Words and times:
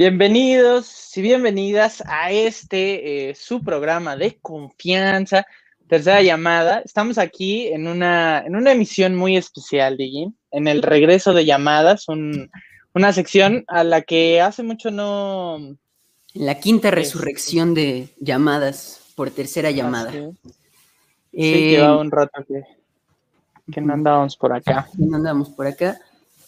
Bienvenidos 0.00 1.14
y 1.14 1.20
bienvenidas 1.20 2.02
a 2.06 2.30
este, 2.30 3.28
eh, 3.28 3.34
su 3.34 3.62
programa 3.62 4.16
de 4.16 4.38
confianza, 4.40 5.46
tercera 5.88 6.22
llamada. 6.22 6.80
Estamos 6.82 7.18
aquí 7.18 7.66
en 7.66 7.86
una, 7.86 8.42
en 8.46 8.56
una 8.56 8.72
emisión 8.72 9.14
muy 9.14 9.36
especial, 9.36 9.98
Digin, 9.98 10.34
en 10.52 10.68
el 10.68 10.80
regreso 10.80 11.34
de 11.34 11.44
llamadas, 11.44 12.06
una 12.08 13.12
sección 13.12 13.62
a 13.68 13.84
la 13.84 14.00
que 14.00 14.40
hace 14.40 14.62
mucho 14.62 14.90
no... 14.90 15.76
La 16.32 16.58
quinta 16.60 16.90
resurrección 16.90 17.74
de 17.74 18.08
llamadas 18.20 19.02
por 19.14 19.30
tercera 19.30 19.70
llamada. 19.70 20.12
Sí, 20.12 20.30
eh, 21.34 21.70
lleva 21.72 21.98
un 21.98 22.10
rato 22.10 22.42
que, 22.48 22.62
que 23.70 23.82
no 23.82 23.92
andábamos 23.92 24.34
por 24.34 24.54
acá. 24.54 24.88
No 24.96 25.18
andábamos 25.18 25.50
por 25.50 25.66
acá. 25.66 26.00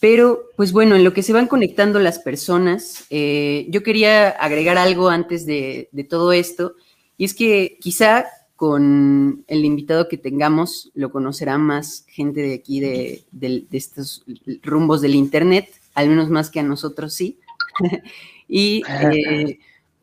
Pero, 0.03 0.51
pues 0.57 0.73
bueno, 0.73 0.97
en 0.97 1.05
lo 1.05 1.15
que 1.15 1.23
se 1.23 1.33
van 1.33 1.47
conectando 1.47 2.01
las 2.01 2.19
personas, 2.19 3.07
eh, 3.09 3.67
yo 3.69 3.85
quería 3.85 4.31
agregar 4.31 4.77
algo 4.77 5.11
antes 5.11 5.47
de, 5.47 5.91
todo 6.11 6.33
esto, 6.33 6.75
y 7.17 7.25
es 7.25 7.35
que 7.35 7.79
quizá 7.81 8.27
con 8.57 9.45
el 9.47 9.65
invitado 9.65 10.09
que 10.09 10.19
tengamos 10.19 10.91
lo 10.95 11.13
conocerá 11.13 11.57
más 11.57 12.05
gente 12.09 12.41
de 12.41 12.55
aquí, 12.55 12.81
de, 12.81 13.23
estos 13.71 14.25
rumbos 14.65 15.03
del 15.03 15.15
Internet, 15.15 15.69
al 15.95 16.09
menos 16.09 16.31
más 16.31 16.51
que 16.51 16.59
a 16.59 16.65
nosotros 16.65 17.15
sí. 17.15 17.39
y 18.49 18.83
eh, 18.89 19.61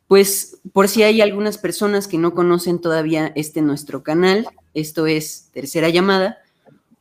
pues 0.07 0.61
por 0.71 0.87
si 0.87 1.03
hay 1.03 1.19
algunas 1.19 1.57
personas 1.57 2.07
que 2.07 2.17
no 2.17 2.33
conocen 2.33 2.79
todavía 2.79 3.33
este 3.35 3.61
nuestro 3.61 4.01
canal, 4.01 4.47
esto 4.73 5.07
es 5.07 5.49
Tercera 5.51 5.89
Llamada, 5.89 6.37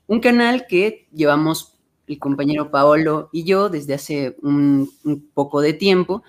un 0.08 0.19
canal 0.19 0.67
que 0.67 1.06
llevamos 1.14 1.78
el 2.09 2.19
compañero 2.19 2.70
Paolo 2.70 3.28
y 3.33 3.45
yo 3.45 3.69
desde 3.69 3.95
hace 3.95 4.37
un, 4.42 4.91
poco 5.34 5.61
de 5.61 5.73
tiempo 5.73 6.23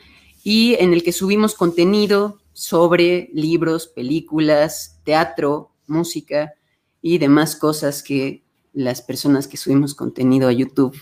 y 0.43 0.75
en 0.79 0.93
el 0.93 1.03
que 1.03 1.11
subimos 1.11 1.55
contenido 1.55 2.39
sobre 2.53 3.29
libros, 3.33 3.87
películas, 3.87 4.99
teatro, 5.03 5.71
música 5.87 6.53
y 7.01 7.17
demás 7.17 7.55
cosas 7.55 8.03
que 8.03 8.43
las 8.73 9.01
personas 9.01 9.47
que 9.47 9.57
subimos 9.57 9.95
contenido 9.95 10.47
a 10.47 10.53
YouTube 10.53 10.95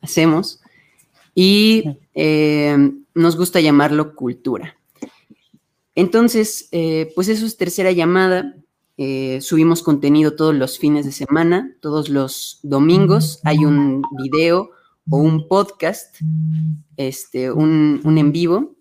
hacemos. 0.00 0.60
Y 1.34 1.84
eh, 2.14 2.76
nos 3.14 3.36
gusta 3.36 3.60
llamarlo 3.60 4.14
cultura. 4.14 4.76
Entonces, 5.94 6.68
eh, 6.72 7.12
pues 7.14 7.28
eso 7.28 7.46
es 7.46 7.56
tercera 7.56 7.90
llamada. 7.92 8.54
Eh, 9.00 9.40
subimos 9.40 9.84
contenido 9.84 10.34
todos 10.34 10.56
los 10.56 10.76
fines 10.76 11.06
de 11.06 11.12
semana, 11.12 11.72
todos 11.80 12.08
los 12.08 12.58
domingos 12.64 13.40
hay 13.44 13.64
un 13.64 14.02
video 14.20 14.72
o 15.08 15.18
un 15.18 15.46
podcast, 15.46 16.16
este, 16.96 17.52
un, 17.52 18.02
en 18.04 18.32
vivo. 18.32 18.74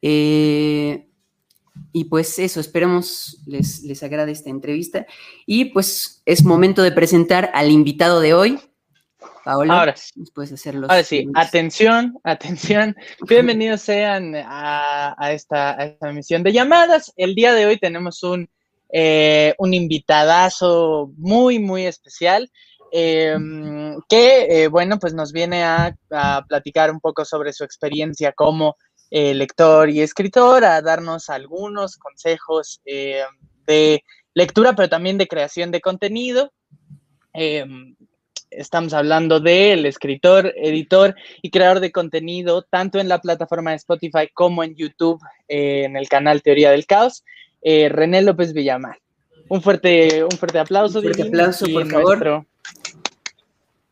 Eh, 0.00 1.06
y 1.92 2.04
pues 2.04 2.38
eso, 2.38 2.60
esperamos 2.60 3.42
les, 3.46 3.82
les 3.82 4.02
agrade 4.02 4.32
esta 4.32 4.48
entrevista. 4.48 5.04
Y 5.44 5.66
pues 5.66 6.22
es 6.24 6.42
momento 6.42 6.82
de 6.82 6.92
presentar 6.92 7.50
al 7.52 7.70
invitado 7.70 8.20
de 8.20 8.32
hoy. 8.32 8.58
Paola, 9.44 9.80
ahora 9.80 9.96
sí. 9.96 10.24
puedes 10.34 10.52
hacerlo. 10.52 10.86
Ahora 10.88 11.04
sí, 11.04 11.28
atención, 11.34 12.18
atención. 12.24 12.96
Bienvenidos 13.28 13.82
sean 13.82 14.34
a, 14.34 15.14
esta, 15.32 15.78
a 15.78 15.84
esta 15.84 16.08
emisión 16.08 16.42
de 16.42 16.54
llamadas. 16.54 17.12
El 17.16 17.34
día 17.34 17.52
de 17.52 17.66
hoy 17.66 17.78
tenemos 17.78 18.22
un 18.22 18.48
eh, 18.92 19.54
un 19.58 19.74
invitadazo 19.74 21.12
muy, 21.16 21.58
muy 21.58 21.86
especial. 21.86 22.50
Em, 22.92 24.00
que, 24.08 24.64
eh, 24.64 24.68
bueno, 24.68 24.98
pues 24.98 25.14
nos 25.14 25.32
viene 25.32 25.62
a, 25.62 25.96
platicar 26.48 26.90
un 26.90 26.98
poco 26.98 27.24
sobre 27.24 27.52
su 27.52 27.62
experiencia 27.62 28.32
como 28.32 28.76
eh, 29.10 29.32
lector 29.34 29.90
y 29.90 30.00
escritor, 30.00 30.64
a 30.64 30.82
darnos 30.82 31.30
algunos 31.30 31.96
consejos 31.96 32.80
de 32.84 34.02
lectura, 34.34 34.74
pero 34.74 34.88
también 34.88 35.18
de 35.18 35.28
creación 35.28 35.70
de 35.70 35.80
contenido. 35.80 36.52
Em, 37.32 37.94
estamos 38.50 38.92
hablando 38.92 39.38
del 39.38 39.86
escritor, 39.86 40.52
editor 40.56 41.14
y 41.42 41.50
creador 41.50 41.78
de 41.78 41.92
contenido, 41.92 42.62
tanto 42.62 42.98
en 42.98 43.08
la 43.08 43.20
plataforma 43.20 43.70
de 43.70 43.76
Spotify 43.76 44.28
como 44.34 44.64
en 44.64 44.74
YouTube, 44.74 45.20
en 45.46 45.96
el 45.96 46.08
canal 46.08 46.42
Teoría 46.42 46.72
del 46.72 46.86
Caos 46.86 47.22
eh, 47.62 47.88
René 47.88 48.22
López 48.22 48.52
Villamar. 48.52 48.98
Un 49.48 49.62
fuerte, 49.62 50.24
un 50.24 50.30
fuerte 50.30 50.58
aplauso. 50.58 50.98
Un 50.98 51.04
fuerte 51.04 51.22
aplauso, 51.22 51.66
por 51.72 51.86
favor. 51.88 52.46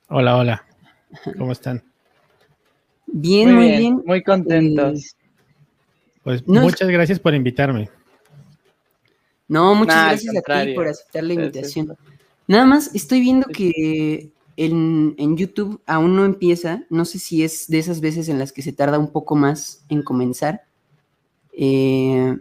Hola, 0.08 0.36
hola. 0.36 0.64
¿Cómo 1.36 1.52
están? 1.52 1.82
Bien, 3.06 3.54
muy, 3.54 3.70
bien, 3.70 4.02
Muy 4.04 4.22
contentos. 4.22 5.16
Pues 6.22 6.46
muchas 6.46 6.88
gracias 6.88 7.18
por 7.18 7.34
invitarme. 7.34 7.88
No, 9.48 9.74
muchas 9.74 10.08
gracias 10.08 10.36
a 10.36 10.64
ti 10.64 10.74
por 10.74 10.86
aceptar 10.86 11.24
la 11.24 11.32
invitación. 11.32 11.96
Nada 12.46 12.66
más 12.66 12.94
estoy 12.94 13.20
viendo 13.20 13.46
que 13.48 14.30
en, 14.56 15.14
en, 15.18 15.36
YouTube 15.36 15.80
aún 15.86 16.16
no 16.16 16.24
empieza. 16.24 16.84
No 16.90 17.04
sé 17.04 17.18
si 17.18 17.42
es 17.42 17.66
de 17.68 17.78
esas 17.78 18.00
veces 18.00 18.28
en 18.28 18.38
las 18.38 18.52
que 18.52 18.62
se 18.62 18.72
tarda 18.72 18.98
un 18.98 19.10
poco 19.10 19.36
más 19.36 19.84
en 19.88 20.02
comenzar. 20.02 20.62
Eh, 21.52 22.36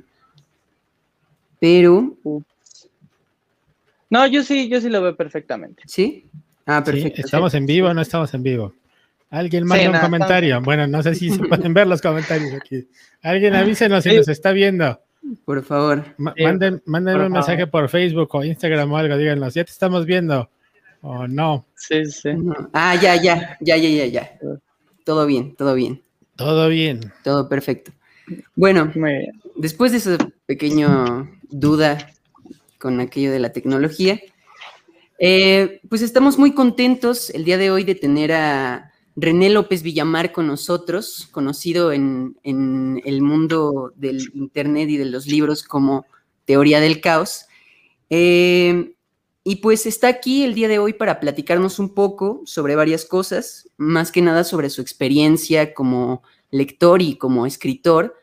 pero... 1.59 2.15
No, 4.09 4.25
yo 4.27 4.43
sí, 4.43 4.69
yo 4.69 4.79
sí 4.79 4.89
lo 4.89 5.01
veo 5.01 5.15
perfectamente. 5.15 5.83
¿Sí? 5.85 6.25
Ah, 6.65 6.83
perfecto. 6.83 7.21
¿Estamos 7.21 7.53
en 7.53 7.65
vivo 7.65 7.89
o 7.89 7.93
no 7.93 8.01
estamos 8.01 8.33
en 8.33 8.43
vivo? 8.43 8.73
Alguien 9.29 9.65
manda 9.65 9.89
un 9.89 9.99
comentario. 9.99 10.61
Bueno, 10.61 10.87
no 10.87 11.03
sé 11.03 11.15
si 11.15 11.29
se 11.29 11.39
pueden 11.49 11.73
ver 11.73 11.87
los 11.87 12.01
comentarios 12.01 12.53
aquí. 12.53 12.87
Alguien 13.21 13.55
avísenos 13.55 14.03
si 14.03 14.15
nos 14.15 14.27
está 14.27 14.51
viendo. 14.51 14.99
Por 15.43 15.63
favor. 15.63 16.05
manden, 16.17 16.81
un 16.85 17.31
mensaje 17.31 17.67
por 17.67 17.89
Facebook 17.89 18.29
o 18.33 18.43
Instagram 18.43 18.91
o 18.91 18.97
algo. 18.97 19.17
Díganos, 19.17 19.53
ya 19.53 19.65
te 19.65 19.71
estamos 19.71 20.05
viendo. 20.05 20.49
O 21.01 21.27
no. 21.27 21.65
Sí, 21.75 22.05
sí. 22.05 22.29
Ah, 22.73 22.95
ya, 22.95 23.15
ya, 23.21 23.57
ya, 23.59 23.77
ya, 23.77 23.89
ya, 23.89 24.05
ya. 24.05 24.39
Todo 25.03 25.25
bien, 25.25 25.55
todo 25.55 25.73
bien. 25.73 26.01
Todo 26.35 26.69
bien. 26.69 26.99
Todo 27.23 27.49
perfecto. 27.49 27.91
Bueno, 28.55 28.91
después 29.57 29.91
de 29.91 29.97
esa 29.97 30.17
pequeña 30.45 31.29
duda 31.49 32.11
con 32.77 32.99
aquello 32.99 33.31
de 33.31 33.39
la 33.39 33.51
tecnología, 33.51 34.19
eh, 35.19 35.81
pues 35.89 36.01
estamos 36.01 36.37
muy 36.37 36.53
contentos 36.53 37.31
el 37.31 37.43
día 37.43 37.57
de 37.57 37.71
hoy 37.71 37.83
de 37.83 37.95
tener 37.95 38.31
a 38.31 38.91
René 39.15 39.49
López 39.49 39.81
Villamar 39.81 40.31
con 40.31 40.45
nosotros, 40.45 41.27
conocido 41.31 41.91
en, 41.91 42.35
el 42.43 43.21
mundo 43.21 43.91
del 43.95 44.29
Internet 44.35 44.89
y 44.89 44.97
de 44.97 45.05
los 45.05 45.25
libros 45.25 45.63
como 45.63 46.05
Teoría 46.45 46.79
del 46.79 47.01
Caos. 47.01 47.47
Eh, 48.11 48.93
y 49.43 49.55
pues 49.55 49.85
está 49.87 50.07
aquí 50.07 50.43
el 50.43 50.53
día 50.53 50.67
de 50.67 50.77
hoy 50.77 50.93
para 50.93 51.19
platicarnos 51.19 51.79
un 51.79 51.95
poco 51.95 52.41
sobre 52.45 52.75
varias 52.75 53.05
cosas, 53.05 53.69
más 53.77 54.11
que 54.11 54.21
nada 54.21 54.43
sobre 54.43 54.69
su 54.69 54.81
experiencia 54.81 55.73
como 55.73 56.21
lector 56.51 57.01
y 57.01 57.15
como 57.15 57.45
escritor, 57.47 58.13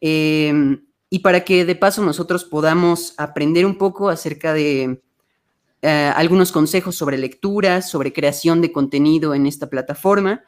em, 0.00 0.84
y 1.10 1.20
para 1.20 1.44
que 1.44 1.64
de 1.64 1.74
paso 1.74 2.02
nosotros 2.02 2.44
podamos 2.44 3.14
aprender 3.16 3.64
un 3.66 3.78
poco 3.78 4.08
acerca 4.08 4.52
de 4.52 5.02
eh, 5.82 6.12
algunos 6.14 6.52
consejos 6.52 6.96
sobre 6.96 7.18
lectura, 7.18 7.82
sobre 7.82 8.12
creación 8.12 8.60
de 8.60 8.72
contenido 8.72 9.34
en 9.34 9.46
esta 9.46 9.70
plataforma 9.70 10.42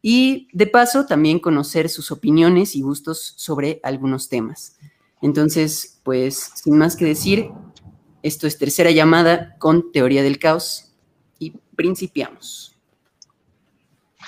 y 0.00 0.48
de 0.52 0.66
paso 0.66 1.06
también 1.06 1.40
conocer 1.40 1.88
sus 1.88 2.12
opiniones 2.12 2.76
y 2.76 2.82
gustos 2.82 3.34
sobre 3.36 3.80
algunos 3.82 4.28
temas. 4.28 4.78
Entonces, 5.20 6.00
pues 6.04 6.52
sin 6.54 6.78
más 6.78 6.94
que 6.94 7.04
decir, 7.04 7.50
esto 8.22 8.46
es 8.46 8.58
tercera 8.58 8.90
llamada 8.90 9.56
con 9.58 9.90
teoría 9.92 10.22
del 10.22 10.38
caos 10.38 10.94
y 11.38 11.54
principiamos. 11.74 12.76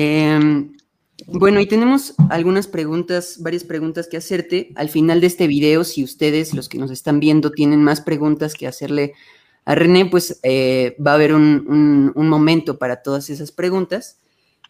Em, 0.00 0.77
bueno, 1.26 1.60
y 1.60 1.66
tenemos 1.66 2.14
algunas 2.30 2.68
preguntas, 2.68 3.38
varias 3.40 3.64
preguntas 3.64 4.06
que 4.06 4.16
hacerte. 4.16 4.72
Al 4.76 4.88
final 4.88 5.20
de 5.20 5.26
este 5.26 5.48
video, 5.48 5.82
si 5.84 6.04
ustedes, 6.04 6.54
los 6.54 6.68
que 6.68 6.78
nos 6.78 6.90
están 6.90 7.18
viendo, 7.18 7.50
tienen 7.50 7.82
más 7.82 8.00
preguntas 8.00 8.54
que 8.54 8.66
hacerle 8.66 9.14
a 9.64 9.74
René, 9.74 10.06
pues 10.06 10.38
eh, 10.44 10.96
va 11.04 11.12
a 11.12 11.14
haber 11.14 11.34
un, 11.34 12.12
momento 12.14 12.78
para 12.78 13.02
todas 13.02 13.30
esas 13.30 13.50
preguntas. 13.50 14.20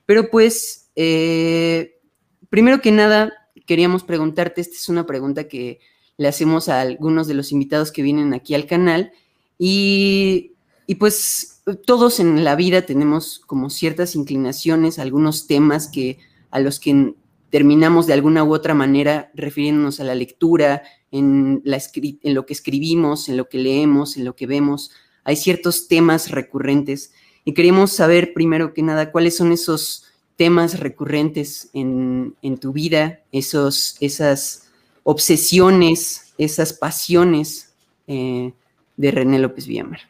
Pero 0.06 0.30
pues, 0.30 0.90
eh, 0.96 2.00
primero 2.48 2.80
que 2.80 2.92
nada, 2.92 3.32
queríamos 3.66 4.02
preguntarte, 4.02 4.62
esta 4.62 4.74
es 4.74 4.88
una 4.88 5.06
pregunta 5.06 5.48
que 5.48 5.80
le 6.16 6.28
hacemos 6.28 6.68
a 6.68 6.80
algunos 6.80 7.28
de 7.28 7.34
los 7.34 7.52
invitados 7.52 7.92
que 7.92 8.02
vienen 8.02 8.32
aquí 8.32 8.54
al 8.54 8.66
canal, 8.66 9.12
y, 9.58 10.54
y 10.86 10.94
pues 10.94 11.62
todos 11.84 12.20
en 12.20 12.42
la 12.42 12.56
vida 12.56 12.82
tenemos 12.82 13.38
como 13.40 13.70
ciertas 13.70 14.16
inclinaciones, 14.16 14.98
algunos 14.98 15.46
temas 15.46 15.88
que 15.88 16.18
a 16.50 16.60
los 16.60 16.80
que 16.80 17.14
terminamos 17.50 18.06
de 18.06 18.12
alguna 18.12 18.44
u 18.44 18.52
otra 18.52 18.74
manera 18.74 19.30
refiriéndonos 19.34 20.00
a 20.00 20.04
la 20.04 20.14
lectura, 20.14 20.82
en, 21.10 21.62
en 21.64 22.34
lo 22.34 22.46
que 22.46 22.52
escribimos, 22.52 23.28
en 23.28 23.36
lo 23.36 23.48
que 23.48 23.58
leemos, 23.58 24.16
en 24.16 24.24
lo 24.24 24.36
que 24.36 24.46
vemos. 24.46 24.90
Hay 25.24 25.36
ciertos 25.36 25.88
temas 25.88 26.30
recurrentes 26.30 27.12
y 27.44 27.54
queríamos 27.54 27.92
saber 27.92 28.34
primero 28.34 28.74
que 28.74 28.82
nada 28.82 29.10
cuáles 29.10 29.36
son 29.36 29.52
esos 29.52 30.04
temas 30.36 30.78
recurrentes 30.78 31.70
en, 31.72 32.34
tu 32.60 32.72
vida, 32.72 33.20
esos, 33.32 33.96
esas 34.00 34.70
obsesiones, 35.02 36.34
esas 36.38 36.72
pasiones 36.72 37.74
eh, 38.06 38.52
de 38.96 39.10
René 39.10 39.38
López 39.38 39.66
Villamar. 39.66 40.00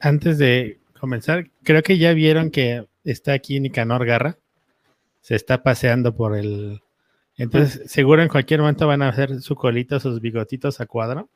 Antes 0.00 0.38
de 0.38 0.78
comenzar, 0.98 1.48
creo 1.62 1.82
que 1.82 1.98
ya 1.98 2.12
vieron 2.14 2.50
que 2.50 2.86
está 3.04 3.32
aquí 3.32 3.60
Nicanor 3.60 4.04
Garra. 4.04 4.38
Se 5.20 5.34
está 5.34 5.62
paseando 5.62 6.14
por 6.14 6.36
el. 6.36 6.80
Entonces, 7.36 7.90
seguro 7.90 8.22
en 8.22 8.28
cualquier 8.28 8.60
momento 8.60 8.86
van 8.86 9.02
a 9.02 9.08
hacer 9.08 9.40
su 9.40 9.54
colita, 9.54 10.00
sus 10.00 10.20
bigotitos 10.20 10.80
a 10.80 10.86
cuadro. 10.86 11.28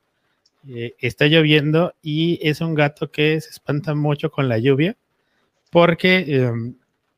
Eh, 0.68 0.94
está 0.98 1.26
lloviendo 1.26 1.94
y 2.02 2.40
es 2.42 2.60
un 2.60 2.74
gato 2.74 3.10
que 3.10 3.40
se 3.40 3.50
espanta 3.50 3.94
mucho 3.94 4.30
con 4.30 4.48
la 4.48 4.58
lluvia. 4.58 4.96
Porque, 5.70 6.24
em, 6.28 6.76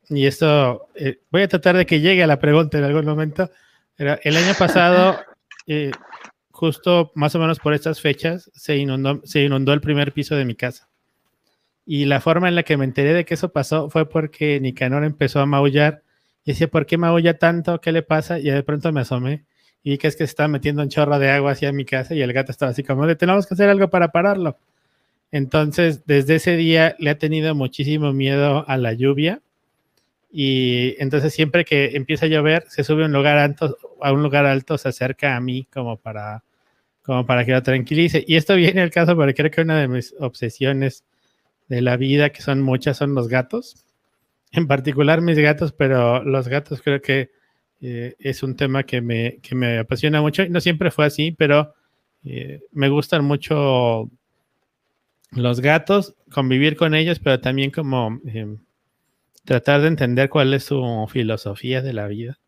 y 0.09 0.25
esto, 0.25 0.87
eh, 0.95 1.19
voy 1.31 1.43
a 1.43 1.47
tratar 1.47 1.77
de 1.77 1.85
que 1.85 2.01
llegue 2.01 2.23
a 2.23 2.27
la 2.27 2.39
pregunta 2.39 2.77
en 2.77 2.83
algún 2.83 3.05
momento. 3.05 3.49
el 3.97 4.37
año 4.37 4.53
pasado, 4.57 5.19
eh, 5.67 5.91
justo 6.51 7.11
más 7.15 7.35
o 7.35 7.39
menos 7.39 7.59
por 7.59 7.73
estas 7.73 7.99
fechas, 8.01 8.49
se 8.53 8.77
inundó, 8.77 9.21
se 9.25 9.41
inundó 9.43 9.73
el 9.73 9.81
primer 9.81 10.13
piso 10.13 10.35
de 10.35 10.45
mi 10.45 10.55
casa. 10.55 10.88
Y 11.91 12.05
la 12.05 12.21
forma 12.21 12.47
en 12.47 12.53
la 12.53 12.61
que 12.61 12.77
me 12.77 12.85
enteré 12.85 13.15
de 13.15 13.25
que 13.25 13.33
eso 13.33 13.51
pasó 13.51 13.89
fue 13.89 14.07
porque 14.07 14.59
Nicanor 14.59 15.03
empezó 15.03 15.39
a 15.39 15.47
maullar. 15.47 16.03
Y 16.45 16.51
decía, 16.51 16.67
¿por 16.67 16.85
qué 16.85 16.99
maulla 16.99 17.39
tanto? 17.39 17.81
¿Qué 17.81 17.91
le 17.91 18.03
pasa? 18.03 18.37
Y 18.37 18.43
de 18.43 18.61
pronto 18.61 18.91
me 18.91 19.01
asomé 19.01 19.45
y 19.83 19.97
que 19.97 20.07
es 20.07 20.15
que 20.15 20.25
se 20.25 20.31
estaba 20.31 20.47
metiendo 20.47 20.83
un 20.83 20.89
chorro 20.89 21.17
de 21.17 21.31
agua 21.31 21.53
hacia 21.53 21.71
mi 21.71 21.85
casa 21.85 22.13
y 22.13 22.21
el 22.21 22.31
gato 22.31 22.51
estaba 22.51 22.71
así 22.71 22.83
como, 22.83 23.07
tenemos 23.15 23.47
que 23.47 23.55
hacer 23.55 23.69
algo 23.69 23.89
para 23.89 24.09
pararlo. 24.09 24.59
Entonces, 25.31 26.05
desde 26.05 26.35
ese 26.35 26.57
día 26.57 26.95
le 26.99 27.09
ha 27.09 27.17
tenido 27.17 27.55
muchísimo 27.55 28.13
miedo 28.13 28.65
a 28.67 28.77
la 28.77 28.93
lluvia. 28.93 29.41
Y 30.31 30.95
entonces 30.99 31.33
siempre 31.33 31.65
que 31.65 31.95
empieza 31.95 32.27
a 32.27 32.29
llover, 32.29 32.65
se 32.67 32.83
sube 32.83 33.01
a 33.01 33.05
un 33.07 33.13
lugar 33.13 33.39
alto, 33.39 33.77
a 33.99 34.11
un 34.11 34.21
lugar 34.21 34.45
alto, 34.45 34.77
se 34.77 34.89
acerca 34.89 35.35
a 35.35 35.41
mí 35.41 35.67
como 35.73 35.97
para, 35.97 36.43
como 37.01 37.25
para 37.25 37.45
que 37.45 37.51
lo 37.53 37.63
tranquilice. 37.63 38.23
Y 38.27 38.35
esto 38.35 38.55
viene 38.55 38.81
al 38.81 38.91
caso 38.91 39.15
porque 39.15 39.33
creo 39.33 39.49
que 39.49 39.61
una 39.61 39.79
de 39.79 39.87
mis 39.87 40.13
obsesiones 40.19 41.03
de 41.69 41.81
la 41.81 41.95
vida, 41.95 42.31
que 42.31 42.41
son 42.41 42.61
muchas, 42.61 42.97
son 42.97 43.13
los 43.15 43.29
gatos. 43.29 43.85
En 44.51 44.67
particular 44.67 45.21
mis 45.21 45.37
gatos, 45.37 45.71
pero 45.71 46.23
los 46.23 46.47
gatos 46.47 46.81
creo 46.81 47.01
que 47.01 47.29
eh, 47.81 48.15
es 48.19 48.43
un 48.43 48.55
tema 48.55 48.83
que 48.83 48.99
me, 48.99 49.37
que 49.41 49.55
me 49.55 49.77
apasiona 49.77 50.21
mucho. 50.21 50.47
No 50.49 50.59
siempre 50.59 50.91
fue 50.91 51.05
así, 51.05 51.31
pero 51.31 51.73
eh, 52.25 52.61
me 52.71 52.89
gustan 52.89 53.23
mucho 53.23 54.09
los 55.31 55.61
gatos, 55.61 56.15
convivir 56.31 56.75
con 56.75 56.95
ellos, 56.95 57.19
pero 57.19 57.39
también 57.39 57.69
como 57.69 58.19
eh, 58.25 58.57
tratar 59.45 59.81
de 59.81 59.87
entender 59.87 60.29
cuál 60.29 60.53
es 60.55 60.65
su 60.65 61.07
filosofía 61.07 61.83
de 61.83 61.93
la 61.93 62.07
vida, 62.07 62.39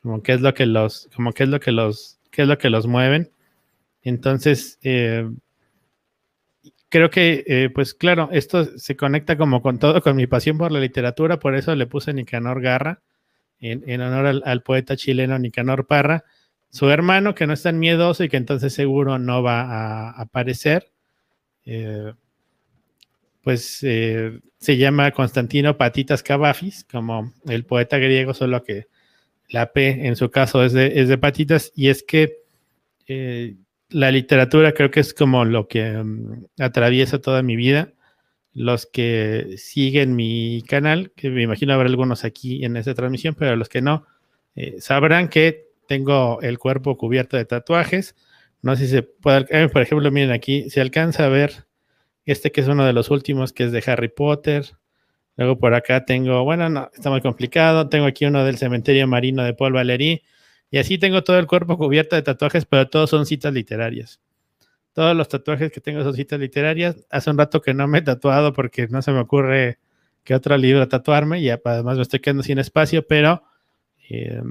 como 0.00 0.22
qué 0.22 0.34
es 0.34 0.40
lo 0.40 0.54
que 0.54 0.66
los, 0.66 1.08
como 1.14 1.32
qué 1.32 1.42
es 1.42 1.48
lo 1.48 1.58
que 1.58 1.72
los, 1.72 2.20
qué 2.30 2.42
es 2.42 2.48
lo 2.48 2.56
que 2.56 2.70
los 2.70 2.86
mueven. 2.86 3.32
Entonces, 4.02 4.78
creo 6.94 7.10
que, 7.10 7.42
eh, 7.48 7.70
pues 7.74 7.92
claro, 7.92 8.28
esto 8.30 8.78
se 8.78 8.94
conecta 8.94 9.36
como 9.36 9.62
con 9.62 9.80
todo, 9.80 10.00
con 10.00 10.14
mi 10.14 10.28
pasión 10.28 10.58
por 10.58 10.70
la 10.70 10.78
literatura, 10.78 11.40
por 11.40 11.56
eso 11.56 11.74
le 11.74 11.88
puse 11.88 12.14
Nicanor 12.14 12.60
Garra, 12.60 13.02
en, 13.58 14.00
honor 14.00 14.42
al, 14.44 14.62
poeta 14.62 14.96
chileno 14.96 15.36
Nicanor 15.36 15.88
Parra, 15.88 16.22
su 16.70 16.88
hermano, 16.90 17.34
que 17.34 17.48
no 17.48 17.52
es 17.52 17.64
tan 17.64 17.80
miedoso 17.80 18.22
y 18.22 18.28
que 18.28 18.36
entonces 18.36 18.74
seguro 18.74 19.18
no 19.18 19.42
va 19.42 19.62
a 19.62 20.10
aparecer. 20.10 20.92
Eh, 21.64 22.12
pues 23.42 23.80
eh, 23.82 24.38
se 24.58 24.76
llama 24.76 25.10
Constantino 25.10 25.76
Patitas 25.76 26.22
Cavafis, 26.22 26.84
como 26.84 27.34
el 27.48 27.64
poeta 27.64 27.98
griego, 27.98 28.34
solo 28.34 28.62
que 28.62 28.86
la 29.48 29.72
P 29.72 30.06
en 30.06 30.14
su 30.14 30.30
caso 30.30 30.62
es 30.62 30.72
de, 30.72 31.00
es 31.00 31.08
de 31.08 31.18
patitas, 31.18 31.72
y 31.74 31.88
es 31.88 32.04
que 32.04 32.44
la 33.90 34.10
literatura 34.10 34.72
creo 34.72 34.90
que 34.90 35.00
es 35.00 35.14
como 35.14 35.44
lo 35.44 35.68
que 35.68 35.92
mm, 35.92 36.46
atraviesa 36.60 37.20
toda 37.20 37.42
mi 37.42 37.56
vida. 37.56 37.92
Los 38.52 38.86
que 38.86 39.54
siguen 39.56 40.14
mi 40.14 40.62
canal, 40.68 41.12
que 41.16 41.28
me 41.30 41.42
imagino 41.42 41.74
habrá 41.74 41.88
algunos 41.88 42.24
aquí 42.24 42.64
en 42.64 42.76
esta 42.76 42.94
transmisión, 42.94 43.34
pero 43.36 43.56
los 43.56 43.68
que 43.68 43.82
no, 43.82 44.06
eh, 44.54 44.76
sabrán 44.80 45.28
que 45.28 45.66
tengo 45.88 46.40
el 46.40 46.58
cuerpo 46.58 46.96
cubierto 46.96 47.36
de 47.36 47.44
tatuajes. 47.44 48.14
No 48.62 48.76
sé 48.76 48.86
si 48.86 48.92
se 48.92 49.02
puede, 49.02 49.46
eh, 49.50 49.68
por 49.68 49.82
ejemplo, 49.82 50.10
miren 50.10 50.30
aquí, 50.30 50.70
se 50.70 50.80
alcanza 50.80 51.26
a 51.26 51.28
ver 51.28 51.66
este 52.26 52.52
que 52.52 52.60
es 52.60 52.68
uno 52.68 52.86
de 52.86 52.92
los 52.92 53.10
últimos, 53.10 53.52
que 53.52 53.64
es 53.64 53.72
de 53.72 53.82
Harry 53.86 54.08
Potter. 54.08 54.64
Luego 55.36 55.58
por 55.58 55.74
acá 55.74 56.04
tengo, 56.04 56.44
bueno, 56.44 56.68
no, 56.68 56.90
está 56.94 57.10
muy 57.10 57.20
complicado. 57.20 57.88
Tengo 57.88 58.06
aquí 58.06 58.24
uno 58.24 58.44
del 58.44 58.56
cementerio 58.56 59.06
marino 59.08 59.42
de 59.42 59.54
Paul 59.54 59.72
Valéry 59.72 60.22
y 60.74 60.78
así 60.78 60.98
tengo 60.98 61.22
todo 61.22 61.38
el 61.38 61.46
cuerpo 61.46 61.78
cubierto 61.78 62.16
de 62.16 62.22
tatuajes, 62.22 62.66
pero 62.66 62.88
todos 62.88 63.08
son 63.08 63.26
citas 63.26 63.54
literarias. 63.54 64.20
Todos 64.92 65.16
los 65.16 65.28
tatuajes 65.28 65.70
que 65.70 65.80
tengo 65.80 66.02
son 66.02 66.14
citas 66.14 66.40
literarias. 66.40 66.96
Hace 67.10 67.30
un 67.30 67.38
rato 67.38 67.62
que 67.62 67.72
no 67.72 67.86
me 67.86 67.98
he 67.98 68.02
tatuado 68.02 68.52
porque 68.52 68.88
no 68.88 69.00
se 69.00 69.12
me 69.12 69.20
ocurre 69.20 69.78
que 70.24 70.34
otro 70.34 70.56
libro 70.56 70.88
tatuarme 70.88 71.38
y 71.38 71.48
además 71.48 71.96
me 71.96 72.02
estoy 72.02 72.18
quedando 72.18 72.42
sin 72.42 72.58
espacio, 72.58 73.06
pero 73.06 73.44
eh, 74.10 74.42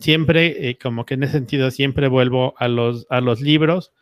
siempre, 0.00 0.70
eh, 0.70 0.78
como 0.78 1.04
que 1.04 1.12
en 1.12 1.24
ese 1.24 1.34
sentido, 1.34 1.70
siempre 1.70 2.08
vuelvo 2.08 2.54
a 2.56 2.68
los, 2.68 3.06
a 3.10 3.20
los 3.20 3.42
libros, 3.42 3.92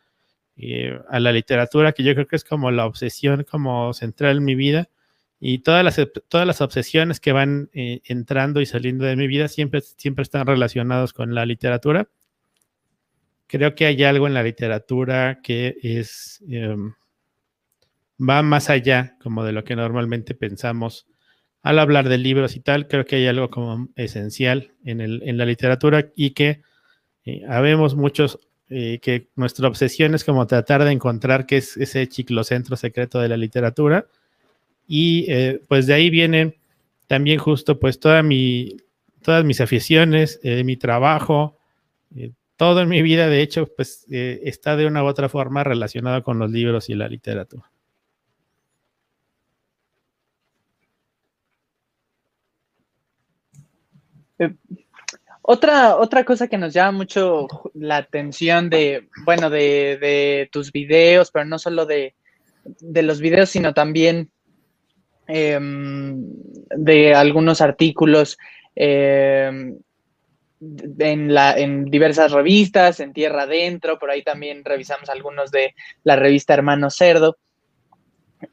eh, 0.56 0.96
a 1.10 1.18
la 1.18 1.32
literatura, 1.32 1.90
que 1.90 2.04
yo 2.04 2.14
creo 2.14 2.28
que 2.28 2.36
es 2.36 2.44
como 2.44 2.70
la 2.70 2.86
obsesión 2.86 3.44
como 3.50 3.92
central 3.94 4.36
en 4.36 4.44
mi 4.44 4.54
vida 4.54 4.90
y 5.46 5.58
todas 5.58 5.84
las, 5.84 6.00
todas 6.28 6.46
las 6.46 6.62
obsesiones 6.62 7.20
que 7.20 7.32
van 7.32 7.68
eh, 7.74 8.00
entrando 8.06 8.62
y 8.62 8.66
saliendo 8.66 9.04
de 9.04 9.14
mi 9.14 9.26
vida 9.26 9.46
siempre, 9.48 9.82
siempre 9.82 10.22
están 10.22 10.46
relacionados 10.46 11.12
con 11.12 11.34
la 11.34 11.44
literatura. 11.44 12.08
Creo 13.46 13.74
que 13.74 13.84
hay 13.84 14.02
algo 14.04 14.26
en 14.26 14.32
la 14.32 14.42
literatura 14.42 15.40
que 15.42 15.76
es 15.82 16.42
em, 16.48 16.94
va 18.18 18.42
más 18.42 18.70
allá 18.70 19.18
como 19.22 19.44
de 19.44 19.52
lo 19.52 19.64
que 19.64 19.76
normalmente 19.76 20.34
pensamos 20.34 21.06
al 21.60 21.78
hablar 21.78 22.08
de 22.08 22.16
libros 22.16 22.56
y 22.56 22.60
tal. 22.60 22.88
Creo 22.88 23.04
que 23.04 23.16
hay 23.16 23.26
algo 23.26 23.50
como 23.50 23.90
esencial 23.96 24.72
en, 24.82 25.02
el, 25.02 25.22
en 25.26 25.36
la 25.36 25.44
literatura 25.44 26.10
y 26.16 26.30
que 26.30 26.62
eh, 27.26 27.42
habemos 27.46 27.96
muchos 27.96 28.40
eh, 28.70 28.98
que 29.02 29.28
nuestra 29.36 29.68
obsesión 29.68 30.14
es 30.14 30.24
como 30.24 30.46
tratar 30.46 30.84
de 30.84 30.92
encontrar 30.92 31.44
qué 31.44 31.58
es 31.58 31.76
ese 31.76 32.06
ciclocentro 32.06 32.78
secreto 32.78 33.20
de 33.20 33.28
la 33.28 33.36
literatura 33.36 34.06
y 34.86 35.26
eh, 35.28 35.60
pues 35.68 35.86
de 35.86 35.94
ahí 35.94 36.10
vienen 36.10 36.56
también 37.06 37.38
justo 37.38 37.78
pues 37.78 38.00
toda 38.00 38.22
mi, 38.22 38.76
todas 39.22 39.44
mis 39.44 39.60
aficiones, 39.60 40.40
eh, 40.42 40.64
mi 40.64 40.76
trabajo, 40.76 41.58
eh, 42.16 42.32
todo 42.56 42.80
en 42.82 42.88
mi 42.88 43.02
vida 43.02 43.28
de 43.28 43.42
hecho 43.42 43.68
pues 43.76 44.06
está 44.08 44.76
de 44.76 44.86
una 44.86 45.02
u 45.02 45.06
otra 45.06 45.28
forma 45.28 45.64
relacionado 45.64 46.22
con 46.22 46.38
los 46.38 46.50
libros 46.50 46.88
y 46.88 46.94
la 46.94 47.08
literatura. 47.08 47.70
Otra, 55.42 55.96
otra 55.96 56.24
cosa 56.24 56.48
que 56.48 56.56
nos 56.56 56.72
llama 56.72 56.92
mucho 56.98 57.46
la 57.74 57.98
atención 57.98 58.70
de, 58.70 59.08
bueno, 59.24 59.50
de, 59.50 59.98
de 60.00 60.48
tus 60.50 60.72
videos, 60.72 61.30
pero 61.30 61.44
no 61.44 61.58
solo 61.58 61.84
de, 61.84 62.14
de, 62.80 63.02
los 63.02 63.20
videos, 63.20 63.50
sino 63.50 63.74
también 63.74 64.30
Em, 65.26 66.22
de 66.76 67.14
algunos 67.14 67.60
artículos 67.62 68.36
em, 68.74 69.78
en, 70.98 71.34
la, 71.34 71.58
en 71.58 71.86
diversas 71.86 72.32
revistas, 72.32 73.00
en 73.00 73.12
Tierra 73.12 73.42
Adentro, 73.42 73.98
por 73.98 74.10
ahí 74.10 74.22
también 74.22 74.64
revisamos 74.64 75.08
algunos 75.08 75.50
de 75.50 75.74
la 76.02 76.16
revista 76.16 76.54
Hermano 76.54 76.90
Cerdo. 76.90 77.36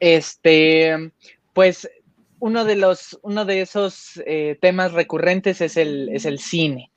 Este, 0.00 1.12
pues 1.52 1.90
uno 2.38 2.64
de 2.64 2.76
los, 2.76 3.18
uno 3.22 3.44
de 3.44 3.60
esos 3.60 4.22
eh, 4.26 4.56
temas 4.60 4.92
recurrentes 4.92 5.60
es 5.60 5.76
el, 5.76 6.08
es 6.12 6.24
el 6.24 6.38
cine. 6.38 6.90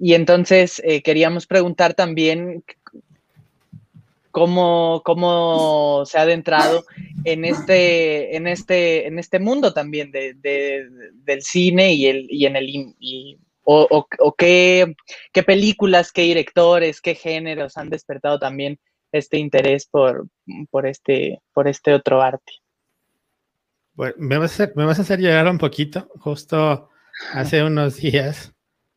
Y 0.00 0.14
entonces 0.14 0.82
eh, 0.84 1.02
queríamos 1.02 1.46
preguntar 1.46 1.94
también 1.94 2.64
cómo, 4.34 5.00
cómo 5.04 6.02
se 6.06 6.18
ha 6.18 6.22
adentrado 6.22 6.84
en 7.22 7.44
este, 7.44 8.36
en 8.36 8.48
este, 8.48 9.06
en 9.06 9.20
este 9.20 9.38
mundo 9.38 9.72
también 9.72 10.10
de, 10.10 10.34
del 10.34 11.42
cine 11.42 11.94
y, 11.94 12.06
el, 12.06 12.26
y 12.28 12.44
en 12.46 12.56
el 12.56 12.68
y 12.68 13.38
o, 13.62 14.34
qué, 14.36 14.96
qué, 15.32 15.42
películas, 15.44 16.10
qué 16.10 16.22
directores, 16.22 17.00
qué 17.00 17.14
géneros 17.14 17.76
han 17.76 17.90
despertado 17.90 18.40
también 18.40 18.80
este 19.12 19.38
interés 19.38 19.86
por, 19.86 20.26
por, 20.68 20.88
este, 20.88 21.40
por 21.52 21.68
este 21.68 21.94
otro 21.94 22.20
arte. 22.20 22.54
Bueno, 23.92 24.16
me 24.18 24.36
vas, 24.38 24.60
a 24.60 24.72
me 24.74 24.84
vas 24.84 24.98
a 24.98 25.02
hacer 25.02 25.20
llegar 25.20 25.46
un 25.48 25.58
poquito. 25.58 26.10
Justo 26.18 26.90
hace 27.32 27.62
unos 27.62 27.98
días 27.98 28.52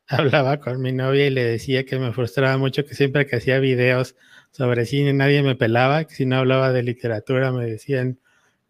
hablaba 0.17 0.59
con 0.59 0.81
mi 0.81 0.91
novia 0.91 1.27
y 1.27 1.29
le 1.29 1.43
decía 1.43 1.85
que 1.85 1.99
me 1.99 2.13
frustraba 2.13 2.57
mucho 2.57 2.85
que 2.85 2.95
siempre 2.95 3.25
que 3.25 3.37
hacía 3.37 3.59
videos 3.59 4.15
sobre 4.51 4.85
cine 4.85 5.13
nadie 5.13 5.43
me 5.43 5.55
pelaba, 5.55 6.05
que 6.05 6.15
si 6.15 6.25
no 6.25 6.37
hablaba 6.37 6.71
de 6.71 6.83
literatura 6.83 7.51
me 7.51 7.65
decían, 7.65 8.19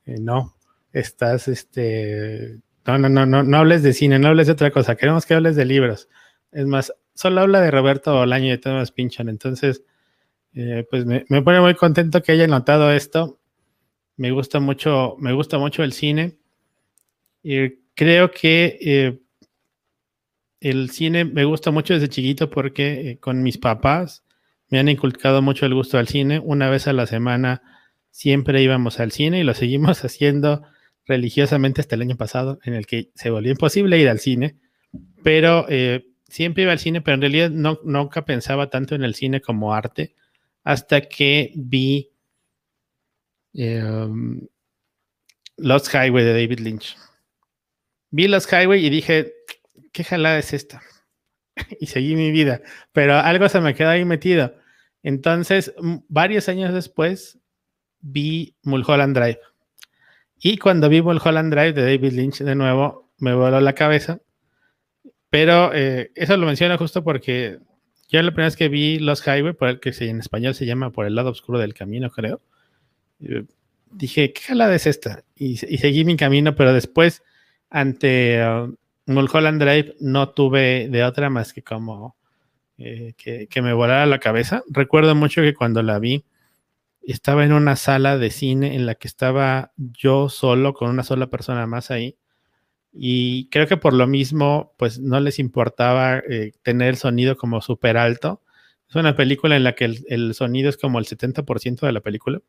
eh, 0.05 0.17
no, 0.19 0.55
estás, 0.93 1.47
este, 1.47 2.59
no, 2.85 2.97
no, 2.97 3.09
no, 3.09 3.25
no, 3.25 3.43
no 3.43 3.57
hables 3.57 3.83
de 3.83 3.93
cine, 3.93 4.19
no 4.19 4.29
hables 4.29 4.47
de 4.47 4.53
otra 4.53 4.71
cosa, 4.71 4.95
queremos 4.95 5.25
que 5.25 5.35
hables 5.35 5.55
de 5.55 5.65
libros. 5.65 6.09
Es 6.51 6.65
más, 6.65 6.93
solo 7.13 7.41
habla 7.41 7.61
de 7.61 7.71
Roberto 7.71 8.13
Bolaño 8.13 8.47
y 8.47 8.49
de 8.51 8.57
Thomas 8.57 8.91
Pinchon. 8.91 9.29
Entonces, 9.29 9.83
eh, 10.53 10.85
pues 10.89 11.05
me, 11.05 11.25
pone 11.43 11.59
muy 11.61 11.75
contento 11.75 12.21
que 12.21 12.31
haya 12.31 12.47
notado 12.47 12.91
esto. 12.91 13.39
Me 14.15 14.31
gusta 14.31 14.59
mucho, 14.59 15.15
me 15.19 15.33
gusta 15.33 15.57
mucho 15.57 15.83
el 15.83 15.93
cine. 15.93 16.37
Y 17.43 17.79
creo 17.95 18.31
que 18.31 18.77
eh, 18.81 19.21
el 20.59 20.89
cine 20.89 21.25
me 21.25 21.45
gusta 21.45 21.71
mucho 21.71 21.93
desde 21.93 22.09
chiquito 22.09 22.49
porque 22.49 23.11
eh, 23.11 23.19
con 23.19 23.43
mis 23.43 23.57
papás 23.57 24.23
me 24.69 24.79
han 24.79 24.89
inculcado 24.89 25.41
mucho 25.41 25.65
el 25.65 25.73
gusto 25.73 25.97
al 25.97 26.07
cine. 26.07 26.39
Una 26.39 26.69
vez 26.69 26.87
a 26.87 26.93
la 26.93 27.05
semana 27.05 27.61
siempre 28.11 28.61
íbamos 28.61 28.99
al 28.99 29.11
cine 29.11 29.39
y 29.39 29.43
lo 29.43 29.53
seguimos 29.53 30.03
haciendo 30.03 30.63
religiosamente 31.05 31.81
hasta 31.81 31.95
el 31.95 32.01
año 32.01 32.17
pasado, 32.17 32.59
en 32.63 32.73
el 32.73 32.85
que 32.85 33.11
se 33.15 33.29
volvió 33.29 33.51
imposible 33.51 33.97
ir 33.97 34.09
al 34.09 34.19
cine, 34.19 34.57
pero 35.23 35.65
eh, 35.69 36.05
siempre 36.27 36.63
iba 36.63 36.73
al 36.73 36.79
cine, 36.79 37.01
pero 37.01 37.15
en 37.15 37.21
realidad 37.21 37.49
no, 37.49 37.79
nunca 37.83 38.25
pensaba 38.25 38.69
tanto 38.69 38.93
en 38.93 39.03
el 39.03 39.15
cine 39.15 39.39
como 39.39 39.73
arte, 39.73 40.15
hasta 40.63 41.01
que 41.01 41.53
vi 41.55 42.11
em, 43.53 44.41
Lost 45.55 45.93
Highway 45.93 46.25
de 46.25 46.33
David 46.33 46.59
Lynch. 46.59 46.97
Vi 48.09 48.27
Lost 48.27 48.51
Highway 48.51 48.85
y 48.85 48.89
dije, 48.89 49.33
¿qué 49.97 50.03
jalada 50.03 50.37
es 50.37 50.53
esta? 50.53 50.83
y 51.79 51.87
seguí 51.87 52.15
mi 52.15 52.29
vida, 52.29 52.61
pero 52.91 53.15
algo 53.15 53.49
se 53.49 53.59
me 53.59 53.73
quedó 53.73 53.89
ahí 53.89 54.05
metido. 54.05 54.53
Entonces, 55.01 55.73
varios 56.07 56.47
años 56.49 56.71
después, 56.71 57.39
vi 57.99 58.55
Mulholland 58.61 59.17
Drive. 59.17 59.39
Y 60.39 60.59
cuando 60.59 60.87
vi 60.87 61.01
Mulholland 61.01 61.51
Drive 61.51 61.73
de 61.73 61.81
David 61.81 62.13
Lynch 62.13 62.39
de 62.43 62.53
nuevo, 62.53 63.11
me 63.17 63.33
voló 63.33 63.59
la 63.59 63.73
cabeza. 63.73 64.21
Pero 65.31 65.73
eh, 65.73 66.11
eso 66.13 66.37
lo 66.37 66.45
menciono 66.45 66.77
justo 66.77 67.03
porque 67.03 67.57
yo 68.07 68.21
la 68.21 68.29
primera 68.29 68.47
vez 68.47 68.55
que 68.55 68.69
vi 68.69 68.99
Los 68.99 69.25
Highway, 69.25 69.53
por 69.53 69.69
el 69.69 69.79
que 69.79 69.95
en 69.99 70.19
español 70.19 70.53
se 70.53 70.67
llama 70.67 70.91
Por 70.91 71.07
el 71.07 71.15
lado 71.15 71.31
oscuro 71.31 71.57
del 71.57 71.73
camino, 71.73 72.11
creo, 72.11 72.39
eh, 73.21 73.45
dije, 73.89 74.31
¿qué 74.31 74.41
jalada 74.41 74.75
es 74.75 74.85
esta? 74.85 75.23
Y, 75.35 75.57
seguí 75.57 76.05
mi 76.05 76.17
camino, 76.17 76.55
pero 76.55 76.71
después, 76.71 77.23
ante 77.71 78.45
uh, 78.45 78.75
Mulholland 79.07 79.61
Drive, 79.61 79.95
no 79.99 80.29
tuve 80.29 80.89
de 80.89 81.03
otra 81.03 81.29
más 81.29 81.53
que 81.53 81.63
como 81.63 82.17
eh, 82.77 83.13
que, 83.17 83.61
me 83.61 83.73
volara 83.73 84.05
la 84.05 84.19
cabeza. 84.19 84.63
Recuerdo 84.69 85.15
mucho 85.15 85.41
que 85.41 85.53
cuando 85.53 85.81
la 85.81 85.97
vi, 85.97 86.25
estaba 87.01 87.45
en 87.45 87.53
una 87.53 87.75
sala 87.75 88.17
de 88.17 88.29
cine 88.29 88.75
en 88.75 88.85
la 88.85 88.95
que 88.95 89.07
estaba 89.07 89.71
yo 89.77 90.29
solo 90.29 90.73
con 90.73 90.89
una 90.89 91.03
sola 91.03 91.27
persona 91.27 91.65
más 91.67 91.89
ahí. 91.89 92.17
Y 92.93 93.49
creo 93.49 93.67
que 93.67 93.77
por 93.77 93.93
lo 93.93 94.07
mismo, 94.07 94.73
pues 94.77 94.99
no 94.99 95.19
les 95.19 95.39
importaba 95.39 96.19
eh, 96.19 96.53
tener 96.63 96.89
el 96.89 96.97
sonido 96.97 97.37
como 97.37 97.61
súper 97.61 97.97
alto. 97.97 98.41
Es 98.89 98.95
una 98.95 99.15
película 99.15 99.55
en 99.55 99.63
la 99.63 99.75
que 99.75 99.85
el, 99.85 100.33
sonido 100.33 100.69
es 100.69 100.77
como 100.77 100.99
el 100.99 101.05
70% 101.05 101.81
de 101.85 101.91
la 101.91 102.01
película. 102.01 102.41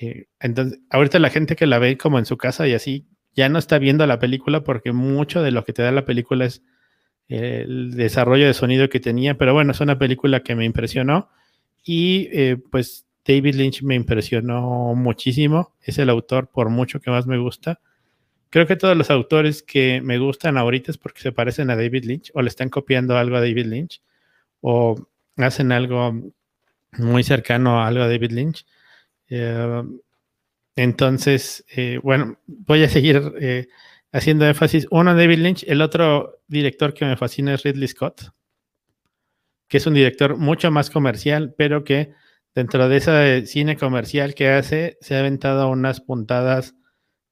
Eh, 0.00 0.26
entonces, 0.40 0.80
ahorita 0.90 1.18
la 1.18 1.30
gente 1.30 1.56
que 1.56 1.66
la 1.66 1.78
ve 1.78 1.96
como 1.98 2.18
en 2.18 2.26
su 2.26 2.36
casa 2.36 2.66
y 2.68 2.74
así, 2.74 3.06
ya 3.34 3.48
no 3.48 3.58
está 3.58 3.78
viendo 3.78 4.06
la 4.06 4.18
película 4.18 4.62
porque 4.62 4.92
mucho 4.92 5.42
de 5.42 5.50
lo 5.50 5.64
que 5.64 5.72
te 5.72 5.82
da 5.82 5.90
la 5.90 6.04
película 6.04 6.44
es 6.44 6.62
el 7.28 7.92
desarrollo 7.94 8.46
de 8.46 8.54
sonido 8.54 8.88
que 8.88 9.00
tenía. 9.00 9.38
Pero 9.38 9.54
bueno, 9.54 9.72
es 9.72 9.80
una 9.80 9.98
película 9.98 10.40
que 10.40 10.54
me 10.54 10.64
impresionó. 10.64 11.30
Y 11.84 12.28
eh, 12.32 12.58
pues 12.70 13.06
David 13.26 13.54
Lynch 13.54 13.82
me 13.82 13.94
impresionó 13.94 14.94
muchísimo. 14.94 15.74
Es 15.80 15.98
el 15.98 16.10
autor 16.10 16.48
por 16.48 16.68
mucho 16.68 17.00
que 17.00 17.10
más 17.10 17.26
me 17.26 17.38
gusta. 17.38 17.80
Creo 18.50 18.66
que 18.66 18.76
todos 18.76 18.96
los 18.96 19.10
autores 19.10 19.62
que 19.62 20.02
me 20.02 20.18
gustan 20.18 20.58
ahorita 20.58 20.90
es 20.90 20.98
porque 20.98 21.22
se 21.22 21.32
parecen 21.32 21.70
a 21.70 21.76
David 21.76 22.04
Lynch 22.04 22.30
o 22.34 22.42
le 22.42 22.48
están 22.48 22.68
copiando 22.68 23.16
algo 23.16 23.36
a 23.36 23.40
David 23.40 23.66
Lynch 23.66 24.02
o 24.60 24.94
hacen 25.38 25.72
algo 25.72 26.14
muy 26.98 27.22
cercano 27.22 27.80
a 27.80 27.86
algo 27.86 28.02
a 28.02 28.08
David 28.08 28.32
Lynch. 28.32 28.66
Eh, 29.30 29.82
entonces, 30.76 31.64
eh, 31.74 32.00
bueno, 32.02 32.38
voy 32.46 32.82
a 32.82 32.88
seguir 32.88 33.34
eh, 33.40 33.68
haciendo 34.12 34.46
énfasis. 34.46 34.86
Uno, 34.90 35.14
David 35.14 35.38
Lynch. 35.38 35.64
El 35.66 35.82
otro 35.82 36.40
director 36.48 36.94
que 36.94 37.04
me 37.04 37.16
fascina 37.16 37.54
es 37.54 37.62
Ridley 37.62 37.88
Scott, 37.88 38.32
que 39.68 39.78
es 39.78 39.86
un 39.86 39.94
director 39.94 40.36
mucho 40.36 40.70
más 40.70 40.90
comercial, 40.90 41.54
pero 41.56 41.84
que 41.84 42.12
dentro 42.54 42.88
de 42.88 42.96
ese 42.96 43.46
cine 43.46 43.76
comercial 43.76 44.34
que 44.34 44.48
hace, 44.50 44.98
se 45.00 45.16
ha 45.16 45.20
aventado 45.20 45.68
unas 45.70 46.00
puntadas 46.00 46.74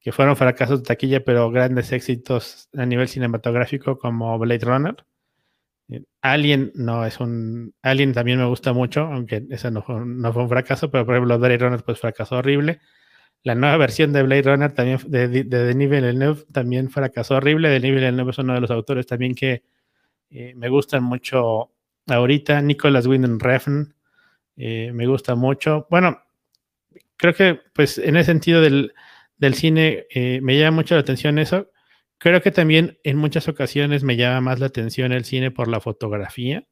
que 0.01 0.13
fueron 0.13 0.37
fracasos 0.37 0.81
de 0.81 0.87
taquilla, 0.87 1.25
pero 1.25 1.51
grandes 1.51 1.93
éxitos 1.93 2.69
a 2.75 2.87
nivel 2.87 3.09
cinematográfico 3.09 3.99
como 3.99 4.39
Blade 4.39 4.65
Runner. 4.65 4.97
Eh, 5.91 6.05
Alien 6.23 6.73
no 6.75 7.05
es 7.05 7.21
un. 7.21 7.75
Alien 7.83 8.13
también 8.15 8.39
me 8.39 8.47
gusta 8.47 8.73
mucho, 8.73 9.03
aunque 9.03 9.47
ese 9.51 9.71
no 9.71 9.83
fue, 9.83 9.97
un 9.97 10.49
fracaso, 10.49 10.91
pero 10.91 11.05
por 11.05 11.15
ejemplo, 11.15 11.39
Blade 11.39 11.59
Runner, 11.59 11.85
pues 11.85 12.01
fracasó 12.01 12.37
horrible. 12.37 12.81
La 13.43 13.55
nueva 13.55 13.77
versión 13.79 14.13
de 14.13 14.23
Blade 14.23 14.43
Runner 14.43 14.73
también 14.73 14.99
de, 15.07 15.29
de, 15.29 15.45
de 15.45 15.65
Denis 15.65 15.89
Villeneuve 15.89 16.45
también 16.53 16.91
fracasó 16.91 17.37
horrible. 17.37 17.71
Denis 17.71 17.95
Villeneuve 17.95 18.31
es 18.31 18.39
uno 18.39 18.55
de 18.55 18.61
los 18.61 18.71
autores 18.71 19.07
también 19.07 19.35
que 19.35 19.63
eh, 20.31 20.55
me 20.57 20.69
gustan 20.69 21.03
mucho 21.03 21.73
ahorita. 22.07 22.61
Nicholas 22.63 23.07
Winding 23.07 23.41
Refn 23.41 23.95
eh, 24.57 24.93
me 24.93 25.07
gusta 25.07 25.35
mucho. 25.35 25.87
Bueno, 25.91 26.23
creo 27.17 27.35
que 27.35 27.61
pues 27.73 27.99
en 27.99 28.17
ese 28.17 28.33
sentido 28.33 28.61
del, 28.63 28.93
cine 29.55 30.07
eh, 30.11 30.41
me 30.43 30.59
llama 30.59 30.77
mucho 30.77 30.95
la 30.95 31.01
atención 31.01 31.39
eso. 31.39 31.71
Creo 32.19 32.43
que 32.43 32.51
también 32.51 32.99
en 33.05 33.17
muchas 33.17 33.49
ocasiones 33.49 34.05
me 34.05 34.17
llama 34.17 34.43
más 34.43 34.61
la 34.61 34.67
atención 34.67 35.13
el 35.13 35.25
cine 35.25 35.51
por 35.51 35.69
la 35.69 35.81
fotografía. 35.81 36.67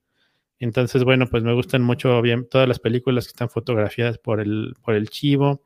Entonces, 0.58 1.04
bueno, 1.04 1.26
pues 1.28 1.42
me 1.42 1.54
gustan 1.54 1.82
mucho 1.82 2.20
bien 2.20 2.48
todas 2.48 2.68
las 2.68 2.80
películas 2.80 3.25
que 3.26 3.30
están 3.30 3.48
fotografiadas 3.48 4.18
por 4.18 4.40
el, 4.40 4.75
por 4.82 4.94
el 4.94 5.08
chivo. 5.08 5.62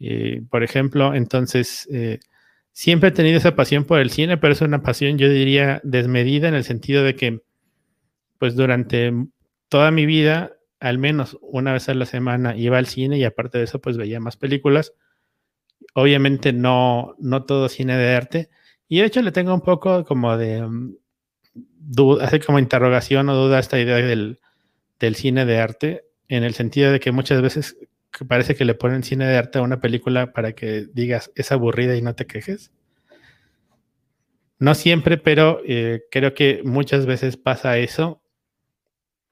Eh, 0.00 0.42
por 0.50 0.62
ejemplo, 0.62 1.14
entonces 1.14 1.88
siempre 2.72 3.08
he 3.08 3.12
tenido 3.12 3.38
esa 3.38 3.56
pasión 3.56 3.84
por 3.84 4.00
el 4.00 4.10
cine, 4.10 4.36
pero 4.36 4.52
es 4.52 4.60
una 4.60 4.82
pasión, 4.82 5.18
yo 5.18 5.28
diría, 5.28 5.80
desmedida 5.84 6.48
en 6.48 6.54
el 6.54 6.64
sentido 6.64 7.02
de 7.02 7.14
que, 7.14 7.42
pues 8.38 8.54
durante 8.54 9.12
toda 9.68 9.90
mi 9.90 10.06
vida 10.06 10.58
al 10.80 10.98
menos 10.98 11.38
una 11.40 11.72
vez 11.72 11.88
a 11.88 11.94
la 11.94 12.06
semana 12.06 12.56
iba 12.56 12.78
al 12.78 12.86
cine 12.86 13.18
y 13.18 13.24
aparte 13.24 13.58
de 13.58 13.64
eso 13.64 13.80
pues 13.80 13.96
veía 13.96 14.20
más 14.20 14.36
películas. 14.36 14.94
Obviamente 15.94 16.52
no, 16.52 17.14
no 17.18 17.44
todo 17.44 17.68
cine 17.68 17.96
de 17.96 18.14
arte. 18.14 18.50
Y 18.88 19.00
de 19.00 19.06
hecho 19.06 19.22
le 19.22 19.32
tengo 19.32 19.54
un 19.54 19.60
poco 19.60 20.04
como 20.04 20.36
de 20.36 20.62
mm, 20.62 20.94
duda, 21.54 22.24
hace 22.24 22.40
como 22.40 22.58
interrogación 22.58 23.28
o 23.28 23.34
duda 23.34 23.58
esta 23.58 23.78
idea 23.78 23.96
del, 23.96 24.38
del 25.00 25.16
cine 25.16 25.44
de 25.44 25.58
arte, 25.58 26.04
en 26.28 26.44
el 26.44 26.54
sentido 26.54 26.92
de 26.92 27.00
que 27.00 27.10
muchas 27.10 27.42
veces 27.42 27.76
parece 28.26 28.54
que 28.54 28.64
le 28.64 28.74
ponen 28.74 29.02
cine 29.02 29.26
de 29.26 29.36
arte 29.36 29.58
a 29.58 29.62
una 29.62 29.80
película 29.80 30.32
para 30.32 30.52
que 30.52 30.86
digas 30.92 31.30
es 31.34 31.52
aburrida 31.52 31.96
y 31.96 32.02
no 32.02 32.14
te 32.14 32.26
quejes. 32.26 32.72
No 34.58 34.74
siempre, 34.74 35.18
pero 35.18 35.60
eh, 35.66 36.02
creo 36.10 36.34
que 36.34 36.62
muchas 36.64 37.06
veces 37.06 37.36
pasa 37.36 37.78
eso 37.78 38.22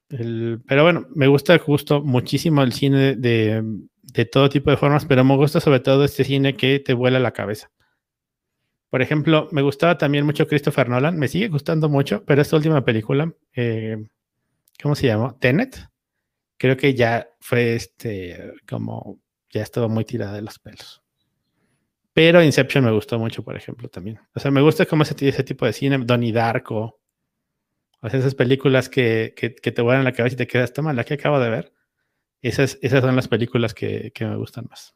pero 0.09 0.85
bueno, 0.85 1.06
me 1.14 1.26
gusta 1.26 1.59
justo 1.59 2.02
muchísimo 2.02 2.62
el 2.62 2.73
cine 2.73 3.16
de, 3.16 3.62
de, 4.02 4.25
todo 4.25 4.49
tipo 4.49 4.71
de 4.71 4.76
formas, 4.76 5.04
pero 5.04 5.25
me 5.25 5.37
gusta 5.37 5.61
sobre 5.61 5.80
todo 5.80 6.04
este 6.04 6.23
cine 6.25 6.56
que 6.56 6.78
te 6.78 6.95
vuela 6.95 7.18
la 7.18 7.33
cabeza. 7.33 7.71
Por 8.88 9.02
ejemplo, 9.02 9.49
me 9.50 9.62
gustaba 9.62 9.99
también 9.99 10.25
mucho 10.25 10.47
Christopher 10.47 10.88
Nolan, 10.88 11.18
me 11.18 11.26
sigue 11.26 11.49
gustando 11.49 11.88
mucho, 11.88 12.25
pero 12.25 12.40
esta 12.40 12.56
última 12.56 12.85
película, 12.85 13.33
eh, 13.54 13.97
¿cómo 14.80 14.95
se 14.95 15.09
llamó? 15.09 15.35
Tenet, 15.40 15.88
creo 16.58 16.76
que 16.76 16.94
ya 16.94 17.28
fue 17.40 17.75
este, 17.75 18.52
como, 18.68 19.20
ya 19.50 19.62
estaba 19.62 19.88
muy 19.88 20.04
tirada 20.04 20.34
de 20.34 20.42
los 20.42 20.58
pelos. 20.58 21.02
Pero 22.12 22.42
Inception 22.42 22.84
me 22.84 22.92
gustó 22.92 23.18
mucho, 23.18 23.42
por 23.44 23.56
ejemplo, 23.56 23.88
también. 23.88 24.18
O 24.34 24.40
sea, 24.40 24.50
me 24.50 24.62
gusta 24.62 24.86
cómo 24.86 25.02
ese, 25.02 25.14
ese 25.28 25.44
tipo 25.44 25.66
de 25.66 25.72
cine, 25.72 25.98
Donnie 25.98 26.32
Darko, 26.32 26.98
esas 28.02 28.34
películas 28.34 28.88
que, 28.88 29.34
te 29.36 29.82
vuelan 29.82 30.04
la 30.04 30.12
cabeza 30.12 30.34
y 30.34 30.36
te 30.36 30.46
quedas, 30.46 30.72
toma, 30.72 30.92
la 30.92 31.04
que 31.04 31.14
acabo 31.14 31.38
de 31.40 31.50
ver. 31.50 31.72
Esas, 32.42 32.78
esas 32.82 33.02
son 33.02 33.16
las 33.16 33.28
películas 33.28 33.75
que, 33.75 34.12
me 34.20 34.36
gustan 34.36 34.66
más. 34.70 34.94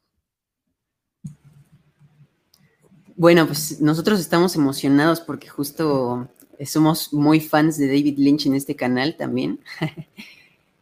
Bueno, 3.16 3.46
pues 3.46 3.80
nosotros 3.80 4.20
estamos 4.20 4.56
emocionados 4.56 5.20
porque 5.20 5.48
justo 5.48 6.28
somos 6.64 7.12
muy 7.12 7.40
fans 7.40 7.76
de 7.76 7.86
David 7.86 8.18
Lynch 8.18 8.46
en 8.46 8.54
este 8.54 8.76
canal 8.76 9.16
también. 9.16 9.60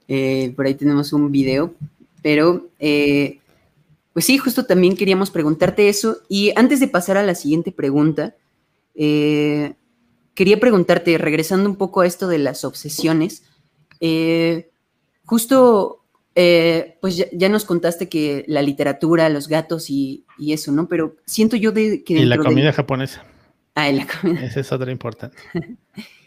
Eh, 0.09 0.55
por 0.57 0.67
ahí 0.67 0.75
tenemos 0.75 1.13
un 1.13 1.31
video, 1.31 1.75
pero 2.23 2.67
eh, 2.79 3.41
pues 4.15 4.25
sí, 4.25 4.39
justo 4.39 4.65
también 4.65 4.97
queríamos 4.97 5.31
preguntarte 5.31 5.89
eso. 5.89 6.19
Y 6.29 6.53
antes 6.57 6.81
de 6.81 6.89
pasar 6.89 7.19
a 7.19 7.23
la 7.23 7.35
siguiente 7.35 7.71
pregunta, 7.71 8.35
eh, 8.95 9.75
quería 10.35 10.59
preguntarte, 10.59 11.19
regresando 11.19 11.69
un 11.69 11.77
poco 11.77 12.01
a 12.01 12.07
esto 12.07 12.27
de 12.27 12.39
las 12.39 12.65
obsesiones, 12.65 13.45
justo, 15.27 16.03
pues 16.35 17.29
ya, 17.33 17.49
nos 17.51 17.65
contaste 17.67 18.09
que 18.09 18.45
la 18.49 18.63
literatura, 18.63 19.29
los 19.29 19.47
gatos 19.47 19.91
y, 19.91 20.25
eso, 20.39 20.73
¿no? 20.73 20.89
Pero 20.89 21.17
siento 21.27 21.57
yo 21.57 21.71
de 21.71 22.03
que... 22.03 22.15
Y 22.15 22.25
la 22.25 22.39
comida 22.39 22.73
japonesa. 22.73 23.25
Ah, 23.75 23.91
y 23.91 23.97
la 23.97 24.07
comida. 24.07 24.45
Esa 24.45 24.61
es 24.61 24.73
otra 24.73 24.91
importante. 24.91 25.37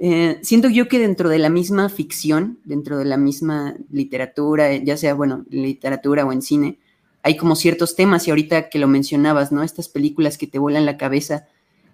Eh, 0.00 0.38
siento 0.42 0.68
yo 0.68 0.86
que 0.86 1.00
dentro 1.00 1.28
de 1.28 1.38
la 1.38 1.50
misma 1.50 1.88
ficción, 1.88 2.60
dentro 2.64 2.98
de 2.98 3.04
la 3.04 3.16
misma 3.16 3.76
literatura, 3.90 4.76
ya 4.76 4.96
sea, 4.96 5.14
bueno, 5.14 5.44
literatura 5.50 6.24
o 6.24 6.32
en 6.32 6.40
cine, 6.40 6.78
hay 7.22 7.36
como 7.36 7.56
ciertos 7.56 7.96
temas, 7.96 8.26
y 8.26 8.30
ahorita 8.30 8.68
que 8.68 8.78
lo 8.78 8.86
mencionabas, 8.86 9.50
¿no? 9.50 9.64
Estas 9.64 9.88
películas 9.88 10.38
que 10.38 10.46
te 10.46 10.60
vuelan 10.60 10.86
la 10.86 10.96
cabeza, 10.96 11.48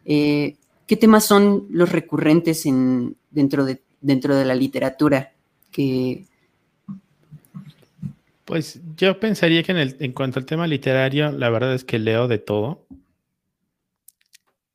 eh, 0.05 0.57
¿qué 0.87 0.97
temas 0.97 1.25
son 1.25 1.67
los 1.71 1.93
recurrentes 1.93 2.67
en, 2.67 3.17
dentro, 3.31 3.65
de, 3.65 3.81
dentro 4.03 4.37
de 4.37 4.45
la 4.45 4.55
literatura? 4.55 5.33
Pues 8.45 8.81
yo 8.97 9.19
pensaría 9.19 9.63
que 9.63 9.73
en 9.73 10.13
cuanto 10.13 10.39
al 10.39 10.47
tema 10.47 10.67
literario, 10.67 11.33
la 11.33 11.49
verdad 11.49 11.75
es 11.75 11.85
que 11.85 11.99
leo 11.99 12.29
de 12.29 12.39
todo. 12.39 12.87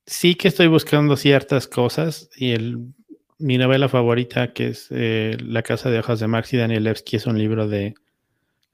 Sí 0.08 0.34
que 0.34 0.48
estoy 0.48 0.68
buscando 0.68 1.16
ciertas 1.16 1.68
cosas 1.68 2.30
y 2.36 2.52
el 2.52 2.96
mi 3.40 3.58
novela 3.58 3.88
favorita, 3.88 4.54
que 4.54 4.68
es 4.68 4.88
eh, 4.92 5.38
La 5.42 5.64
Casa 5.64 5.90
de 5.90 6.00
Hojas 6.00 6.20
de 6.20 6.28
Marx 6.28 6.54
y 6.54 6.58
Danielewski, 6.58 7.16
es 7.16 7.26
un 7.26 7.40
libro 7.40 7.68
de 7.68 7.96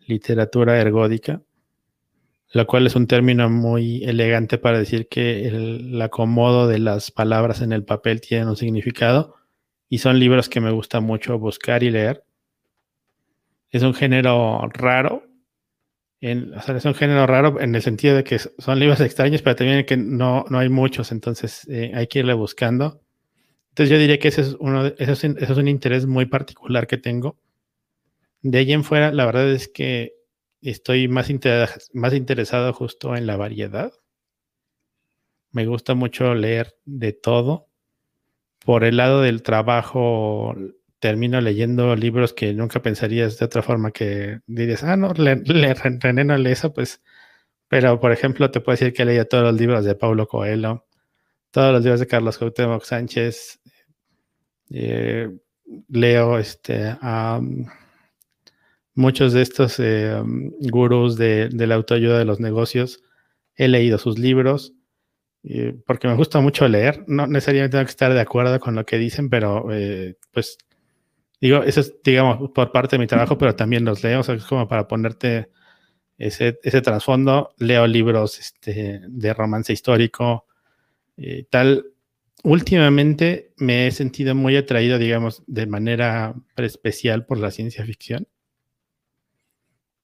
literatura 0.07 0.79
ergódica, 0.79 1.41
lo 2.51 2.65
cual 2.65 2.87
es 2.87 2.95
un 2.95 3.07
término 3.07 3.49
muy 3.49 4.03
elegante 4.03 4.57
para 4.57 4.79
decir 4.79 5.07
que 5.07 5.47
el, 5.47 6.01
acomodo 6.01 6.67
de 6.67 6.79
las 6.79 7.11
palabras 7.11 7.61
en 7.61 7.73
el 7.73 7.83
papel 7.83 8.21
tiene 8.21 8.47
un 8.47 8.55
significado 8.55 9.35
y 9.87 9.99
son 9.99 10.19
libros 10.19 10.49
que 10.49 10.61
me 10.61 10.71
gusta 10.71 10.99
mucho 10.99 11.37
buscar 11.37 11.83
y 11.83 11.91
leer. 11.91 12.23
Es 13.69 13.83
un 13.83 13.93
género 13.93 14.67
raro, 14.73 15.23
en, 16.21 16.53
o 16.55 16.61
sea, 16.61 16.75
es 16.75 16.85
un 16.85 16.95
género 16.95 17.27
raro 17.27 17.59
en 17.61 17.75
el 17.75 17.81
sentido 17.83 18.15
de 18.15 18.23
que 18.23 18.39
son 18.39 18.79
libros 18.79 18.99
extraños, 18.99 19.43
pero 19.43 19.55
también 19.55 19.85
que 19.85 19.97
no, 19.97 20.45
no 20.49 20.57
hay 20.57 20.69
muchos, 20.69 21.11
entonces 21.11 21.67
eh, 21.69 21.91
hay 21.93 22.07
que 22.07 22.19
irle 22.19 22.33
buscando. 22.33 23.04
Entonces 23.75 23.91
yo 23.91 23.99
diría 23.99 24.19
que 24.19 24.29
ese 24.29 24.39
es, 24.39 24.55
uno 24.57 24.85
ese 24.85 25.11
es, 25.11 25.49
un 25.49 25.67
interés 25.67 26.05
muy 26.05 26.27
particular 26.27 26.87
que 26.87 26.95
tengo. 26.95 27.37
De 28.41 28.59
ahí 28.59 28.71
en 28.71 28.85
fuera, 28.85 29.11
la 29.11 29.25
verdad 29.25 29.51
es 29.51 29.67
que 29.67 30.13
estoy 30.61 31.09
más, 31.09 31.29
interesado 31.29 32.71
justo 32.71 33.17
en 33.17 33.27
la 33.27 33.35
variedad. 33.35 33.91
Me 35.51 35.65
gusta 35.65 35.93
mucho 35.93 36.35
leer 36.35 36.77
de 36.85 37.11
todo. 37.11 37.67
Por 38.63 38.85
el 38.85 38.95
lado 38.95 39.19
del 39.19 39.43
trabajo, 39.43 40.55
termino 40.99 41.41
leyendo 41.41 41.97
libros 41.97 42.31
que 42.31 42.53
nunca 42.53 42.81
pensarías 42.81 43.37
de 43.39 43.45
otra 43.45 43.61
forma 43.61 43.91
que 43.91 44.39
dirías, 44.47 44.85
ah, 44.85 44.95
no, 44.95 45.11
le, 45.11 45.35
le, 45.35 45.73
René 45.73 46.23
no 46.23 46.37
lee 46.37 46.51
eso, 46.51 46.73
pues. 46.73 47.03
Pero, 47.67 47.99
por 47.99 48.13
ejemplo, 48.13 48.49
te 48.51 48.61
puedo 48.61 48.77
decir 48.77 48.93
que 48.93 49.03
leído 49.03 49.25
todos 49.25 49.43
los 49.43 49.59
libros 49.59 49.83
de 49.83 49.95
Paulo 49.95 50.29
Coelho, 50.29 50.85
todos 51.51 51.73
los 51.73 51.83
libros 51.83 51.99
de 51.99 52.07
Carlos 52.07 52.37
Cuauhtémoc 52.37 52.85
Sánchez, 52.85 53.59
eh, 54.69 55.31
leo 55.89 56.37
este, 56.39 56.95
a 57.01 57.39
muchos 58.93 59.33
de 59.33 59.41
estos 59.41 59.79
eh, 59.79 60.21
gurús 60.61 61.17
de, 61.17 61.49
la 61.51 61.75
autoayuda 61.75 62.17
de 62.17 62.25
los 62.25 62.39
negocios. 62.39 63.03
He 63.55 63.67
leído 63.67 63.97
sus 63.97 64.19
libros 64.19 64.73
eh, 65.43 65.75
porque 65.85 66.07
me 66.07 66.15
gusta 66.15 66.39
mucho 66.39 66.67
leer. 66.67 67.03
No 67.07 67.27
necesariamente 67.27 67.73
tengo 67.73 67.85
que 67.85 67.91
estar 67.91 68.13
de 68.13 68.21
acuerdo 68.21 68.59
con 68.59 68.75
lo 68.75 68.85
que 68.85 68.97
dicen, 68.97 69.29
pero 69.29 69.67
pues 70.31 70.57
digo, 71.39 71.63
eso 71.63 71.81
es, 71.81 71.95
digamos, 72.03 72.51
por 72.51 72.71
parte 72.71 72.95
de 72.95 72.99
mi 72.99 73.07
trabajo, 73.07 73.37
pero 73.37 73.55
también 73.55 73.85
los 73.85 74.03
leo. 74.03 74.21
O 74.21 74.23
sea, 74.23 74.35
es 74.35 74.45
como 74.45 74.67
para 74.67 74.87
ponerte 74.87 75.49
ese, 76.17 76.59
ese 76.63 76.81
trasfondo. 76.81 77.53
Leo 77.57 77.87
libros 77.87 78.39
este, 78.39 79.01
de 79.07 79.33
romance 79.33 79.71
histórico, 79.73 80.45
tal 81.49 81.85
últimamente 82.45 83.53
me 83.57 83.87
he 83.87 83.91
sentido 83.91 84.35
muy 84.35 84.55
atraído, 84.55 84.99
digamos, 84.99 85.43
de 85.47 85.65
manera 85.65 86.35
especial 86.57 87.25
por 87.25 87.39
la 87.39 87.49
ciencia 87.51 87.83
ficción. 87.83 88.27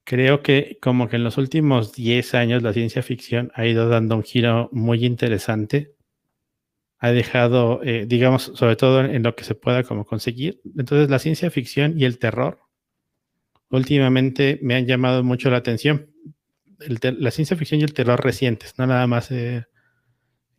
Creo 0.03 0.41
que 0.41 0.79
como 0.81 1.07
que 1.07 1.17
en 1.17 1.23
los 1.23 1.37
últimos 1.37 1.93
10 1.93 2.33
años 2.33 2.63
la 2.63 2.73
ciencia 2.73 3.03
ficción 3.03 3.51
ha 3.53 3.67
ido 3.67 3.87
dando 3.87 4.15
un 4.15 4.23
giro 4.23 4.69
muy 4.71 5.05
interesante. 5.05 5.95
Ha 6.97 7.11
dejado, 7.11 7.81
eh, 7.83 8.05
digamos, 8.07 8.51
sobre 8.55 8.75
todo 8.75 9.01
en 9.01 9.21
lo 9.21 9.35
que 9.35 9.43
se 9.43 9.53
pueda 9.53 9.83
como 9.83 10.05
conseguir. 10.05 10.61
Entonces 10.77 11.09
la 11.11 11.19
ciencia 11.19 11.51
ficción 11.51 11.93
y 11.99 12.05
el 12.05 12.17
terror 12.17 12.59
últimamente 13.69 14.59
me 14.63 14.75
han 14.75 14.87
llamado 14.87 15.23
mucho 15.23 15.49
la 15.51 15.57
atención. 15.57 16.09
la 16.79 17.31
ciencia 17.31 17.55
ficción 17.55 17.79
y 17.81 17.83
el 17.83 17.93
terror 17.93 18.23
recientes, 18.23 18.73
no 18.79 18.87
nada 18.87 19.05
más 19.05 19.29
eh, 19.31 19.65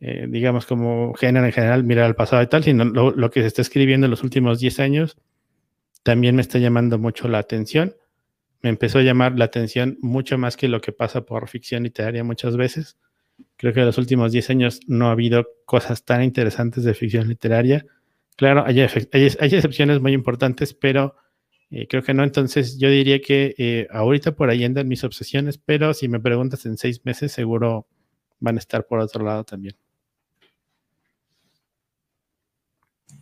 eh, 0.05 0.27
digamos, 0.29 0.65
como 0.65 1.13
género 1.13 1.45
en 1.45 1.53
general, 1.53 1.85
mirar 1.85 2.03
al 2.03 2.15
pasado 2.15 2.43
y 2.43 2.47
tal, 2.47 2.61
sino 2.61 2.83
lo, 2.83 3.31
que 3.31 3.39
se 3.39 3.47
está 3.47 3.61
escribiendo 3.61 4.05
en 4.05 4.11
los 4.11 4.21
últimos 4.21 4.59
10 4.59 4.81
años 4.81 5.17
también 6.03 6.35
me 6.35 6.41
está 6.41 6.59
llamando 6.59 6.99
mucho 6.99 7.29
la 7.29 7.37
atención. 7.39 7.95
Me 8.61 8.69
empezó 8.69 8.99
a 8.99 9.01
llamar 9.01 9.39
la 9.39 9.45
atención 9.45 9.97
mucho 10.01 10.37
más 10.37 10.57
que 10.57 10.67
lo 10.67 10.81
que 10.81 10.91
pasa 10.91 11.25
por 11.25 11.47
ficción 11.47 11.83
literaria 11.83 12.21
muchas 12.25 12.57
veces. 12.57 12.97
Creo 13.55 13.71
que 13.71 13.79
en 13.79 13.85
los 13.85 13.97
últimos 13.97 14.33
10 14.33 14.49
años 14.49 14.81
no 14.87 15.07
ha 15.07 15.11
habido 15.11 15.47
cosas 15.65 16.03
tan 16.03 16.21
interesantes 16.21 16.83
de 16.83 16.93
ficción 16.93 17.29
literaria. 17.29 17.85
Claro, 18.35 18.65
hay, 18.65 18.81
excepciones 18.81 20.01
muy 20.01 20.11
importantes, 20.11 20.73
pero 20.73 21.15
eh, 21.71 21.87
creo 21.87 22.03
que 22.03 22.13
no. 22.13 22.25
Entonces 22.25 22.77
yo 22.77 22.89
diría 22.89 23.21
que 23.21 23.55
eh, 23.57 23.87
ahorita 23.89 24.35
por 24.35 24.49
ahí 24.49 24.65
andan 24.65 24.89
mis 24.89 25.05
obsesiones, 25.05 25.57
pero 25.57 25.93
si 25.93 26.09
me 26.09 26.19
preguntas 26.19 26.65
en 26.65 26.75
seis 26.75 27.05
meses, 27.05 27.31
seguro 27.31 27.87
van 28.41 28.57
a 28.57 28.59
estar 28.59 28.85
por 28.85 28.99
otro 28.99 29.23
lado 29.23 29.45
también. 29.45 29.77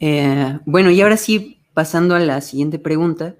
Eh, 0.01 0.57
bueno, 0.65 0.89
y 0.89 0.99
ahora 0.99 1.15
sí, 1.15 1.61
pasando 1.73 2.15
a 2.15 2.19
la 2.19 2.41
siguiente 2.41 2.79
pregunta, 2.79 3.35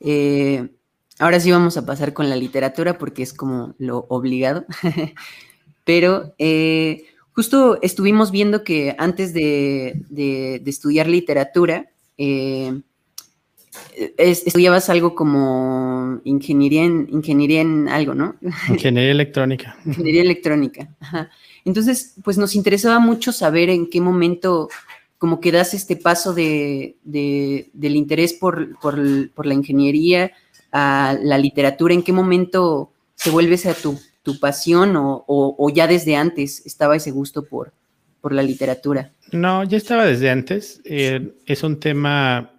eh, 0.00 0.70
ahora 1.18 1.38
sí 1.38 1.50
vamos 1.50 1.76
a 1.76 1.84
pasar 1.84 2.14
con 2.14 2.30
la 2.30 2.36
literatura 2.36 2.96
porque 2.96 3.22
es 3.22 3.34
como 3.34 3.74
lo 3.78 4.06
obligado, 4.08 4.64
pero 5.84 6.34
eh, 6.38 7.04
justo 7.32 7.78
estuvimos 7.82 8.30
viendo 8.30 8.64
que 8.64 8.96
antes 8.98 9.34
de, 9.34 10.62
estudiar 10.64 11.06
literatura, 11.06 11.90
estudiabas 14.16 14.88
algo 14.88 15.14
como 15.14 16.22
ingeniería 16.24 16.82
en, 16.84 17.08
ingeniería 17.12 17.60
en 17.60 17.90
algo, 17.90 18.14
¿no? 18.14 18.36
Ingeniería 18.70 19.12
electrónica. 19.12 19.76
ingeniería 19.84 20.22
electrónica. 20.22 20.88
Entonces, 21.66 22.14
pues 22.24 22.38
nos 22.38 22.54
interesaba 22.54 23.00
mucho 23.00 23.32
saber 23.32 23.68
en 23.68 23.90
qué 23.90 24.00
momento 24.00 24.70
como 25.18 25.40
que 25.40 25.52
das 25.52 25.74
este 25.74 25.96
paso 25.96 26.34
de, 26.34 26.96
del 27.02 27.96
interés 27.96 28.32
por, 28.34 28.68
la 29.44 29.54
ingeniería 29.54 30.32
a 30.72 31.16
la 31.22 31.38
literatura, 31.38 31.94
¿en 31.94 32.02
qué 32.02 32.12
momento 32.12 32.92
se 33.14 33.30
vuelve 33.30 33.54
esa 33.54 33.74
tu, 33.74 33.98
tu 34.22 34.38
pasión 34.38 34.94
o, 34.96 35.72
ya 35.74 35.86
desde 35.86 36.16
antes 36.16 36.64
estaba 36.66 36.96
ese 36.96 37.10
gusto 37.10 37.44
por, 37.44 37.72
por 38.20 38.32
la 38.32 38.42
literatura? 38.42 39.12
No, 39.32 39.64
ya 39.64 39.76
estaba 39.76 40.04
desde 40.04 40.30
antes. 40.30 40.80
Eh, 40.84 41.34
es 41.46 41.62
un 41.62 41.80
tema 41.80 42.52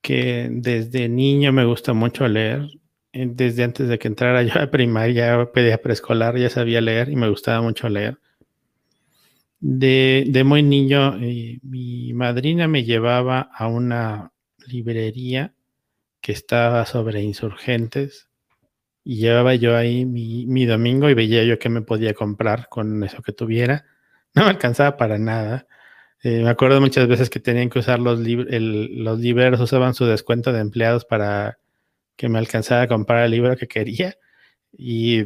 que 0.00 0.48
desde 0.50 1.08
niño 1.08 1.52
me 1.52 1.64
gusta 1.64 1.92
mucho 1.92 2.28
leer. 2.28 2.68
Eh, 3.12 3.28
desde 3.30 3.64
antes 3.64 3.88
de 3.88 3.98
que 3.98 4.08
entrara 4.08 4.42
yo 4.42 4.60
a 4.60 4.70
primaria, 4.70 5.50
pedía 5.52 5.80
preescolar, 5.80 6.36
ya 6.36 6.50
sabía 6.50 6.80
leer 6.80 7.08
y 7.08 7.16
me 7.16 7.28
gustaba 7.28 7.62
mucho 7.62 7.88
leer. 7.88 8.18
De, 9.66 10.42
muy 10.44 10.62
niño, 10.62 11.16
eh, 11.22 11.58
mi 11.62 12.12
madrina 12.12 12.68
me 12.68 12.84
llevaba 12.84 13.40
a 13.40 13.66
una 13.66 14.30
librería 14.66 15.54
que 16.20 16.32
estaba 16.32 16.84
sobre 16.84 17.22
insurgentes 17.22 18.28
y 19.04 19.16
llevaba 19.16 19.54
yo 19.54 19.74
ahí 19.74 20.04
mi, 20.04 20.66
domingo 20.66 21.08
y 21.08 21.14
veía 21.14 21.44
yo 21.44 21.58
qué 21.58 21.70
me 21.70 21.80
podía 21.80 22.12
comprar 22.12 22.68
con 22.68 23.04
eso 23.04 23.22
que 23.22 23.32
tuviera. 23.32 23.86
No 24.34 24.44
me 24.44 24.50
alcanzaba 24.50 24.98
para 24.98 25.18
nada. 25.18 25.66
Eh, 26.22 26.42
me 26.42 26.50
acuerdo 26.50 26.82
muchas 26.82 27.08
veces 27.08 27.30
que 27.30 27.40
tenían 27.40 27.70
que 27.70 27.78
usar 27.78 28.00
los, 28.00 28.20
los 28.20 29.18
libros, 29.18 29.60
usaban 29.60 29.94
su 29.94 30.04
descuento 30.04 30.52
de 30.52 30.60
empleados 30.60 31.06
para 31.06 31.58
que 32.16 32.28
me 32.28 32.38
alcanzara 32.38 32.82
a 32.82 32.88
comprar 32.88 33.24
el 33.24 33.30
libro 33.30 33.56
que 33.56 33.66
quería. 33.66 34.14
Y 34.76 35.24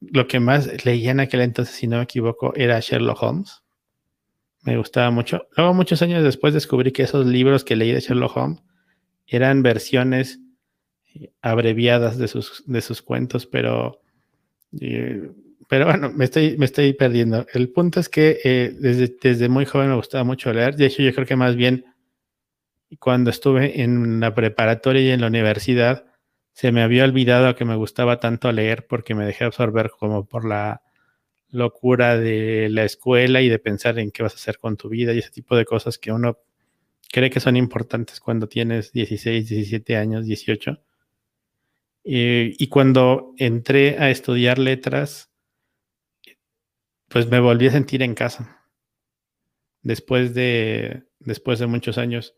lo 0.00 0.26
que 0.26 0.40
más 0.40 0.84
leía 0.84 1.10
en 1.10 1.20
aquel 1.20 1.42
entonces, 1.42 1.74
si 1.74 1.86
no 1.86 1.98
me 1.98 2.04
equivoco, 2.04 2.54
era 2.56 2.80
Sherlock 2.80 3.22
Holmes. 3.22 3.62
me 4.62 4.76
gustaba 4.76 5.10
mucho. 5.10 5.46
Luego, 5.56 5.74
muchos 5.74 6.02
años 6.02 6.22
después, 6.22 6.54
descubrí 6.54 6.92
que 6.92 7.02
esos 7.02 7.26
libros 7.26 7.64
que 7.64 7.76
leí 7.76 7.92
de 7.92 8.00
Sherlock 8.00 8.36
Holmes 8.36 8.62
eran 9.26 9.62
versiones 9.62 10.40
eh, 11.14 11.32
abreviadas 11.42 12.18
de 12.18 12.28
sus, 12.28 12.64
de 12.66 12.80
sus 12.80 13.02
cuentos, 13.02 13.46
pero, 13.46 14.00
eh, 14.80 15.30
pero 15.68 15.86
bueno, 15.86 16.10
me 16.10 16.24
estoy, 16.24 16.56
me 16.58 16.66
estoy 16.66 16.92
perdiendo. 16.94 17.46
El 17.52 17.70
punto 17.70 18.00
es 18.00 18.08
que 18.08 18.40
eh, 18.44 18.74
desde, 18.78 19.16
desde 19.20 19.48
muy 19.48 19.64
joven 19.66 19.88
me 19.90 19.96
gustaba 19.96 20.24
mucho 20.24 20.52
leer. 20.52 20.76
De 20.76 20.86
hecho, 20.86 21.02
yo 21.02 21.14
creo 21.14 21.26
que 21.26 21.36
más 21.36 21.56
bien 21.56 21.84
cuando 22.98 23.30
estuve 23.30 23.82
en 23.82 24.20
la 24.20 24.34
preparatoria 24.34 25.02
y 25.02 25.10
en 25.10 25.20
la 25.20 25.28
universidad, 25.28 26.09
se 26.52 26.72
me 26.72 26.82
había 26.82 27.04
olvidado 27.04 27.54
que 27.54 27.64
me 27.64 27.76
gustaba 27.76 28.20
tanto 28.20 28.52
leer 28.52 28.86
porque 28.86 29.14
me 29.14 29.24
dejé 29.24 29.44
absorber 29.44 29.90
como 29.90 30.26
por 30.26 30.44
la 30.44 30.82
locura 31.50 32.16
de 32.16 32.68
la 32.70 32.84
escuela 32.84 33.42
y 33.42 33.48
de 33.48 33.58
pensar 33.58 33.98
en 33.98 34.10
qué 34.10 34.22
vas 34.22 34.32
a 34.32 34.36
hacer 34.36 34.58
con 34.58 34.76
tu 34.76 34.88
vida 34.88 35.12
y 35.12 35.18
ese 35.18 35.30
tipo 35.30 35.56
de 35.56 35.64
cosas 35.64 35.98
que 35.98 36.12
uno 36.12 36.38
cree 37.10 37.30
que 37.30 37.40
son 37.40 37.56
importantes 37.56 38.20
cuando 38.20 38.48
tienes 38.48 38.92
16, 38.92 39.48
17 39.48 39.96
años, 39.96 40.26
18. 40.26 40.80
Eh, 42.04 42.54
y 42.58 42.68
cuando 42.68 43.34
entré 43.36 43.98
a 43.98 44.10
estudiar 44.10 44.58
letras, 44.58 45.30
pues 47.08 47.28
me 47.28 47.40
volví 47.40 47.66
a 47.66 47.72
sentir 47.72 48.02
en 48.02 48.14
casa. 48.14 48.64
Después 49.82 50.34
de, 50.34 51.04
después 51.18 51.58
de 51.58 51.66
muchos 51.66 51.98
años. 51.98 52.36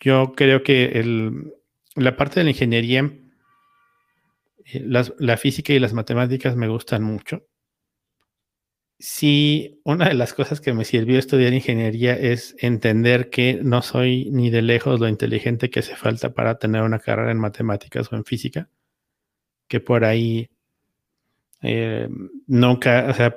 Yo 0.00 0.32
creo 0.34 0.62
que 0.62 0.98
el, 0.98 1.54
la 1.94 2.16
parte 2.16 2.40
de 2.40 2.44
la 2.44 2.50
ingeniería, 2.50 3.10
eh, 4.66 4.84
la 4.84 5.36
física 5.36 5.72
y 5.72 5.78
las 5.78 5.92
matemáticas 5.92 6.56
me 6.56 6.68
gustan 6.68 7.02
mucho 7.02 7.46
sí, 8.98 9.80
una 9.84 10.08
de 10.08 10.14
las 10.14 10.32
cosas 10.34 10.60
que 10.60 10.72
me 10.72 10.84
sirvió 10.84 11.18
estudiar 11.18 11.52
ingeniería 11.52 12.14
es 12.14 12.56
entender 12.58 13.30
que 13.30 13.60
no 13.62 13.82
soy 13.82 14.30
ni 14.30 14.50
de 14.50 14.62
lejos 14.62 15.00
lo 15.00 15.08
inteligente 15.08 15.70
que 15.70 15.80
hace 15.80 15.96
falta 15.96 16.32
para 16.32 16.58
tener 16.58 16.82
una 16.82 16.98
carrera 16.98 17.30
en 17.30 17.38
matemáticas 17.38 18.12
o 18.12 18.16
en 18.16 18.24
física, 18.24 18.68
que 19.68 19.80
por 19.80 20.04
ahí 20.04 20.50
eh, 21.62 22.08
nunca, 22.46 23.06
o 23.10 23.14
sea, 23.14 23.36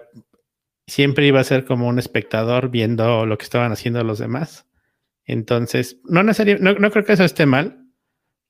siempre 0.86 1.28
iba 1.28 1.40
a 1.40 1.44
ser 1.44 1.66
como 1.66 1.88
un 1.88 2.00
espectador 2.00 2.70
viendo 2.70 3.26
lo 3.26 3.38
que 3.38 3.44
estaban 3.44 3.72
haciendo 3.72 4.04
los 4.04 4.20
demás. 4.20 4.68
Entonces, 5.26 6.00
no, 6.06 6.24
no, 6.24 6.34
no 6.34 6.92
creo 6.92 7.06
que 7.06 7.14
eso 7.14 7.26
esté 7.26 7.46
mal, 7.46 7.87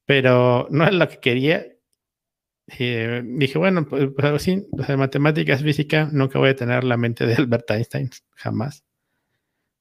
pero 0.07 0.67
no 0.71 0.87
es 0.87 0.93
lo 0.95 1.07
que 1.07 1.19
quería 1.19 1.77
eh, 2.79 3.21
dije, 3.25 3.57
bueno, 3.57 3.87
pues, 3.87 4.09
pues 4.15 4.41
sí, 4.41 4.67
matemáticas, 4.97 5.63
física, 5.63 6.09
nunca 6.11 6.37
voy 6.39 6.49
a 6.49 6.55
tener 6.55 6.83
la 6.83 6.97
mente 6.97 7.25
de 7.25 7.35
Albert 7.37 7.69
Einstein, 7.71 8.09
jamás. 8.35 8.83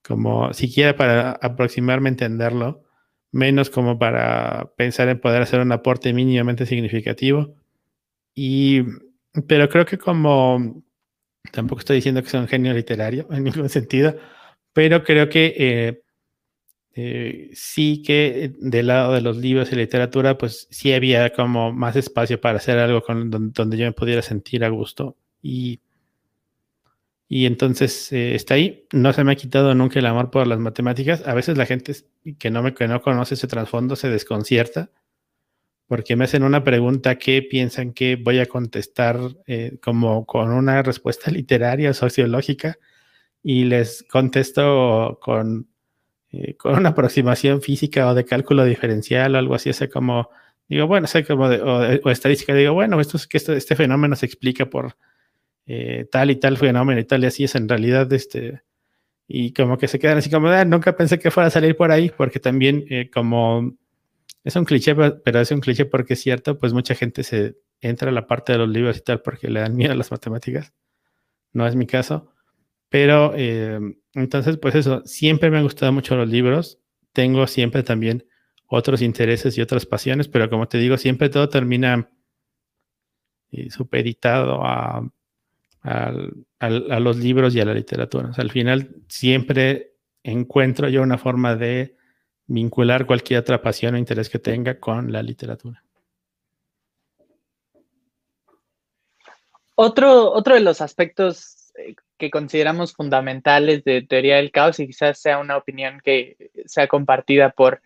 Como 0.02 0.52
siquiera 0.52 0.96
para 0.96 1.32
aproximarme 1.32 2.08
a 2.08 2.12
entenderlo, 2.12 2.84
menos 3.32 3.70
como 3.70 3.98
para 3.98 4.72
pensar 4.76 5.08
en 5.08 5.20
poder 5.20 5.42
hacer 5.42 5.60
un 5.60 5.72
aporte 5.72 6.12
mínimamente 6.12 6.64
significativo. 6.64 7.54
Y, 8.34 8.82
pero 9.48 9.68
creo 9.68 9.86
que 9.86 9.98
como, 9.98 10.84
tampoco 11.52 11.80
estoy 11.80 11.96
diciendo 11.96 12.22
que 12.22 12.30
sea 12.30 12.40
un 12.40 12.48
genio 12.48 12.72
literario 12.72 13.26
en 13.32 13.44
ningún 13.44 13.68
sentido, 13.68 14.16
pero 14.72 15.02
creo 15.04 15.28
que 15.28 15.54
eh, 15.56 16.02
eh, 16.98 17.50
sí 17.52 18.02
que 18.02 18.54
del 18.58 18.86
lado 18.86 19.12
de 19.12 19.20
los 19.20 19.36
libros 19.36 19.70
y 19.70 19.76
literatura, 19.76 20.38
pues 20.38 20.66
sí 20.70 20.94
había 20.94 21.30
como 21.34 21.70
más 21.70 21.94
espacio 21.94 22.40
para 22.40 22.56
hacer 22.56 22.78
algo 22.78 23.02
con, 23.02 23.30
donde, 23.30 23.76
yo 23.76 23.84
me 23.84 23.92
pudiera 23.92 24.22
sentir 24.22 24.64
a 24.64 24.70
gusto. 24.70 25.14
Y, 25.42 25.80
y 27.28 27.44
entonces 27.44 28.10
eh, 28.12 28.34
está 28.34 28.54
ahí. 28.54 28.86
No 28.92 29.12
se 29.12 29.24
me 29.24 29.32
ha 29.32 29.36
quitado 29.36 29.74
nunca 29.74 29.98
el 29.98 30.06
amor 30.06 30.30
por 30.30 30.46
las 30.46 30.58
matemáticas. 30.58 31.26
A 31.28 31.34
veces 31.34 31.58
la 31.58 31.66
gente 31.66 31.94
que 32.38 32.50
no, 32.50 32.62
me, 32.62 32.72
que 32.72 32.88
no 32.88 33.02
conoce 33.02 33.34
ese 33.34 33.46
trasfondo 33.46 33.94
se 33.94 34.08
desconcierta 34.08 34.90
porque 35.86 36.16
me 36.16 36.24
hacen 36.24 36.42
una 36.42 36.64
pregunta 36.64 37.16
que 37.18 37.42
piensan 37.42 37.92
que 37.92 38.16
voy 38.16 38.38
a 38.38 38.46
contestar 38.46 39.18
eh, 39.46 39.78
como 39.82 40.24
con 40.24 40.50
una 40.50 40.82
respuesta 40.82 41.30
literaria 41.30 41.90
o 41.90 41.94
sociológica 41.94 42.78
y 43.42 43.64
les 43.64 44.02
contesto 44.10 45.18
con 45.20 45.68
eh, 46.36 46.54
con 46.56 46.74
una 46.76 46.90
aproximación 46.90 47.62
física 47.62 48.08
o 48.08 48.14
de 48.14 48.24
cálculo 48.24 48.64
diferencial 48.64 49.34
o 49.34 49.38
algo 49.38 49.54
así, 49.54 49.70
o 49.70 49.90
como, 49.90 50.28
digo, 50.68 50.86
bueno, 50.86 51.06
sé 51.06 51.24
como 51.24 51.48
de, 51.48 51.62
o, 51.62 52.10
estadística, 52.10 52.54
digo, 52.54 52.74
bueno, 52.74 53.00
esto 53.00 53.16
es 53.16 53.26
que 53.26 53.38
este 53.38 53.76
fenómeno 53.76 54.16
se 54.16 54.26
explica 54.26 54.66
por 54.66 54.96
eh, 55.66 56.06
tal 56.10 56.30
y 56.30 56.36
tal 56.36 56.58
fenómeno 56.58 57.00
y 57.00 57.04
tal, 57.04 57.24
y 57.24 57.26
así 57.26 57.44
es 57.44 57.54
en 57.54 57.68
realidad, 57.68 58.12
este, 58.12 58.62
y 59.26 59.52
como 59.52 59.78
que 59.78 59.88
se 59.88 59.98
quedan 59.98 60.18
así 60.18 60.30
como, 60.30 60.48
ah, 60.48 60.64
nunca 60.64 60.96
pensé 60.96 61.18
que 61.18 61.30
fuera 61.30 61.48
a 61.48 61.50
salir 61.50 61.76
por 61.76 61.90
ahí, 61.90 62.12
porque 62.14 62.40
también 62.40 62.84
eh, 62.90 63.10
como 63.10 63.74
es 64.44 64.56
un 64.56 64.64
cliché, 64.64 64.94
pero 64.94 65.40
es 65.40 65.50
un 65.50 65.60
cliché 65.60 65.86
porque 65.86 66.14
es 66.14 66.20
cierto, 66.20 66.58
pues 66.58 66.72
mucha 66.72 66.94
gente 66.94 67.22
se 67.22 67.56
entra 67.80 68.10
a 68.10 68.12
la 68.12 68.26
parte 68.26 68.52
de 68.52 68.58
los 68.58 68.68
libros 68.68 68.98
y 68.98 69.00
tal 69.00 69.22
porque 69.22 69.48
le 69.48 69.60
dan 69.60 69.74
miedo 69.74 69.92
a 69.92 69.96
las 69.96 70.10
matemáticas. 70.10 70.72
No 71.52 71.66
es 71.66 71.74
mi 71.74 71.86
caso. 71.86 72.32
Pero 72.88 73.32
eh, 73.36 73.78
entonces, 74.14 74.58
pues 74.58 74.74
eso, 74.74 75.02
siempre 75.04 75.50
me 75.50 75.58
han 75.58 75.64
gustado 75.64 75.92
mucho 75.92 76.16
los 76.16 76.28
libros. 76.28 76.78
Tengo 77.12 77.46
siempre 77.46 77.82
también 77.82 78.24
otros 78.66 79.02
intereses 79.02 79.56
y 79.56 79.60
otras 79.60 79.86
pasiones, 79.86 80.28
pero 80.28 80.50
como 80.50 80.68
te 80.68 80.78
digo, 80.78 80.96
siempre 80.96 81.28
todo 81.28 81.48
termina 81.48 82.10
eh, 83.52 83.70
supeditado 83.70 84.60
a, 84.62 85.02
los 86.98 87.16
libros 87.16 87.54
y 87.54 87.60
a 87.60 87.64
la 87.64 87.74
literatura. 87.74 88.32
al 88.36 88.50
final 88.50 88.96
siempre 89.08 89.94
encuentro 90.24 90.88
yo 90.88 91.02
una 91.02 91.16
forma 91.16 91.54
de 91.54 91.96
vincular 92.46 93.06
cualquier 93.06 93.40
otra 93.40 93.62
pasión 93.62 93.94
o 93.94 93.98
interés 93.98 94.28
que 94.28 94.40
tenga 94.40 94.80
con 94.80 95.12
la 95.12 95.22
literatura. 95.22 95.84
Otro, 99.76 100.32
otro 100.32 100.54
de 100.54 100.60
los 100.60 100.80
aspectos 100.80 101.72
eh, 101.76 101.94
que 102.18 102.30
consideramos 102.30 102.94
fundamentales 102.94 103.84
de 103.84 104.02
teoría 104.02 104.36
del 104.36 104.50
caos 104.50 104.80
y 104.80 104.86
quizás 104.86 105.20
sea 105.20 105.38
una 105.38 105.56
opinión 105.56 106.00
que 106.04 106.50
sea 106.66 106.88
compartida 106.88 107.50
por 107.50 107.82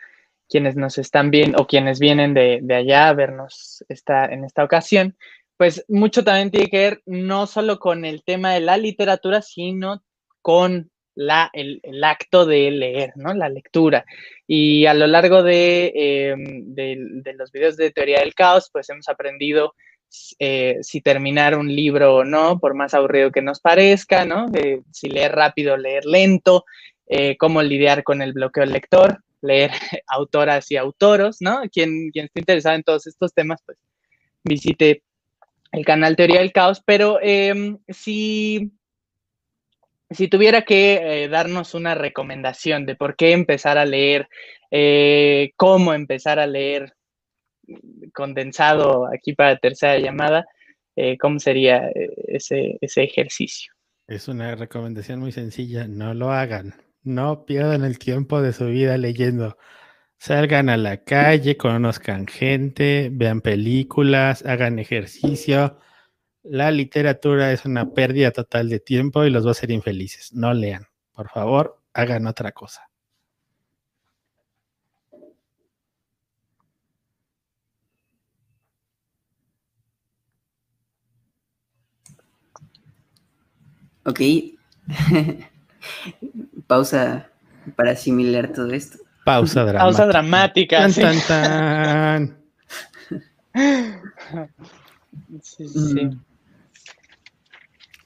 quienes 0.49 0.77
nos 0.77 0.99
están 0.99 1.31
viendo 1.31 1.59
o 1.59 1.67
quienes 1.67 2.01
vienen 2.01 2.35
de, 2.35 2.63
allá 2.75 3.09
a 3.09 3.15
vernos 3.15 3.85
esta, 3.89 4.27
en 4.27 4.45
esta 4.45 4.65
ocasión, 4.65 5.17
pues 5.57 5.85
mucho 5.89 6.25
también 6.25 6.51
tiene 6.51 6.69
que 6.69 6.79
ver 6.79 7.03
no 7.07 7.47
solo 7.47 7.79
con 7.79 8.05
el 8.05 8.25
tema 8.25 8.53
de 8.53 8.61
la 8.61 8.77
literatura, 8.77 9.43
sino 9.43 10.03
con 10.43 10.91
la, 11.15 11.51
el, 11.53 11.81
acto 12.03 12.47
de 12.47 12.71
leer, 12.71 13.13
¿no? 13.15 13.35
La 13.35 13.49
lectura. 13.49 14.05
Y 14.47 14.87
a 14.87 14.95
lo 14.95 15.07
largo 15.07 15.43
de, 15.43 15.93
em, 15.95 16.75
de 16.75 17.35
los 17.35 17.53
videos 17.53 17.77
de 17.77 17.91
teoría 17.91 18.21
del 18.21 18.35
caos, 18.35 18.71
pues 18.73 18.89
hemos 18.89 19.09
aprendido 19.09 19.75
eh, 20.39 20.79
si 20.83 21.01
terminar 21.01 21.57
un 21.57 21.75
libro 21.75 22.17
o 22.17 22.25
no, 22.25 22.59
por 22.59 22.75
más 22.75 22.95
aburrido 22.95 23.31
que 23.31 23.43
nos 23.43 23.61
parezca, 23.61 24.25
¿no? 24.25 24.47
si 24.91 25.09
leer 25.09 25.33
rápido, 25.33 25.77
leer 25.77 26.05
lento, 26.05 26.65
eh, 27.07 27.37
cómo 27.37 27.63
lidiar 27.63 28.03
con 28.03 28.23
el 28.23 28.33
bloqueo 28.33 28.63
del 28.63 28.73
lector, 28.73 29.23
leer 29.41 29.71
autoras 30.07 30.71
y 30.71 30.77
autoros, 30.77 31.39
¿no? 31.41 31.61
Quien, 31.73 32.11
quien 32.11 32.27
esté 32.27 32.41
interesado 32.41 32.77
en 32.77 32.83
todos 32.83 33.07
estos 33.07 33.33
temas, 33.35 33.61
pues 33.65 33.79
visite 34.45 35.03
el 35.73 35.85
canal 35.85 36.17
Teoría 36.17 36.41
del 36.41 36.53
Caos, 36.53 36.83
pero 36.85 37.19
em, 37.23 37.79
si, 37.89 38.73
si 40.11 40.29
tuviera 40.29 40.63
que 40.63 41.25
eh, 41.25 41.29
darnos 41.29 41.75
una 41.75 41.95
recomendación 41.95 42.87
de 42.87 42.97
por 42.97 43.17
qué 43.17 43.33
empezar 43.33 43.79
a 43.79 43.85
leer, 43.85 44.29
cómo 45.57 45.95
empezar 45.95 46.39
a 46.39 46.47
leer, 46.47 46.95
condensado 48.13 49.07
aquí 49.07 49.35
para 49.35 49.57
tercera 49.57 49.99
llamada, 49.99 50.47
eh, 50.97 51.17
¿cómo 51.19 51.39
sería 51.39 51.89
eh, 51.89 52.11
ese, 52.29 52.79
ese 52.81 53.05
ejercicio? 53.05 53.73
Es 54.07 54.29
una 54.29 54.55
recomendación 54.57 55.21
muy 55.21 55.33
sencilla, 55.33 55.87
no 55.87 56.15
lo 56.15 56.33
hagan, 56.33 56.75
no 57.03 57.45
pierdan 57.45 57.85
el 57.85 57.99
tiempo 57.99 58.43
de 58.43 58.53
su 58.53 58.67
vida 58.67 58.99
leyendo. 58.99 59.57
Salgan 60.19 60.69
a 60.69 60.77
la 60.77 61.05
calle, 61.05 61.57
conozcan 61.57 62.27
gente, 62.27 63.09
vean 63.11 63.41
películas, 63.41 64.45
hagan 64.45 64.79
ejercicio. 64.79 65.79
La 66.43 66.71
literatura 66.71 67.53
es 67.53 67.65
una 67.65 67.95
pérdida 67.95 68.31
total 68.31 68.69
de 68.69 68.81
tiempo 68.81 69.25
y 69.25 69.31
los 69.31 69.45
va 69.45 69.51
a 69.51 69.53
hacer 69.53 69.71
infelices. 69.71 70.33
No 70.35 70.53
lean. 70.53 70.87
Por 71.13 71.31
favor, 71.31 71.81
hagan 71.95 72.27
otra 72.27 72.53
cosa. 72.53 72.90
Ok. 84.05 84.21
Pausa 86.67 87.31
para 87.77 87.93
asimilar 87.93 88.49
todo 88.53 88.73
esto. 88.73 88.99
Pausa 89.25 89.65
dramática. 89.65 89.85
Pausa 89.85 90.07
dramática. 90.07 90.89
sí, 95.43 95.69
sí. 95.69 96.05
Mm. 96.05 96.21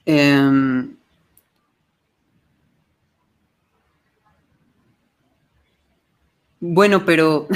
Em, 0.07 0.96
Bueno, 6.66 7.05
pero. 7.05 7.46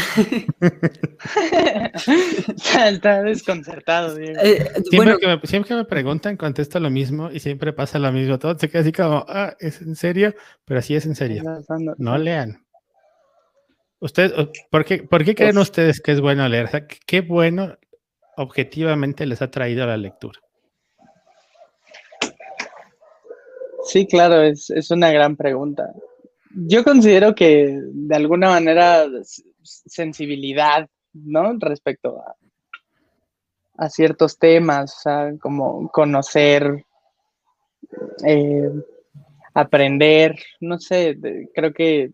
Está 2.85 3.23
desconcertado, 3.23 4.15
Diego. 4.15 4.39
Eh, 4.43 4.71
siempre, 4.91 5.17
que 5.17 5.27
me, 5.27 5.41
siempre, 5.45 5.69
que 5.69 5.75
me, 5.77 5.85
preguntan, 5.87 6.37
contesto 6.37 6.79
lo 6.79 6.91
mismo 6.91 7.31
y 7.31 7.41
siempre 7.41 7.73
pasa 7.73 7.99
lo 7.99 8.13
mismo. 8.13 8.39
Todo 8.39 8.59
se 8.59 8.69
queda 8.69 8.83
así 8.83 8.93
como, 8.93 9.25
ah, 9.27 9.57
¿es 9.61 9.81
en 9.81 9.97
serio? 9.97 10.35
Pero 10.67 10.81
así 10.81 10.95
es 10.95 11.07
en 11.07 11.15
serio. 11.15 11.43
No 11.97 12.19
lean. 12.19 12.63
Usted, 14.01 14.31
¿por 14.71 14.85
qué, 14.85 15.03
por 15.05 15.25
qué 15.25 15.35
creen 15.35 15.57
ustedes 15.57 16.03
que 16.03 16.13
es 16.13 16.21
bueno 16.21 16.47
leer? 16.47 16.67
O 16.67 16.69
sea, 16.69 16.87
¿qué 16.87 17.23
bueno 17.23 17.79
objetivamente 18.37 19.25
les 19.25 19.41
ha 19.41 19.51
traído 19.51 19.87
la 19.87 19.97
lectura? 19.97 20.39
Sí, 23.85 24.07
claro, 24.07 24.43
es, 24.43 24.69
es 24.69 24.91
una 24.91 25.11
gran 25.11 25.35
pregunta. 25.35 25.95
Yo 26.55 26.85
considero 26.85 27.35
que 27.35 27.81
de 27.83 28.17
alguna 28.17 28.49
manera 28.49 29.07
sensibilidad, 29.63 30.89
¿no? 31.13 31.57
Respecto 31.59 32.23
a, 33.77 33.89
ciertos 33.91 34.39
temas, 34.39 34.97
o 34.97 35.01
sea, 35.03 35.33
como 35.41 35.89
conocer, 35.91 36.85
eh, 38.27 38.71
aprender, 39.55 40.37
no 40.61 40.81
sé, 40.81 41.17
creo 41.55 41.73
que 41.73 42.11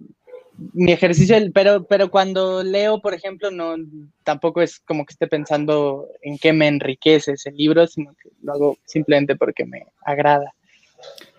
mi 0.73 0.93
ejercicio, 0.93 1.37
pero, 1.53 1.85
pero 1.85 2.11
cuando 2.11 2.63
leo, 2.63 3.01
por 3.01 3.15
ejemplo, 3.15 3.51
no 3.51 3.77
tampoco 4.23 4.63
es 4.63 4.81
como 4.81 5.05
que 5.05 5.13
esté 5.13 5.27
pensando 5.27 6.07
en 6.23 6.39
qué 6.39 6.53
me 6.53 6.69
enriquece 6.69 7.33
ese 7.33 7.51
libro, 7.51 7.87
sino 7.87 8.15
que 8.15 8.31
lo 8.43 8.53
hago 8.53 8.79
simplemente 8.85 9.37
porque 9.37 9.65
me 9.65 9.87
agrada. 10.05 10.55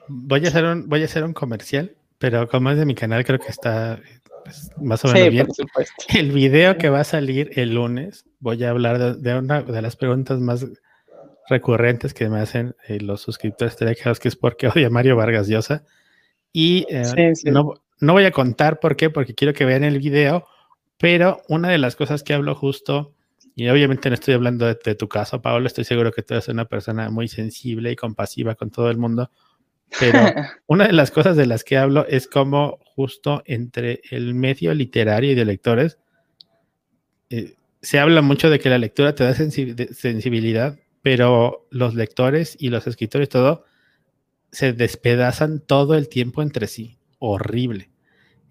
Voy 0.07 0.45
a 0.45 0.49
hacer 0.49 0.65
un, 0.65 0.89
voy 0.89 1.01
a 1.01 1.05
hacer 1.05 1.23
un 1.23 1.33
comercial, 1.33 1.95
pero 2.17 2.47
como 2.47 2.71
es 2.71 2.77
de 2.77 2.85
mi 2.85 2.95
canal, 2.95 3.25
creo 3.25 3.39
que 3.39 3.49
está 3.49 3.99
pues, 4.43 4.71
más 4.81 5.03
o 5.05 5.09
menos 5.09 5.29
bien. 5.29 5.47
El 6.15 6.31
video 6.31 6.77
que 6.77 6.89
va 6.89 7.01
a 7.01 7.03
salir 7.03 7.51
el 7.55 7.73
lunes, 7.75 8.25
voy 8.39 8.63
a 8.63 8.69
hablar 8.69 9.17
de, 9.17 9.37
una 9.37 9.61
de 9.61 9.81
las 9.81 9.95
preguntas 9.95 10.39
más 10.39 10.65
recurrentes 11.49 12.13
que 12.13 12.29
me 12.29 12.39
hacen 12.39 12.75
eh, 12.87 12.99
los 12.99 13.21
suscriptores 13.21 13.77
de 13.77 13.95
que 13.95 14.27
es 14.27 14.35
porque 14.35 14.67
odia 14.67 14.87
a 14.87 14.89
Mario 14.89 15.15
Vargas 15.15 15.47
Llosa. 15.47 15.83
Y 16.51 16.85
eh, 16.89 17.33
No, 17.45 17.73
no 17.99 18.13
voy 18.13 18.25
a 18.25 18.31
contar 18.31 18.79
por 18.79 18.95
qué, 18.95 19.09
porque 19.09 19.35
quiero 19.35 19.53
que 19.53 19.65
vean 19.65 19.83
el 19.83 19.99
video, 19.99 20.45
pero 20.97 21.41
una 21.49 21.69
de 21.69 21.77
las 21.77 21.95
cosas 21.95 22.23
que 22.23 22.33
hablo 22.33 22.55
justo, 22.55 23.13
y 23.55 23.67
obviamente 23.69 24.09
no 24.09 24.15
estoy 24.15 24.33
hablando 24.33 24.65
de, 24.65 24.95
tu 24.95 25.07
caso, 25.07 25.41
Paolo, 25.41 25.67
estoy 25.67 25.83
seguro 25.83 26.11
que 26.11 26.21
tú 26.21 26.33
eres 26.33 26.47
una 26.47 26.65
persona 26.65 27.09
muy 27.09 27.27
sensible 27.27 27.91
y 27.91 27.95
compasiva 27.95 28.55
con 28.55 28.69
todo 28.69 28.89
el 28.89 28.97
mundo, 28.97 29.31
pero 29.99 30.19
una 30.67 30.87
de 30.87 30.93
las 30.93 31.11
cosas 31.11 31.37
de 31.37 31.45
las 31.45 31.63
que 31.63 31.77
hablo 31.77 32.05
es 32.07 32.27
cómo 32.27 32.79
justo 32.95 33.43
entre 33.45 34.01
el 34.11 34.33
medio 34.33 34.73
literario 34.73 35.31
y 35.31 35.35
de 35.35 35.45
lectores, 35.45 35.97
eh, 37.29 37.55
se 37.81 37.99
habla 37.99 38.21
mucho 38.21 38.49
de 38.49 38.59
que 38.59 38.69
la 38.69 38.77
lectura 38.77 39.13
te 39.13 39.23
da 39.23 39.33
sensibilidad, 39.33 40.79
pero 41.01 41.67
los 41.69 41.93
lectores 41.93 42.57
y 42.59 42.69
los 42.69 42.87
escritores 42.87 43.29
todo 43.29 43.65
se 44.51 44.73
despedazan 44.73 45.59
todo 45.59 45.95
el 45.95 46.09
tiempo 46.09 46.41
entre 46.41 46.67
sí 46.67 46.97
horrible. 47.19 47.89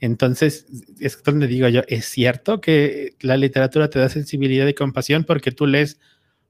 Entonces, 0.01 0.67
es 1.01 1.23
donde 1.23 1.47
digo 1.47 1.69
yo, 1.69 1.83
es 1.89 2.05
cierto 2.07 2.61
que 2.61 3.17
la 3.21 3.37
literatura 3.37 3.89
te 3.89 3.99
da 3.99 4.09
sensibilidad 4.09 4.67
y 4.67 4.75
compasión 4.75 5.25
porque 5.25 5.51
tú 5.51 5.67
lees 5.67 5.99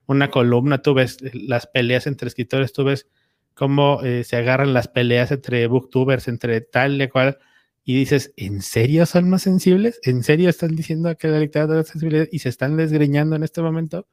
una 0.07 0.31
columna, 0.31 0.83
tú 0.83 0.95
ves 0.95 1.19
las 1.33 1.67
peleas 1.67 2.07
entre 2.07 2.29
escritores, 2.29 2.73
tú 2.73 2.85
ves 2.85 3.07
cómo 3.55 4.03
eh, 4.03 4.25
se 4.25 4.37
agarran 4.37 4.75
las 4.75 4.89
peleas 4.89 5.31
entre 5.31 5.67
booktubers, 5.67 6.29
entre 6.29 6.61
tal 6.61 7.01
y 7.01 7.09
cual, 7.09 7.39
y 7.85 7.97
dices, 7.97 8.33
¿en 8.37 8.63
serio 8.63 9.07
son 9.07 9.29
más 9.29 9.43
sensibles? 9.43 10.01
¿En 10.03 10.23
serio 10.23 10.49
están 10.49 10.75
diciendo 10.75 11.15
que 11.17 11.29
la 11.29 11.39
literatura 11.39 11.79
da 11.79 11.85
sensibilidad 11.85 12.27
y 12.33 12.39
se 12.39 12.49
están 12.49 12.77
desgreñando 12.77 13.37
en 13.37 13.43
este 13.45 13.61
momento? 13.63 14.09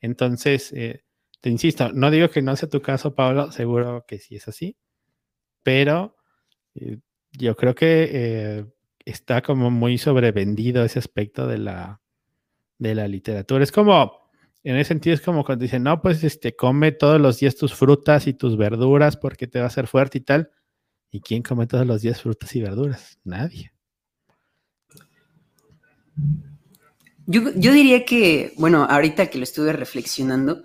Entonces, 0.00 0.72
eh, 0.72 1.04
te 1.40 1.50
insisto, 1.50 1.92
no 1.92 2.10
digo 2.10 2.30
que 2.30 2.40
no 2.40 2.56
sea 2.56 2.68
tu 2.68 2.80
caso, 2.80 3.14
Pablo, 3.14 3.52
seguro 3.52 4.04
que 4.06 4.18
sí 4.18 4.36
es 4.36 4.48
así, 4.48 4.76
pero 5.62 6.16
eh, 6.74 6.98
yo 7.32 7.56
creo 7.56 7.74
que 7.74 8.08
eh, 8.12 8.66
está 9.04 9.42
como 9.42 9.70
muy 9.70 9.98
sobrevendido 9.98 10.84
ese 10.84 10.98
aspecto 10.98 11.46
de 11.46 11.58
la, 11.58 12.00
de 12.78 12.94
la 12.94 13.08
literatura. 13.08 13.64
Es 13.64 13.72
como, 13.72 14.21
en 14.64 14.76
ese 14.76 14.88
sentido, 14.88 15.14
es 15.14 15.20
como 15.20 15.44
cuando 15.44 15.62
dicen, 15.62 15.82
no, 15.82 16.00
pues 16.00 16.22
este, 16.24 16.54
come 16.54 16.92
todos 16.92 17.20
los 17.20 17.40
días 17.40 17.56
tus 17.56 17.74
frutas 17.74 18.26
y 18.26 18.34
tus 18.34 18.56
verduras 18.56 19.16
porque 19.16 19.46
te 19.46 19.58
va 19.58 19.64
a 19.64 19.68
hacer 19.68 19.86
fuerte 19.86 20.18
y 20.18 20.20
tal. 20.20 20.50
¿Y 21.10 21.20
quién 21.20 21.42
come 21.42 21.66
todos 21.66 21.86
los 21.86 22.02
días 22.02 22.22
frutas 22.22 22.54
y 22.56 22.62
verduras? 22.62 23.18
Nadie. 23.24 23.72
Yo, 27.26 27.42
yo 27.54 27.72
diría 27.72 28.04
que, 28.04 28.54
bueno, 28.56 28.84
ahorita 28.84 29.26
que 29.26 29.38
lo 29.38 29.44
estuve 29.44 29.72
reflexionando, 29.72 30.62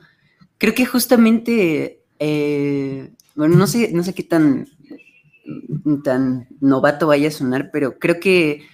creo 0.57 0.73
que 0.73 0.85
justamente, 0.85 2.03
eh, 2.19 3.11
bueno, 3.35 3.57
no 3.57 3.67
sé, 3.67 3.91
no 3.91 4.03
sé 4.03 4.13
qué 4.13 4.23
tan 4.23 4.67
tan 6.03 6.47
novato 6.59 7.07
vaya 7.07 7.29
a 7.29 7.31
sonar, 7.31 7.69
pero 7.71 7.97
creo 7.99 8.19
que 8.19 8.65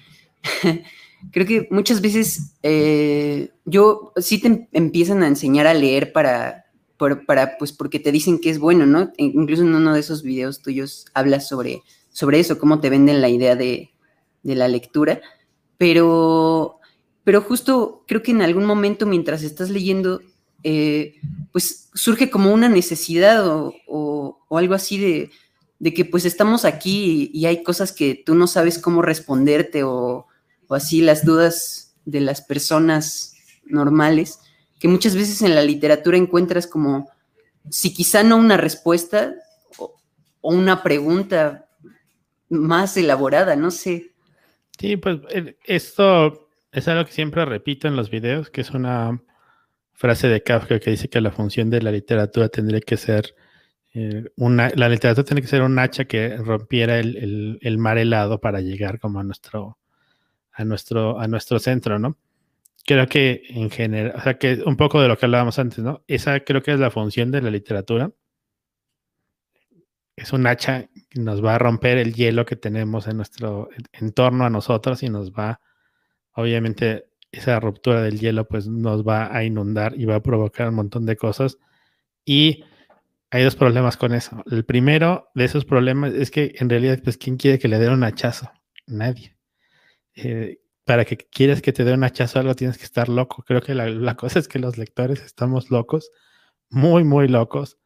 creo 1.32 1.46
que 1.46 1.68
muchas 1.72 2.02
veces 2.02 2.56
eh, 2.64 3.52
yo 3.66 4.14
sí 4.18 4.40
te 4.40 4.68
empiezan 4.72 5.24
a 5.24 5.28
enseñar 5.28 5.68
a 5.68 5.74
leer 5.74 6.12
para, 6.14 6.66
para, 6.98 7.58
pues 7.58 7.72
porque 7.72 8.00
te 8.00 8.12
dicen 8.12 8.40
que 8.40 8.50
es 8.50 8.60
bueno, 8.60 8.86
¿no? 8.86 9.12
E 9.18 9.26
incluso 9.26 9.64
en 9.64 9.76
uno 9.76 9.94
de 9.94 10.00
esos 10.00 10.24
videos 10.24 10.62
tuyos 10.62 11.06
hablas 11.14 11.48
sobre, 11.48 11.82
sobre 12.10 12.40
eso, 12.40 12.58
cómo 12.58 12.80
te 12.80 12.90
venden 12.90 13.22
la 13.22 13.30
idea 13.30 13.56
de, 13.56 13.90
la 14.44 14.68
lectura, 14.68 15.22
pero, 15.78 16.80
pero 17.24 17.42
justo 17.42 18.04
creo 18.08 18.22
que 18.22 18.32
en 18.32 18.42
algún 18.42 18.66
momento 18.66 19.06
mientras 19.06 19.44
estás 19.44 19.70
leyendo, 19.70 20.22
eh, 20.64 21.16
pues 21.52 21.90
surge 21.94 22.30
como 22.30 22.54
una 22.54 22.68
necesidad 22.68 23.46
o 23.46 24.38
algo 24.50 24.74
así 24.74 24.98
de, 24.98 25.32
de 25.84 25.94
que 25.94 26.06
pues 26.06 26.24
estamos 26.24 26.64
aquí 26.64 27.30
y, 27.34 27.46
hay 27.46 27.62
cosas 27.62 27.92
que 27.92 28.16
tú 28.26 28.36
no 28.36 28.48
sabes 28.48 28.80
cómo 28.80 29.02
responderte 29.02 29.84
o, 29.84 30.28
así 30.76 31.02
las 31.02 31.26
dudas 31.26 31.96
de 32.06 32.22
las 32.22 32.42
personas 32.42 33.36
normales, 33.66 34.40
que 34.80 34.88
muchas 34.88 35.16
veces 35.16 35.42
en 35.42 35.56
la 35.56 35.62
literatura 35.62 36.18
encuentras 36.18 36.68
como, 36.68 37.10
si 37.70 37.94
quizá 37.94 38.24
no 38.24 38.38
una 38.38 38.58
respuesta 38.58 39.36
o, 39.78 39.96
una 40.42 40.84
pregunta 40.84 41.70
más 42.50 42.98
elaborada, 42.98 43.56
no 43.56 43.72
sé. 43.72 44.12
Sí, 44.78 44.98
pues 44.98 45.20
esto 45.66 46.50
es 46.72 46.88
algo 46.88 47.06
que 47.06 47.14
siempre 47.14 47.46
repito 47.46 47.88
en 47.88 47.96
los 47.96 48.10
videos, 48.10 48.50
que 48.50 48.62
es 48.62 48.72
una 48.72 49.22
frase 49.94 50.28
de 50.28 50.44
Kafka 50.44 50.80
que 50.80 50.92
dice 50.92 51.08
que 51.10 51.22
la 51.22 51.32
función 51.32 51.70
de 51.70 51.82
la 51.82 51.92
literatura 51.92 52.50
tendría 52.50 52.82
que 52.82 52.98
ser 52.98 53.36
eh, 53.94 54.26
una, 54.38 54.72
la 54.76 54.90
literatura 54.90 55.24
tiene 55.24 55.42
que 55.42 55.48
ser 55.48 55.62
un 55.62 55.78
hacha 55.78 56.06
que 56.06 56.36
rompiera 56.38 57.00
el, 57.00 57.78
mar 57.78 58.00
helado 58.00 58.42
para 58.42 58.60
llegar 58.60 59.00
como 59.00 59.20
a 59.20 59.24
nuestro, 59.24 59.78
a 60.54 60.64
nuestro, 60.66 61.20
a 61.20 61.28
nuestro 61.28 61.60
centro, 61.60 62.00
¿no? 62.00 62.18
Creo 62.86 63.08
que 63.08 63.44
en 63.50 63.70
general, 63.70 64.14
o 64.16 64.22
sea, 64.22 64.38
que 64.38 64.62
un 64.66 64.78
poco 64.78 65.02
de 65.02 65.08
lo 65.08 65.18
que 65.18 65.26
hablábamos 65.26 65.58
antes, 65.60 65.80
¿no? 65.80 66.04
Esa 66.08 66.42
creo 66.42 66.62
que 66.62 66.74
es 66.74 66.80
la 66.80 66.92
función 66.92 67.32
de 67.32 67.42
la 67.42 67.50
literatura. 67.50 68.12
Es 70.16 70.32
un 70.34 70.46
hacha 70.46 70.90
que 71.10 71.20
nos 71.20 71.44
va 71.44 71.56
a 71.56 71.60
romper 71.60 71.98
el 71.98 72.14
hielo 72.14 72.46
que 72.46 72.56
tenemos 72.56 73.08
en 73.08 73.18
nuestro 73.18 73.70
entorno 73.94 74.46
a 74.46 74.50
nosotros 74.50 75.02
y 75.02 75.10
nos 75.10 75.32
va, 75.32 75.60
obviamente, 76.34 77.08
esa 77.32 77.60
ruptura 77.60 78.02
del 78.02 78.20
hielo 78.20 78.48
pues 78.48 78.68
nos 78.68 79.04
va 79.06 79.36
a 79.36 79.44
inundar 79.44 80.00
y 80.00 80.06
va 80.06 80.16
a 80.16 80.24
provocar 80.24 80.70
un 80.70 80.76
montón 80.76 81.06
de 81.06 81.18
cosas. 81.18 81.58
Y 82.26 82.64
hay 83.32 83.44
dos 83.44 83.56
problemas 83.56 83.98
con 83.98 84.14
eso. 84.14 84.44
El 84.52 84.64
primero 84.66 85.32
de 85.34 85.46
esos 85.46 85.66
problemas 85.66 86.14
es 86.14 86.30
que 86.30 86.54
en 86.60 86.70
realidad, 86.70 87.00
pues, 87.04 87.18
¿quién 87.18 87.38
quiere 87.38 87.58
que 87.58 87.68
le 87.68 87.80
dé 87.80 87.90
un 87.90 88.04
hachazo? 88.04 88.52
Nadie. 88.86 89.33
Eh, 90.16 90.60
para 90.86 91.06
que 91.06 91.18
quieras 91.18 91.62
que 91.62 91.72
te 91.74 91.84
dé 91.84 91.94
un 91.94 92.04
hachazo 92.04 92.40
algo 92.40 92.56
tienes 92.56 92.78
que 92.78 92.84
estar 92.84 93.10
loco. 93.10 93.44
Creo 93.44 93.62
que 93.62 93.74
la, 93.74 94.16
cosa 94.16 94.40
es 94.40 94.48
que 94.48 94.60
los 94.60 94.78
lectores 94.78 95.22
estamos 95.22 95.72
locos, 95.72 96.12
muy, 96.70 97.04
muy 97.04 97.28
locos, 97.28 97.78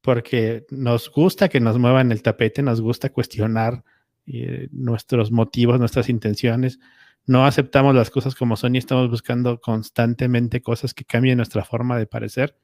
porque 0.00 0.64
nos 0.70 1.10
gusta 1.10 1.48
que 1.48 1.60
nos 1.60 1.78
muevan 1.78 2.12
el 2.12 2.22
tapete, 2.22 2.62
nos 2.62 2.80
gusta 2.80 3.10
cuestionar 3.10 3.84
eh, 4.26 4.68
nuestros 4.72 5.30
motivos, 5.30 5.78
nuestras 5.78 6.08
intenciones. 6.08 6.78
No 7.26 7.44
aceptamos 7.44 7.94
las 7.94 8.10
cosas 8.10 8.34
como 8.34 8.56
son 8.56 8.74
y 8.74 8.78
estamos 8.78 9.10
buscando 9.10 9.60
constantemente 9.60 10.62
cosas 10.62 10.94
que 10.94 11.04
cambien 11.04 11.36
nuestra 11.36 11.64
forma 11.64 11.98
de 11.98 12.06
parecer. 12.06 12.56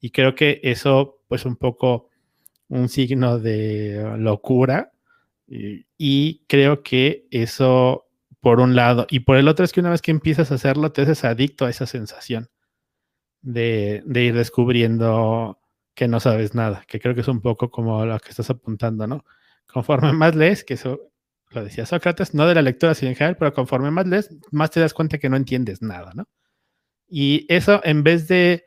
Y 0.00 0.10
creo 0.10 0.34
que 0.34 0.60
eso, 0.62 1.22
pues 1.28 1.44
un 1.44 1.56
poco 1.56 2.10
un 2.68 2.88
signo 2.88 3.38
de 3.38 4.16
locura. 4.16 4.92
Y, 5.46 6.44
creo 6.46 6.82
que 6.82 7.26
eso, 7.30 8.06
por 8.40 8.60
un 8.60 8.74
lado, 8.74 9.06
y 9.10 9.20
por 9.20 9.36
el 9.36 9.48
otro 9.48 9.64
es 9.64 9.72
que 9.72 9.80
una 9.80 9.90
vez 9.90 10.02
que 10.02 10.10
empiezas 10.10 10.50
a 10.50 10.54
hacerlo, 10.54 10.92
te 10.92 11.02
haces 11.02 11.24
adicto 11.24 11.66
a 11.66 11.70
esa 11.70 11.86
sensación 11.86 12.48
de, 13.42 14.02
ir 14.06 14.34
descubriendo 14.34 15.60
que 15.94 16.08
no 16.08 16.20
sabes 16.20 16.54
nada, 16.54 16.84
que 16.88 17.00
creo 17.00 17.14
que 17.14 17.20
es 17.22 17.28
un 17.28 17.40
poco 17.40 17.70
como 17.70 18.04
lo 18.06 18.18
que 18.20 18.30
estás 18.30 18.50
apuntando, 18.50 19.06
¿no? 19.06 19.24
Conforme 19.66 20.12
más 20.12 20.34
lees, 20.34 20.64
que 20.64 20.74
eso 20.74 21.12
lo 21.50 21.64
decía 21.64 21.86
Sócrates, 21.86 22.34
no 22.34 22.46
de 22.46 22.54
la 22.54 22.62
lectura 22.62 22.94
sino 22.94 23.10
en 23.10 23.16
general, 23.16 23.36
pero 23.36 23.52
conforme 23.52 23.90
más 23.90 24.06
lees, 24.06 24.30
más 24.50 24.70
te 24.70 24.80
das 24.80 24.94
cuenta 24.94 25.18
que 25.18 25.28
no 25.28 25.36
entiendes 25.36 25.82
nada, 25.82 26.12
¿no? 26.14 26.28
Y 27.08 27.46
eso 27.52 27.80
en 27.84 28.02
vez 28.04 28.28
de 28.28 28.64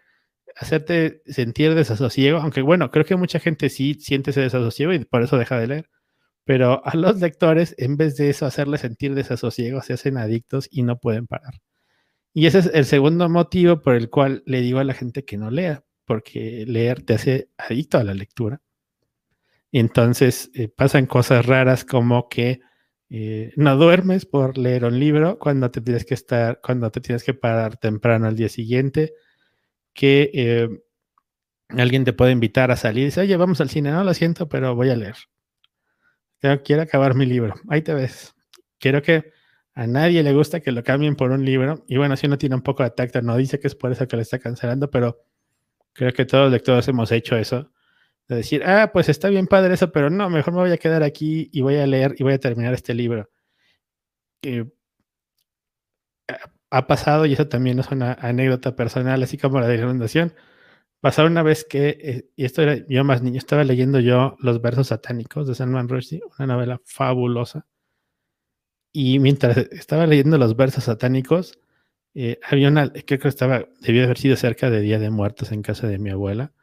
hacerte 0.56 1.24
sentir 1.26 1.76
desasosiego, 1.76 2.40
aunque 2.40 2.62
bueno, 2.62 2.92
creo 2.92 3.06
que 3.06 3.16
mucha 3.16 3.40
gente 3.40 3.70
sí 3.70 3.96
siente 3.96 4.32
ese 4.32 4.42
desasosiego 4.42 4.94
y 4.94 5.00
por 5.06 5.24
eso 5.24 5.38
deja 5.38 5.58
de 5.58 5.68
leer, 5.68 5.90
pero 6.46 6.86
a 6.86 6.96
los 6.96 7.20
lectores, 7.20 7.76
en 7.78 7.98
vez 7.98 8.18
de 8.18 8.30
eso, 8.30 8.46
hacerles 8.46 8.82
sentir 8.82 9.16
desasosiego, 9.16 9.82
se 9.82 9.94
hacen 9.94 10.18
adictos 10.18 10.68
y 10.72 10.84
no 10.84 11.00
pueden 11.00 11.28
parar. 11.28 11.56
Y 12.34 12.48
ese 12.48 12.60
es 12.60 12.72
el 12.74 12.86
segundo 12.86 13.30
motivo 13.30 13.82
por 13.82 13.96
el 13.96 14.10
cual 14.10 14.44
le 14.46 14.62
digo 14.62 14.80
a 14.80 14.84
la 14.84 14.94
gente 14.94 15.24
que 15.26 15.38
no 15.38 15.52
lea, 15.52 15.84
porque 16.06 16.66
leer 16.68 17.04
te 17.04 17.14
hace 17.14 17.50
adicto 17.58 17.98
a 17.98 18.04
la 18.04 18.14
lectura. 18.14 18.62
Y 19.72 19.80
entonces 19.80 20.52
eh, 20.54 20.68
pasan 20.68 21.06
cosas 21.08 21.46
raras 21.46 21.86
como 21.86 22.30
que 22.30 22.62
eh, 23.10 23.54
no 23.56 23.76
duermes 23.78 24.26
por 24.26 24.58
leer 24.58 24.86
un 24.86 25.00
libro 25.00 25.38
cuando 25.40 25.72
te 25.72 25.82
tienes 25.82 26.06
que 26.06 26.16
estar, 26.16 26.60
cuando 26.62 26.92
te 26.92 27.02
tienes 27.02 27.24
que 27.24 27.34
parar 27.34 27.78
temprano 27.78 28.28
al 28.28 28.36
día 28.36 28.50
siguiente, 28.50 29.14
que 29.94 30.32
eh, 30.34 30.70
alguien 31.70 32.06
te 32.06 32.14
puede 32.14 32.32
invitar 32.32 32.72
a 32.72 32.76
salir 32.76 33.04
y 33.04 33.06
dice, 33.06 33.22
oye, 33.22 33.38
vamos 33.38 33.62
al 33.62 33.70
cine, 33.70 33.92
no 33.92 34.04
lo 34.04 34.14
siento, 34.14 34.50
pero 34.50 34.76
voy 34.76 34.90
a 34.90 34.96
leer. 34.96 35.16
Quiero 36.64 36.82
acabar 36.82 37.16
mi 37.16 37.26
libro. 37.26 37.56
Ahí 37.70 37.82
te 37.82 37.94
ves. 37.94 38.36
Quiero 38.80 39.02
que 39.02 39.32
a 39.74 39.88
nadie 39.88 40.24
le 40.24 40.34
gusta 40.34 40.60
que 40.60 40.72
lo 40.72 40.84
cambien 40.84 41.16
por 41.16 41.32
un 41.32 41.46
libro. 41.46 41.84
Y 41.88 41.98
bueno, 41.98 42.16
si 42.18 42.28
uno 42.28 42.38
tiene 42.38 42.56
un 42.56 42.62
poco 42.62 42.84
de 42.84 42.92
tacto, 42.92 43.22
no 43.22 43.38
dice 43.38 43.60
que 43.60 43.68
es 43.68 43.76
por 43.76 43.92
eso 43.92 44.08
que 44.08 44.16
le 44.16 44.22
está 44.24 44.40
cancelando, 44.40 44.90
pero 44.92 45.26
creo 45.94 46.12
que 46.14 46.26
todos 46.26 46.46
los 46.46 46.54
lectores 46.54 46.88
hemos 46.88 47.12
hecho 47.12 47.38
eso 47.38 47.72
de 48.28 48.38
decir, 48.38 48.64
ah, 48.66 48.92
pues 48.94 49.10
está 49.10 49.30
bien 49.30 49.48
padre 49.48 49.74
eso, 49.74 49.92
pero 49.92 50.10
no, 50.10 50.30
mejor 50.30 50.54
me 50.54 50.62
voy 50.62 50.72
a 50.72 50.78
quedar 50.78 51.04
aquí 51.04 51.50
y 51.52 51.62
voy 51.62 51.76
a 51.78 51.88
leer 51.88 52.16
y 52.18 52.24
voy 52.24 52.34
a 52.34 52.40
terminar 52.40 52.74
este 52.74 52.94
libro. 52.94 53.30
ha 56.70 56.88
pasado, 56.88 57.26
y 57.26 57.34
eso 57.34 57.48
también 57.48 57.80
es 57.80 57.90
una 57.92 58.14
anécdota 58.14 58.76
personal, 58.76 59.22
así 59.24 59.38
como 59.38 59.60
la 59.60 59.68
de 59.68 59.78
la 59.78 59.84
inundación. 59.84 60.34
Pasó 61.04 61.26
una 61.26 61.44
vez 61.44 61.66
que, 61.66 61.90
eh, 62.00 62.30
y 62.38 62.46
esto 62.46 62.62
era 62.62 62.78
yo 62.88 63.04
más 63.04 63.22
niño, 63.22 63.38
estaba 63.38 63.66
leyendo 63.66 64.00
yo 64.00 64.38
Los 64.40 64.62
versos 64.62 64.88
satánicos 64.88 65.46
de 65.46 65.54
Salman 65.54 65.90
Rushdie, 65.90 66.22
una 66.40 66.54
novela 66.54 66.82
fabulosa. 66.86 67.68
Y 68.94 69.20
mientras 69.20 69.58
estaba 69.58 70.08
leyendo 70.08 70.38
los 70.38 70.56
versos 70.56 70.86
satánicos, 70.86 71.60
eh, 72.14 72.40
había 72.50 72.70
una, 72.70 72.90
creo 72.90 73.20
que 73.20 73.28
estaba, 73.28 73.66
debió 73.82 74.06
haber 74.06 74.18
sido 74.18 74.38
cerca 74.38 74.70
de 74.70 74.80
Día 74.80 74.98
de 74.98 75.10
Muertos 75.10 75.52
en 75.52 75.62
casa 75.62 75.88
de 75.88 76.00
mi 76.00 76.10
abuela 76.10 76.54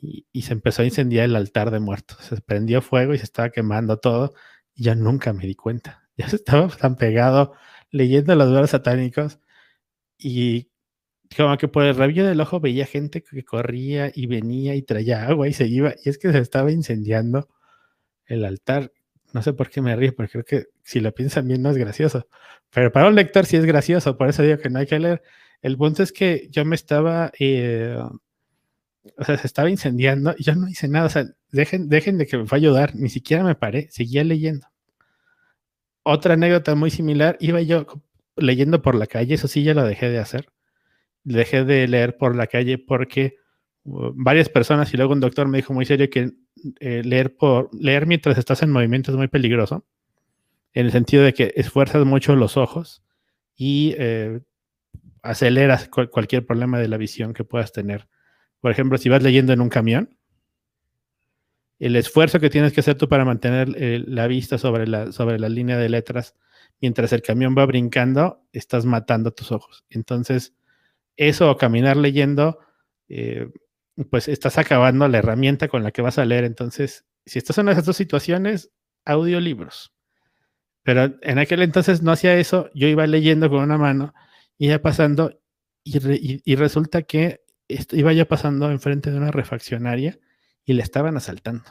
y, 0.00 0.24
se 0.40 0.54
empezó 0.54 0.80
a 0.80 0.86
incendiar 0.86 1.26
el 1.26 1.36
altar 1.36 1.70
de 1.70 1.80
muertos. 1.80 2.24
Se 2.24 2.40
prendió 2.40 2.80
fuego 2.80 3.12
y 3.12 3.18
se 3.18 3.24
estaba 3.24 3.50
quemando 3.50 3.98
todo. 3.98 4.32
Y 4.74 4.84
yo 4.84 4.94
nunca 4.94 5.34
me 5.34 5.46
di 5.46 5.56
cuenta. 5.56 6.08
Ya 6.16 6.24
estaba 6.32 6.68
tan 6.68 6.96
pegado 6.96 7.52
leyendo 7.90 8.34
los 8.34 8.50
verbos 8.50 8.70
satánicos 8.70 9.40
y 10.16 10.70
como 11.34 11.56
que 11.58 11.68
por 11.68 11.84
el 11.84 11.96
rabillo 11.96 12.26
del 12.26 12.40
ojo 12.40 12.60
veía 12.60 12.86
gente 12.86 13.22
que 13.22 13.44
corría 13.44 14.10
y 14.14 14.26
venía 14.26 14.74
y 14.74 14.82
traía 14.82 15.26
agua 15.26 15.48
y 15.48 15.52
se 15.52 15.66
iba. 15.66 15.94
Y 16.04 16.08
es 16.08 16.18
que 16.18 16.32
se 16.32 16.38
estaba 16.38 16.70
incendiando 16.72 17.48
el 18.26 18.44
altar. 18.44 18.92
No 19.32 19.42
sé 19.42 19.52
por 19.52 19.70
qué 19.70 19.80
me 19.82 19.96
río, 19.96 20.14
porque 20.14 20.32
creo 20.32 20.44
que 20.44 20.66
si 20.82 21.00
lo 21.00 21.12
piensan 21.12 21.48
bien 21.48 21.62
no 21.62 21.70
es 21.70 21.76
gracioso. 21.76 22.28
Pero 22.70 22.92
para 22.92 23.08
un 23.08 23.14
lector 23.14 23.46
sí 23.46 23.56
es 23.56 23.64
gracioso, 23.64 24.16
por 24.16 24.28
eso 24.28 24.42
digo 24.42 24.58
que 24.58 24.70
no 24.70 24.78
hay 24.78 24.86
que 24.86 24.98
leer. 24.98 25.22
El 25.62 25.76
punto 25.76 26.02
es 26.02 26.12
que 26.12 26.48
yo 26.50 26.64
me 26.64 26.76
estaba 26.76 27.32
eh, 27.38 27.96
o 29.16 29.24
sea, 29.24 29.36
se 29.36 29.46
estaba 29.46 29.70
incendiando 29.70 30.34
y 30.36 30.44
yo 30.44 30.54
no 30.54 30.68
hice 30.68 30.88
nada. 30.88 31.06
O 31.06 31.10
sea, 31.10 31.26
dejen, 31.50 31.88
dejen 31.88 32.18
de 32.18 32.26
que 32.26 32.38
me 32.38 32.46
fue 32.46 32.58
a 32.58 32.60
ayudar. 32.60 32.94
Ni 32.94 33.10
siquiera 33.10 33.44
me 33.44 33.54
paré, 33.54 33.88
seguía 33.90 34.24
leyendo. 34.24 34.66
Otra 36.02 36.34
anécdota 36.34 36.74
muy 36.74 36.90
similar, 36.90 37.36
iba 37.40 37.60
yo 37.62 37.86
leyendo 38.36 38.82
por 38.82 38.94
la 38.94 39.06
calle, 39.06 39.34
eso 39.34 39.48
sí 39.48 39.62
ya 39.62 39.74
lo 39.74 39.84
dejé 39.84 40.08
de 40.10 40.18
hacer. 40.18 40.48
Dejé 41.24 41.64
de 41.64 41.88
leer 41.88 42.16
por 42.16 42.36
la 42.36 42.46
calle 42.46 42.78
porque 42.78 43.36
uh, 43.84 44.12
varias 44.14 44.48
personas 44.48 44.92
y 44.94 44.96
luego 44.96 45.12
un 45.12 45.20
doctor 45.20 45.48
me 45.48 45.58
dijo 45.58 45.74
muy 45.74 45.86
serio 45.86 46.08
que 46.10 46.32
eh, 46.80 47.02
leer, 47.04 47.36
por, 47.36 47.70
leer 47.74 48.06
mientras 48.06 48.38
estás 48.38 48.62
en 48.62 48.70
movimiento 48.70 49.10
es 49.10 49.16
muy 49.16 49.28
peligroso, 49.28 49.84
en 50.72 50.86
el 50.86 50.92
sentido 50.92 51.24
de 51.24 51.34
que 51.34 51.52
esfuerzas 51.56 52.04
mucho 52.04 52.36
los 52.36 52.56
ojos 52.56 53.02
y 53.56 53.94
eh, 53.98 54.40
aceleras 55.22 55.88
cualquier 55.88 56.46
problema 56.46 56.78
de 56.78 56.88
la 56.88 56.96
visión 56.96 57.32
que 57.34 57.44
puedas 57.44 57.72
tener 57.72 58.08
por 58.64 58.70
ejemplo, 58.70 58.96
si 58.96 59.10
vas 59.10 59.22
leyendo 59.22 59.52
en 59.52 59.60
un 59.60 59.68
camión, 59.68 60.16
el 61.78 61.96
esfuerzo 61.96 62.40
que 62.40 62.48
tienes 62.48 62.72
que 62.72 62.80
hacer 62.80 62.94
tú 62.94 63.10
para 63.10 63.26
mantener 63.26 63.68
eh, 63.76 64.02
la 64.06 64.26
vista 64.26 64.56
sobre 64.56 64.86
la, 64.86 65.12
sobre 65.12 65.38
la 65.38 65.50
línea 65.50 65.76
de 65.76 65.90
letras 65.90 66.34
mientras 66.80 67.12
el 67.12 67.20
camión 67.20 67.54
va 67.54 67.66
brincando, 67.66 68.42
estás 68.54 68.86
matando 68.86 69.32
tus 69.32 69.52
ojos. 69.52 69.84
Entonces, 69.90 70.54
eso 71.16 71.50
o 71.50 71.56
caminar 71.56 71.96
leyendo, 71.96 72.58
eh, 73.08 73.48
pues 74.10 74.28
estás 74.28 74.58
acabando 74.58 75.06
la 75.08 75.18
herramienta 75.18 75.68
con 75.68 75.82
la 75.82 75.90
que 75.90 76.02
vas 76.02 76.18
a 76.18 76.24
leer. 76.24 76.44
Entonces, 76.44 77.04
si 77.26 77.38
estás 77.38 77.58
en 77.58 77.68
esas 77.68 77.84
dos 77.84 77.96
situaciones, 77.96 78.72
audiolibros. 79.04 79.92
Pero 80.82 81.14
en 81.22 81.38
aquel 81.38 81.62
entonces 81.62 82.02
no 82.02 82.12
hacía 82.12 82.36
eso, 82.36 82.70
yo 82.74 82.88
iba 82.88 83.06
leyendo 83.06 83.48
con 83.48 83.60
una 83.60 83.78
mano, 83.78 84.14
iba 84.58 84.78
pasando 84.78 85.40
y 85.82 86.56
resulta 86.56 87.02
que 87.02 87.44
iba 87.68 88.12
ya 88.12 88.26
pasando 88.26 88.70
enfrente 88.70 89.10
de 89.10 89.16
una 89.16 89.30
refaccionaria 89.30 90.18
y 90.64 90.74
le 90.74 90.82
estaban 90.82 91.16
asaltando. 91.16 91.64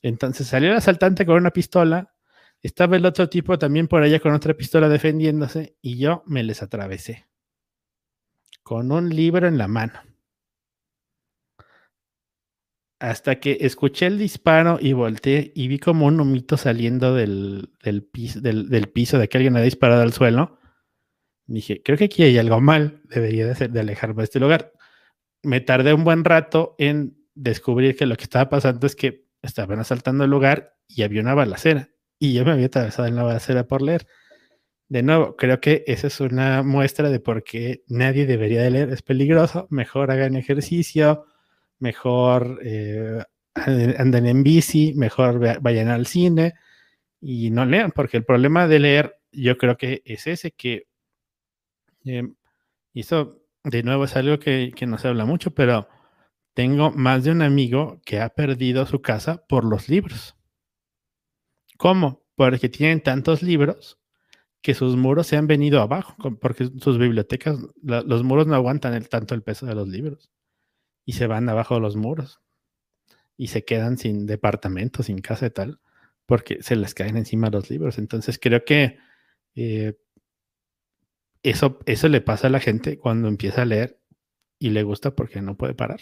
Entonces 0.00 0.46
salió 0.46 0.70
el 0.70 0.76
asaltante 0.76 1.26
con 1.26 1.36
una 1.36 1.50
pistola, 1.50 2.14
estaba 2.62 2.96
el 2.96 3.04
otro 3.04 3.28
tipo 3.28 3.58
también 3.58 3.88
por 3.88 4.02
allá 4.02 4.20
con 4.20 4.32
otra 4.32 4.54
pistola 4.54 4.88
defendiéndose 4.88 5.76
y 5.82 5.98
yo 5.98 6.22
me 6.26 6.42
les 6.42 6.62
atravesé 6.62 7.26
con 8.72 8.90
un 8.90 9.10
libro 9.10 9.46
en 9.46 9.58
la 9.58 9.68
mano. 9.68 10.00
Hasta 13.00 13.40
que 13.40 13.58
escuché 13.60 14.06
el 14.06 14.18
disparo 14.18 14.78
y 14.80 14.92
volteé 14.92 15.52
y 15.54 15.68
vi 15.68 15.78
como 15.78 16.06
un 16.06 16.20
humito 16.20 16.56
saliendo 16.56 17.14
del, 17.14 17.70
del, 17.82 18.02
piso, 18.02 18.40
del 18.40 18.88
piso 18.88 19.18
de 19.18 19.28
que 19.28 19.36
alguien 19.36 19.56
había 19.56 19.64
disparado 19.64 20.02
al 20.02 20.12
suelo 20.12 20.58
Dije, 21.46 21.82
creo 21.82 21.98
que 21.98 22.04
aquí 22.04 22.22
hay 22.22 22.38
algo 22.38 22.60
mal, 22.60 23.02
debería 23.04 23.46
de, 23.46 23.54
ser, 23.54 23.70
de 23.70 23.80
alejarme 23.80 24.22
de 24.22 24.24
este 24.24 24.40
lugar. 24.40 24.72
Me 25.42 25.60
tardé 25.60 25.92
un 25.92 26.04
buen 26.04 26.24
rato 26.24 26.74
en 26.78 27.18
descubrir 27.34 27.94
que 27.94 28.06
lo 28.06 28.16
que 28.16 28.24
estaba 28.24 28.48
pasando 28.48 28.86
es 28.86 28.96
que 28.96 29.26
estaban 29.42 29.80
asaltando 29.80 30.24
el 30.24 30.30
lugar 30.30 30.76
y 30.88 31.02
había 31.02 31.20
una 31.20 31.34
balacera. 31.34 31.90
Y 32.18 32.32
yo 32.32 32.44
me 32.46 32.52
había 32.52 32.66
atravesado 32.66 33.06
en 33.06 33.16
la 33.16 33.24
balacera 33.24 33.66
por 33.66 33.82
leer. 33.82 34.06
De 34.92 35.02
nuevo, 35.02 35.36
creo 35.36 35.58
que 35.58 35.84
esa 35.86 36.08
es 36.08 36.20
una 36.20 36.62
muestra 36.62 37.08
de 37.08 37.18
por 37.18 37.44
qué 37.44 37.82
nadie 37.88 38.26
debería 38.26 38.62
de 38.62 38.70
leer. 38.70 38.90
Es 38.90 39.00
peligroso. 39.00 39.66
Mejor 39.70 40.10
hagan 40.10 40.36
ejercicio, 40.36 41.24
mejor 41.78 42.60
eh, 42.62 43.24
anden 43.54 44.26
en 44.26 44.42
bici, 44.42 44.92
mejor 44.94 45.60
vayan 45.62 45.88
al 45.88 46.06
cine 46.06 46.54
y 47.20 47.50
no 47.50 47.64
lean, 47.64 47.92
porque 47.92 48.18
el 48.18 48.24
problema 48.24 48.68
de 48.68 48.80
leer 48.80 49.16
yo 49.32 49.56
creo 49.56 49.78
que 49.78 50.02
es 50.04 50.26
ese, 50.26 50.50
que 50.52 50.86
Em, 52.04 52.34
y 52.92 53.00
eso, 53.00 53.42
de 53.64 53.82
nuevo, 53.82 54.04
es 54.04 54.16
algo 54.16 54.38
que, 54.38 54.72
que 54.76 54.86
no 54.86 54.98
se 54.98 55.08
habla 55.08 55.24
mucho, 55.24 55.52
pero 55.52 55.88
tengo 56.54 56.90
más 56.92 57.24
de 57.24 57.30
un 57.32 57.42
amigo 57.42 58.00
que 58.04 58.20
ha 58.20 58.30
perdido 58.30 58.86
su 58.86 59.02
casa 59.02 59.44
por 59.48 59.64
los 59.64 59.88
libros. 59.88 60.36
¿Cómo? 61.78 62.22
Porque 62.36 62.68
tienen 62.68 63.02
tantos 63.02 63.42
libros 63.42 64.01
que 64.62 64.74
sus 64.74 64.96
muros 64.96 65.26
se 65.26 65.36
han 65.36 65.48
venido 65.48 65.80
abajo, 65.80 66.16
porque 66.40 66.70
sus 66.78 66.96
bibliotecas, 66.96 67.58
los 67.82 68.22
muros 68.22 68.46
no 68.46 68.54
aguantan 68.54 68.94
el, 68.94 69.08
tanto 69.08 69.34
el 69.34 69.42
peso 69.42 69.66
de 69.66 69.74
los 69.74 69.88
libros 69.88 70.30
y 71.04 71.14
se 71.14 71.26
van 71.26 71.48
abajo 71.48 71.74
de 71.74 71.80
los 71.80 71.96
muros 71.96 72.40
y 73.36 73.48
se 73.48 73.64
quedan 73.64 73.98
sin 73.98 74.24
departamento, 74.26 75.02
sin 75.02 75.18
casa 75.18 75.46
y 75.46 75.50
tal, 75.50 75.80
porque 76.26 76.62
se 76.62 76.76
les 76.76 76.94
caen 76.94 77.16
encima 77.16 77.50
los 77.50 77.70
libros. 77.70 77.98
Entonces 77.98 78.38
creo 78.38 78.64
que 78.64 78.98
eh, 79.56 79.94
eso, 81.42 81.80
eso 81.86 82.08
le 82.08 82.20
pasa 82.20 82.46
a 82.46 82.50
la 82.50 82.60
gente 82.60 82.98
cuando 82.98 83.26
empieza 83.26 83.62
a 83.62 83.66
leer 83.66 83.98
y 84.60 84.70
le 84.70 84.84
gusta 84.84 85.16
porque 85.16 85.42
no 85.42 85.56
puede 85.56 85.74
parar. 85.74 86.00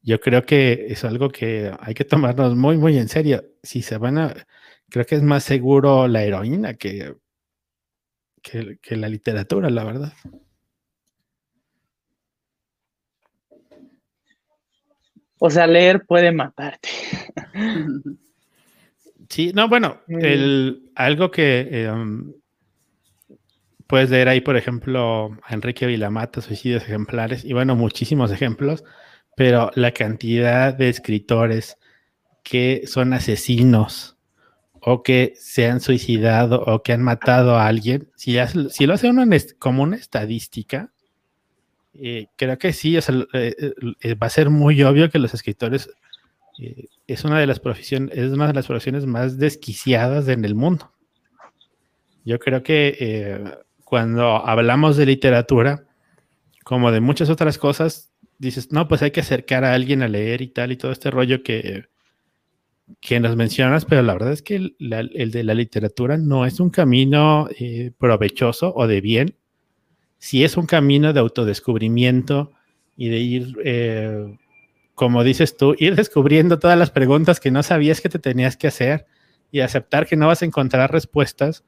Yo 0.00 0.20
creo 0.20 0.44
que 0.44 0.86
es 0.88 1.04
algo 1.04 1.28
que 1.30 1.72
hay 1.80 1.94
que 1.94 2.04
tomarnos 2.04 2.56
muy, 2.56 2.76
muy 2.76 2.98
en 2.98 3.08
serio. 3.08 3.44
Si 3.62 3.82
se 3.82 3.98
van 3.98 4.18
a, 4.18 4.34
creo 4.88 5.06
que 5.06 5.16
es 5.16 5.22
más 5.22 5.42
seguro 5.42 6.06
la 6.06 6.22
heroína 6.24 6.74
que, 6.74 7.16
que, 8.42 8.96
la 8.96 9.08
literatura, 9.08 9.70
la 9.70 9.84
verdad. 9.84 10.12
O 15.38 15.50
sea, 15.50 15.66
leer 15.66 16.04
puede 16.06 16.32
matarte. 16.32 16.88
Sí, 19.28 19.50
no, 19.54 19.66
bueno, 19.66 20.02
el, 20.08 20.90
algo 20.94 21.30
que 21.30 21.86
em, 21.86 22.34
Puedes 23.92 24.08
leer 24.08 24.30
ahí, 24.30 24.40
por 24.40 24.56
ejemplo, 24.56 25.36
a 25.44 25.52
Enrique 25.52 25.84
Vilamata, 25.84 26.40
Suicidios 26.40 26.82
Ejemplares, 26.84 27.44
y 27.44 27.52
bueno, 27.52 27.76
muchísimos 27.76 28.30
ejemplos, 28.32 28.84
pero 29.36 29.70
la 29.74 29.92
cantidad 29.92 30.72
de 30.72 30.88
escritores 30.88 31.76
que 32.42 32.84
son 32.86 33.12
asesinos 33.12 34.16
o 34.84 35.02
que 35.02 35.34
se 35.36 35.66
han 35.66 35.80
suicidado 35.80 36.60
o 36.66 36.82
que 36.82 36.92
han 36.92 37.02
matado 37.02 37.56
a 37.56 37.68
alguien, 37.68 38.08
si, 38.16 38.34
lo 38.86 38.94
hace 38.94 39.08
uno 39.08 39.24
como 39.60 39.84
una 39.84 39.96
estadística, 39.96 40.92
eh, 41.94 42.26
creo 42.36 42.58
que 42.58 42.72
sí, 42.72 42.96
eh, 42.96 43.02
eh, 43.32 44.14
va 44.14 44.26
a 44.26 44.30
ser 44.30 44.50
muy 44.50 44.82
obvio 44.82 45.08
que 45.08 45.20
los 45.20 45.34
escritores 45.34 45.88
es 47.06 47.24
una 47.24 47.38
de 47.38 47.46
las 47.46 47.60
profesiones, 47.60 48.16
es 48.16 48.32
una 48.32 48.48
de 48.48 48.54
las 48.54 48.66
profesiones 48.66 49.06
más 49.06 49.38
desquiciadas 49.38 50.26
en 50.28 50.44
el 50.44 50.54
mundo. 50.54 50.92
Yo 52.24 52.38
creo 52.38 52.62
que 52.62 53.62
cuando 53.84 54.46
hablamos 54.46 54.96
de 54.96 55.06
literatura, 55.06 55.84
como 56.64 56.92
de 56.92 57.00
muchas 57.00 57.30
otras 57.30 57.56
cosas, 57.56 58.12
dices, 58.38 58.72
no, 58.72 58.86
pues 58.88 59.02
hay 59.02 59.12
que 59.12 59.20
acercar 59.20 59.64
a 59.64 59.74
alguien 59.74 60.02
a 60.02 60.08
leer 60.08 60.42
y 60.42 60.48
tal 60.48 60.72
y 60.72 60.76
todo 60.76 60.92
este 60.92 61.10
rollo 61.10 61.42
que, 61.42 61.86
que 63.00 63.20
nos 63.20 63.36
mencionas, 63.36 63.84
pero 63.84 64.02
la 64.02 64.12
verdad 64.12 64.32
es 64.32 64.42
que 64.42 64.56
el, 64.56 65.30
de 65.30 65.44
la 65.44 65.54
literatura 65.54 66.16
no 66.16 66.46
es 66.46 66.60
un 66.60 66.70
camino 66.70 67.48
provechoso 67.98 68.72
o 68.74 68.86
de 68.86 69.00
bien. 69.00 69.36
Si 70.18 70.44
es 70.44 70.56
un 70.56 70.66
camino 70.66 71.12
de 71.12 71.20
autodescubrimiento 71.20 72.52
y 72.96 73.08
de 73.08 73.18
ir, 73.18 73.56
eh, 73.64 74.38
como 74.94 75.24
dices 75.24 75.56
tú, 75.56 75.74
ir 75.78 75.96
descubriendo 75.96 76.58
todas 76.58 76.78
las 76.78 76.90
preguntas 76.90 77.40
que 77.40 77.50
no 77.50 77.62
sabías 77.62 78.00
que 78.00 78.08
te 78.08 78.18
tenías 78.18 78.56
que 78.56 78.68
hacer 78.68 79.06
y 79.50 79.60
aceptar 79.60 80.06
que 80.06 80.16
no 80.16 80.28
vas 80.28 80.42
a 80.42 80.44
encontrar 80.44 80.92
respuestas, 80.92 81.64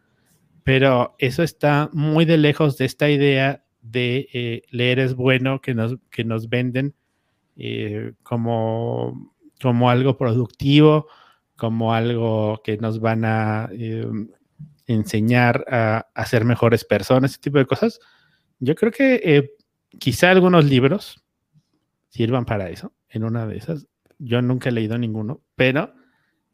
pero 0.63 1.15
eso 1.19 1.43
está 1.43 1.91
muy 1.93 2.25
de 2.25 2.39
lejos 2.39 2.79
de 2.79 2.85
esta 2.85 3.11
idea 3.11 3.65
de 3.83 4.29
eh, 4.33 4.63
leer 4.71 4.99
es 4.99 5.15
bueno 5.15 5.61
que 5.61 5.75
nos, 5.75 5.97
que 6.11 6.25
nos 6.25 6.49
venden 6.49 6.95
eh, 7.57 8.13
como, 8.23 9.34
como 9.65 9.91
algo 9.91 10.17
productivo, 10.17 11.09
como 11.57 11.93
algo 11.93 12.61
que 12.63 12.77
nos 12.77 13.01
van 13.01 13.25
a 13.25 13.69
enseñar 14.87 15.65
a, 15.69 16.07
a, 16.15 16.27
ser 16.27 16.45
mejores 16.45 16.85
personas, 16.85 17.33
ese 17.33 17.41
tipo 17.41 17.59
de 17.59 17.67
cosas 17.67 17.99
yo 18.59 18.75
creo 18.75 18.93
que 18.93 19.21
eh, 19.23 19.53
quizá 19.99 20.31
algunos 20.31 20.65
libros 20.65 21.23
sirvan 22.09 22.45
para 22.45 22.71
eso. 22.71 22.93
En 23.09 23.25
una 23.25 23.47
de 23.47 23.57
esas, 23.57 23.87
yo 24.19 24.43
nunca 24.43 24.69
he 24.69 24.73
leído 24.73 24.99
ninguno, 24.99 25.43
pero 25.55 25.93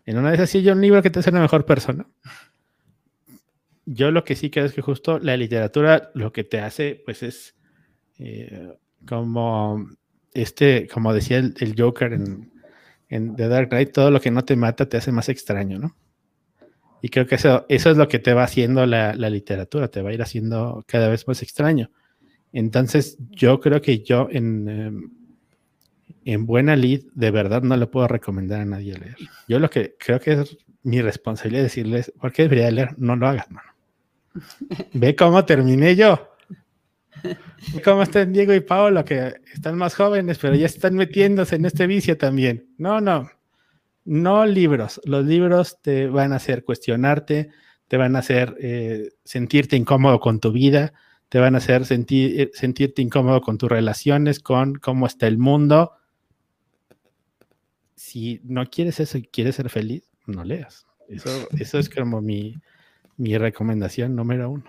en 0.04 0.18
una 0.18 0.30
de 0.30 0.36
esas 0.36 0.50
sí 0.50 0.58
hay 0.58 0.70
un 0.70 0.80
libro 0.80 1.02
que 1.02 1.10
te 1.10 1.20
hace 1.20 1.30
una 1.30 1.40
mejor 1.40 1.64
persona. 1.64 2.06
Yo 3.86 4.10
lo 4.10 4.24
que 4.24 4.36
sí 4.36 4.50
creo 4.50 4.66
es 4.66 4.72
que 4.72 4.82
justo 4.82 5.18
la 5.18 5.36
literatura 5.36 6.10
lo 6.14 6.32
que 6.32 6.44
te 6.44 6.60
hace, 6.60 7.02
pues 7.04 7.22
es 7.22 7.56
eh, 8.18 8.76
como 9.06 9.86
este, 10.32 10.86
como 10.88 11.14
decía 11.14 11.38
el, 11.38 11.74
Joker 11.76 12.12
en, 12.12 12.52
The 13.10 13.48
Dark 13.48 13.70
Knight, 13.70 13.92
todo 13.92 14.10
lo 14.10 14.20
que 14.20 14.30
no 14.30 14.44
te 14.44 14.56
mata 14.56 14.88
te 14.88 14.96
hace 14.96 15.10
más 15.10 15.28
extraño, 15.28 15.78
¿no? 15.78 15.96
Y 17.02 17.08
creo 17.08 17.26
que 17.26 17.34
eso, 17.34 17.66
eso 17.68 17.90
es 17.90 17.96
lo 17.96 18.08
que 18.08 18.18
te 18.18 18.34
va 18.34 18.44
haciendo 18.44 18.86
la, 18.86 19.14
la, 19.14 19.30
literatura, 19.30 19.88
te 19.88 20.02
va 20.02 20.10
a 20.10 20.12
ir 20.12 20.22
haciendo 20.22 20.84
cada 20.86 21.08
vez 21.08 21.26
más 21.26 21.42
extraño. 21.42 21.90
Entonces, 22.52 23.16
yo 23.30 23.58
creo 23.60 23.80
que 23.80 24.00
yo 24.00 24.28
en, 24.30 24.68
em, 24.68 25.10
en 26.24 26.46
buena 26.46 26.76
lead, 26.76 27.00
de 27.14 27.30
verdad 27.30 27.62
no 27.62 27.76
le 27.76 27.86
puedo 27.86 28.06
recomendar 28.06 28.60
a 28.60 28.64
nadie 28.64 28.98
leer. 28.98 29.16
Yo 29.48 29.58
lo 29.58 29.70
que 29.70 29.96
creo 29.98 30.20
que 30.20 30.32
es 30.32 30.58
mi 30.82 31.00
responsabilidad 31.00 31.64
decirles, 31.64 32.12
¿por 32.20 32.32
qué 32.32 32.42
debería 32.42 32.70
leer? 32.70 32.94
No 32.98 33.16
lo 33.16 33.26
hagas, 33.26 33.50
mano. 33.50 33.70
Ve 34.92 35.16
cómo 35.16 35.44
terminé 35.44 35.96
yo. 35.96 36.29
Cómo 37.84 38.02
están 38.02 38.32
Diego 38.32 38.54
y 38.54 38.60
Paolo, 38.60 39.04
que 39.04 39.34
están 39.52 39.76
más 39.76 39.94
jóvenes, 39.94 40.38
pero 40.38 40.54
ya 40.54 40.66
están 40.66 40.94
metiéndose 40.94 41.56
en 41.56 41.64
este 41.64 41.86
vicio 41.86 42.16
también. 42.16 42.68
No, 42.78 43.00
no. 43.00 43.30
No 44.04 44.46
libros. 44.46 45.00
Los 45.04 45.24
libros 45.24 45.78
te 45.82 46.06
van 46.06 46.32
a 46.32 46.36
hacer 46.36 46.64
cuestionarte, 46.64 47.50
te 47.86 47.96
van 47.96 48.16
a 48.16 48.20
hacer 48.20 48.56
eh, 48.60 49.10
sentirte 49.24 49.76
incómodo 49.76 50.20
con 50.20 50.40
tu 50.40 50.52
vida, 50.52 50.92
te 51.28 51.38
van 51.38 51.54
a 51.54 51.58
hacer 51.58 51.84
sentir, 51.86 52.40
eh, 52.40 52.50
sentirte 52.54 53.02
incómodo 53.02 53.40
con 53.40 53.58
tus 53.58 53.68
relaciones, 53.68 54.40
con 54.40 54.74
cómo 54.74 55.06
está 55.06 55.26
el 55.26 55.38
mundo. 55.38 55.92
Si 57.94 58.40
no 58.44 58.66
quieres 58.66 59.00
eso 59.00 59.18
y 59.18 59.22
quieres 59.22 59.56
ser 59.56 59.68
feliz, 59.68 60.10
no 60.26 60.44
leas. 60.44 60.86
Eso, 61.08 61.48
eso 61.58 61.78
es 61.78 61.90
como 61.90 62.20
mi, 62.20 62.56
mi 63.16 63.36
recomendación 63.36 64.16
número 64.16 64.50
uno. 64.50 64.64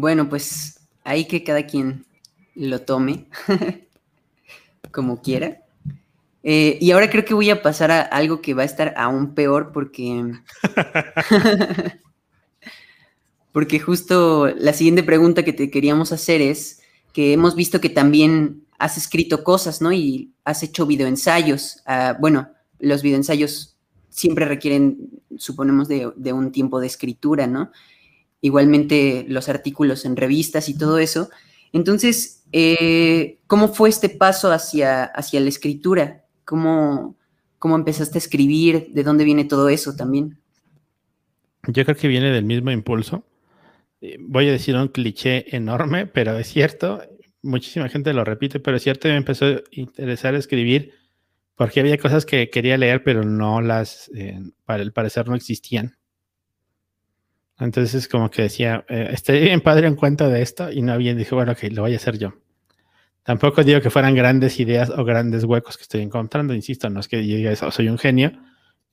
Bueno, 0.00 0.28
pues 0.28 0.80
ahí 1.04 1.26
que 1.26 1.42
cada 1.42 1.66
quien 1.66 2.04
lo 2.54 2.82
tome 2.82 3.26
como 4.92 5.22
quiera. 5.22 5.62
Eh, 6.42 6.78
y 6.80 6.90
ahora 6.90 7.10
creo 7.10 7.24
que 7.24 7.34
voy 7.34 7.50
a 7.50 7.62
pasar 7.62 7.90
a 7.90 8.02
algo 8.02 8.40
que 8.40 8.54
va 8.54 8.62
a 8.62 8.66
estar 8.66 8.94
aún 8.96 9.34
peor 9.34 9.72
porque 9.72 10.32
porque 13.52 13.80
justo 13.80 14.48
la 14.48 14.72
siguiente 14.72 15.02
pregunta 15.02 15.44
que 15.44 15.52
te 15.52 15.70
queríamos 15.70 16.12
hacer 16.12 16.40
es 16.40 16.82
que 17.12 17.32
hemos 17.32 17.56
visto 17.56 17.80
que 17.80 17.88
también 17.88 18.66
has 18.78 18.98
escrito 18.98 19.42
cosas, 19.42 19.80
¿no? 19.80 19.92
Y 19.92 20.34
has 20.44 20.62
hecho 20.62 20.86
videoensayos. 20.86 21.82
Uh, 21.86 22.20
bueno, 22.20 22.50
los 22.78 23.02
videoensayos 23.02 23.76
siempre 24.10 24.44
requieren, 24.44 25.10
suponemos, 25.36 25.88
de, 25.88 26.32
un 26.32 26.52
tiempo 26.52 26.80
de 26.80 26.86
escritura, 26.86 27.46
¿no? 27.46 27.70
Igualmente 28.40 29.24
los 29.28 29.48
artículos 29.48 30.04
en 30.04 30.16
revistas 30.16 30.68
y 30.68 30.76
todo 30.76 30.98
eso. 30.98 31.30
Entonces, 31.72 32.44
eh, 32.52 33.38
¿cómo 33.46 33.68
fue 33.68 33.88
este 33.88 34.08
paso 34.08 34.52
hacia, 34.52 35.04
hacia 35.04 35.40
la 35.40 35.48
escritura? 35.48 36.24
¿Cómo, 36.44 37.16
¿Cómo 37.58 37.76
empezaste 37.76 38.18
a 38.18 38.20
escribir? 38.20 38.88
¿De 38.92 39.02
dónde 39.02 39.24
viene 39.24 39.44
todo 39.44 39.68
eso 39.68 39.96
también? 39.96 40.38
Yo 41.66 41.84
creo 41.84 41.96
que 41.96 42.08
viene 42.08 42.30
del 42.30 42.44
mismo 42.44 42.70
impulso 42.70 43.24
eh, 44.00 44.16
voy 44.20 44.48
a 44.48 44.52
decir 44.52 44.76
un 44.76 44.88
cliché 44.88 45.56
enorme, 45.56 46.06
pero 46.06 46.38
es 46.38 46.48
cierto, 46.48 47.02
muchísima 47.42 47.88
gente 47.88 48.12
lo 48.12 48.24
repite, 48.24 48.60
pero 48.60 48.76
es 48.76 48.82
cierto, 48.82 49.08
me 49.08 49.16
empezó 49.16 49.46
a 49.46 49.62
interesar 49.70 50.34
escribir 50.34 50.92
porque 51.54 51.80
había 51.80 51.96
cosas 51.98 52.26
que 52.26 52.50
quería 52.50 52.76
leer, 52.76 53.02
pero 53.02 53.24
no 53.24 53.62
las, 53.62 54.10
eh, 54.14 54.38
para 54.64 54.82
el 54.82 54.92
parecer 54.92 55.28
no 55.28 55.34
existían. 55.34 55.96
Entonces 57.58 58.08
como 58.08 58.30
que 58.30 58.42
decía, 58.42 58.84
eh, 58.88 59.08
estoy 59.12 59.40
bien 59.40 59.60
padre 59.60 59.86
en 59.86 59.96
cuenta 59.96 60.28
de 60.28 60.42
esto 60.42 60.70
y 60.70 60.82
no 60.82 60.96
bien 60.98 61.16
dije, 61.16 61.34
bueno, 61.34 61.52
ok, 61.52 61.64
lo 61.70 61.82
voy 61.82 61.94
a 61.94 61.96
hacer 61.96 62.18
yo. 62.18 62.34
Tampoco 63.22 63.64
digo 63.64 63.80
que 63.80 63.90
fueran 63.90 64.14
grandes 64.14 64.60
ideas 64.60 64.90
o 64.90 65.04
grandes 65.04 65.44
huecos 65.44 65.76
que 65.76 65.82
estoy 65.82 66.02
encontrando, 66.02 66.54
insisto, 66.54 66.88
no 66.90 67.00
es 67.00 67.08
que 67.08 67.26
yo 67.26 67.36
diga 67.36 67.50
eso, 67.50 67.70
soy 67.70 67.88
un 67.88 67.98
genio, 67.98 68.32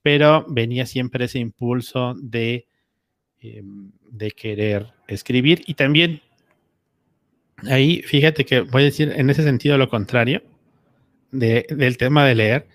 pero 0.02 0.44
venía 0.48 0.86
siempre 0.86 1.26
ese 1.26 1.38
impulso 1.38 2.14
de 2.20 2.66
Em, 3.44 3.92
de 4.10 4.30
querer 4.30 4.86
escribir. 5.06 5.62
Y 5.66 5.74
también 5.74 6.22
ahí, 7.68 8.00
fíjate 8.00 8.46
que 8.46 8.60
voy 8.60 8.82
a 8.82 8.84
decir 8.86 9.12
en 9.14 9.28
ese 9.28 9.42
sentido 9.42 9.76
lo 9.76 9.90
contrario 9.90 10.42
del 11.30 11.98
tema 11.98 12.24
de 12.24 12.34
leer. 12.34 12.66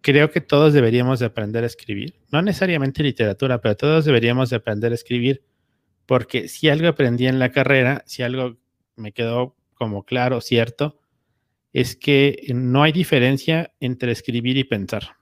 Creo 0.00 0.30
que 0.30 0.40
todos 0.40 0.72
deberíamos 0.72 1.20
de 1.20 1.26
aprender 1.26 1.64
a 1.64 1.66
escribir. 1.66 2.14
No 2.30 2.42
necesariamente 2.42 3.02
literatura, 3.02 3.60
pero 3.60 3.76
todos 3.76 4.04
deberíamos 4.04 4.50
de 4.50 4.56
aprender 4.56 4.92
a 4.92 4.94
escribir. 4.94 5.44
Porque 6.06 6.48
si 6.48 6.68
algo 6.68 6.88
aprendí 6.88 7.26
en 7.26 7.38
la 7.38 7.50
carrera, 7.50 8.02
si 8.06 8.22
algo 8.22 8.58
me 8.96 9.12
quedó 9.12 9.56
como 9.74 10.04
claro, 10.04 10.40
cierto, 10.40 10.98
es 11.72 11.96
que 11.96 12.50
no 12.54 12.82
hay 12.82 12.92
diferencia 12.92 13.72
entre 13.80 14.12
escribir 14.12 14.56
y 14.56 14.64
pensar 14.64 15.20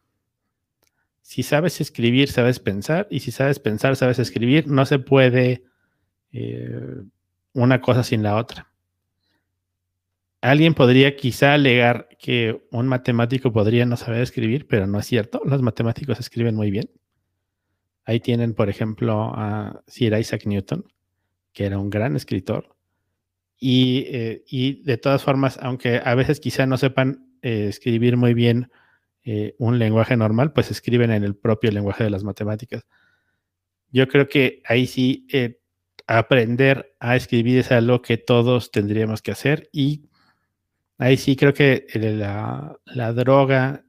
si 1.29 1.43
sabes 1.43 1.79
escribir, 1.83 2.31
sabes 2.31 2.59
pensar, 2.59 3.07
y 3.11 3.21
si 3.21 3.33
sabes 3.33 3.59
pensar, 3.59 3.97
sabes 3.97 4.19
escribir, 4.19 4.67
no 4.67 4.87
se 4.87 4.99
puede 4.99 5.63
eh, 6.33 7.03
una 7.53 7.83
cosa 7.83 8.03
sin 8.03 8.23
la 8.23 8.37
otra. 8.37 8.73
Alguien 10.41 10.75
podría 10.75 11.17
quizá 11.17 11.55
alegar 11.55 12.09
que 12.19 12.63
un 12.71 12.87
matemático 12.87 13.53
podría 13.53 13.87
no 13.87 13.97
saber 13.97 14.23
escribir, 14.23 14.69
pero 14.69 14.87
no 14.87 15.01
es 15.01 15.07
cierto. 15.07 15.43
Los 15.45 15.63
matemáticos 15.63 16.21
escriben 16.21 16.55
muy 16.55 16.71
bien. 16.71 16.91
Ahí 18.05 18.21
tienen, 18.21 18.55
por 18.55 18.69
ejemplo, 18.69 19.33
a 19.35 19.83
Sir 19.89 20.17
Isaac 20.17 20.47
Newton, 20.47 20.85
que 21.53 21.67
era 21.67 21.79
un 21.79 21.91
gran 21.91 22.15
escritor. 22.15 22.77
Y, 23.59 24.05
eh, 24.09 24.45
de 24.85 24.97
todas 24.97 25.25
formas, 25.25 25.59
aunque 25.61 26.01
a 26.05 26.15
veces 26.15 26.39
quizá 26.39 26.67
no 26.67 26.79
sepan 26.79 27.35
eh, 27.43 27.67
escribir 27.69 28.17
muy 28.17 28.33
bien 28.33 28.71
eh, 29.25 29.57
un 29.59 29.81
lenguaje 29.81 30.17
normal, 30.17 30.53
pues 30.53 30.71
escriben 30.71 31.11
en 31.11 31.25
el 31.25 31.35
propio 31.35 31.73
lenguaje 31.73 32.05
de 32.05 32.11
las 32.11 32.23
matemáticas. 32.23 32.87
Yo 33.91 34.07
creo 34.07 34.29
que 34.29 34.63
ahí 34.67 34.87
sí 34.87 35.27
aprender 36.07 36.95
a 37.01 37.17
escribir 37.17 37.59
es 37.59 37.73
algo 37.73 38.03
que 38.03 38.17
todos 38.17 38.71
tendríamos 38.71 39.21
que 39.21 39.33
hacer 39.33 39.69
y 39.73 40.08
ahí 40.99 41.17
sí 41.17 41.37
creo 41.37 41.55
que 41.55 41.87
la, 41.95 43.13
droga 43.13 43.85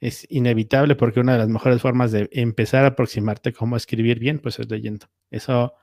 es 0.00 0.26
inevitable 0.30 0.94
porque 0.94 1.20
una 1.20 1.32
de 1.32 1.38
las 1.38 1.48
mejores 1.48 1.82
formas 1.82 2.12
de 2.12 2.28
empezar 2.32 2.84
a 2.84 2.88
aproximarte 2.88 3.52
cómo 3.52 3.76
escribir 3.76 4.18
bien, 4.18 4.38
pues 4.38 4.58
es 4.58 4.70
leyendo. 4.70 5.06
Eso, 5.30 5.74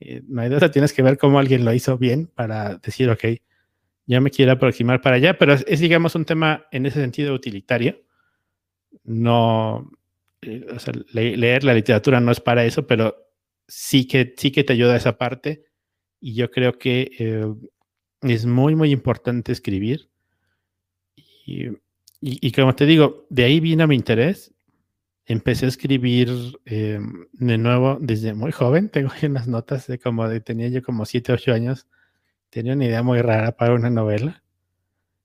eh, 0.00 0.22
no 0.26 0.42
hay 0.42 0.48
duda, 0.48 0.70
tienes 0.70 0.92
que 0.92 1.02
ver 1.02 1.18
cómo 1.18 1.38
alguien 1.38 1.64
lo 1.64 1.72
hizo 1.74 1.98
bien 1.98 2.26
para 2.34 2.76
decir, 2.76 3.10
ok, 3.10 3.24
ya 4.06 4.20
me 4.20 4.30
quiero 4.30 4.52
aproximar 4.52 5.00
para 5.02 5.16
allá, 5.16 5.36
pero 5.38 5.54
es 5.54 5.80
digamos 5.80 6.14
un 6.14 6.24
tema 6.24 6.66
en 6.70 6.86
ese 6.86 7.00
sentido 7.00 7.34
utilitario 7.34 8.08
no, 9.04 9.90
eh, 10.42 10.66
o 10.74 10.78
sea, 10.78 10.94
leer 11.12 11.64
la 11.64 11.74
literatura 11.74 12.20
no 12.20 12.32
es 12.32 12.40
para 12.40 12.64
eso, 12.64 12.86
pero 12.86 13.16
sí 13.66 14.06
que, 14.06 14.34
sí 14.36 14.50
que 14.50 14.64
te 14.64 14.74
ayuda 14.74 14.96
esa 14.96 15.18
parte. 15.18 15.64
Y 16.20 16.34
yo 16.34 16.50
creo 16.50 16.78
que 16.78 17.10
eh, 17.18 17.46
es 18.22 18.46
muy, 18.46 18.74
muy 18.74 18.90
importante 18.90 19.52
escribir. 19.52 20.08
Y, 21.46 21.68
y, 22.20 22.52
como 22.52 22.74
te 22.74 22.84
digo, 22.84 23.26
de 23.30 23.44
ahí 23.44 23.60
vino 23.60 23.86
mi 23.86 23.94
interés. 23.94 24.52
Empecé 25.24 25.66
a 25.66 25.68
escribir 25.68 26.30
eh, 26.64 26.98
de 27.32 27.58
nuevo 27.58 27.98
desde 28.00 28.34
muy 28.34 28.50
joven. 28.50 28.88
Tengo 28.92 29.10
unas 29.22 29.46
notas 29.46 29.86
de 29.86 29.98
como 29.98 30.28
tenía 30.40 30.68
yo 30.68 30.82
como 30.82 31.04
7, 31.04 31.32
8 31.32 31.52
años. 31.52 31.86
Tenía 32.50 32.72
una 32.72 32.86
idea 32.86 33.02
muy 33.02 33.20
rara 33.20 33.52
para 33.52 33.74
una 33.74 33.90
novela. 33.90 34.42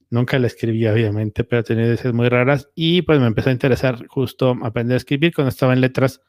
Nunca 0.10 0.38
la 0.38 0.48
escribí, 0.48 0.86
obviamente, 0.86 1.44
pero 1.44 1.64
tenía 1.64 1.86
ideas 1.86 2.14
muy 2.14 2.30
raras. 2.30 2.70
Y 2.76 3.02
pues 3.02 3.20
me 3.20 3.28
empezó 3.28 3.50
a 3.50 3.54
interesar 3.54 4.06
justo 4.08 4.56
aprender 4.62 4.96
a 4.96 4.98
escribir 4.98 5.34
cuando 5.34 5.50
estaba 5.50 5.74
en 5.74 5.82
letras. 5.82 6.22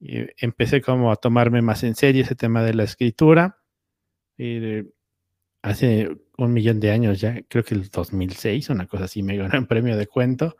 Empecé 0.00 0.80
como 0.80 1.12
a 1.12 1.16
tomarme 1.16 1.60
más 1.60 1.82
en 1.82 1.94
serio 1.94 2.22
ese 2.22 2.36
tema 2.36 2.62
de 2.62 2.74
la 2.74 2.84
escritura. 2.84 3.58
Y 4.38 4.84
hace 5.66 6.16
un 6.38 6.52
millón 6.52 6.78
de 6.78 6.92
años 6.92 7.20
ya, 7.20 7.42
creo 7.48 7.64
que 7.64 7.74
el 7.74 7.88
2006, 7.88 8.70
una 8.70 8.86
cosa 8.86 9.04
así, 9.04 9.22
me 9.22 9.36
gané 9.36 9.58
un 9.58 9.66
premio 9.66 9.96
de 9.96 10.06
cuento 10.06 10.56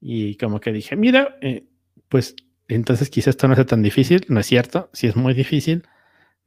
y 0.00 0.36
como 0.36 0.60
que 0.60 0.70
dije, 0.70 0.96
mira, 0.96 1.38
eh, 1.40 1.64
pues 2.10 2.36
entonces 2.68 3.08
quizás 3.08 3.28
esto 3.28 3.48
no 3.48 3.54
sea 3.54 3.64
tan 3.64 3.82
difícil, 3.82 4.26
no 4.28 4.40
es 4.40 4.46
cierto, 4.46 4.90
sí 4.92 5.06
es 5.06 5.16
muy 5.16 5.32
difícil, 5.32 5.88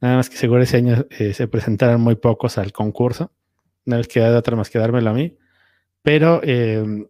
nada 0.00 0.14
más 0.14 0.30
que 0.30 0.36
seguro 0.36 0.62
ese 0.62 0.76
año 0.76 1.06
eh, 1.10 1.34
se 1.34 1.48
presentaron 1.48 2.00
muy 2.00 2.14
pocos 2.14 2.56
al 2.56 2.72
concurso, 2.72 3.32
no 3.84 3.96
les 3.96 4.06
queda 4.06 4.30
de 4.30 4.36
otra 4.36 4.54
más 4.54 4.70
que 4.70 4.78
dármelo 4.78 5.10
a 5.10 5.14
mí, 5.14 5.36
pero 6.02 6.40
em, 6.44 7.08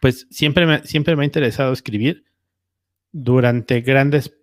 pues 0.00 0.26
siempre 0.30 0.66
me, 0.66 0.82
siempre 0.84 1.14
me 1.14 1.22
ha 1.22 1.26
interesado 1.26 1.72
escribir. 1.72 2.24
Durante 3.12 3.80
grandes 3.82 4.36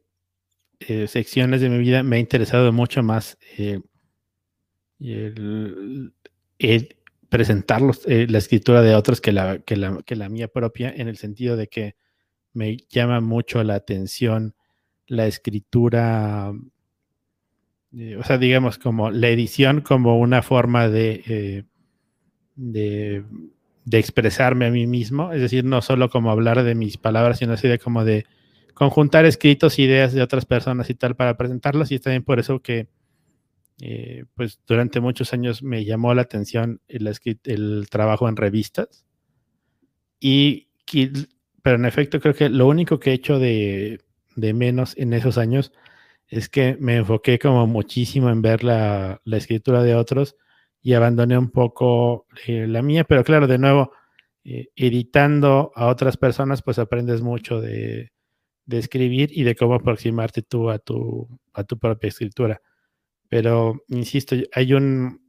eh, 0.79 1.07
secciones 1.07 1.61
de 1.61 1.69
mi 1.69 1.79
vida 1.79 2.03
me 2.03 2.17
ha 2.17 2.19
interesado 2.19 2.71
mucho 2.71 3.01
más 3.03 3.37
y 4.99 5.13
el, 5.13 6.95
presentar 7.29 7.81
eh, 8.05 8.27
la 8.29 8.37
escritura 8.37 8.81
de 8.81 8.95
otros 8.95 9.21
que 9.21 9.31
la, 9.31 9.59
que, 9.59 9.75
la, 9.75 10.01
que 10.05 10.15
la 10.15 10.29
mía 10.29 10.47
propia, 10.47 10.93
en 10.95 11.07
el 11.07 11.17
sentido 11.17 11.55
de 11.55 11.67
que 11.67 11.95
me 12.53 12.77
llama 12.89 13.21
mucho 13.21 13.63
la 13.63 13.75
atención 13.75 14.55
la 15.07 15.27
escritura, 15.27 16.53
eh, 17.93 18.17
o 18.17 18.23
sea, 18.23 18.37
digamos, 18.37 18.77
como 18.77 19.11
la 19.11 19.29
edición 19.29 19.81
como 19.81 20.19
una 20.19 20.41
forma 20.41 20.89
de, 20.89 21.23
eh, 21.27 21.63
de, 22.55 23.23
de, 23.85 23.97
expresarme 23.97 24.65
a 24.65 24.71
mí 24.71 24.87
mismo, 24.87 25.31
es 25.31 25.41
decir, 25.41 25.63
no 25.63 25.81
solo 25.81 26.09
como 26.09 26.31
hablar 26.31 26.63
de 26.63 26.75
mis 26.75 26.97
palabras, 26.97 27.39
sino 27.39 27.53
así 27.53 27.67
de 27.67 27.79
como 27.79 28.03
de 28.03 28.25
conjuntar 28.73 29.25
escritos, 29.25 29.79
ideas 29.79 30.13
de 30.13 30.21
otras 30.21 30.45
personas 30.45 30.89
y 30.89 30.95
tal 30.95 31.15
para 31.15 31.37
presentarlos, 31.37 31.91
y 31.91 31.95
es 31.95 32.01
también 32.01 32.23
por 32.23 32.39
eso 32.39 32.61
que 32.61 32.89
eh, 33.79 34.25
pues 34.35 34.59
durante 34.65 34.99
muchos 34.99 35.33
años 35.33 35.61
me 35.61 35.85
llamó 35.85 36.13
la 36.13 36.23
atención 36.23 36.81
el, 36.87 37.87
trabajo 37.89 38.27
en 38.27 38.35
revistas. 38.35 39.05
Y, 40.19 40.67
pero 41.61 41.75
en 41.75 41.85
efecto 41.85 42.19
creo 42.19 42.33
que 42.33 42.49
lo 42.49 42.67
único 42.67 42.99
que 42.99 43.11
he 43.11 43.13
hecho 43.13 43.39
de, 43.39 44.01
menos 44.35 44.97
en 44.97 45.13
esos 45.13 45.37
años 45.37 45.71
es 46.27 46.49
que 46.49 46.77
me 46.79 46.97
enfoqué 46.97 47.39
como 47.39 47.67
muchísimo 47.67 48.29
en 48.29 48.41
ver 48.41 48.63
la, 48.63 49.21
escritura 49.25 49.83
de 49.83 49.95
otros 49.95 50.35
y 50.81 50.93
abandoné 50.93 51.37
un 51.37 51.51
poco 51.51 52.27
eh, 52.47 52.67
la 52.67 52.81
mía, 52.81 53.03
pero 53.03 53.23
claro, 53.23 53.47
de 53.47 53.57
nuevo, 53.57 53.91
eh, 54.43 54.69
editando 54.75 55.71
a 55.75 55.87
otras 55.87 56.17
personas, 56.17 56.61
pues 56.63 56.79
aprendes 56.79 57.21
mucho 57.21 57.59
de, 57.61 58.11
de, 58.65 58.77
escribir 58.77 59.29
y 59.33 59.43
de 59.43 59.55
cómo 59.55 59.75
aproximarte 59.75 60.41
tú 60.41 60.69
a 60.69 60.79
tu, 60.79 61.27
a 61.53 61.63
tu 61.63 61.77
propia 61.77 62.07
escritura. 62.07 62.61
Pero, 63.29 63.83
insisto, 63.89 64.35
hay 64.53 64.73
un, 64.73 65.21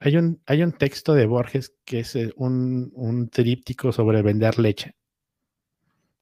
hay 0.00 0.16
un, 0.16 0.40
hay 0.46 0.62
un 0.62 0.72
texto 0.72 1.14
de 1.14 1.26
Borges 1.26 1.74
que 1.84 2.00
es 2.00 2.16
eh, 2.16 2.32
un, 2.36 2.90
un 2.94 3.28
tríptico 3.28 3.92
sobre 3.92 4.22
vender 4.22 4.58
leche, 4.58 4.96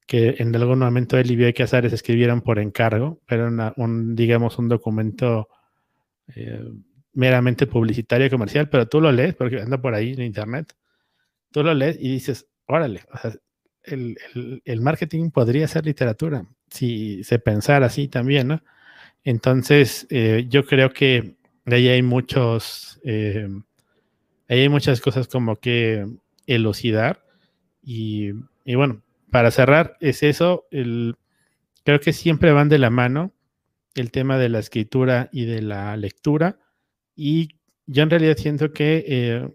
que 0.06 0.36
en 0.38 0.54
algún 0.54 0.80
momento 0.80 1.16
él 1.18 1.30
y 1.30 1.36
Bioy 1.36 1.54
Casares 1.54 1.92
escribieron 1.92 2.42
por 2.42 2.58
encargo, 2.58 3.20
pero 3.26 3.48
un, 3.76 4.14
digamos, 4.14 4.58
un 4.58 4.68
documento 4.68 5.48
eh, 6.34 6.62
meramente 7.14 7.66
publicitario 7.66 8.26
y 8.26 8.30
comercial, 8.30 8.68
pero 8.68 8.88
tú 8.88 9.00
lo 9.00 9.10
lees, 9.10 9.34
porque 9.34 9.60
anda 9.60 9.80
por 9.80 9.94
ahí 9.94 10.12
en 10.12 10.22
internet, 10.22 10.74
tú 11.50 11.62
lo 11.62 11.74
lees 11.74 11.96
y 11.98 12.10
dices, 12.12 12.46
órale, 12.66 13.02
el, 13.82 14.16
el, 14.34 14.62
el 14.64 14.80
marketing 14.80 15.30
podría 15.30 15.66
ser 15.68 15.86
literatura, 15.86 16.46
si 16.70 17.24
se 17.24 17.38
pensara 17.38 17.86
así 17.86 18.08
también, 18.08 18.48
¿no? 18.48 18.62
Entonces, 19.24 20.06
eh, 20.10 20.46
yo 20.48 20.64
creo 20.64 20.92
que 20.92 21.36
ahí 21.66 21.88
hay 21.88 22.02
muchos, 22.02 23.00
eh, 23.04 23.48
ahí 24.48 24.60
hay 24.60 24.68
muchas 24.68 25.00
cosas 25.00 25.28
como 25.28 25.56
que 25.56 26.06
elucidar. 26.46 27.24
Y, 27.82 28.32
bueno, 28.66 29.02
para 29.30 29.50
cerrar, 29.50 29.96
es 30.00 30.22
eso. 30.22 30.66
El, 30.70 31.16
creo 31.84 32.00
que 32.00 32.12
siempre 32.12 32.52
van 32.52 32.68
de 32.68 32.78
la 32.78 32.90
mano 32.90 33.32
el 33.94 34.10
tema 34.10 34.38
de 34.38 34.48
la 34.48 34.58
escritura 34.58 35.28
y 35.32 35.44
de 35.44 35.62
la 35.62 35.96
lectura. 35.96 36.58
Y 37.14 37.50
yo 37.86 38.02
en 38.02 38.10
realidad 38.10 38.36
siento 38.38 38.72
que 38.72 39.04
eh, 39.06 39.48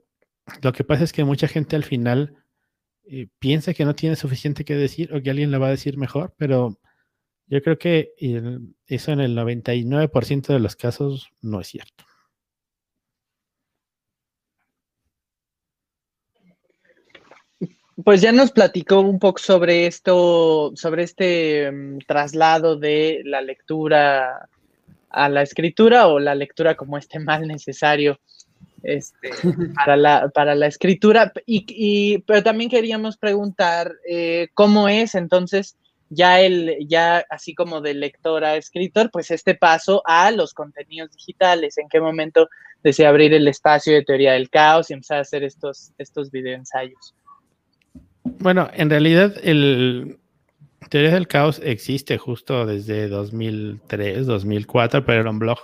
lo 0.62 0.72
que 0.74 0.84
pasa 0.84 1.04
es 1.04 1.12
que 1.12 1.24
mucha 1.24 1.48
gente 1.48 1.76
al 1.76 1.84
final 1.84 2.36
piensa 3.40 3.74
que 3.74 3.86
no 3.86 3.96
tiene 3.96 4.18
suficiente 4.18 4.66
que 4.66 4.76
decir 4.76 5.14
o 5.14 5.22
que 5.22 5.30
alguien 5.30 5.50
le 5.50 5.58
va 5.58 5.68
a 5.68 5.72
decir 5.72 5.98
mejor, 5.98 6.36
pero 6.38 6.78
yo 7.48 7.62
creo 7.62 7.78
que 7.78 8.14
eso 8.88 9.12
en 9.12 9.20
el 9.22 9.36
99% 9.38 10.48
de 10.48 10.60
los 10.60 10.76
casos 10.76 11.30
no 11.42 11.62
es 11.62 11.68
cierto. 11.68 12.04
Pues 18.04 18.22
ya 18.22 18.32
nos 18.32 18.52
platicó 18.52 19.00
un 19.00 19.18
poco 19.18 19.40
sobre 19.40 19.88
esto, 19.88 20.72
sobre 20.76 21.04
este 21.04 21.72
mm, 21.72 22.00
traslado 22.06 22.76
de 22.76 23.22
la 23.26 23.42
lectura 23.42 24.50
a 25.10 25.30
la 25.30 25.42
escritura 25.42 26.08
o 26.08 26.20
la 26.20 26.36
lectura 26.36 26.76
como 26.76 26.98
este 26.98 27.20
mal 27.20 27.48
necesario 27.48 28.20
este, 28.84 29.32
para, 29.76 29.98
la, 29.98 30.30
para 30.30 30.54
la 30.54 30.68
escritura. 30.68 31.34
Y, 31.48 32.20
pero 32.20 32.44
también 32.44 32.70
queríamos 32.70 33.18
preguntar 33.18 33.94
eh, 34.08 34.50
cómo 34.54 34.88
es 34.90 35.16
entonces 35.16 35.76
ya 36.10 36.42
el, 36.42 36.78
ya 36.88 37.26
así 37.30 37.54
como 37.54 37.82
de 37.82 37.94
lector 37.94 38.44
a 38.44 38.56
escritor, 38.56 39.10
pues 39.12 39.32
este 39.32 39.56
paso 39.56 40.02
a 40.06 40.32
los 40.32 40.54
contenidos 40.54 41.12
digitales, 41.12 41.78
en 41.78 41.90
qué 41.90 42.00
momento 42.00 42.50
desea 42.84 43.10
abrir 43.10 43.34
el 43.34 43.48
espacio 43.48 43.94
de 43.94 44.04
teoría 44.04 44.34
del 44.34 44.50
caos 44.50 44.90
y 44.90 44.94
empezar 44.94 45.18
a 45.18 45.22
hacer 45.22 45.44
estos, 45.44 45.92
estos 45.98 46.32
videoensayos. 46.32 47.16
Bueno, 48.24 48.70
en 48.74 48.90
realidad 48.90 49.36
el 49.44 50.18
teoría 50.90 51.12
del 51.12 51.28
caos 51.28 51.60
existe 51.64 52.18
justo 52.18 52.66
desde 52.66 53.08
2003, 53.08 54.26
2004, 54.26 55.06
pero 55.06 55.22
era 55.22 55.30
un 55.30 55.40
blog. 55.40 55.60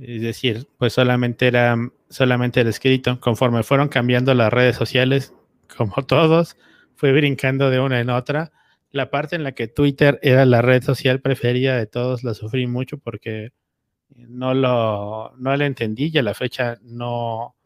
Es 0.00 0.22
decir, 0.22 0.66
pues 0.78 0.92
solamente 0.92 1.46
era 1.46 1.76
solamente 2.08 2.60
el 2.60 2.68
escrito. 2.68 3.20
Conforme 3.20 3.62
fueron 3.62 3.88
cambiando 3.88 4.32
las 4.34 4.52
redes 4.52 4.76
sociales, 4.76 5.32
como 5.76 5.94
todos, 6.06 6.56
fue 6.94 7.12
brincando 7.12 7.70
de 7.70 7.80
una 7.80 8.00
en 8.00 8.10
otra 8.10 8.52
la 8.90 9.10
parte 9.10 9.36
en 9.36 9.44
la 9.44 9.52
que 9.52 9.68
Twitter 9.68 10.18
era 10.22 10.46
la 10.46 10.62
red 10.62 10.82
social 10.82 11.20
preferida 11.20 11.76
de 11.76 11.86
todos 11.86 12.24
la 12.24 12.34
sufrí 12.34 12.66
mucho 12.66 12.98
porque 12.98 13.50
no 14.10 14.54
lo 14.54 15.34
no 15.36 15.56
la 15.56 15.66
entendí 15.66 16.10
y 16.12 16.18
a 16.18 16.22
la 16.22 16.34
fecha 16.34 16.78
no, 16.82 17.56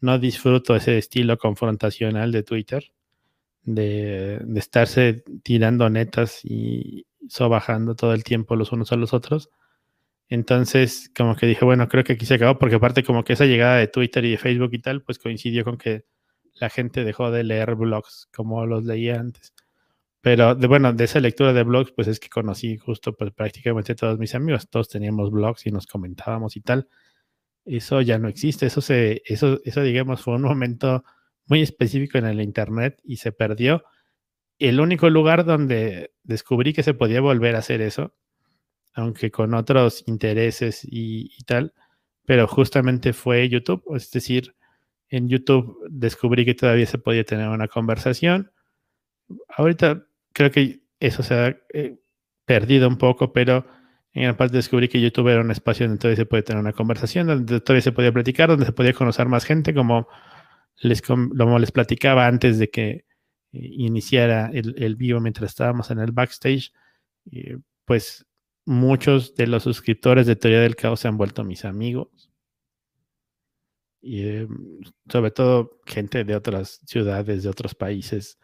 no 0.00 0.18
disfruto 0.18 0.76
ese 0.76 0.98
estilo 0.98 1.38
confrontacional 1.38 2.32
de 2.32 2.42
Twitter, 2.42 2.92
de, 3.62 4.40
de 4.42 4.60
estarse 4.60 5.24
tirando 5.42 5.88
netas 5.90 6.40
y 6.44 7.06
sobajando 7.28 7.94
todo 7.96 8.12
el 8.14 8.24
tiempo 8.24 8.56
los 8.56 8.72
unos 8.72 8.92
a 8.92 8.96
los 8.96 9.12
otros. 9.14 9.50
Entonces, 10.28 11.10
como 11.16 11.36
que 11.36 11.46
dije, 11.46 11.64
bueno, 11.64 11.88
creo 11.88 12.04
que 12.04 12.14
aquí 12.14 12.26
se 12.26 12.34
acabó, 12.34 12.58
porque 12.58 12.76
aparte 12.76 13.04
como 13.04 13.24
que 13.24 13.34
esa 13.34 13.44
llegada 13.46 13.76
de 13.76 13.88
Twitter 13.88 14.24
y 14.24 14.32
de 14.32 14.38
Facebook 14.38 14.70
y 14.72 14.80
tal, 14.80 15.02
pues 15.02 15.18
coincidió 15.18 15.64
con 15.64 15.78
que 15.78 16.04
la 16.54 16.70
gente 16.70 17.04
dejó 17.04 17.30
de 17.30 17.44
leer 17.44 17.74
blogs 17.76 18.28
como 18.34 18.66
los 18.66 18.84
leía 18.84 19.20
antes. 19.20 19.54
Pero 20.26 20.56
de, 20.56 20.66
bueno, 20.66 20.92
de 20.92 21.04
esa 21.04 21.20
lectura 21.20 21.52
de 21.52 21.62
blogs, 21.62 21.92
pues 21.92 22.08
es 22.08 22.18
que 22.18 22.28
conocí 22.28 22.78
justo 22.78 23.12
pues, 23.16 23.32
prácticamente 23.32 23.94
todos 23.94 24.18
mis 24.18 24.34
amigos. 24.34 24.68
Todos 24.68 24.88
teníamos 24.88 25.30
blogs 25.30 25.64
y 25.66 25.70
nos 25.70 25.86
comentábamos 25.86 26.56
y 26.56 26.62
tal. 26.62 26.88
Eso 27.64 28.00
ya 28.00 28.18
no 28.18 28.26
existe. 28.26 28.66
Eso 28.66 28.80
se, 28.80 29.22
eso, 29.24 29.60
eso 29.64 29.82
digamos, 29.82 30.22
fue 30.22 30.34
un 30.34 30.42
momento 30.42 31.04
muy 31.46 31.62
específico 31.62 32.18
en 32.18 32.26
el 32.26 32.40
internet 32.40 33.00
y 33.04 33.18
se 33.18 33.30
perdió. 33.30 33.84
El 34.58 34.80
único 34.80 35.10
lugar 35.10 35.44
donde 35.44 36.12
descubrí 36.24 36.72
que 36.72 36.82
se 36.82 36.94
podía 36.94 37.20
volver 37.20 37.54
a 37.54 37.60
hacer 37.60 37.80
eso, 37.80 38.12
aunque 38.94 39.30
con 39.30 39.54
otros 39.54 40.02
intereses 40.08 40.82
y, 40.84 41.30
y 41.38 41.44
tal, 41.44 41.72
pero 42.24 42.48
justamente 42.48 43.12
fue 43.12 43.48
YouTube. 43.48 43.84
Es 43.94 44.10
decir, 44.10 44.56
en 45.08 45.28
YouTube 45.28 45.78
descubrí 45.88 46.44
que 46.44 46.56
todavía 46.56 46.86
se 46.86 46.98
podía 46.98 47.22
tener 47.22 47.48
una 47.48 47.68
conversación 47.68 48.50
ahorita 49.56 50.05
creo 50.36 50.50
que 50.50 50.82
eso 51.00 51.22
se 51.22 51.34
ha 51.34 51.56
eh, 51.72 51.98
perdido 52.44 52.88
un 52.88 52.98
poco, 52.98 53.32
pero 53.32 53.66
en 54.12 54.24
gran 54.24 54.36
parte 54.36 54.56
descubrí 54.56 54.88
que 54.88 55.00
YouTube 55.00 55.28
era 55.28 55.40
un 55.40 55.50
espacio 55.50 55.86
donde 55.86 55.98
todavía 55.98 56.16
se 56.16 56.26
puede 56.26 56.42
tener 56.42 56.60
una 56.60 56.74
conversación, 56.74 57.26
donde 57.26 57.60
todavía 57.60 57.80
se 57.80 57.92
podía 57.92 58.12
platicar, 58.12 58.50
donde 58.50 58.66
se 58.66 58.72
podía 58.72 58.92
conocer 58.92 59.28
más 59.28 59.46
gente, 59.46 59.72
como 59.72 60.08
les, 60.76 61.00
como 61.00 61.58
les 61.58 61.72
platicaba 61.72 62.26
antes 62.26 62.58
de 62.58 62.70
que 62.70 62.90
eh, 62.90 63.04
iniciara 63.52 64.50
el, 64.52 64.74
el, 64.76 64.96
vivo 64.96 65.20
mientras 65.20 65.50
estábamos 65.50 65.90
en 65.90 66.00
el 66.00 66.12
backstage, 66.12 66.72
pues 67.86 68.26
muchos 68.66 69.34
de 69.36 69.46
los 69.46 69.62
suscriptores 69.62 70.26
de 70.26 70.36
Teoría 70.36 70.60
del 70.60 70.76
Caos 70.76 71.00
se 71.00 71.08
han 71.08 71.16
vuelto 71.16 71.44
mis 71.44 71.64
amigos. 71.64 72.30
Y 74.02 74.20
eh, 74.20 74.48
sobre 75.10 75.30
todo 75.30 75.80
gente 75.86 76.24
de 76.24 76.36
otras 76.36 76.80
ciudades, 76.84 77.42
de 77.42 77.48
otros 77.48 77.74
países, 77.74 78.38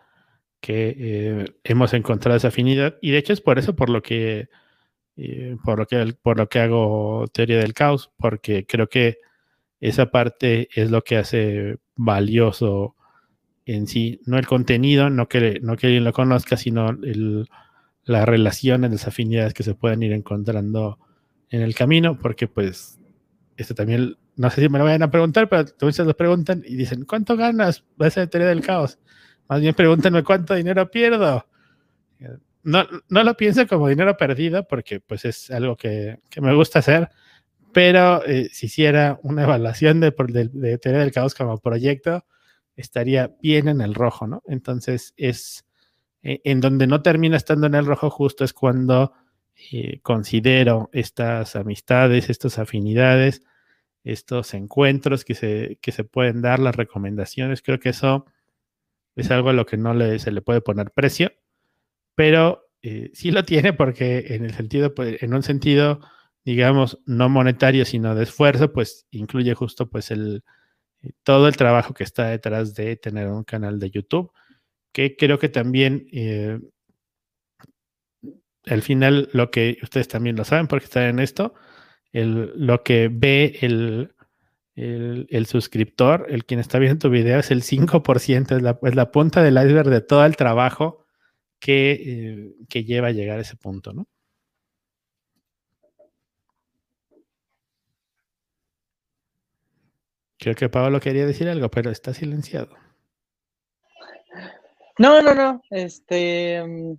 que 0.62 0.94
eh, 0.96 1.44
hemos 1.64 1.92
encontrado 1.92 2.36
esa 2.36 2.48
afinidad. 2.48 2.96
Y 3.02 3.10
de 3.10 3.18
hecho 3.18 3.32
es 3.32 3.40
por 3.40 3.58
eso 3.58 3.74
por 3.74 3.90
lo 3.90 4.00
que, 4.00 4.48
eh, 5.16 5.56
por 5.64 5.80
lo 5.80 5.86
que, 5.86 6.14
por 6.22 6.38
lo 6.38 6.48
que 6.48 6.60
hago 6.60 7.26
Teoría 7.32 7.58
del 7.58 7.74
Caos, 7.74 8.12
porque 8.16 8.64
creo 8.64 8.88
que 8.88 9.18
esa 9.80 10.12
parte 10.12 10.68
es 10.74 10.90
lo 10.90 11.02
que 11.02 11.16
hace 11.18 11.78
valioso 11.96 12.94
en 13.66 13.88
sí, 13.88 14.20
no 14.24 14.38
el 14.38 14.46
contenido, 14.46 15.10
no 15.10 15.28
que, 15.28 15.58
no 15.60 15.76
que 15.76 15.88
alguien 15.88 16.04
lo 16.04 16.12
conozca, 16.12 16.56
sino 16.56 16.90
el, 16.90 17.48
las 18.04 18.24
relaciones, 18.24 18.92
las 18.92 19.08
afinidades 19.08 19.54
que 19.54 19.64
se 19.64 19.74
pueden 19.74 20.02
ir 20.04 20.12
encontrando 20.12 20.98
en 21.50 21.62
el 21.62 21.74
camino, 21.74 22.18
porque 22.18 22.46
pues 22.46 23.00
esto 23.56 23.74
también, 23.74 24.16
no 24.36 24.50
sé 24.50 24.62
si 24.62 24.68
me 24.68 24.78
lo 24.78 24.84
vayan 24.84 25.02
a 25.02 25.10
preguntar, 25.10 25.48
pero 25.48 25.64
muchos 25.82 26.06
lo 26.06 26.16
preguntan 26.16 26.62
y 26.64 26.76
dicen, 26.76 27.04
¿cuánto 27.04 27.36
ganas? 27.36 27.84
Va 28.00 28.06
a 28.06 28.26
teoría 28.28 28.48
del 28.48 28.60
caos. 28.60 29.00
Más 29.48 29.60
bien 29.60 29.74
pregúntenme 29.74 30.22
cuánto 30.22 30.54
dinero 30.54 30.90
pierdo. 30.90 31.46
No, 32.62 32.86
no 33.08 33.24
lo 33.24 33.36
pienso 33.36 33.66
como 33.66 33.88
dinero 33.88 34.16
perdido, 34.16 34.66
porque 34.66 35.00
pues 35.00 35.24
es 35.24 35.50
algo 35.50 35.76
que, 35.76 36.20
que 36.30 36.40
me 36.40 36.54
gusta 36.54 36.78
hacer, 36.78 37.08
pero 37.72 38.24
eh, 38.24 38.48
si 38.52 38.66
hiciera 38.66 39.18
una 39.22 39.42
evaluación 39.42 39.98
de, 40.00 40.14
de, 40.28 40.48
de 40.48 40.78
teoría 40.78 41.00
del 41.00 41.12
caos 41.12 41.34
como 41.34 41.58
proyecto, 41.58 42.24
estaría 42.76 43.34
bien 43.42 43.68
en 43.68 43.80
el 43.80 43.94
rojo, 43.94 44.26
¿no? 44.26 44.42
Entonces 44.46 45.12
es 45.16 45.64
eh, 46.22 46.40
en 46.44 46.60
donde 46.60 46.86
no 46.86 47.02
termina 47.02 47.36
estando 47.36 47.66
en 47.66 47.74
el 47.74 47.86
rojo 47.86 48.08
justo 48.10 48.44
es 48.44 48.52
cuando 48.52 49.12
eh, 49.72 50.00
considero 50.02 50.88
estas 50.92 51.56
amistades, 51.56 52.30
estas 52.30 52.58
afinidades, 52.58 53.42
estos 54.04 54.54
encuentros 54.54 55.24
que 55.24 55.34
se, 55.34 55.78
que 55.80 55.92
se 55.92 56.04
pueden 56.04 56.42
dar, 56.42 56.58
las 56.58 56.76
recomendaciones. 56.76 57.62
Creo 57.62 57.80
que 57.80 57.90
eso 57.90 58.26
es 59.16 59.30
algo 59.30 59.50
a 59.50 59.52
lo 59.52 59.66
que 59.66 59.76
no 59.76 59.94
se 60.18 60.32
le 60.32 60.42
puede 60.42 60.60
poner 60.60 60.90
precio, 60.92 61.32
pero 62.14 62.68
eh, 62.82 63.10
sí 63.14 63.30
lo 63.30 63.44
tiene 63.44 63.72
porque 63.72 64.34
en 64.34 64.44
el 64.44 64.54
sentido, 64.54 64.94
pues, 64.94 65.22
en 65.22 65.34
un 65.34 65.42
sentido, 65.42 66.00
digamos, 66.44 66.98
no 67.06 67.28
monetario, 67.28 67.84
sino 67.84 68.14
de 68.14 68.24
esfuerzo, 68.24 68.72
pues 68.72 69.06
incluye 69.10 69.54
justo 69.54 69.88
pues 69.90 70.10
el, 70.10 70.44
todo 71.22 71.48
el 71.48 71.56
trabajo 71.56 71.94
que 71.94 72.04
está 72.04 72.28
detrás 72.28 72.74
de 72.74 72.96
tener 72.96 73.28
un 73.28 73.44
canal 73.44 73.78
de 73.78 73.90
YouTube 73.90 74.32
que 74.92 75.16
creo 75.16 75.38
que 75.38 75.48
también 75.48 76.06
eh, 76.12 76.60
al 78.66 78.82
final 78.82 79.28
lo 79.32 79.50
que 79.50 79.78
ustedes 79.82 80.08
también 80.08 80.36
lo 80.36 80.44
saben 80.44 80.68
porque 80.68 80.84
están 80.84 81.04
en 81.04 81.18
esto, 81.18 81.54
el, 82.12 82.52
lo 82.56 82.82
que 82.82 83.08
ve 83.10 83.58
el, 83.62 84.11
el, 84.74 85.46
suscriptor, 85.46 86.26
el 86.28 86.44
quien 86.44 86.60
está 86.60 86.78
viendo 86.78 86.98
tu 86.98 87.10
video, 87.10 87.38
es 87.38 87.50
el 87.50 87.62
5%, 87.62 88.56
es 88.56 88.62
la, 88.62 88.78
es 88.82 88.94
la 88.94 89.10
punta 89.10 89.42
del 89.42 89.56
iceberg 89.56 89.88
de 89.90 90.00
todo 90.00 90.24
el 90.24 90.36
trabajo 90.36 91.04
que, 91.58 91.92
eh, 91.92 92.54
que 92.68 92.84
lleva 92.84 93.08
a 93.08 93.12
llegar 93.12 93.38
a 93.38 93.42
ese 93.42 93.56
punto, 93.56 93.92
¿no? 93.92 94.06
Creo 100.38 100.56
que 100.56 100.68
Pablo 100.68 100.98
quería 100.98 101.24
decir 101.24 101.48
algo, 101.48 101.70
pero 101.70 101.90
está 101.90 102.12
silenciado. 102.12 102.76
No, 104.98 105.22
no, 105.22 105.34
no. 105.34 105.62
Este, 105.70 106.60
mm, 106.64 106.94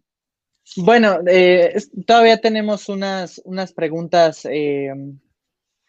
bueno, 0.78 1.20
eh, 1.28 1.76
todavía 2.08 2.40
tenemos 2.40 2.88
unas, 2.88 3.42
unas 3.44 3.74
preguntas 3.74 4.46
eh, 4.46 4.94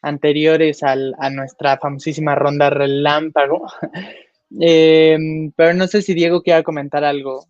anteriores 0.05 0.83
al, 0.83 1.15
a 1.19 1.31
nuestra 1.31 1.79
famosísima 1.79 2.35
ronda 2.35 2.71
relámpago. 2.71 3.67
Eh, 4.61 5.19
pero 5.57 5.75
no 5.75 5.89
sé 5.89 6.01
si 6.01 6.15
Diego 6.15 6.41
quiera 6.41 6.63
comentar 6.63 7.03
algo 7.03 7.49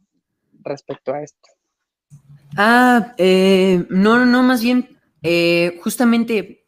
respecto 0.63 1.13
a 1.13 1.23
esto. 1.23 1.51
Ah, 2.57 3.15
no, 3.19 4.19
no, 4.21 4.25
no, 4.25 4.43
más 4.43 4.63
bien, 4.63 4.97
justamente 5.83 6.65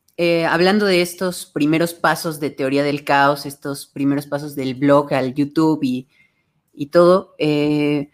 hablando 0.47 0.85
de 0.85 1.01
estos 1.01 1.47
primeros 1.47 1.95
pasos 1.95 2.39
de 2.39 2.51
teoría 2.51 2.83
del 2.83 3.03
caos, 3.03 3.47
estos 3.47 3.87
primeros 3.87 4.27
pasos 4.27 4.55
del 4.55 4.75
blog 4.75 5.15
al 5.15 5.33
YouTube 5.33 5.83
y 5.83 6.07
y 6.77 6.87
todo, 6.87 7.35
eh, 7.39 8.11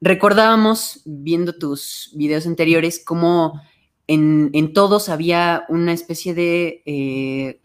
recordábamos, 0.00 1.02
viendo 1.04 1.58
tus 1.58 2.12
videos 2.14 2.46
anteriores, 2.46 3.02
cómo 3.04 3.60
en, 4.06 4.72
todos 4.72 5.08
había 5.08 5.64
una 5.68 5.92
especie 5.92 6.34
de, 6.34 6.82
eh, 6.86 7.60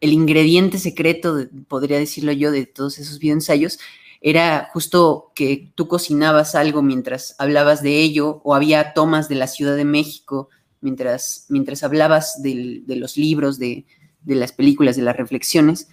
el 0.00 0.12
ingrediente 0.12 0.78
secreto, 0.78 1.46
podría 1.68 1.98
decirlo 1.98 2.32
yo, 2.32 2.50
de 2.50 2.66
todos 2.66 2.98
esos 2.98 3.18
videoensayos, 3.18 3.78
era 4.20 4.70
justo 4.72 5.32
que 5.34 5.70
tú 5.74 5.86
cocinabas 5.88 6.54
algo 6.54 6.82
mientras 6.82 7.36
hablabas 7.38 7.82
de 7.82 8.00
ello, 8.00 8.40
o 8.44 8.54
había 8.54 8.94
tomas 8.94 9.28
de 9.28 9.34
la 9.34 9.46
Ciudad 9.46 9.76
de 9.76 9.84
México 9.84 10.48
mientras, 10.80 11.46
mientras 11.48 11.82
hablabas 11.82 12.42
de 12.42 12.82
los 12.86 13.16
libros, 13.16 13.58
de, 13.58 13.86
las 14.26 14.52
películas, 14.52 14.96
de 14.96 15.02
las 15.02 15.16
reflexiones. 15.16 15.88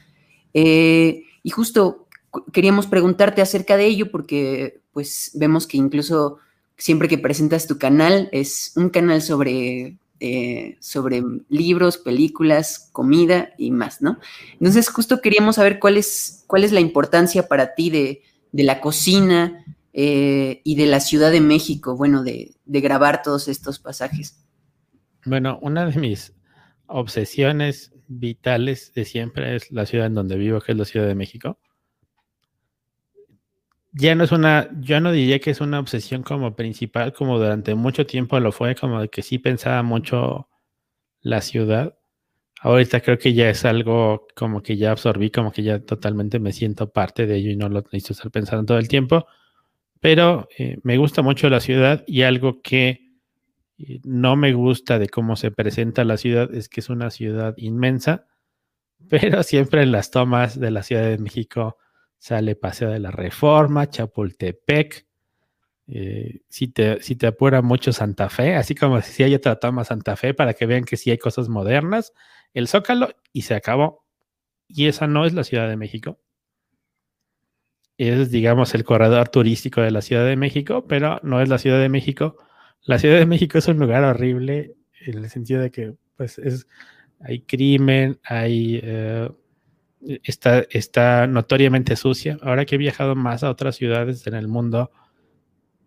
Eh, 0.53 1.23
y 1.43 1.49
justo 1.49 2.07
queríamos 2.53 2.87
preguntarte 2.87 3.41
acerca 3.41 3.77
de 3.77 3.85
ello 3.85 4.11
porque 4.11 4.81
pues 4.91 5.31
vemos 5.33 5.67
que 5.67 5.77
incluso 5.77 6.37
siempre 6.81 7.07
que 7.07 7.19
presentas 7.19 7.67
tu 7.67 7.77
canal 7.77 8.27
es 8.31 8.73
un 8.75 8.89
canal 8.89 9.21
sobre, 9.21 9.97
eh, 10.19 10.77
sobre 10.79 11.21
libros, 11.47 11.99
películas, 11.99 12.89
comida 12.91 13.49
y 13.55 13.69
más, 13.69 14.01
¿no? 14.01 14.17
Entonces 14.53 14.89
justo 14.89 15.21
queríamos 15.21 15.57
saber 15.57 15.77
cuál 15.77 15.97
es, 15.97 16.43
cuál 16.47 16.63
es 16.63 16.71
la 16.71 16.79
importancia 16.79 17.47
para 17.47 17.75
ti 17.75 17.91
de, 17.91 18.23
la 18.51 18.81
cocina 18.81 19.63
eh, 19.93 20.61
y 20.63 20.73
de 20.73 20.87
la 20.87 21.01
Ciudad 21.01 21.29
de 21.29 21.39
México, 21.39 21.95
bueno, 21.95 22.23
de, 22.23 22.55
de 22.65 22.81
grabar 22.81 23.21
todos 23.21 23.47
estos 23.47 23.77
pasajes. 23.77 24.43
Bueno, 25.23 25.59
una 25.61 25.85
de 25.85 25.99
mis 25.99 26.33
obsesiones 26.87 27.91
vitales 28.07 28.91
de 28.95 29.05
siempre 29.05 29.55
es 29.55 29.71
la 29.71 29.85
ciudad 29.85 30.07
en 30.07 30.15
donde 30.15 30.35
vivo, 30.35 30.59
que 30.59 30.71
es 30.71 30.77
la 30.79 30.85
Ciudad 30.85 31.05
de 31.05 31.13
México 31.13 31.59
ya 33.93 34.15
no 34.15 34.23
es 34.23 34.31
una, 34.31 34.69
yo 34.79 35.01
no 35.01 35.11
diría 35.11 35.39
que 35.39 35.51
es 35.51 35.61
una 35.61 35.79
obsesión 35.79 36.23
como 36.23 36.55
principal, 36.55 37.13
como 37.13 37.37
durante 37.37 37.75
mucho 37.75 38.05
tiempo 38.05 38.39
lo 38.39 38.51
fue, 38.51 38.75
como 38.75 39.01
de 39.01 39.09
que 39.09 39.21
sí 39.21 39.37
pensaba 39.37 39.83
mucho 39.83 40.47
la 41.21 41.41
ciudad. 41.41 41.97
Ahorita 42.61 43.01
creo 43.01 43.17
que 43.17 43.33
ya 43.33 43.49
es 43.49 43.65
algo 43.65 44.27
como 44.35 44.61
que 44.63 44.77
ya 44.77 44.91
absorbí, 44.91 45.31
como 45.31 45.51
que 45.51 45.63
ya 45.63 45.79
totalmente 45.79 46.39
me 46.39 46.53
siento 46.53 46.91
parte 46.91 47.25
de 47.27 47.37
ello 47.37 47.51
y 47.51 47.55
no 47.57 47.69
lo 47.69 47.81
necesito 47.81 48.13
estar 48.13 48.31
pensando 48.31 48.65
todo 48.65 48.77
el 48.79 48.87
tiempo. 48.87 49.25
Pero 49.99 50.47
eh, 50.57 50.77
me 50.83 50.97
gusta 50.97 51.21
mucho 51.21 51.49
la 51.49 51.59
ciudad 51.59 52.03
y 52.07 52.23
algo 52.23 52.61
que 52.61 53.11
eh, 53.79 53.99
no 54.03 54.35
me 54.35 54.53
gusta 54.53 54.99
de 54.99 55.09
cómo 55.09 55.35
se 55.35 55.51
presenta 55.51 56.05
la 56.05 56.17
ciudad 56.17 56.53
es 56.53 56.69
que 56.69 56.81
es 56.81 56.89
una 56.89 57.11
ciudad 57.11 57.55
inmensa, 57.57 58.27
pero 59.09 59.43
siempre 59.43 59.83
en 59.83 59.91
las 59.91 60.11
tomas 60.11 60.59
de 60.59 60.71
la 60.71 60.83
Ciudad 60.83 61.03
de 61.03 61.17
México 61.17 61.77
sale 62.21 62.55
Paseo 62.55 62.91
de 62.91 62.99
la 62.99 63.09
Reforma, 63.09 63.89
Chapultepec, 63.89 65.07
eh, 65.87 66.41
si, 66.49 66.67
te, 66.67 67.01
si 67.01 67.15
te 67.15 67.25
apura 67.25 67.63
mucho 67.63 67.91
Santa 67.91 68.29
Fe, 68.29 68.53
así 68.53 68.75
como 68.75 69.01
si 69.01 69.23
hay 69.23 69.33
otra 69.33 69.55
toma 69.55 69.83
Santa 69.85 70.15
Fe 70.15 70.35
para 70.35 70.53
que 70.53 70.67
vean 70.67 70.83
que 70.83 70.97
sí 70.97 71.09
hay 71.09 71.17
cosas 71.17 71.49
modernas, 71.49 72.13
el 72.53 72.67
Zócalo 72.67 73.09
y 73.33 73.41
se 73.41 73.55
acabó. 73.55 74.05
Y 74.67 74.85
esa 74.85 75.07
no 75.07 75.25
es 75.25 75.33
la 75.33 75.43
Ciudad 75.43 75.67
de 75.67 75.77
México. 75.77 76.19
Es, 77.97 78.29
digamos, 78.29 78.75
el 78.75 78.83
corredor 78.83 79.29
turístico 79.29 79.81
de 79.81 79.89
la 79.89 80.03
Ciudad 80.03 80.25
de 80.25 80.35
México, 80.35 80.85
pero 80.87 81.19
no 81.23 81.41
es 81.41 81.49
la 81.49 81.57
Ciudad 81.57 81.81
de 81.81 81.89
México. 81.89 82.37
La 82.83 82.99
Ciudad 82.99 83.17
de 83.17 83.25
México 83.25 83.57
es 83.57 83.67
un 83.67 83.79
lugar 83.79 84.03
horrible 84.03 84.75
en 85.07 85.17
el 85.17 85.29
sentido 85.31 85.59
de 85.59 85.71
que, 85.71 85.95
pues, 86.17 86.37
es, 86.37 86.67
hay 87.19 87.41
crimen, 87.41 88.19
hay 88.23 88.79
eh, 88.83 89.27
está, 90.23 90.65
está 90.69 91.27
notoriamente 91.27 91.95
sucia. 91.95 92.37
Ahora 92.41 92.65
que 92.65 92.75
he 92.75 92.77
viajado 92.77 93.15
más 93.15 93.43
a 93.43 93.49
otras 93.49 93.75
ciudades 93.75 94.25
en 94.27 94.35
el 94.35 94.47
mundo, 94.47 94.91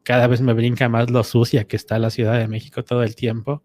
cada 0.02 0.26
vez 0.26 0.40
me 0.40 0.52
brinca 0.52 0.88
más 0.88 1.10
lo 1.10 1.24
sucia 1.24 1.64
que 1.64 1.76
está 1.76 1.98
la 1.98 2.10
Ciudad 2.10 2.38
de 2.38 2.48
México 2.48 2.84
todo 2.84 3.02
el 3.02 3.16
tiempo. 3.16 3.62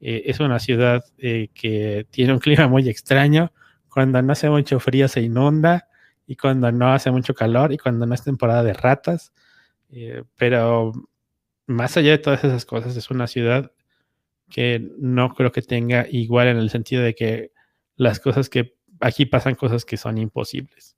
Eh, 0.00 0.24
es 0.26 0.40
una 0.40 0.58
ciudad 0.58 1.04
eh, 1.18 1.48
que 1.54 2.06
tiene 2.10 2.32
un 2.32 2.38
clima 2.40 2.68
muy 2.68 2.88
extraño. 2.88 3.52
Cuando 3.88 4.20
no 4.22 4.32
hace 4.32 4.50
mucho 4.50 4.80
frío 4.80 5.08
se 5.08 5.22
inunda 5.22 5.88
y 6.26 6.36
cuando 6.36 6.72
no 6.72 6.92
hace 6.92 7.10
mucho 7.10 7.34
calor 7.34 7.72
y 7.72 7.78
cuando 7.78 8.06
no 8.06 8.14
es 8.14 8.24
temporada 8.24 8.62
de 8.62 8.72
ratas. 8.72 9.32
Eh, 9.90 10.24
pero 10.36 10.92
más 11.66 11.96
allá 11.96 12.12
de 12.12 12.18
todas 12.18 12.42
esas 12.44 12.64
cosas, 12.64 12.96
es 12.96 13.10
una 13.10 13.26
ciudad 13.26 13.70
que 14.50 14.90
no 14.98 15.34
creo 15.34 15.52
que 15.52 15.62
tenga 15.62 16.06
igual 16.10 16.48
en 16.48 16.56
el 16.56 16.70
sentido 16.70 17.02
de 17.02 17.14
que 17.14 17.52
las 17.96 18.20
cosas 18.20 18.48
que 18.48 18.74
aquí 19.00 19.26
pasan 19.26 19.54
cosas 19.54 19.84
que 19.84 19.96
son 19.96 20.18
imposibles. 20.18 20.96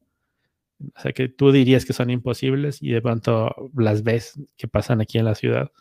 O 0.94 1.00
sea, 1.00 1.12
que 1.12 1.28
tú 1.28 1.52
dirías 1.52 1.84
que 1.84 1.92
son 1.92 2.10
imposibles 2.10 2.82
y 2.82 2.90
de 2.90 3.00
pronto 3.00 3.70
las 3.76 4.02
ves 4.02 4.38
que 4.56 4.68
pasan 4.68 5.00
aquí 5.00 5.18
en 5.18 5.24
la 5.24 5.34
ciudad. 5.34 5.72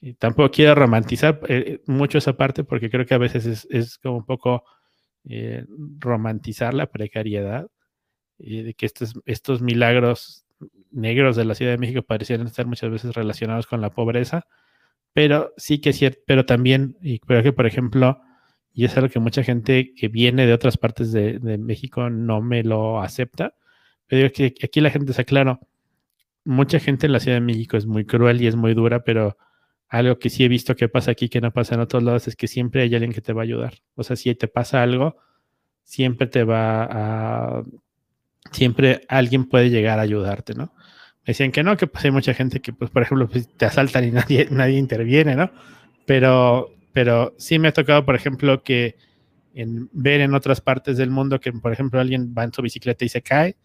Y 0.00 0.14
tampoco 0.14 0.50
quiero 0.50 0.74
romantizar 0.74 1.40
eh, 1.48 1.80
mucho 1.86 2.18
esa 2.18 2.36
parte 2.36 2.64
porque 2.64 2.90
creo 2.90 3.06
que 3.06 3.14
a 3.14 3.18
veces 3.18 3.66
es, 3.70 3.98
como 3.98 4.18
un 4.18 4.26
poco 4.26 4.64
eh, 5.24 5.64
romantizar 5.98 6.74
la 6.74 6.86
precariedad 6.86 7.68
y 8.38 8.62
de 8.62 8.74
que 8.74 8.86
estos, 8.86 9.14
estos 9.24 9.62
milagros 9.62 10.46
negros 10.90 11.36
de 11.36 11.44
la 11.44 11.54
Ciudad 11.54 11.72
de 11.72 11.78
México 11.78 12.02
parecieran 12.02 12.46
estar 12.46 12.66
muchas 12.66 12.90
veces 12.90 13.14
relacionados 13.14 13.66
con 13.66 13.80
la 13.80 13.90
pobreza, 13.90 14.46
pero 15.12 15.52
sí 15.56 15.80
que 15.80 15.90
es 15.90 15.96
cierto, 15.96 16.20
pero 16.26 16.46
también, 16.46 16.96
y 17.00 17.18
creo 17.18 17.42
que 17.42 17.52
por 17.52 17.66
ejemplo, 17.66 18.20
y 18.76 18.84
es 18.84 18.94
algo 18.96 19.08
que 19.08 19.18
mucha 19.18 19.42
gente 19.42 19.94
que 19.94 20.08
viene 20.08 20.46
de 20.46 20.52
otras 20.52 20.76
partes 20.76 21.10
de, 21.10 21.40
México 21.58 22.10
no 22.10 22.42
me 22.42 22.62
lo 22.62 23.00
acepta, 23.00 23.54
pero 24.06 24.22
digo 24.22 24.32
que 24.34 24.54
aquí 24.62 24.82
la 24.82 24.90
gente 24.90 25.12
está 25.12 25.24
claro, 25.24 25.60
mucha 26.44 26.78
gente 26.78 27.06
en 27.06 27.12
la 27.12 27.20
Ciudad 27.20 27.38
de 27.38 27.40
México 27.40 27.78
es 27.78 27.86
muy 27.86 28.04
cruel 28.04 28.42
y 28.42 28.46
es 28.46 28.54
muy 28.54 28.74
dura, 28.74 29.02
pero 29.02 29.38
algo 29.88 30.18
que 30.18 30.28
sí 30.28 30.44
he 30.44 30.48
visto 30.48 30.76
que 30.76 30.90
pasa 30.90 31.12
aquí 31.12 31.30
que 31.30 31.40
no 31.40 31.52
pasa 31.52 31.74
en 31.74 31.80
otros 31.80 32.02
lados 32.02 32.28
es 32.28 32.36
que 32.36 32.48
siempre 32.48 32.82
hay 32.82 32.94
alguien 32.94 33.14
que 33.14 33.22
te 33.22 33.32
va 33.32 33.40
a 33.40 33.44
ayudar. 33.44 33.74
O 33.94 34.02
sea, 34.02 34.14
si 34.14 34.34
te 34.34 34.46
pasa 34.46 34.82
algo, 34.82 35.16
siempre 35.82 36.26
te 36.26 36.44
va 36.44 36.84
a 36.84 37.64
siempre 38.52 39.06
alguien 39.08 39.46
puede 39.48 39.70
llegar 39.70 39.98
a 39.98 40.02
ayudarte, 40.02 40.54
¿no? 40.54 40.74
Me 41.24 41.32
decían 41.32 41.50
que 41.50 41.62
no, 41.62 41.78
que 41.78 41.86
pues 41.86 42.04
hay 42.04 42.10
mucha 42.10 42.34
gente 42.34 42.60
que, 42.60 42.74
pues, 42.74 42.90
por 42.90 43.02
ejemplo, 43.02 43.26
pues, 43.26 43.48
te 43.56 43.64
asaltan 43.64 44.04
y 44.04 44.10
nadie, 44.12 44.48
nadie 44.50 44.78
interviene, 44.78 45.34
¿no? 45.34 45.50
Pero, 46.04 46.75
pero 46.96 47.34
sí 47.36 47.58
me 47.58 47.68
ha 47.68 47.72
tocado, 47.74 48.06
por 48.06 48.14
ejemplo, 48.14 48.62
que 48.62 48.96
en, 49.52 49.90
ver 49.92 50.22
en 50.22 50.32
otras 50.32 50.62
partes 50.62 50.96
del 50.96 51.10
mundo 51.10 51.40
que, 51.40 51.52
por 51.52 51.70
ejemplo, 51.70 52.00
alguien 52.00 52.34
va 52.34 52.44
en 52.44 52.54
su 52.54 52.62
bicicleta 52.62 53.04
y 53.04 53.10
se 53.10 53.20
cae, 53.20 53.58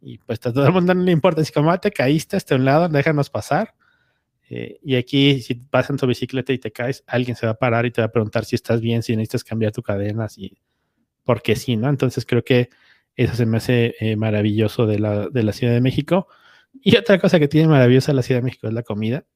y 0.00 0.16
pues 0.16 0.38
a 0.46 0.50
todo 0.50 0.66
el 0.66 0.72
mundo 0.72 0.94
no 0.94 1.02
le 1.02 1.12
importa, 1.12 1.44
si 1.44 1.52
como 1.52 1.70
ah, 1.70 1.76
te 1.76 1.90
caíste 1.90 2.38
hasta 2.38 2.54
un 2.54 2.64
lado, 2.64 2.88
déjanos 2.88 3.28
pasar. 3.28 3.74
Eh, 4.48 4.78
y 4.82 4.96
aquí, 4.96 5.42
si 5.42 5.60
vas 5.70 5.90
en 5.90 5.98
tu 5.98 6.06
bicicleta 6.06 6.54
y 6.54 6.58
te 6.58 6.72
caes, 6.72 7.04
alguien 7.06 7.36
se 7.36 7.44
va 7.44 7.52
a 7.52 7.58
parar 7.58 7.84
y 7.84 7.90
te 7.90 8.00
va 8.00 8.06
a 8.06 8.12
preguntar 8.12 8.46
si 8.46 8.56
estás 8.56 8.80
bien, 8.80 9.02
si 9.02 9.14
necesitas 9.14 9.44
cambiar 9.44 9.72
tu 9.72 9.82
cadena, 9.82 10.30
si, 10.30 10.56
porque 11.22 11.56
sí, 11.56 11.76
¿no? 11.76 11.90
Entonces 11.90 12.24
creo 12.24 12.44
que 12.44 12.70
eso 13.14 13.34
se 13.34 13.44
me 13.44 13.58
hace 13.58 13.94
eh, 14.00 14.16
maravilloso 14.16 14.86
de 14.86 15.00
la, 15.00 15.28
de 15.28 15.42
la 15.42 15.52
Ciudad 15.52 15.74
de 15.74 15.82
México. 15.82 16.28
Y 16.72 16.96
otra 16.96 17.18
cosa 17.18 17.38
que 17.38 17.46
tiene 17.46 17.68
maravillosa 17.68 18.14
la 18.14 18.22
Ciudad 18.22 18.40
de 18.40 18.44
México 18.44 18.68
es 18.68 18.72
la 18.72 18.84
comida. 18.84 19.26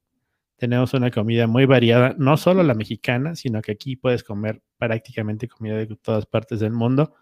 Tenemos 0.56 0.94
una 0.94 1.10
comida 1.10 1.46
muy 1.46 1.66
variada, 1.66 2.14
no 2.18 2.36
solo 2.36 2.62
la 2.62 2.74
mexicana, 2.74 3.34
sino 3.34 3.60
que 3.60 3.72
aquí 3.72 3.96
puedes 3.96 4.22
comer 4.22 4.62
prácticamente 4.78 5.48
comida 5.48 5.76
de 5.76 5.86
todas 5.96 6.26
partes 6.26 6.60
del 6.60 6.72
mundo. 6.72 7.14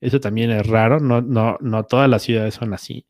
Eso 0.00 0.20
también 0.20 0.50
es 0.50 0.66
raro, 0.66 1.00
no, 1.00 1.20
no, 1.20 1.58
no 1.60 1.84
todas 1.84 2.08
las 2.08 2.22
ciudades 2.22 2.54
son 2.54 2.74
así. 2.74 3.06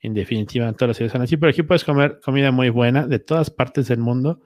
En 0.00 0.14
definitiva, 0.14 0.66
no 0.66 0.74
todas 0.74 0.88
las 0.88 0.96
ciudades 0.96 1.12
son 1.12 1.22
así, 1.22 1.36
pero 1.36 1.50
aquí 1.50 1.62
puedes 1.62 1.84
comer 1.84 2.20
comida 2.22 2.50
muy 2.50 2.68
buena 2.70 3.06
de 3.06 3.18
todas 3.18 3.50
partes 3.50 3.88
del 3.88 4.00
mundo 4.00 4.42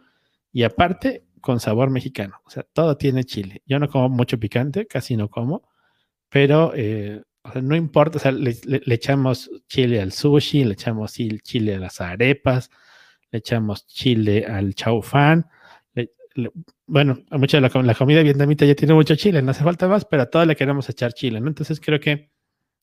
y 0.53 0.63
aparte 0.63 1.25
con 1.41 1.61
sabor 1.61 1.91
mexicano. 1.91 2.41
O 2.45 2.51
sea, 2.51 2.65
todo 2.65 2.97
tiene 2.97 3.25
chile. 3.25 3.63
Yo 3.67 3.79
no 3.79 3.89
como 3.89 4.09
mucho 4.09 4.39
picante, 4.39 4.87
casi 4.87 5.17
no 5.17 5.29
como, 5.29 5.69
pero 6.29 6.73
eh, 6.75 7.23
no 7.63 7.77
importa, 7.77 8.19
o 8.19 8.21
sea, 8.21 8.33
le, 8.33 8.57
echamos 8.87 9.51
chile 9.69 10.01
al 10.01 10.13
sushi, 10.13 10.65
le 10.65 10.75
echamos 10.75 11.13
chile 11.43 11.77
a 11.77 11.79
las 11.79 12.01
arepas, 12.01 12.71
le 13.31 13.39
echamos 13.39 13.87
chile 13.87 14.47
al 14.47 14.75
chaufán. 14.75 15.47
bueno, 16.87 17.19
mucha 17.31 17.61
la, 17.61 17.71
la, 17.83 17.95
comida 17.95 18.23
vietnamita 18.23 18.65
ya 18.65 18.75
tiene 18.75 18.95
mucho 18.95 19.17
chile, 19.17 19.43
no 19.43 19.51
hace 19.51 19.65
falta 19.65 19.89
más, 19.89 20.05
pero 20.05 20.23
a 20.23 20.27
todo 20.27 20.45
le 20.45 20.57
queremos 20.57 20.89
echar 20.89 21.13
chile, 21.13 21.41
¿no? 21.41 21.49
Entonces 21.49 21.81
creo 21.81 22.01
que 22.01 22.31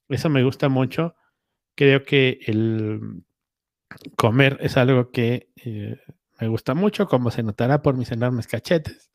eso 0.10 0.30
me 0.30 0.44
gusta 0.44 0.70
mucho. 0.70 1.16
Creo 1.76 2.04
que 2.04 2.40
el 2.46 3.24
comer 4.16 4.58
es 4.62 4.78
algo 4.78 5.12
que 5.12 5.50
eh, 5.64 5.98
me 6.40 6.48
gusta 6.48 6.74
mucho, 6.74 7.08
como 7.08 7.32
se 7.32 7.44
notará 7.44 7.82
por 7.82 7.96
mis 7.96 8.12
enormes 8.12 8.48
cachetes, 8.48 9.12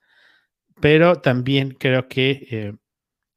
pero 0.80 1.16
también 1.16 1.72
creo 1.72 2.08
que 2.08 2.46
eh, 2.50 2.74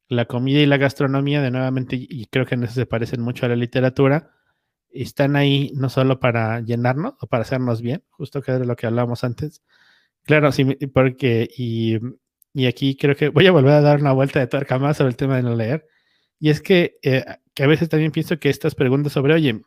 la 0.08 0.26
comida 0.26 0.60
y 0.60 0.66
la 0.66 0.78
gastronomía, 0.78 1.42
de 1.42 1.50
nuevamente, 1.50 1.96
y 1.98 2.26
creo 2.26 2.46
que 2.46 2.54
en 2.54 2.64
eso 2.64 2.74
se 2.74 2.86
parecen 2.86 3.20
mucho 3.20 3.46
a 3.46 3.48
la 3.48 3.56
literatura, 3.56 4.33
están 4.94 5.36
ahí 5.36 5.72
no 5.74 5.88
solo 5.88 6.20
para 6.20 6.60
llenarnos 6.60 7.14
o 7.20 7.26
para 7.26 7.42
hacernos 7.42 7.82
bien, 7.82 8.02
justo 8.10 8.42
que 8.42 8.52
era 8.52 8.64
lo 8.64 8.76
que 8.76 8.86
hablábamos 8.86 9.24
antes. 9.24 9.62
Claro, 10.24 10.52
sí, 10.52 10.64
porque, 10.92 11.48
y, 11.56 11.98
aquí 12.66 12.96
creo 12.96 13.16
que 13.16 13.28
voy 13.28 13.46
a 13.46 13.52
volver 13.52 13.72
a 13.72 13.80
dar 13.80 14.00
una 14.00 14.12
vuelta 14.12 14.40
de 14.40 14.46
tuerca 14.46 14.78
más 14.78 14.96
sobre 14.96 15.10
el 15.10 15.16
tema 15.16 15.36
de 15.36 15.42
no 15.42 15.54
leer. 15.54 15.86
Y 16.40 16.50
es 16.50 16.60
que, 16.62 16.98
eh, 17.02 17.24
que 17.54 17.64
a 17.64 17.66
veces 17.66 17.88
también 17.88 18.12
pienso 18.12 18.38
que 18.38 18.50
estas 18.50 18.74
preguntas 18.74 19.12
sobre, 19.12 19.34
oye, 19.34 19.62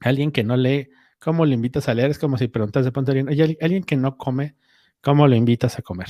alguien 0.00 0.32
que 0.32 0.44
no 0.44 0.56
lee, 0.56 0.90
¿cómo 1.20 1.46
lo 1.46 1.52
invitas 1.52 1.88
a 1.88 1.94
leer? 1.94 2.10
Es 2.10 2.18
como 2.18 2.38
si 2.38 2.48
preguntas 2.48 2.84
de 2.84 2.92
pronto 2.92 3.12
alguien, 3.12 3.28
oye, 3.28 3.58
alguien 3.60 3.84
que 3.84 3.96
no 3.96 4.16
come, 4.16 4.56
¿cómo 5.00 5.26
lo 5.28 5.34
invitas 5.36 5.78
a 5.78 5.82
comer? 5.82 6.08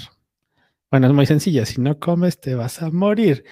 Bueno, 0.90 1.06
es 1.06 1.12
muy 1.12 1.26
sencilla. 1.26 1.66
Si 1.66 1.80
no 1.80 1.98
comes, 1.98 2.40
te 2.40 2.54
vas 2.54 2.82
a 2.82 2.90
morir. 2.90 3.44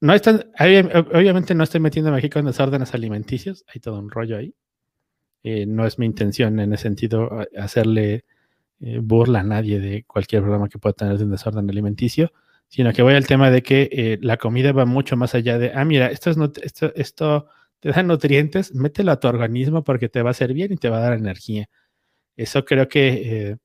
No 0.00 0.12
obviamente 0.14 1.54
no 1.54 1.64
estoy 1.64 1.80
metiendo 1.80 2.10
a 2.10 2.14
México 2.14 2.38
en 2.38 2.46
desórdenes 2.46 2.94
alimenticios. 2.94 3.64
Hay 3.68 3.80
todo 3.80 3.98
un 3.98 4.10
rollo 4.10 4.36
ahí. 4.36 4.54
Eh, 5.42 5.66
no 5.66 5.86
es 5.86 5.98
mi 5.98 6.06
intención 6.06 6.60
en 6.60 6.72
ese 6.72 6.84
sentido 6.84 7.30
hacerle 7.56 8.24
eh, 8.80 8.98
burla 9.02 9.40
a 9.40 9.44
nadie 9.44 9.80
de 9.80 10.04
cualquier 10.04 10.42
programa 10.42 10.68
que 10.68 10.78
pueda 10.78 10.94
tener 10.94 11.18
de 11.18 11.24
un 11.24 11.30
desorden 11.30 11.68
alimenticio, 11.70 12.32
sino 12.68 12.92
que 12.92 13.02
voy 13.02 13.14
al 13.14 13.26
tema 13.26 13.50
de 13.50 13.62
que 13.62 13.88
eh, 13.92 14.18
la 14.22 14.36
comida 14.36 14.72
va 14.72 14.86
mucho 14.86 15.16
más 15.16 15.34
allá 15.34 15.58
de, 15.58 15.72
ah, 15.74 15.84
mira, 15.84 16.08
esto, 16.08 16.30
es 16.30 16.38
esto, 16.62 16.92
esto 16.94 17.48
te 17.80 17.90
da 17.90 18.02
nutrientes, 18.02 18.74
mételo 18.74 19.12
a 19.12 19.20
tu 19.20 19.28
organismo 19.28 19.84
porque 19.84 20.08
te 20.08 20.22
va 20.22 20.30
a 20.30 20.32
hacer 20.32 20.52
bien 20.54 20.72
y 20.72 20.76
te 20.76 20.90
va 20.90 20.98
a 20.98 21.02
dar 21.02 21.14
energía. 21.14 21.68
Eso 22.36 22.64
creo 22.64 22.88
que 22.88 23.58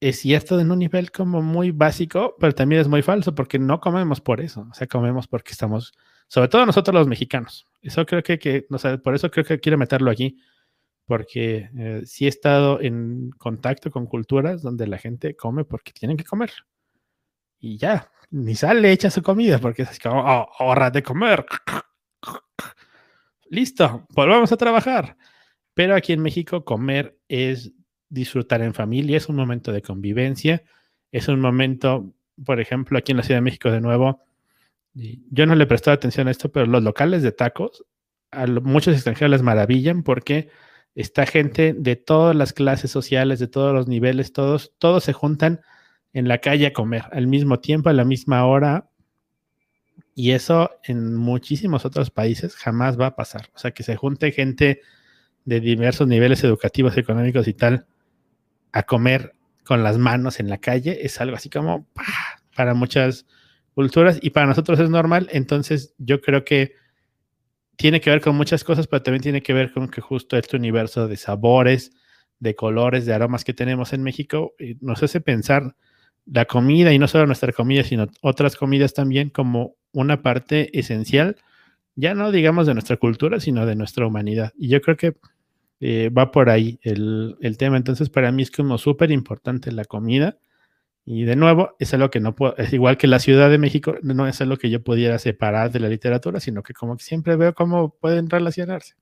es 0.00 0.20
cierto 0.20 0.60
en 0.60 0.70
un 0.70 0.78
nivel 0.78 1.10
como 1.10 1.42
muy 1.42 1.70
básico, 1.70 2.36
pero 2.38 2.54
también 2.54 2.80
es 2.80 2.88
muy 2.88 3.02
falso 3.02 3.34
porque 3.34 3.58
no 3.58 3.80
comemos 3.80 4.20
por 4.20 4.40
eso, 4.40 4.68
o 4.70 4.74
sea, 4.74 4.86
comemos 4.86 5.26
porque 5.26 5.52
estamos, 5.52 5.92
sobre 6.28 6.48
todo 6.48 6.66
nosotros 6.66 6.94
los 6.94 7.08
mexicanos. 7.08 7.66
Eso 7.80 8.04
creo 8.04 8.22
que, 8.22 8.38
que 8.38 8.66
no 8.68 8.78
sé, 8.78 8.98
por 8.98 9.14
eso 9.14 9.30
creo 9.30 9.44
que 9.44 9.60
quiero 9.60 9.78
meterlo 9.78 10.10
aquí, 10.10 10.38
porque 11.06 11.70
eh, 11.78 12.02
sí 12.04 12.26
he 12.26 12.28
estado 12.28 12.80
en 12.80 13.30
contacto 13.38 13.90
con 13.90 14.06
culturas 14.06 14.62
donde 14.62 14.86
la 14.86 14.98
gente 14.98 15.36
come 15.36 15.64
porque 15.64 15.92
tienen 15.92 16.16
que 16.16 16.24
comer. 16.24 16.50
Y 17.58 17.78
ya, 17.78 18.10
ni 18.30 18.54
sale 18.54 18.92
hecha 18.92 19.10
su 19.10 19.22
comida 19.22 19.58
porque 19.58 19.82
es 19.82 19.98
como, 19.98 20.20
oh, 20.20 20.48
hora 20.58 20.90
de 20.90 21.02
comer. 21.02 21.46
Listo, 23.48 24.06
volvamos 24.10 24.52
a 24.52 24.56
trabajar. 24.56 25.16
Pero 25.74 25.94
aquí 25.94 26.12
en 26.12 26.22
México 26.22 26.64
comer 26.64 27.18
es 27.28 27.72
disfrutar 28.08 28.62
en 28.62 28.74
familia, 28.74 29.16
es 29.16 29.28
un 29.28 29.36
momento 29.36 29.72
de 29.72 29.82
convivencia, 29.82 30.62
es 31.12 31.28
un 31.28 31.40
momento, 31.40 32.12
por 32.44 32.60
ejemplo, 32.60 32.98
aquí 32.98 33.12
en 33.12 33.18
la 33.18 33.22
Ciudad 33.22 33.38
de 33.38 33.44
México 33.44 33.70
de 33.70 33.80
nuevo, 33.80 34.22
yo 34.94 35.46
no 35.46 35.54
le 35.54 35.66
prestado 35.66 35.94
atención 35.94 36.28
a 36.28 36.30
esto, 36.30 36.50
pero 36.50 36.66
los 36.66 36.82
locales 36.82 37.22
de 37.22 37.32
tacos, 37.32 37.84
a 38.30 38.46
muchos 38.46 38.94
extranjeros 38.94 39.30
les 39.30 39.42
maravillan 39.42 40.02
porque 40.02 40.48
está 40.94 41.26
gente 41.26 41.74
de 41.76 41.96
todas 41.96 42.34
las 42.34 42.52
clases 42.52 42.90
sociales, 42.90 43.38
de 43.38 43.48
todos 43.48 43.74
los 43.74 43.88
niveles, 43.88 44.32
todos, 44.32 44.72
todos 44.78 45.04
se 45.04 45.12
juntan 45.12 45.60
en 46.14 46.28
la 46.28 46.38
calle 46.38 46.66
a 46.66 46.72
comer 46.72 47.04
al 47.12 47.26
mismo 47.26 47.60
tiempo, 47.60 47.90
a 47.90 47.92
la 47.92 48.04
misma 48.04 48.46
hora. 48.46 48.88
Y 50.14 50.30
eso 50.30 50.70
en 50.84 51.14
muchísimos 51.14 51.84
otros 51.84 52.10
países 52.10 52.56
jamás 52.56 52.98
va 52.98 53.08
a 53.08 53.16
pasar. 53.16 53.50
O 53.54 53.58
sea, 53.58 53.72
que 53.72 53.82
se 53.82 53.96
junte 53.96 54.32
gente 54.32 54.80
de 55.44 55.60
diversos 55.60 56.08
niveles 56.08 56.42
educativos, 56.42 56.96
económicos 56.96 57.46
y 57.48 57.52
tal 57.52 57.86
a 58.76 58.82
comer 58.82 59.32
con 59.64 59.82
las 59.82 59.96
manos 59.96 60.38
en 60.38 60.50
la 60.50 60.58
calle 60.58 60.98
es 61.06 61.18
algo 61.20 61.34
así 61.34 61.48
como 61.48 61.88
para 62.54 62.74
muchas 62.74 63.24
culturas 63.74 64.18
y 64.20 64.30
para 64.30 64.46
nosotros 64.46 64.78
es 64.78 64.90
normal. 64.90 65.28
Entonces 65.32 65.94
yo 65.96 66.20
creo 66.20 66.44
que 66.44 66.74
tiene 67.76 68.02
que 68.02 68.10
ver 68.10 68.20
con 68.20 68.36
muchas 68.36 68.64
cosas, 68.64 68.86
pero 68.86 69.02
también 69.02 69.22
tiene 69.22 69.42
que 69.42 69.54
ver 69.54 69.72
con 69.72 69.88
que 69.88 70.02
justo 70.02 70.36
este 70.36 70.58
universo 70.58 71.08
de 71.08 71.16
sabores, 71.16 71.92
de 72.38 72.54
colores, 72.54 73.06
de 73.06 73.14
aromas 73.14 73.44
que 73.44 73.54
tenemos 73.54 73.94
en 73.94 74.02
México 74.02 74.54
eh, 74.58 74.76
nos 74.82 75.02
hace 75.02 75.22
pensar 75.22 75.74
la 76.26 76.44
comida 76.44 76.92
y 76.92 76.98
no 76.98 77.08
solo 77.08 77.24
nuestra 77.24 77.52
comida, 77.52 77.82
sino 77.82 78.08
otras 78.20 78.56
comidas 78.56 78.92
también 78.92 79.30
como 79.30 79.76
una 79.92 80.20
parte 80.20 80.78
esencial, 80.78 81.36
ya 81.94 82.12
no 82.12 82.30
digamos 82.30 82.66
de 82.66 82.74
nuestra 82.74 82.98
cultura, 82.98 83.40
sino 83.40 83.64
de 83.64 83.74
nuestra 83.74 84.06
humanidad. 84.06 84.52
Y 84.58 84.68
yo 84.68 84.82
creo 84.82 84.98
que 84.98 85.16
eh, 85.80 86.10
va 86.10 86.30
por 86.30 86.50
ahí 86.50 86.78
el, 86.82 87.36
tema. 87.58 87.76
Entonces, 87.76 88.10
para 88.10 88.32
mí 88.32 88.42
es 88.42 88.50
como 88.50 88.78
súper 88.78 89.10
importante 89.10 89.72
la 89.72 89.84
comida. 89.84 90.38
Y 91.04 91.24
de 91.24 91.36
nuevo, 91.36 91.76
es 91.78 91.94
algo 91.94 92.10
que 92.10 92.20
no 92.20 92.34
puedo, 92.34 92.56
es 92.56 92.72
igual 92.72 92.98
que 92.98 93.06
la 93.06 93.20
Ciudad 93.20 93.50
de 93.50 93.58
México, 93.58 93.96
no 94.02 94.26
es 94.26 94.40
algo 94.40 94.56
que 94.56 94.70
yo 94.70 94.82
pudiera 94.82 95.18
separar 95.18 95.70
de 95.70 95.80
la 95.80 95.88
literatura, 95.88 96.40
sino 96.40 96.62
que 96.62 96.74
como 96.74 96.96
que 96.96 97.04
siempre 97.04 97.36
veo 97.36 97.54
cómo 97.54 97.90
pueden 97.90 98.28
relacionarse. 98.28 98.94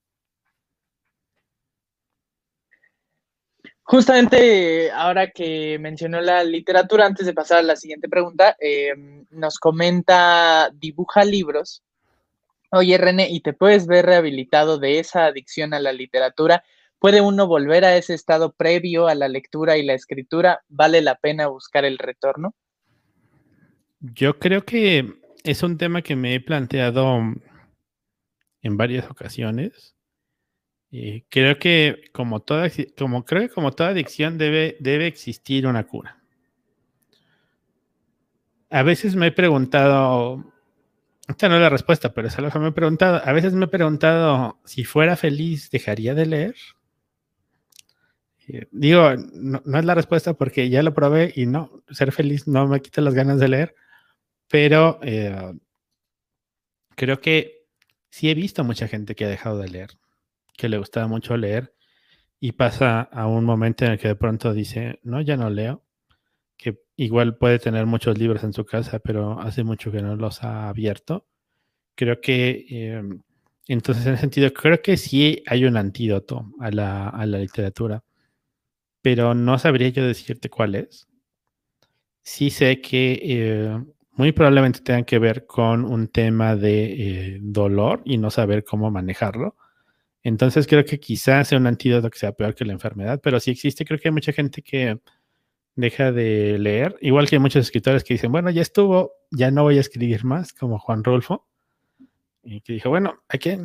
Justamente 3.87 4.91
ahora 4.91 5.29
que 5.29 5.77
mencionó 5.79 6.19
la 6.19 6.43
literatura, 6.43 7.05
antes 7.05 7.27
de 7.27 7.33
pasar 7.35 7.59
a 7.59 7.61
la 7.61 7.75
siguiente 7.75 8.09
pregunta, 8.09 8.55
em, 8.59 9.25
nos 9.29 9.59
comenta, 9.59 10.71
dibuja 10.73 11.23
libros. 11.23 11.83
Oye, 12.75 12.97
René, 12.97 13.29
¿y 13.29 13.39
te 13.39 13.53
puedes 13.53 13.87
ver 13.87 14.05
rehabilitado 14.05 14.77
de 14.77 14.99
esa 14.99 15.27
adicción 15.27 15.73
a 15.73 15.79
la 15.79 15.93
literatura? 15.93 16.65
¿Puede 16.99 17.21
uno 17.21 17.47
volver 17.47 17.85
a 17.85 17.95
ese 17.95 18.13
estado 18.13 18.51
previo 18.51 19.07
a 19.07 19.15
la 19.15 19.29
lectura 19.29 19.77
y 19.77 19.83
la 19.83 19.93
escritura? 19.93 20.61
¿Vale 20.67 21.01
la 21.01 21.15
pena 21.15 21.47
buscar 21.47 21.85
el 21.85 21.97
retorno? 21.97 22.53
Yo 24.01 24.39
creo 24.39 24.65
que 24.65 25.21
es 25.45 25.63
un 25.63 25.77
tema 25.77 26.01
que 26.01 26.17
me 26.17 26.35
he 26.35 26.41
planteado 26.41 27.17
en 28.61 28.77
varias 28.77 29.09
ocasiones. 29.09 29.95
Y 30.91 31.21
creo 31.21 31.57
que 31.57 32.03
como 32.11 32.41
toda, 32.41 32.69
como 32.97 33.23
creo 33.23 33.43
que 33.43 33.53
como 33.53 33.71
toda 33.71 33.91
adicción 33.91 34.37
debe, 34.37 34.75
debe 34.81 35.07
existir 35.07 35.65
una 35.65 35.87
cura. 35.87 36.21
A 38.69 38.83
veces 38.83 39.15
me 39.15 39.27
he 39.27 39.31
preguntado, 39.31 40.51
esta 41.27 41.49
no 41.49 41.55
es 41.55 41.61
la 41.61 41.69
respuesta, 41.69 42.13
pero 42.13 42.27
es 42.27 42.37
algo 42.37 42.51
que 42.51 42.59
me 42.59 42.67
he 42.69 42.71
preguntado. 42.71 43.21
A 43.23 43.31
veces 43.33 43.53
me 43.53 43.65
he 43.65 43.69
preguntado 43.69 44.59
si 44.65 44.83
fuera 44.83 45.15
feliz, 45.15 45.69
¿dejaría 45.71 46.13
de 46.13 46.25
leer? 46.25 46.55
Digo, 48.71 49.15
no, 49.33 49.61
es 49.79 49.85
la 49.85 49.95
respuesta 49.95 50.35
porque 50.35 50.69
ya 50.69 50.83
lo 50.83 50.93
probé 50.93 51.33
y 51.35 51.47
no, 51.47 51.83
ser 51.89 52.11
feliz 52.11 52.47
no 52.47 52.67
me 52.67 52.79
quita 52.79 53.01
las 53.01 53.15
ganas 53.15 53.39
de 53.39 53.47
leer, 53.47 53.75
pero 54.47 54.99
eh, 55.01 55.53
creo 56.95 57.19
que 57.21 57.65
sí 58.09 58.29
he 58.29 58.35
visto 58.35 58.63
mucha 58.63 58.87
gente 58.87 59.15
que 59.15 59.25
ha 59.25 59.29
dejado 59.29 59.57
de 59.57 59.69
leer, 59.69 59.89
que 60.55 60.69
le 60.69 60.77
gustaba 60.77 61.07
mucho 61.07 61.35
leer 61.37 61.73
y 62.39 62.51
pasa 62.51 63.01
a 63.01 63.25
un 63.25 63.45
momento 63.45 63.85
en 63.85 63.93
el 63.93 63.99
que 63.99 64.09
de 64.09 64.15
pronto 64.15 64.53
dice, 64.53 64.99
no, 65.01 65.21
ya 65.21 65.37
no 65.37 65.49
leo, 65.49 65.84
que 66.57 66.79
igual 66.97 67.37
puede 67.37 67.59
tener 67.59 67.85
muchos 67.85 68.17
libros 68.17 68.43
en 68.43 68.53
su 68.53 68.65
casa, 68.65 68.99
pero 68.99 69.39
hace 69.39 69.63
mucho 69.63 69.91
que 69.91 70.01
no 70.01 70.15
los 70.15 70.43
ha 70.43 70.69
abierto. 70.69 71.25
Creo 71.95 72.21
que, 72.21 72.65
em, 72.69 73.21
entonces 73.67 74.05
en 74.05 74.13
ese 74.13 74.21
sentido, 74.21 74.53
creo 74.53 74.81
que 74.81 74.97
sí 74.97 75.43
hay 75.47 75.65
un 75.65 75.77
antídoto 75.77 76.51
a 76.59 76.71
la, 76.71 77.09
a 77.09 77.25
la 77.25 77.39
literatura 77.39 78.03
pero 79.05 79.35
no 79.35 79.59
sabría 79.59 79.89
yo 79.89 80.03
decirte 80.03 80.49
cuál 80.49 80.73
es. 80.73 81.07
Sí 82.23 82.49
sé 82.49 82.81
que 82.81 83.19
eh, 83.21 83.79
muy 84.13 84.31
probablemente 84.31 84.79
tengan 84.79 85.05
que 85.05 85.19
ver 85.19 85.45
con 85.45 85.85
un 85.85 86.07
tema 86.07 86.55
de 86.55 87.35
eh, 87.35 87.37
dolor 87.39 88.01
y 88.03 88.17
no 88.17 88.31
saber 88.31 88.63
cómo 88.63 88.89
manejarlo. 88.89 89.57
Entonces 90.23 90.65
creo 90.65 90.85
que 90.85 90.99
quizás 90.99 91.49
sea 91.49 91.59
un 91.59 91.67
antídoto 91.67 92.09
que 92.09 92.17
sea 92.17 92.31
peor 92.31 92.55
que 92.55 92.65
la 92.65 92.73
enfermedad, 92.73 93.21
pero 93.23 93.39
si 93.39 93.51
existe, 93.51 93.85
creo 93.85 93.99
que 93.99 94.07
hay 94.07 94.13
mucha 94.13 94.33
gente 94.33 94.63
que 94.63 94.99
deja 95.75 96.11
de 96.11 96.57
leer, 96.57 96.97
igual 97.01 97.27
que 97.27 97.35
hay 97.35 97.39
muchos 97.39 97.65
escritores 97.65 98.03
que 98.03 98.13
dicen, 98.15 98.31
bueno, 98.31 98.49
ya 98.49 98.61
estuvo, 98.61 99.13
ya 99.31 99.51
no 99.51 99.63
voy 99.63 99.77
a 99.77 99.81
escribir 99.81 100.23
más, 100.23 100.53
como 100.53 100.79
Juan 100.79 101.03
Rolfo, 101.03 101.47
y 102.43 102.61
que 102.61 102.73
dijo, 102.73 102.89
bueno, 102.89 103.23
aquí 103.27 103.57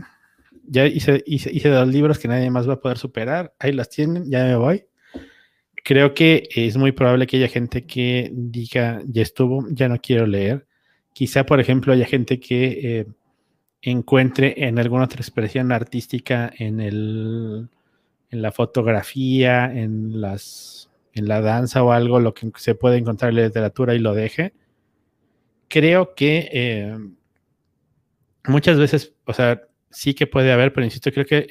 ya 0.64 0.86
hice, 0.86 1.22
hice, 1.26 1.50
hice 1.52 1.68
dos 1.68 1.88
libros 1.88 2.18
que 2.18 2.28
nadie 2.28 2.50
más 2.50 2.68
va 2.68 2.74
a 2.74 2.80
poder 2.80 2.98
superar, 2.98 3.54
ahí 3.58 3.72
las 3.72 3.88
tienen, 3.88 4.30
ya 4.30 4.44
me 4.44 4.56
voy 4.56 4.84
creo 5.84 6.14
que 6.14 6.48
es 6.54 6.76
muy 6.76 6.92
probable 6.92 7.26
que 7.26 7.36
haya 7.36 7.48
gente 7.48 7.86
que 7.86 8.30
diga, 8.32 9.02
ya 9.06 9.22
estuvo, 9.22 9.66
ya 9.70 9.88
no 9.88 9.98
quiero 10.00 10.26
leer. 10.26 10.66
Quizá, 11.12 11.44
por 11.44 11.60
ejemplo, 11.60 11.92
haya 11.92 12.06
gente 12.06 12.38
que 12.40 12.80
eh, 12.82 13.06
encuentre 13.82 14.54
en 14.56 14.78
alguna 14.78 15.04
otra 15.04 15.20
expresión 15.20 15.72
artística 15.72 16.52
en, 16.58 16.80
el, 16.80 17.68
en 18.30 18.42
la 18.42 18.52
fotografía, 18.52 19.72
en, 19.72 20.20
las, 20.20 20.89
en 21.14 21.28
la 21.28 21.40
danza 21.40 21.82
o 21.82 21.92
algo, 21.92 22.20
lo 22.20 22.34
que 22.34 22.50
se 22.56 22.74
puede 22.74 22.98
encontrar 22.98 23.30
en 23.30 23.36
la 23.36 23.42
literatura 23.42 23.94
y 23.94 23.98
lo 23.98 24.14
deje. 24.14 24.54
Creo 25.68 26.14
que 26.14 26.48
eh, 26.52 26.98
muchas 28.46 28.78
veces, 28.78 29.14
o 29.24 29.32
sea, 29.32 29.62
sí 29.90 30.14
que 30.14 30.26
puede 30.26 30.52
haber, 30.52 30.72
pero 30.72 30.84
insisto, 30.84 31.10
creo 31.12 31.26
que 31.26 31.48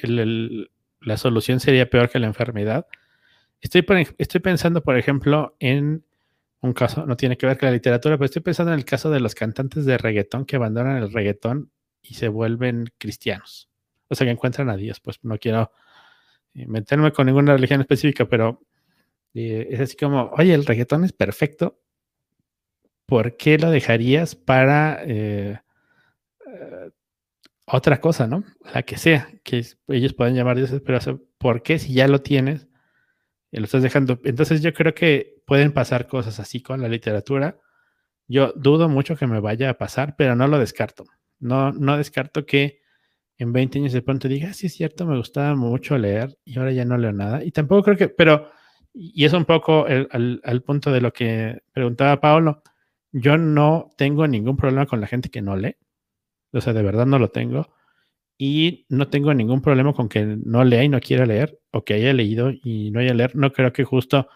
la 1.00 1.16
solución 1.16 1.60
sería 1.60 1.88
peor 1.88 2.10
que 2.10 2.18
la 2.18 2.26
enfermedad 2.26 2.86
Estoy, 3.60 3.84
estoy 4.16 4.40
pensando, 4.40 4.82
por 4.82 4.96
ejemplo, 4.96 5.54
en 5.58 6.04
un 6.62 6.72
caso, 6.72 7.04
no 7.06 7.16
tiene 7.16 7.36
que 7.36 7.46
ver 7.46 7.58
con 7.58 7.66
la 7.68 7.72
literatura, 7.72 8.16
pero 8.16 8.26
estoy 8.26 8.42
pensando 8.42 8.72
en 8.72 8.78
el 8.78 8.84
caso 8.84 9.10
de 9.10 9.20
los 9.20 9.34
cantantes 9.34 9.84
de 9.84 9.98
reggaetón 9.98 10.46
que 10.46 10.56
abandonan 10.56 10.96
el 10.96 11.12
reggaetón 11.12 11.70
y 12.02 12.14
se 12.14 12.28
vuelven 12.28 12.86
cristianos. 12.98 13.68
O 14.08 14.14
sea, 14.14 14.26
que 14.26 14.30
encuentran 14.30 14.70
a 14.70 14.76
Dios. 14.76 15.00
Pues 15.00 15.18
no 15.22 15.38
quiero 15.38 15.72
eh, 16.54 16.66
meterme 16.66 17.12
con 17.12 17.26
ninguna 17.26 17.54
religión 17.54 17.80
específica, 17.80 18.26
pero 18.26 18.62
eh, 19.34 19.68
es 19.70 19.80
así 19.80 19.96
como, 19.96 20.30
oye, 20.36 20.54
el 20.54 20.66
reggaetón 20.66 21.04
es 21.04 21.12
perfecto. 21.12 21.80
¿Por 23.06 23.36
qué 23.36 23.58
lo 23.58 23.70
dejarías 23.70 24.36
para 24.36 25.02
eh, 25.04 25.58
otra 27.66 28.00
cosa, 28.00 28.26
no? 28.26 28.44
La 28.74 28.82
que 28.82 28.96
sea, 28.96 29.28
que 29.42 29.64
ellos 29.88 30.14
pueden 30.14 30.34
llamar 30.34 30.56
Dios, 30.56 30.70
pero 30.84 30.98
¿por 31.38 31.62
qué 31.62 31.78
si 31.78 31.94
ya 31.94 32.08
lo 32.08 32.20
tienes? 32.20 32.68
lo 33.52 33.64
estás 33.64 33.82
dejando. 33.82 34.20
Entonces 34.24 34.62
yo 34.62 34.72
creo 34.72 34.94
que 34.94 35.42
pueden 35.44 35.72
pasar 35.72 36.06
cosas 36.06 36.38
así 36.38 36.62
con 36.62 36.80
la 36.80 36.88
literatura. 36.88 37.58
Yo 38.28 38.52
dudo 38.54 38.88
mucho 38.88 39.16
que 39.16 39.26
me 39.26 39.40
vaya 39.40 39.70
a 39.70 39.78
pasar, 39.78 40.14
pero 40.16 40.36
no 40.36 40.46
lo 40.46 40.58
descarto. 40.58 41.04
No, 41.40 41.72
no 41.72 41.96
descarto 41.96 42.46
que 42.46 42.80
en 43.38 43.52
20 43.52 43.78
años 43.78 43.92
de 43.92 44.02
pronto 44.02 44.28
diga, 44.28 44.50
ah, 44.50 44.54
sí 44.54 44.66
es 44.66 44.74
cierto, 44.74 45.06
me 45.06 45.16
gustaba 45.16 45.56
mucho 45.56 45.98
leer 45.98 46.38
y 46.44 46.58
ahora 46.58 46.72
ya 46.72 46.84
no 46.84 46.96
leo 46.96 47.12
nada. 47.12 47.42
Y 47.42 47.50
tampoco 47.50 47.82
creo 47.82 47.96
que, 47.96 48.08
pero, 48.08 48.50
y 48.92 49.24
es 49.24 49.32
un 49.32 49.44
poco 49.44 49.86
el, 49.86 50.40
al, 50.42 50.62
punto 50.62 50.92
de 50.92 51.00
lo 51.00 51.12
que 51.12 51.62
preguntaba 51.72 52.20
Paolo, 52.20 52.62
yo 53.12 53.38
no 53.38 53.90
tengo 53.96 54.26
ningún 54.26 54.56
problema 54.56 54.86
con 54.86 55.00
la 55.00 55.06
gente 55.06 55.30
que 55.30 55.42
no 55.42 55.56
lee. 55.56 55.76
O 56.52 56.60
sea, 56.60 56.72
de 56.72 56.82
verdad 56.82 57.06
no 57.06 57.18
lo 57.18 57.28
tengo 57.28 57.68
y 58.38 58.86
no 58.88 59.08
tengo 59.08 59.34
ningún 59.34 59.62
problema 59.62 59.92
con 59.92 60.08
que 60.08 60.24
no 60.24 60.64
lea 60.64 60.84
y 60.84 60.88
no 60.88 61.00
quiera 61.00 61.26
leer 61.26 61.60
o 61.72 61.84
que 61.84 61.94
haya 61.94 62.12
leído 62.12 62.50
y 62.50 62.90
no 62.90 63.00
haya 63.00 63.14
leer. 63.14 63.36
No 63.36 63.52
creo 63.52 63.72
que 63.72 63.84
justo 63.84 64.28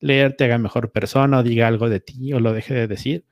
leer 0.00 0.34
te 0.36 0.44
haga 0.44 0.58
mejor 0.58 0.90
persona 0.92 1.38
o 1.38 1.42
diga 1.42 1.68
algo 1.68 1.88
de 1.88 2.00
ti 2.00 2.32
o 2.32 2.40
lo 2.40 2.52
deje 2.52 2.74
de 2.74 2.88
decir. 2.88 3.24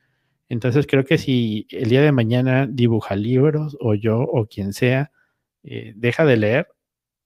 Entonces 0.49 0.87
creo 0.87 1.05
que 1.05 1.17
si 1.17 1.67
el 1.71 1.89
día 1.89 2.01
de 2.01 2.11
mañana 2.11 2.67
dibuja 2.67 3.15
libros 3.15 3.77
o 3.79 3.93
yo 3.95 4.19
o 4.21 4.47
quien 4.47 4.73
sea, 4.73 5.11
eh, 5.63 5.93
deja 5.95 6.25
de 6.25 6.37
leer 6.37 6.67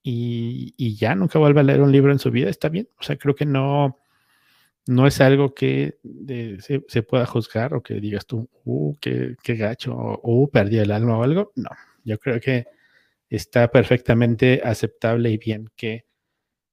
y, 0.07 0.95
ya 0.97 1.15
nunca 1.15 1.39
vuelve 1.39 1.61
a 1.61 1.63
leer 1.63 1.81
un 1.81 1.91
libro 1.91 2.11
en 2.11 2.19
su 2.19 2.29
vida, 2.29 2.47
está 2.49 2.69
bien. 2.69 2.87
O 2.99 3.03
sea, 3.03 3.17
creo 3.17 3.33
que 3.33 3.47
no, 3.47 3.97
no 4.85 5.07
es 5.07 5.19
algo 5.19 5.55
que 5.55 5.97
se, 6.59 7.01
pueda 7.01 7.25
juzgar 7.25 7.73
o 7.73 7.81
que 7.81 7.95
digas 7.95 8.27
tú, 8.27 8.47
uh, 8.65 8.95
qué, 9.01 9.35
qué 9.41 9.55
gacho, 9.55 9.95
o 9.95 10.43
uh, 10.43 10.49
perdí 10.51 10.77
el 10.77 10.91
alma 10.91 11.17
o 11.17 11.23
algo. 11.23 11.51
No, 11.55 11.71
yo 12.03 12.19
creo 12.19 12.39
que 12.39 12.67
está 13.31 13.69
perfectamente 13.69 14.61
aceptable 14.63 15.31
y 15.31 15.37
bien 15.37 15.71
que 15.75 16.05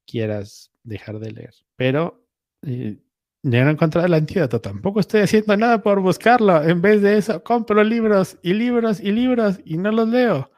quieras 0.07 0.71
dejar 0.83 1.19
de 1.19 1.31
leer. 1.31 1.55
Pero 1.75 2.27
eh, 2.61 2.99
ya 3.43 3.65
no 3.65 3.71
encontrado 3.71 4.07
el 4.07 4.15
antídoto. 4.15 4.61
Tampoco 4.61 5.01
estoy 5.01 5.23
haciendo 5.23 5.57
nada 5.57 5.83
por 5.83 6.01
buscarlo. 6.01 6.63
En 6.63 6.83
vez 6.83 7.01
de 7.01 7.17
eso, 7.17 7.43
compro 7.43 7.83
libros 7.83 8.37
y 8.43 8.53
libros 8.53 9.01
y 9.01 9.11
libros 9.11 9.59
y 9.65 9.79
no 9.79 9.91
los 9.91 10.09
leo. 10.09 10.52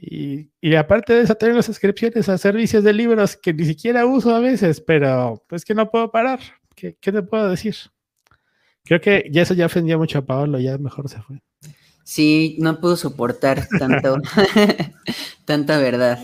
Y, 0.00 0.74
aparte 0.76 1.12
de 1.12 1.22
eso, 1.22 1.34
tengo 1.34 1.62
suscripciones 1.62 2.28
a 2.28 2.38
servicios 2.38 2.84
de 2.84 2.92
libros 2.92 3.36
que 3.36 3.52
ni 3.52 3.64
siquiera 3.64 4.06
uso 4.06 4.34
a 4.34 4.40
veces, 4.40 4.80
pero 4.80 5.44
pues 5.48 5.64
que 5.64 5.74
no 5.74 5.90
puedo 5.90 6.10
parar. 6.10 6.40
¿Qué, 6.74 6.96
qué 7.00 7.10
te 7.10 7.22
puedo 7.22 7.50
decir? 7.50 7.74
Creo 8.84 9.00
que 9.00 9.28
ya 9.30 9.42
eso 9.42 9.54
ya 9.54 9.66
ofendió 9.66 9.98
mucho 9.98 10.18
a 10.18 10.26
Paolo, 10.26 10.58
ya 10.60 10.78
mejor 10.78 11.08
se 11.08 11.20
fue. 11.20 11.42
Sí, 12.04 12.56
no 12.58 12.80
puedo 12.80 12.96
soportar 12.96 13.68
tanto, 13.78 14.16
tanta 15.44 15.76
verdad. 15.78 16.18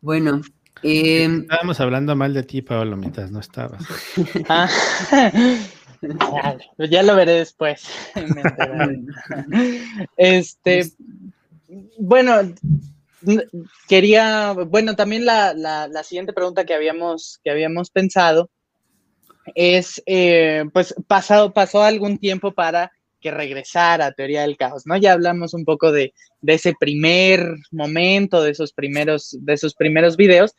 bueno. 0.00 0.42
Em, 0.84 1.40
Estábamos 1.40 1.80
hablando 1.80 2.14
mal 2.14 2.32
de 2.32 2.44
ti, 2.44 2.62
Pablo, 2.62 2.96
mientras 2.96 3.30
no 3.30 3.40
estabas. 3.40 3.82
Ah, 6.18 6.56
ya 6.90 7.04
lo 7.04 7.14
veré 7.14 7.30
después. 7.32 7.84
este, 10.16 10.92
bueno, 11.98 12.54
quería, 13.88 14.52
bueno, 14.52 14.96
también 14.96 15.24
la, 15.24 15.54
la, 15.54 16.02
siguiente 16.02 16.32
pregunta 16.32 16.64
que 16.64 16.74
habíamos, 16.74 17.40
que 17.44 17.50
habíamos 17.50 17.90
pensado 17.90 18.50
es, 19.54 20.02
eh, 20.06 20.64
pues, 20.72 20.94
pasado, 21.06 21.52
pasó 21.52 21.82
algún 21.82 22.18
tiempo 22.18 22.52
para 22.52 22.92
que 23.20 23.30
regresar 23.30 24.02
a 24.02 24.12
Teoría 24.12 24.42
del 24.42 24.56
Caos, 24.56 24.82
¿no? 24.84 24.96
Ya 24.96 25.12
hablamos 25.12 25.54
un 25.54 25.64
poco 25.64 25.92
de, 25.92 26.12
ese 26.44 26.74
primer 26.78 27.54
momento, 27.70 28.42
de 28.42 28.50
esos 28.50 28.72
primeros, 28.72 29.36
de 29.40 29.52
esos 29.52 29.74
primeros 29.74 30.16
videos, 30.16 30.54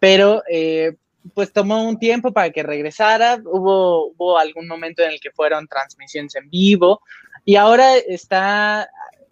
pero 0.00 0.42
eh, 0.50 0.96
pues 1.34 1.52
tomó 1.52 1.88
un 1.88 1.98
tiempo 1.98 2.32
para 2.32 2.50
que 2.50 2.62
regresara, 2.62 3.40
hubo, 3.44 4.08
hubo 4.16 4.38
algún 4.38 4.66
momento 4.66 5.02
en 5.02 5.12
el 5.12 5.20
que 5.20 5.30
fueron 5.30 5.68
transmisiones 5.68 6.34
en 6.34 6.50
vivo 6.50 7.00
y 7.44 7.56
ahora 7.56 7.96
está 7.96 8.88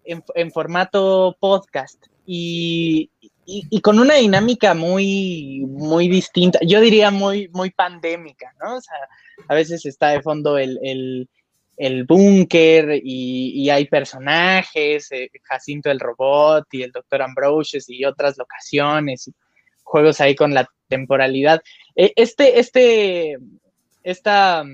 en, 0.07 0.51
formato 0.53 1.37
podcast 1.41 2.07
y 2.27 3.11
y, 3.47 3.81
con 3.81 3.99
una 3.99 4.15
dinámica 4.15 4.75
muy, 4.75 5.65
muy 5.69 6.09
distinta, 6.09 6.59
yo 6.63 6.81
diría 6.81 7.11
muy, 7.11 7.49
muy 7.53 7.71
pandémica, 7.71 8.53
¿no? 8.61 8.77
O 8.77 8.81
sea, 8.81 8.97
a 9.49 9.55
veces 9.55 9.87
está 9.87 10.09
de 10.09 10.23
fondo 10.23 10.59
el, 10.59 11.29
el, 11.77 12.05
búnker 12.05 13.01
y, 13.03 13.71
hay 13.71 13.87
personajes, 13.87 15.13
eh, 15.13 15.31
Jacinto 15.45 15.91
el 15.91 16.01
robot 16.01 16.67
y 16.73 16.83
el 16.83 16.91
doctor 16.91 17.23
Ambrosius 17.23 17.89
y 17.89 18.05
otras 18.05 18.37
locaciones, 18.37 19.29
y 19.29 19.35
juegos 19.85 20.21
ahí 20.21 20.35
con 20.35 20.53
la 20.53 20.69
temporalidad. 20.89 21.63
E, 21.95 22.13
este, 22.17 22.59
este, 22.59 23.39
esta, 24.03 24.65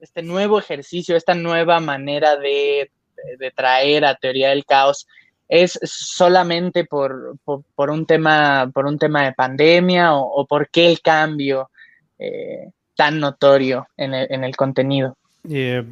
este 0.00 0.22
nuevo 0.22 0.58
ejercicio, 0.58 1.16
esta 1.16 1.34
nueva 1.34 1.80
manera 1.80 2.36
de, 2.36 2.90
de 3.38 3.50
traer 3.50 4.04
a 4.04 4.14
teoría 4.14 4.50
del 4.50 4.64
caos, 4.64 5.06
es 5.48 5.78
solamente 5.82 6.84
por, 6.84 7.36
un, 7.76 8.06
tema, 8.06 8.70
por 8.72 8.86
un 8.86 8.98
tema 8.98 9.24
de 9.24 9.32
pandemia 9.32 10.14
o, 10.14 10.46
por 10.46 10.70
qué 10.70 10.90
el 10.90 11.02
cambio 11.02 11.70
eh, 12.18 12.70
tan 12.96 13.20
notorio 13.20 13.86
en 13.98 14.14
el, 14.14 14.56
contenido? 14.56 15.16
Eh, 15.50 15.84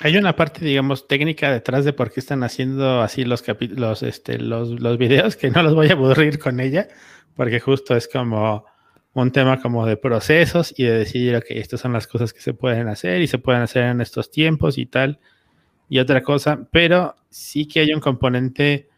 hay 0.00 0.16
una 0.16 0.34
parte, 0.34 0.64
digamos, 0.64 1.06
técnica 1.06 1.52
detrás 1.52 1.84
de 1.84 1.92
por 1.92 2.10
qué 2.10 2.20
están 2.20 2.44
haciendo 2.44 3.02
así 3.02 3.26
los, 3.26 3.44
los, 3.60 4.02
este, 4.02 4.38
los, 4.38 4.70
los 4.70 4.96
videos, 4.96 5.36
que 5.36 5.50
no 5.50 5.62
los 5.62 5.74
voy 5.74 5.88
a 5.88 5.92
aburrir 5.92 6.38
con 6.38 6.58
ella, 6.58 6.88
porque 7.36 7.60
justo 7.60 7.94
es 7.94 8.08
como 8.08 8.64
un 9.12 9.32
tema 9.32 9.60
como 9.60 9.84
de 9.84 9.98
procesos 9.98 10.72
y 10.78 10.84
de 10.84 10.92
decir, 10.92 11.36
ok, 11.36 11.44
estas 11.48 11.80
son 11.80 11.92
las 11.92 12.06
cosas 12.06 12.32
que 12.32 12.40
se 12.40 12.54
pueden 12.54 12.88
hacer 12.88 13.20
y 13.20 13.26
se 13.26 13.36
pueden 13.36 13.60
hacer 13.60 13.84
en 13.84 14.00
estos 14.00 14.30
tiempos 14.30 14.78
y 14.78 14.86
tal 14.86 15.20
y 15.88 15.98
otra 15.98 16.22
cosa, 16.22 16.66
pero 16.70 17.14
sí 17.28 17.66
que 17.66 17.80
hay 17.80 17.92
un 17.92 18.00
componente, 18.00 18.88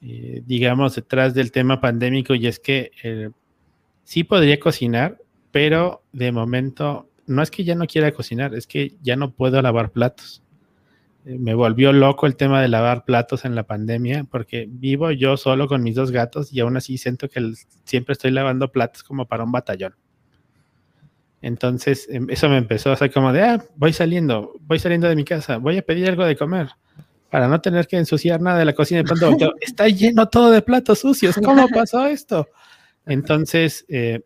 eh, 0.00 0.42
digamos, 0.46 0.94
detrás 0.94 1.34
del 1.34 1.52
tema 1.52 1.80
pandémico 1.80 2.34
y 2.34 2.46
es 2.46 2.58
que 2.58 2.90
eh, 3.02 3.30
sí 4.04 4.24
podría 4.24 4.60
cocinar, 4.60 5.18
pero 5.50 6.02
de 6.12 6.32
momento 6.32 7.08
no 7.26 7.42
es 7.42 7.50
que 7.50 7.64
ya 7.64 7.74
no 7.74 7.86
quiera 7.86 8.12
cocinar, 8.12 8.54
es 8.54 8.66
que 8.66 8.94
ya 9.02 9.16
no 9.16 9.32
puedo 9.32 9.60
lavar 9.62 9.90
platos. 9.92 10.42
Eh, 11.24 11.38
me 11.38 11.54
volvió 11.54 11.92
loco 11.92 12.26
el 12.26 12.36
tema 12.36 12.60
de 12.60 12.68
lavar 12.68 13.04
platos 13.04 13.44
en 13.44 13.54
la 13.54 13.62
pandemia 13.62 14.24
porque 14.24 14.66
vivo 14.68 15.12
yo 15.12 15.36
solo 15.36 15.68
con 15.68 15.82
mis 15.82 15.94
dos 15.94 16.10
gatos 16.10 16.52
y 16.52 16.60
aún 16.60 16.76
así 16.76 16.98
siento 16.98 17.28
que 17.28 17.52
siempre 17.84 18.14
estoy 18.14 18.32
lavando 18.32 18.72
platos 18.72 19.02
como 19.04 19.26
para 19.26 19.44
un 19.44 19.52
batallón. 19.52 19.94
Entonces, 21.42 22.08
em, 22.08 22.30
eso 22.30 22.48
me 22.48 22.56
empezó 22.56 22.92
a 22.92 22.96
ser 22.96 23.12
como 23.12 23.32
de, 23.32 23.42
ah, 23.42 23.64
voy 23.76 23.92
saliendo, 23.92 24.54
voy 24.60 24.78
saliendo 24.78 25.08
de 25.08 25.16
mi 25.16 25.24
casa, 25.24 25.58
voy 25.58 25.76
a 25.76 25.82
pedir 25.82 26.08
algo 26.08 26.24
de 26.24 26.36
comer 26.36 26.68
para 27.30 27.48
no 27.48 27.60
tener 27.60 27.86
que 27.86 27.96
ensuciar 27.96 28.40
nada 28.40 28.58
de 28.58 28.64
la 28.64 28.74
cocina. 28.74 29.02
De 29.02 29.04
pronto, 29.04 29.54
está 29.60 29.88
lleno 29.88 30.28
todo 30.28 30.50
de 30.50 30.62
platos 30.62 31.00
sucios. 31.00 31.38
¿Cómo 31.42 31.66
pasó 31.68 32.06
esto? 32.06 32.46
Entonces, 33.06 33.84
eh, 33.88 34.20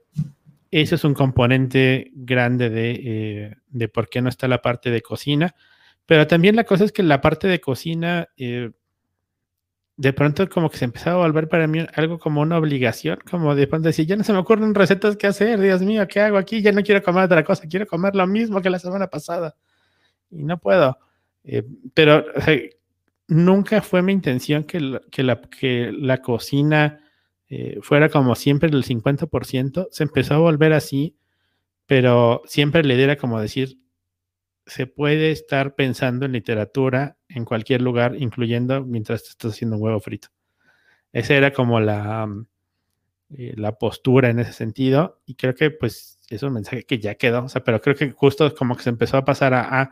eso 0.70 0.96
es 0.96 1.04
un 1.04 1.14
componente 1.14 2.10
grande 2.14 2.68
de, 2.68 3.00
eh, 3.04 3.56
de, 3.68 3.88
por 3.88 4.08
qué 4.08 4.20
no 4.20 4.28
está 4.28 4.48
la 4.48 4.60
parte 4.60 4.90
de 4.90 5.02
cocina. 5.02 5.54
Pero 6.04 6.26
también 6.26 6.56
la 6.56 6.64
cosa 6.64 6.84
es 6.84 6.92
que 6.92 7.02
la 7.02 7.20
parte 7.20 7.48
de 7.48 7.60
cocina 7.60 8.28
eh, 8.36 8.72
de 9.96 10.12
pronto 10.12 10.48
como 10.48 10.68
que 10.70 10.76
se 10.78 10.84
empezaba 10.84 11.22
a 11.22 11.26
volver 11.26 11.48
para 11.48 11.66
mí 11.66 11.84
algo 11.94 12.18
como 12.18 12.42
una 12.42 12.58
obligación, 12.58 13.18
como 13.30 13.54
de 13.54 13.66
pronto 13.66 13.88
decir, 13.88 14.06
ya 14.06 14.16
no 14.16 14.24
se 14.24 14.32
me 14.32 14.38
ocurren 14.38 14.74
recetas 14.74 15.16
que 15.16 15.26
hacer, 15.26 15.58
Dios 15.60 15.80
mío, 15.82 16.06
¿qué 16.06 16.20
hago 16.20 16.36
aquí? 16.36 16.60
Ya 16.60 16.72
no 16.72 16.82
quiero 16.82 17.02
comer 17.02 17.24
otra 17.24 17.44
cosa, 17.44 17.66
quiero 17.68 17.86
comer 17.86 18.14
lo 18.14 18.26
mismo 18.26 18.60
que 18.60 18.70
la 18.70 18.78
semana 18.78 19.06
pasada. 19.06 19.56
Y 20.30 20.44
no 20.44 20.58
puedo. 20.58 20.98
Eh, 21.44 21.62
pero 21.94 22.26
nunca 23.28 23.80
fue 23.80 24.02
mi 24.02 24.12
intención 24.12 24.64
que 24.64 24.80
la, 24.80 25.00
que 25.10 25.22
la, 25.22 25.40
que 25.40 25.92
la 25.92 26.18
cocina 26.18 27.00
eh, 27.48 27.78
fuera 27.80 28.08
como 28.08 28.34
siempre 28.34 28.68
el 28.68 28.84
50%. 28.84 29.88
Se 29.90 30.02
empezó 30.02 30.34
a 30.34 30.38
volver 30.38 30.72
así, 30.72 31.16
pero 31.86 32.42
siempre 32.46 32.84
le 32.84 32.96
diera 32.96 33.16
como 33.16 33.40
decir, 33.40 33.78
se 34.66 34.86
puede 34.86 35.30
estar 35.30 35.74
pensando 35.74 36.26
en 36.26 36.32
literatura 36.32 37.16
en 37.28 37.44
cualquier 37.44 37.82
lugar, 37.82 38.16
incluyendo 38.18 38.84
mientras 38.84 39.22
te 39.22 39.30
estás 39.30 39.52
haciendo 39.52 39.76
un 39.76 39.82
huevo 39.82 40.00
frito. 40.00 40.28
Esa 41.12 41.34
era 41.34 41.52
como 41.52 41.80
la, 41.80 42.26
mm, 42.26 42.46
eh, 43.38 43.54
la 43.56 43.72
postura 43.78 44.28
en 44.28 44.40
ese 44.40 44.52
sentido 44.52 45.20
y 45.24 45.36
creo 45.36 45.54
que 45.54 45.70
pues 45.70 46.18
es 46.28 46.42
un 46.42 46.52
mensaje 46.52 46.84
que 46.84 46.98
ya 46.98 47.14
quedó, 47.14 47.44
o 47.44 47.48
sea, 47.48 47.62
pero 47.62 47.80
creo 47.80 47.94
que 47.94 48.10
justo 48.10 48.52
como 48.54 48.76
que 48.76 48.82
se 48.82 48.90
empezó 48.90 49.16
a 49.16 49.24
pasar 49.24 49.54
a, 49.54 49.90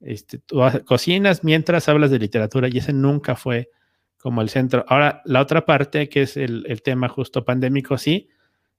este, 0.00 0.38
tú 0.38 0.60
cocinas 0.84 1.42
mientras 1.44 1.88
hablas 1.88 2.10
de 2.10 2.18
literatura 2.18 2.68
y 2.68 2.78
ese 2.78 2.92
nunca 2.92 3.36
fue 3.36 3.70
como 4.18 4.42
el 4.42 4.48
centro. 4.48 4.84
Ahora, 4.88 5.22
la 5.24 5.40
otra 5.40 5.66
parte 5.66 6.08
que 6.08 6.22
es 6.22 6.36
el, 6.36 6.64
el 6.68 6.82
tema 6.82 7.08
justo 7.08 7.44
pandémico, 7.44 7.98
sí, 7.98 8.28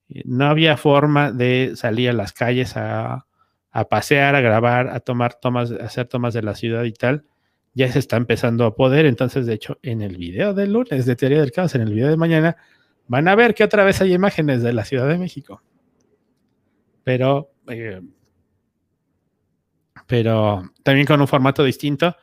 eh, 0.10 0.24
no 0.26 0.46
había 0.48 0.78
forma 0.78 1.32
de 1.32 1.74
salir 1.76 2.10
a 2.10 2.14
las 2.14 2.34
calles 2.34 2.78
a 2.78 3.28
a 3.76 3.90
pasear, 3.90 4.36
a 4.36 4.40
grabar, 4.40 4.88
a 4.88 5.02
tomar 5.02 5.34
tomas, 5.34 5.70
a 5.70 5.84
hacer 5.84 6.08
tomas 6.08 6.34
de 6.34 6.42
la 6.42 6.56
ciudad 6.56 6.86
y 6.86 6.94
tal, 6.94 7.26
ya 7.74 7.92
se 7.92 8.00
está 8.00 8.16
empezando 8.16 8.64
a 8.64 8.74
poder. 8.74 9.06
Entonces, 9.06 9.46
de 9.46 9.54
hecho, 9.54 9.80
en 9.82 10.02
el 10.02 10.16
video 10.16 10.54
del 10.54 10.72
lunes 10.72 11.06
de 11.06 11.16
Teoría 11.18 11.42
del 11.42 11.52
Caos, 11.52 11.76
en 11.76 11.82
el 11.82 11.94
video 11.94 12.08
de 12.08 12.16
mañana, 12.16 12.56
van 13.08 13.28
a 13.28 13.36
ver 13.36 13.54
que 13.54 13.66
otra 13.66 13.84
vez 13.84 14.00
hay 14.00 14.14
imágenes 14.14 14.64
de 14.64 14.72
la 14.72 14.86
Ciudad 14.86 15.10
de 15.10 15.18
México. 15.18 15.62
Pero, 17.04 17.52
eh, 17.68 18.00
pero 20.08 20.72
también 20.82 21.06
con 21.06 21.20
un 21.20 21.28
formato 21.28 21.62
distinto. 21.62 22.16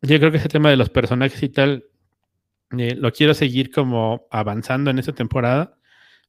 Yo 0.00 0.18
creo 0.18 0.30
que 0.30 0.38
ese 0.38 0.48
tema 0.48 0.70
de 0.70 0.78
los 0.78 0.88
personajes 0.88 1.42
y 1.42 1.50
tal, 1.50 1.84
eh, 2.78 2.94
lo 2.94 3.12
quiero 3.12 3.34
seguir 3.34 3.70
como 3.70 4.26
avanzando 4.30 4.90
en 4.90 4.98
esta 4.98 5.12
temporada. 5.12 5.75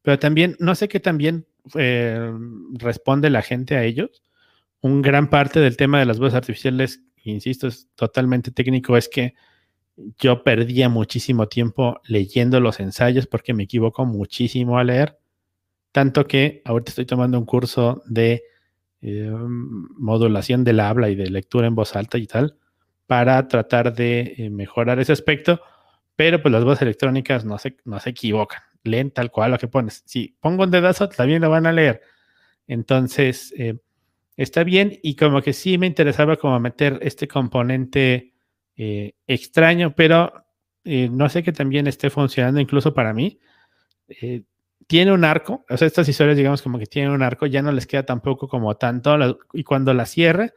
Pero 0.07 0.19
también, 0.19 0.55
no 0.59 0.73
sé 0.73 0.87
qué 0.87 1.01
también 1.01 1.47
eh, 1.75 2.31
responde 2.75 3.29
la 3.29 3.41
gente 3.41 3.75
a 3.75 3.83
ellos. 3.83 4.23
Un 4.79 5.01
gran 5.01 5.29
parte 5.29 5.59
del 5.59 5.75
tema 5.75 5.99
de 5.99 6.05
las 6.05 6.17
voces 6.17 6.35
artificiales, 6.35 7.03
insisto, 7.25 7.67
es 7.67 7.89
totalmente 7.93 8.51
técnico, 8.51 8.95
es 8.95 9.09
que 9.09 9.33
yo 10.17 10.43
perdía 10.43 10.87
muchísimo 10.87 11.49
tiempo 11.49 11.99
leyendo 12.05 12.61
los 12.61 12.79
ensayos 12.79 13.27
porque 13.27 13.53
me 13.53 13.63
equivoco 13.63 14.05
muchísimo 14.05 14.77
a 14.79 14.85
leer, 14.85 15.19
tanto 15.91 16.25
que 16.25 16.61
ahorita 16.63 16.91
estoy 16.91 17.05
tomando 17.05 17.37
un 17.37 17.45
curso 17.45 18.01
de 18.05 18.43
eh, 19.01 19.29
modulación 19.29 20.63
del 20.63 20.79
habla 20.79 21.09
y 21.09 21.15
de 21.15 21.29
lectura 21.29 21.67
en 21.67 21.75
voz 21.75 21.97
alta 21.97 22.17
y 22.17 22.27
tal, 22.27 22.55
para 23.07 23.45
tratar 23.49 23.93
de 23.93 24.35
eh, 24.37 24.49
mejorar 24.49 25.01
ese 25.01 25.11
aspecto, 25.11 25.59
pero 26.15 26.41
pues 26.41 26.53
las 26.53 26.63
voces 26.63 26.83
electrónicas 26.83 27.43
no 27.43 27.57
se, 27.57 27.75
no 27.83 27.99
se 27.99 28.11
equivocan 28.11 28.61
leen 28.87 29.11
tal 29.11 29.31
cual 29.31 29.51
lo 29.51 29.57
que 29.57 29.67
pones. 29.67 30.03
Si 30.05 30.35
pongo 30.39 30.63
un 30.63 30.71
dedazo, 30.71 31.09
también 31.09 31.41
lo 31.41 31.49
van 31.49 31.65
a 31.67 31.71
leer. 31.71 32.01
Entonces, 32.67 33.53
eh, 33.57 33.77
está 34.35 34.63
bien 34.63 34.99
y 35.01 35.15
como 35.15 35.41
que 35.41 35.53
sí 35.53 35.77
me 35.77 35.87
interesaba 35.87 36.35
como 36.35 36.59
meter 36.59 36.99
este 37.01 37.27
componente 37.27 38.33
eh, 38.75 39.13
extraño, 39.25 39.95
pero 39.95 40.45
eh, 40.83 41.09
no 41.09 41.29
sé 41.29 41.43
que 41.43 41.53
también 41.53 41.87
esté 41.87 42.09
funcionando 42.09 42.59
incluso 42.59 42.93
para 42.93 43.13
mí. 43.13 43.39
tiene 44.87 45.11
un 45.11 45.25
arco, 45.25 45.65
o 45.69 45.77
sea, 45.77 45.87
estas 45.87 46.07
historias 46.07 46.37
digamos 46.37 46.61
como 46.61 46.79
que 46.79 46.85
tienen 46.85 47.11
un 47.11 47.23
arco, 47.23 47.45
ya 47.45 47.61
no 47.61 47.71
les 47.71 47.87
queda 47.87 48.05
tampoco 48.05 48.47
como 48.47 48.75
tanto, 48.75 49.17
y 49.53 49.63
cuando 49.63 49.93
la 49.93 50.05
cierre, 50.05 50.53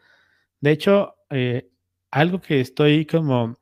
de 0.60 0.70
hecho, 0.70 1.16
algo 2.10 2.40
que 2.40 2.60
estoy 2.60 3.06
como, 3.06 3.58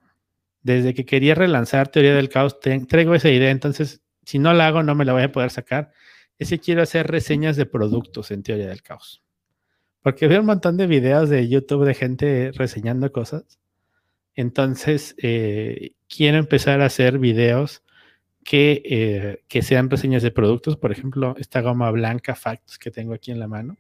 desde 0.63 0.95
que 0.95 1.07
quería 1.07 1.35
relanzar 1.35 1.89
Teoría 1.89 2.15
del 2.15 2.29
Caos, 2.29 2.61
traigo 2.61 3.15
esa 3.15 3.31
idea, 3.31 3.51
entonces 3.51 4.03
si 4.29 4.39
no 4.39 4.53
la 4.53 4.67
hago, 4.67 4.83
no 4.83 4.95
me 4.95 5.07
la 5.07 5.15
voy 5.15 5.23
a 5.23 5.33
poder 5.33 5.49
sacar. 5.49 5.91
Es 6.39 6.51
que 6.51 6.59
quiero 6.59 6.83
hacer 6.83 7.07
reseñas 7.07 7.57
de 7.57 7.65
productos 7.65 8.31
en 8.31 8.43
teoría 8.43 8.69
del 8.69 8.83
caos. 8.83 9.23
Porque 10.03 10.29
veo 10.29 10.41
un 10.41 10.47
montón 10.47 10.77
de 10.77 10.87
videos 10.87 11.31
de 11.31 11.49
YouTube 11.49 11.87
de 11.87 11.95
gente 11.95 12.53
reseñando 12.55 13.11
cosas. 13.11 13.59
Entonces, 14.35 15.15
eh, 15.23 15.93
quiero 16.15 16.37
empezar 16.37 16.83
a 16.83 16.85
hacer 16.85 17.19
videos 17.19 17.83
que, 18.45 18.83
eh, 18.85 19.45
que, 19.49 19.63
sean 19.63 19.89
reseñas 19.89 20.23
de 20.23 20.31
productos. 20.31 20.77
Por 20.77 20.93
ejemplo, 20.93 21.35
esta 21.39 21.63
goma 21.63 21.91
blanca 21.91 22.35
Facts 22.35 22.77
que 22.77 22.91
tengo 22.91 23.15
aquí 23.15 23.31
en 23.31 23.41
la 23.41 23.49
mano. 23.49 23.79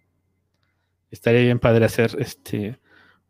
Estaría 1.10 1.42
bien 1.42 1.58
padre 1.58 1.84
hacer 1.84 2.16
este, 2.18 2.78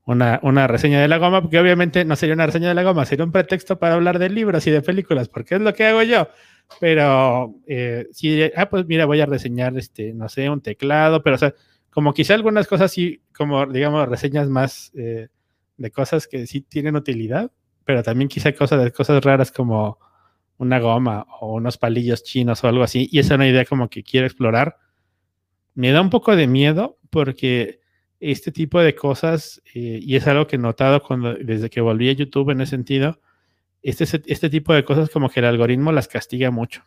una, 0.05 0.39
una, 0.45 0.69
reseña 0.69 1.01
de 1.01 1.09
la 1.09 1.19
goma, 1.19 1.43
porque 1.43 1.59
obviamente 1.59 2.05
no 2.05 2.15
sería 2.15 2.37
una 2.37 2.47
reseña 2.47 2.69
de 2.69 2.75
la 2.75 2.85
goma, 2.85 3.05
sería 3.07 3.25
un 3.25 3.33
pretexto 3.33 3.81
para 3.81 3.95
hablar 3.95 4.21
de 4.21 4.31
libros 4.31 4.65
y 4.69 4.71
de 4.71 4.83
películas, 4.83 5.29
porque 5.29 5.57
es 5.57 5.61
lo 5.61 5.75
que 5.75 5.85
hago 5.85 6.05
yo. 6.05 6.29
Pero 6.81 7.55
eh, 7.67 8.07
si, 8.13 8.43
ah, 8.57 8.69
pues 8.69 8.87
mira, 8.87 9.07
voy 9.07 9.21
a 9.21 9.27
reseñar, 9.27 9.77
este, 9.79 10.13
no 10.13 10.29
sé, 10.29 10.49
un 10.51 10.61
teclado, 10.61 11.23
pero 11.23 11.37
o 11.37 11.39
sea, 11.39 11.55
como 11.91 12.13
quizá 12.13 12.35
algunas 12.35 12.67
cosas 12.67 12.93
sí, 12.93 13.23
como 13.37 13.67
digamos, 13.67 14.09
reseñas 14.09 14.49
más 14.49 14.93
eh, 14.95 15.29
de 15.77 15.91
cosas 15.91 16.29
que 16.29 16.47
sí 16.47 16.61
tienen 16.61 16.97
utilidad, 16.97 17.51
pero 17.85 18.03
también 18.03 18.29
quizá 18.29 18.53
cosas 18.53 18.85
de 18.85 18.93
cosas 18.93 19.25
raras 19.25 19.51
como 19.51 19.99
una 20.59 20.79
goma 20.79 21.27
o 21.41 21.55
unos 21.55 21.79
palillos 21.79 22.23
chinos 22.23 22.63
o 22.63 22.69
algo 22.69 22.83
así. 22.83 23.09
Y 23.11 23.21
esa 23.21 23.35
es 23.35 23.37
una 23.37 23.49
idea 23.49 23.65
como 23.65 23.89
que 23.89 24.03
quiero 24.03 24.27
explorar. 24.27 24.77
Me 25.75 25.93
da 25.93 26.01
un 26.01 26.11
poco 26.11 26.37
de 26.37 26.47
miedo 26.47 26.99
porque 27.11 27.81
este 28.21 28.53
tipo 28.53 28.81
de 28.81 28.95
cosas, 28.95 29.63
eh, 29.75 30.01
y 30.03 30.17
es 30.17 30.27
algo 30.27 30.47
que 30.47 30.57
he 30.57 30.59
notado 30.59 31.03
cuando, 31.03 31.35
desde 31.35 31.71
que 31.71 31.81
volví 31.81 32.09
a 32.09 32.13
YouTube 32.13 32.51
en 32.51 32.61
ese 32.61 32.71
sentido, 32.71 33.21
este, 33.89 34.05
este 34.27 34.51
tipo 34.51 34.75
de 34.75 34.85
cosas 34.85 35.11
como 35.11 35.29
que 35.29 35.41
el 35.41 35.47
algoritmo 35.47 35.93
las 35.93 36.09
castiga 36.09 36.51
mucho. 36.51 36.83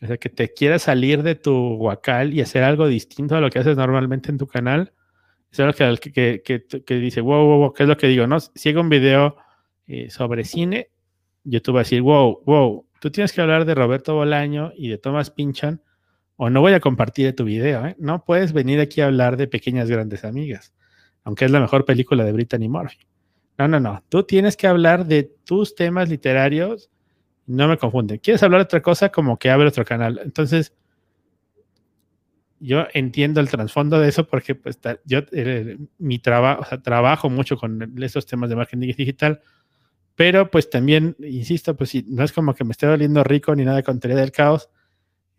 O 0.00 0.06
sea, 0.06 0.16
que 0.16 0.28
te 0.28 0.52
quieras 0.52 0.82
salir 0.82 1.22
de 1.22 1.34
tu 1.34 1.76
guacal 1.76 2.34
y 2.34 2.40
hacer 2.40 2.62
algo 2.62 2.86
distinto 2.86 3.36
a 3.36 3.40
lo 3.40 3.50
que 3.50 3.58
haces 3.58 3.76
normalmente 3.76 4.30
en 4.30 4.38
tu 4.38 4.46
canal. 4.46 4.92
Es 5.50 5.60
algo 5.60 5.72
que, 5.72 6.42
que, 6.42 6.94
dice, 6.96 7.20
wow, 7.20 7.44
wow, 7.46 7.58
wow, 7.58 7.72
¿qué 7.72 7.84
es 7.84 7.88
lo 7.88 7.96
que 7.96 8.08
digo? 8.08 8.26
No, 8.26 8.38
si 8.40 8.68
hago 8.68 8.80
un 8.80 8.88
video 8.88 9.36
eh, 9.86 10.10
sobre 10.10 10.44
cine, 10.44 10.90
YouTube 11.44 11.76
va 11.76 11.80
a 11.80 11.84
decir, 11.84 12.02
wow, 12.02 12.42
wow, 12.44 12.86
tú 13.00 13.10
tienes 13.10 13.32
que 13.32 13.40
hablar 13.40 13.64
de 13.64 13.74
Roberto 13.74 14.14
Bolaño 14.14 14.72
y 14.76 14.88
de 14.88 14.98
Thomas 14.98 15.30
Pinchan 15.30 15.80
o 16.36 16.50
no 16.50 16.60
voy 16.60 16.72
a 16.72 16.80
compartir 16.80 17.34
tu 17.36 17.44
video, 17.44 17.86
¿eh? 17.86 17.96
No 17.98 18.24
puedes 18.24 18.52
venir 18.52 18.80
aquí 18.80 19.00
a 19.00 19.06
hablar 19.06 19.36
de 19.36 19.46
Pequeñas 19.46 19.88
Grandes 19.88 20.24
Amigas, 20.24 20.74
aunque 21.22 21.44
es 21.44 21.50
la 21.50 21.60
mejor 21.60 21.84
película 21.84 22.24
de 22.24 22.32
Brittany 22.32 22.68
Murphy. 22.68 23.06
No, 23.58 23.68
no, 23.68 23.78
no. 23.80 24.02
Tú 24.08 24.24
tienes 24.24 24.56
que 24.56 24.66
hablar 24.66 25.06
de 25.06 25.24
tus 25.44 25.74
temas 25.74 26.08
literarios. 26.08 26.90
No 27.46 27.68
me 27.68 27.78
confunden. 27.78 28.18
¿Quieres 28.18 28.42
hablar 28.42 28.60
de 28.60 28.64
otra 28.64 28.82
cosa? 28.82 29.10
Como 29.10 29.38
que 29.38 29.50
abre 29.50 29.68
otro 29.68 29.84
canal. 29.84 30.20
Entonces, 30.24 30.74
yo 32.60 32.86
entiendo 32.94 33.40
el 33.40 33.50
trasfondo 33.50 34.00
de 34.00 34.08
eso 34.08 34.26
porque 34.26 34.54
pues, 34.54 34.78
yo 35.04 35.20
eh, 35.32 35.76
mi 35.98 36.18
trabajo, 36.18 36.64
sea, 36.64 36.80
trabajo 36.80 37.28
mucho 37.28 37.56
con 37.56 37.94
esos 38.02 38.26
temas 38.26 38.48
de 38.48 38.56
marketing 38.56 38.92
digital, 38.96 39.40
pero 40.14 40.50
pues 40.50 40.70
también, 40.70 41.16
insisto, 41.20 41.76
pues 41.76 41.90
sí, 41.90 42.06
no 42.08 42.24
es 42.24 42.32
como 42.32 42.54
que 42.54 42.64
me 42.64 42.72
esté 42.72 42.86
doliendo 42.86 43.24
rico 43.24 43.54
ni 43.54 43.64
nada 43.64 43.82
con 43.82 44.00
teoría 44.00 44.18
del 44.20 44.32
caos. 44.32 44.70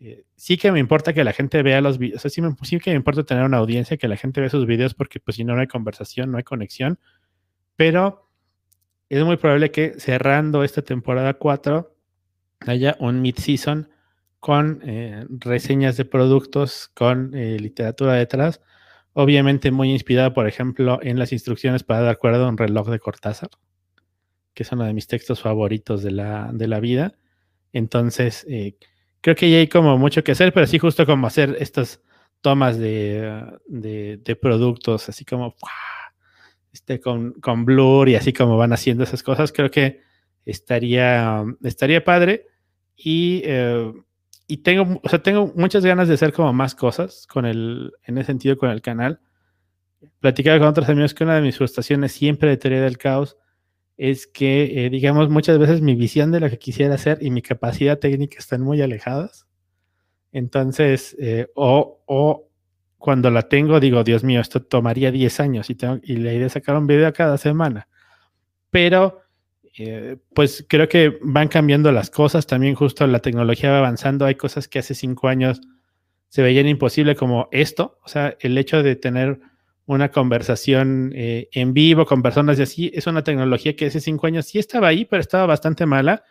Eh, 0.00 0.24
sí 0.36 0.58
que 0.58 0.70
me 0.72 0.78
importa 0.78 1.14
que 1.14 1.24
la 1.24 1.32
gente 1.32 1.62
vea 1.62 1.80
los 1.80 1.98
videos, 1.98 2.18
o 2.24 2.28
sea, 2.28 2.30
sí, 2.62 2.78
que 2.80 2.90
me 2.90 2.96
importa 2.96 3.24
tener 3.24 3.44
una 3.44 3.58
audiencia, 3.58 3.96
que 3.96 4.08
la 4.08 4.16
gente 4.16 4.40
vea 4.40 4.50
sus 4.50 4.66
videos 4.66 4.94
porque 4.94 5.20
pues 5.20 5.36
si 5.36 5.44
no, 5.44 5.54
no 5.54 5.62
hay 5.62 5.66
conversación, 5.68 6.30
no 6.30 6.38
hay 6.38 6.44
conexión, 6.44 6.98
pero 7.76 8.28
es 9.08 9.24
muy 9.24 9.36
probable 9.36 9.70
que 9.70 9.94
cerrando 9.98 10.64
esta 10.64 10.82
temporada 10.82 11.34
4 11.34 11.94
haya 12.66 12.96
un 12.98 13.22
mid-season 13.22 13.90
con 14.40 14.80
eh, 14.84 15.24
reseñas 15.28 15.96
de 15.96 16.04
productos, 16.04 16.88
con 16.88 17.34
eh, 17.34 17.58
literatura 17.58 18.14
detrás, 18.14 18.60
obviamente 19.12 19.70
muy 19.70 19.92
inspirada, 19.92 20.34
por 20.34 20.46
ejemplo, 20.48 20.98
en 21.02 21.18
las 21.18 21.32
instrucciones 21.32 21.82
para 21.82 22.00
dar 22.00 22.18
cuerda 22.18 22.46
a 22.46 22.48
un 22.48 22.58
reloj 22.58 22.88
de 22.90 22.98
Cortázar, 22.98 23.50
que 24.54 24.62
es 24.62 24.72
uno 24.72 24.84
de 24.84 24.94
mis 24.94 25.06
textos 25.06 25.40
favoritos 25.40 26.02
de 26.02 26.10
la, 26.10 26.50
de 26.52 26.68
la 26.68 26.80
vida. 26.80 27.14
Entonces, 27.72 28.46
creo 29.20 29.36
que 29.36 29.50
ya 29.50 29.58
hay 29.58 29.68
como 29.68 29.98
mucho 29.98 30.22
que 30.22 30.32
hacer, 30.32 30.52
pero 30.52 30.66
sí 30.66 30.78
justo 30.78 31.04
como 31.06 31.26
hacer 31.26 31.56
estas 31.58 32.00
tomas 32.40 32.78
de, 32.78 34.38
productos, 34.40 35.08
así 35.08 35.24
como 35.24 35.56
este, 36.76 37.00
con, 37.00 37.32
con, 37.40 37.64
blur 37.64 38.10
y 38.10 38.16
así 38.16 38.34
como 38.34 38.58
van 38.58 38.74
haciendo 38.74 39.04
esas 39.04 39.22
cosas, 39.22 39.50
creo 39.50 39.70
que 39.70 40.02
estaría, 40.44 41.42
estaría 41.62 42.04
padre. 42.04 42.46
Y, 42.94 43.40
eh, 43.46 43.94
y 44.46 44.58
tengo, 44.58 45.00
o 45.02 45.08
sea, 45.08 45.22
tengo 45.22 45.54
muchas 45.56 45.86
ganas 45.86 46.06
de 46.06 46.14
hacer 46.14 46.34
como 46.34 46.52
más 46.52 46.74
cosas 46.74 47.26
con 47.26 47.46
el, 47.46 47.92
en 48.04 48.18
ese 48.18 48.26
sentido 48.26 48.58
con 48.58 48.68
el 48.68 48.82
canal. 48.82 49.20
Platicaba 50.20 50.58
con 50.58 50.68
otros 50.68 50.86
amigos 50.90 51.14
que 51.14 51.24
una 51.24 51.36
de 51.36 51.40
mis 51.40 51.56
frustraciones 51.56 52.12
siempre 52.12 52.50
de 52.50 52.58
teoría 52.58 52.82
del 52.82 52.98
caos 52.98 53.38
es 53.96 54.26
que, 54.26 54.84
eh, 54.84 54.90
digamos, 54.90 55.30
muchas 55.30 55.58
veces 55.58 55.80
mi 55.80 55.94
visión 55.94 56.30
de 56.30 56.40
lo 56.40 56.50
que 56.50 56.58
quisiera 56.58 56.96
hacer 56.96 57.16
y 57.22 57.30
mi 57.30 57.40
capacidad 57.40 57.98
técnica 57.98 58.36
están 58.38 58.60
muy 58.60 58.82
alejadas. 58.82 59.46
Entonces, 60.30 61.16
eh, 61.18 61.48
o, 61.54 62.02
o, 62.04 62.45
cuando 63.06 63.30
la 63.30 63.42
tengo, 63.42 63.78
digo, 63.78 64.02
Dios 64.02 64.24
mío, 64.24 64.40
esto 64.40 64.60
tomaría 64.60 65.12
10 65.12 65.38
años 65.38 65.70
y, 65.70 65.76
tengo, 65.76 66.00
y 66.02 66.16
la 66.16 66.32
idea 66.32 66.48
es 66.48 66.54
sacar 66.54 66.76
un 66.76 66.88
video 66.88 67.12
cada 67.12 67.38
semana. 67.38 67.86
Pero, 68.68 69.20
eh, 69.78 70.16
pues 70.34 70.66
creo 70.68 70.88
que 70.88 71.16
van 71.22 71.46
cambiando 71.46 71.92
las 71.92 72.10
cosas. 72.10 72.48
También 72.48 72.74
justo 72.74 73.06
la 73.06 73.20
tecnología 73.20 73.70
va 73.70 73.78
avanzando. 73.78 74.24
Hay 74.24 74.34
cosas 74.34 74.66
que 74.66 74.80
hace 74.80 74.96
5 74.96 75.28
años 75.28 75.60
se 76.30 76.42
veían 76.42 76.66
imposible 76.66 77.14
como 77.14 77.48
esto. 77.52 78.00
O 78.02 78.08
sea, 78.08 78.36
el 78.40 78.58
hecho 78.58 78.82
de 78.82 78.96
tener 78.96 79.38
una 79.84 80.10
conversación 80.10 81.12
eh, 81.14 81.48
en 81.52 81.74
vivo 81.74 82.06
con 82.06 82.22
personas 82.22 82.58
y 82.58 82.62
así. 82.62 82.90
Es 82.92 83.06
una 83.06 83.22
tecnología 83.22 83.76
que 83.76 83.86
hace 83.86 84.00
cinco 84.00 84.26
años 84.26 84.46
sí 84.46 84.58
estaba 84.58 84.88
ahí, 84.88 85.04
pero 85.04 85.20
estaba 85.20 85.46
bastante 85.46 85.86
mala. 85.86 86.24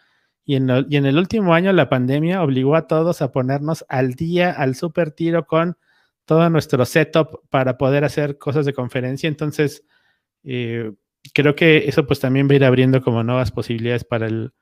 Y 0.43 0.57
en, 0.57 0.69
y 0.89 0.97
en 0.97 1.05
el 1.05 1.17
último 1.17 1.53
año 1.53 1.71
la 1.71 1.87
pandemia 1.87 2.43
obligó 2.43 2.75
a 2.75 2.85
todos 2.85 3.21
a 3.21 3.31
ponernos 3.31 3.85
al 3.87 4.15
día, 4.15 4.51
al 4.51 4.75
super 4.75 5.11
tiro 5.11 5.47
con 5.47 5.77
todo 6.25 6.49
nuestro 6.49 6.83
setup 6.85 7.47
para 7.49 7.77
poder 7.77 8.03
hacer 8.03 8.37
cosas 8.37 8.65
de 8.65 8.73
conferencia. 8.73 9.27
Entonces, 9.27 9.83
eh, 10.43 10.91
creo 11.33 11.55
que 11.55 11.87
eso 11.87 12.05
pues 12.05 12.19
también 12.19 12.47
va 12.47 12.53
a 12.53 12.55
ir 12.55 12.65
abriendo 12.65 13.01
como 13.01 13.23
nuevas 13.23 13.51
posibilidades 13.51 14.03
para 14.03 14.27
el, 14.27 14.53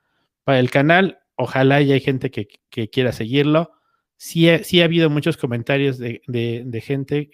para 0.43 0.59
el 0.59 0.69
canal. 0.69 1.19
Ojalá 1.35 1.81
y 1.81 1.91
hay 1.91 1.99
gente 2.01 2.31
que, 2.31 2.47
que 2.69 2.89
quiera 2.89 3.11
seguirlo. 3.11 3.71
Sí, 4.17 4.47
sí 4.63 4.81
ha 4.81 4.85
habido 4.85 5.09
muchos 5.09 5.37
comentarios 5.37 5.97
de, 5.97 6.21
de, 6.27 6.81
gente 6.81 7.29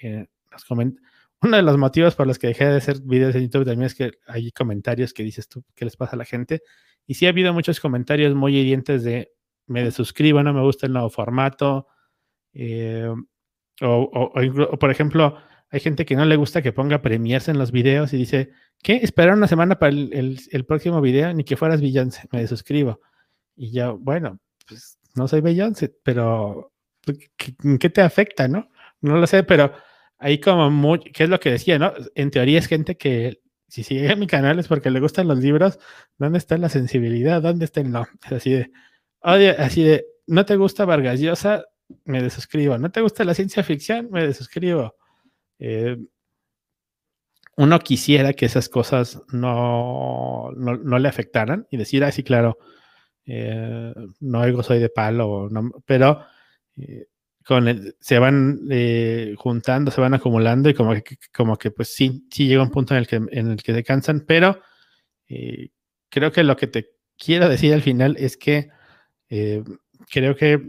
comenta 0.68 1.02
uno 1.42 1.58
de 1.58 1.64
los 1.64 1.78
motivos 1.78 2.16
por 2.16 2.28
los 2.28 2.38
que 2.38 2.48
dejé 2.48 2.66
de 2.66 2.78
hacer 2.78 3.02
videos 3.02 3.36
en 3.36 3.44
YouTube 3.44 3.66
también 3.66 3.86
es 3.86 3.96
que 3.96 4.12
hay 4.28 4.52
comentarios 4.52 5.14
que 5.14 5.24
dices 5.24 5.48
tú, 5.48 5.64
¿qué 5.76 5.86
les 5.86 5.96
pasa 5.96 6.16
a 6.16 6.18
la 6.18 6.26
gente? 6.26 6.62
Y 7.06 7.14
sí 7.14 7.26
ha 7.26 7.30
habido 7.30 7.54
muchos 7.54 7.80
comentarios 7.80 8.36
muy 8.36 8.58
hirientes 8.58 9.04
de 9.04 9.32
me 9.68 9.84
desuscribo, 9.84 10.44
no 10.44 10.54
me 10.54 10.62
gusta 10.62 10.88
el 10.88 10.94
nuevo 10.94 11.10
formato. 11.10 11.88
Eh, 12.54 13.08
o, 13.82 14.78
por 14.80 14.92
ejemplo, 14.92 15.38
hay 15.72 15.80
gente 15.80 16.06
que 16.06 16.16
no 16.16 16.26
le 16.26 16.36
gusta 16.36 16.62
que 16.62 16.74
ponga 16.74 17.02
premiers 17.02 17.48
en 17.48 17.58
los 17.58 17.72
videos 17.72 18.14
y 18.14 18.18
dice, 18.18 18.52
¿qué? 18.82 18.98
Esperar 18.98 19.36
una 19.36 19.48
semana 19.48 19.78
para 19.78 19.92
el, 19.92 20.66
próximo 20.68 21.02
video, 21.02 21.34
ni 21.34 21.44
que 21.44 21.58
fueras 21.58 21.82
Beyoncé, 21.82 22.28
me 22.32 22.42
desuscribo. 22.42 23.00
Y 23.56 23.72
yo, 23.72 23.98
bueno, 23.98 24.40
pues 24.68 24.98
no 25.16 25.28
soy 25.28 25.42
Beyoncé, 25.42 25.94
pero 26.04 26.72
¿qué 27.38 27.90
te 27.90 28.02
afecta, 28.02 28.48
no? 28.48 28.70
No 29.02 29.18
lo 29.18 29.28
sé, 29.28 29.44
pero 29.44 29.74
ahí 30.18 30.40
como 30.40 30.70
muy, 30.70 31.00
¿qué 31.00 31.24
es 31.24 31.30
lo 31.30 31.40
que 31.40 31.52
decía, 31.52 31.80
no? 31.80 31.94
En 32.16 32.32
teoría 32.32 32.60
es 32.60 32.68
gente 32.68 32.98
que 32.98 33.42
si 33.70 33.84
sigue 33.84 34.16
mi 34.16 34.28
canal 34.28 34.60
es 34.60 34.68
porque 34.68 34.90
le 34.90 35.00
gustan 35.00 35.28
los 35.28 35.40
libros. 35.40 35.80
¿Dónde 36.18 36.40
está 36.40 36.58
la 36.58 36.70
sensibilidad? 36.70 37.42
¿Dónde 37.42 37.66
está 37.66 37.82
el 37.82 37.92
no? 37.92 38.08
Es 38.26 38.32
así 38.32 38.52
de, 38.52 38.72
oye, 39.22 39.52
así 39.52 39.84
de, 39.84 40.06
¿no 40.28 40.46
te 40.46 40.56
gusta 40.56 40.86
Vargas 40.86 41.20
Llosa? 41.20 41.66
Me 42.06 42.22
desuscribo. 42.22 42.78
¿No 42.78 42.92
te 42.92 43.02
gusta 43.02 43.24
la 43.24 43.34
ciencia 43.34 43.64
ficción? 43.64 44.10
Me 44.12 44.26
desuscribo. 44.26 44.96
Eh, 45.60 45.98
uno 47.58 47.80
quisiera 47.80 48.34
que 48.34 48.46
esas 48.46 48.70
cosas 48.70 49.22
no, 49.34 50.52
no, 50.56 51.00
le 51.00 51.10
afectaran 51.10 51.68
y 51.70 51.78
decir, 51.78 52.04
ah, 52.06 52.12
sí, 52.12 52.24
claro, 52.24 52.58
eh, 53.26 53.94
no 54.22 54.40
oigo, 54.40 54.64
soy 54.64 54.80
de 54.80 54.90
palo, 54.90 55.50
no, 55.52 55.70
pero 55.86 56.24
eh, 56.78 57.08
se 58.00 58.18
van 58.18 58.62
juntando, 59.36 59.92
se 59.92 60.00
van 60.00 60.14
acumulando 60.14 60.70
y 60.70 60.74
como 60.74 60.94
que, 60.94 61.18
como 61.36 61.58
que 61.58 61.72
pues 61.72 61.94
sí, 61.94 62.26
sí 62.32 62.48
llega 62.48 62.64
un 62.64 62.72
punto 62.72 62.94
en 62.94 63.00
el 63.00 63.08
que, 63.08 63.18
en 63.18 63.52
el 63.52 63.62
que 63.62 63.74
se 63.74 63.84
cansan, 63.84 64.24
pero 64.26 64.62
creo 66.10 66.32
que 66.32 66.44
lo 66.44 66.56
que 66.56 66.68
te 66.68 66.92
quiero 67.18 67.50
decir 67.50 67.74
al 67.74 67.82
final 67.82 68.16
es 68.18 68.38
que 68.38 68.70
creo 69.28 70.36
que 70.36 70.62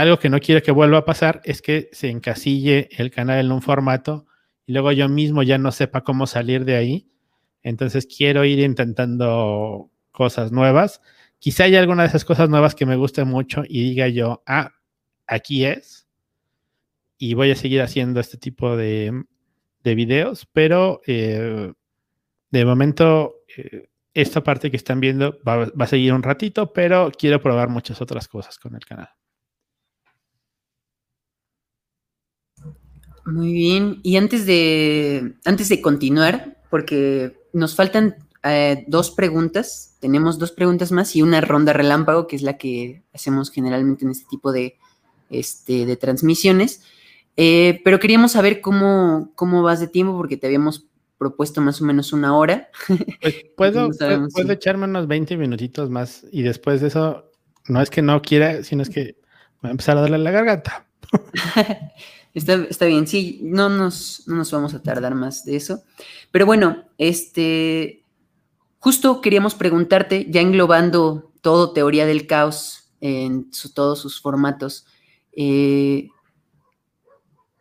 algo 0.00 0.18
que 0.18 0.28
no 0.28 0.40
quiero 0.40 0.60
que 0.60 0.72
vuelva 0.72 0.98
a 0.98 1.04
pasar 1.04 1.40
es 1.44 1.62
que 1.62 1.88
se 1.92 2.10
encasille 2.10 2.88
el 2.90 3.12
canal 3.12 3.44
en 3.44 3.52
un 3.52 3.62
formato 3.62 4.26
y 4.66 4.72
luego 4.72 4.90
yo 4.90 5.08
mismo 5.08 5.44
ya 5.44 5.56
no 5.56 5.70
sepa 5.70 6.02
cómo 6.02 6.26
salir 6.26 6.64
de 6.64 6.74
ahí. 6.74 7.08
Entonces 7.62 8.06
quiero 8.06 8.44
ir 8.44 8.58
intentando 8.58 9.92
cosas 10.10 10.50
nuevas. 10.50 11.00
Quizá 11.38 11.64
haya 11.64 11.78
alguna 11.78 12.02
de 12.02 12.08
esas 12.08 12.24
cosas 12.24 12.48
nuevas 12.48 12.74
que 12.74 12.86
me 12.86 12.96
guste 12.96 13.24
mucho 13.24 13.62
y 13.68 13.84
diga 13.90 14.08
yo, 14.08 14.42
ah, 14.46 14.72
aquí 15.28 15.64
es 15.64 16.08
y 17.16 17.34
voy 17.34 17.52
a 17.52 17.56
seguir 17.56 17.80
haciendo 17.80 18.18
este 18.18 18.36
tipo 18.36 18.76
de, 18.76 19.24
videos, 19.84 20.48
pero 20.52 21.02
eh, 21.06 21.72
de 22.50 22.64
momento 22.64 23.36
eh, 23.56 23.88
esta 24.12 24.42
parte 24.42 24.70
que 24.72 24.76
están 24.76 24.98
viendo 24.98 25.38
va, 25.46 25.68
a 25.78 25.86
seguir 25.86 26.12
un 26.14 26.22
ratito, 26.24 26.72
pero 26.72 27.12
quiero 27.16 27.40
probar 27.40 27.68
muchas 27.68 28.00
otras 28.00 28.26
cosas 28.26 28.58
con 28.58 28.74
el 28.74 28.84
canal. 28.84 29.10
Muy 33.26 33.52
bien. 33.52 34.00
Y 34.02 34.16
antes 34.16 34.46
de, 34.46 35.34
antes 35.44 35.68
de 35.68 35.80
continuar, 35.80 36.58
porque 36.70 37.36
nos 37.52 37.74
faltan 37.74 38.16
eh, 38.42 38.84
dos 38.88 39.10
preguntas, 39.10 39.96
tenemos 40.00 40.38
dos 40.38 40.52
preguntas 40.52 40.92
más 40.92 41.16
y 41.16 41.22
una 41.22 41.40
ronda 41.40 41.72
relámpago, 41.72 42.26
que 42.26 42.36
es 42.36 42.42
la 42.42 42.58
que 42.58 43.02
hacemos 43.14 43.50
generalmente 43.50 44.04
en 44.04 44.10
este 44.10 44.26
tipo 44.28 44.52
de, 44.52 44.76
este, 45.30 45.86
de 45.86 45.96
transmisiones. 45.96 46.82
Eh, 47.36 47.80
pero 47.84 47.98
queríamos 47.98 48.32
saber 48.32 48.60
cómo, 48.60 49.32
cómo 49.34 49.62
vas 49.62 49.80
de 49.80 49.88
tiempo, 49.88 50.16
porque 50.16 50.36
te 50.36 50.46
habíamos 50.46 50.86
propuesto 51.18 51.60
más 51.60 51.80
o 51.80 51.84
menos 51.84 52.12
una 52.12 52.36
hora. 52.36 52.68
Pues 53.20 53.44
puedo, 53.56 53.88
puedo, 54.34 54.52
echarme 54.52 54.84
unos 54.84 55.06
20 55.06 55.36
minutitos 55.38 55.88
más 55.88 56.26
y 56.30 56.42
después 56.42 56.82
de 56.82 56.88
eso, 56.88 57.30
no 57.68 57.80
es 57.80 57.88
que 57.88 58.02
no 58.02 58.20
quiera, 58.20 58.62
sino 58.62 58.82
es 58.82 58.90
que 58.90 59.16
voy 59.62 59.68
a 59.68 59.70
empezar 59.70 59.96
a 59.96 60.02
darle 60.02 60.18
la 60.18 60.30
garganta. 60.30 60.86
está, 62.34 62.86
bien, 62.86 63.06
sí, 63.06 63.40
no 63.42 63.68
nos, 63.68 64.24
no 64.26 64.36
nos 64.36 64.50
vamos 64.50 64.74
a 64.74 64.82
tardar 64.82 65.14
más 65.14 65.44
de 65.44 65.56
eso. 65.56 65.82
Pero 66.30 66.46
bueno, 66.46 66.84
este, 66.98 68.02
justo 68.78 69.20
queríamos 69.20 69.54
preguntarte, 69.54 70.26
ya 70.28 70.40
englobando 70.40 71.32
todo 71.40 71.72
teoría 71.72 72.06
del 72.06 72.26
caos 72.26 72.90
en 73.00 73.50
todos 73.74 74.00
sus 74.00 74.20
formatos, 74.20 74.86
eh, 75.32 76.08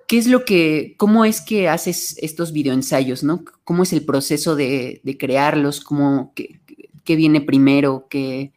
¿qué 0.07 0.17
es 0.17 0.27
lo 0.27 0.45
que, 0.45 0.95
cómo 0.97 1.25
es 1.25 1.41
que 1.41 1.69
haces 1.69 2.17
estos 2.19 2.53
videoensayos, 2.53 3.23
¿no? 3.23 3.43
¿Cómo 3.63 3.83
es 3.83 3.93
el 3.93 4.05
proceso 4.05 4.55
de, 4.55 5.01
crearlos? 5.19 5.81
¿Cómo, 5.81 6.33
qué, 6.35 7.15
viene 7.15 7.41
primero? 7.41 8.07
¿Qué, 8.09 8.53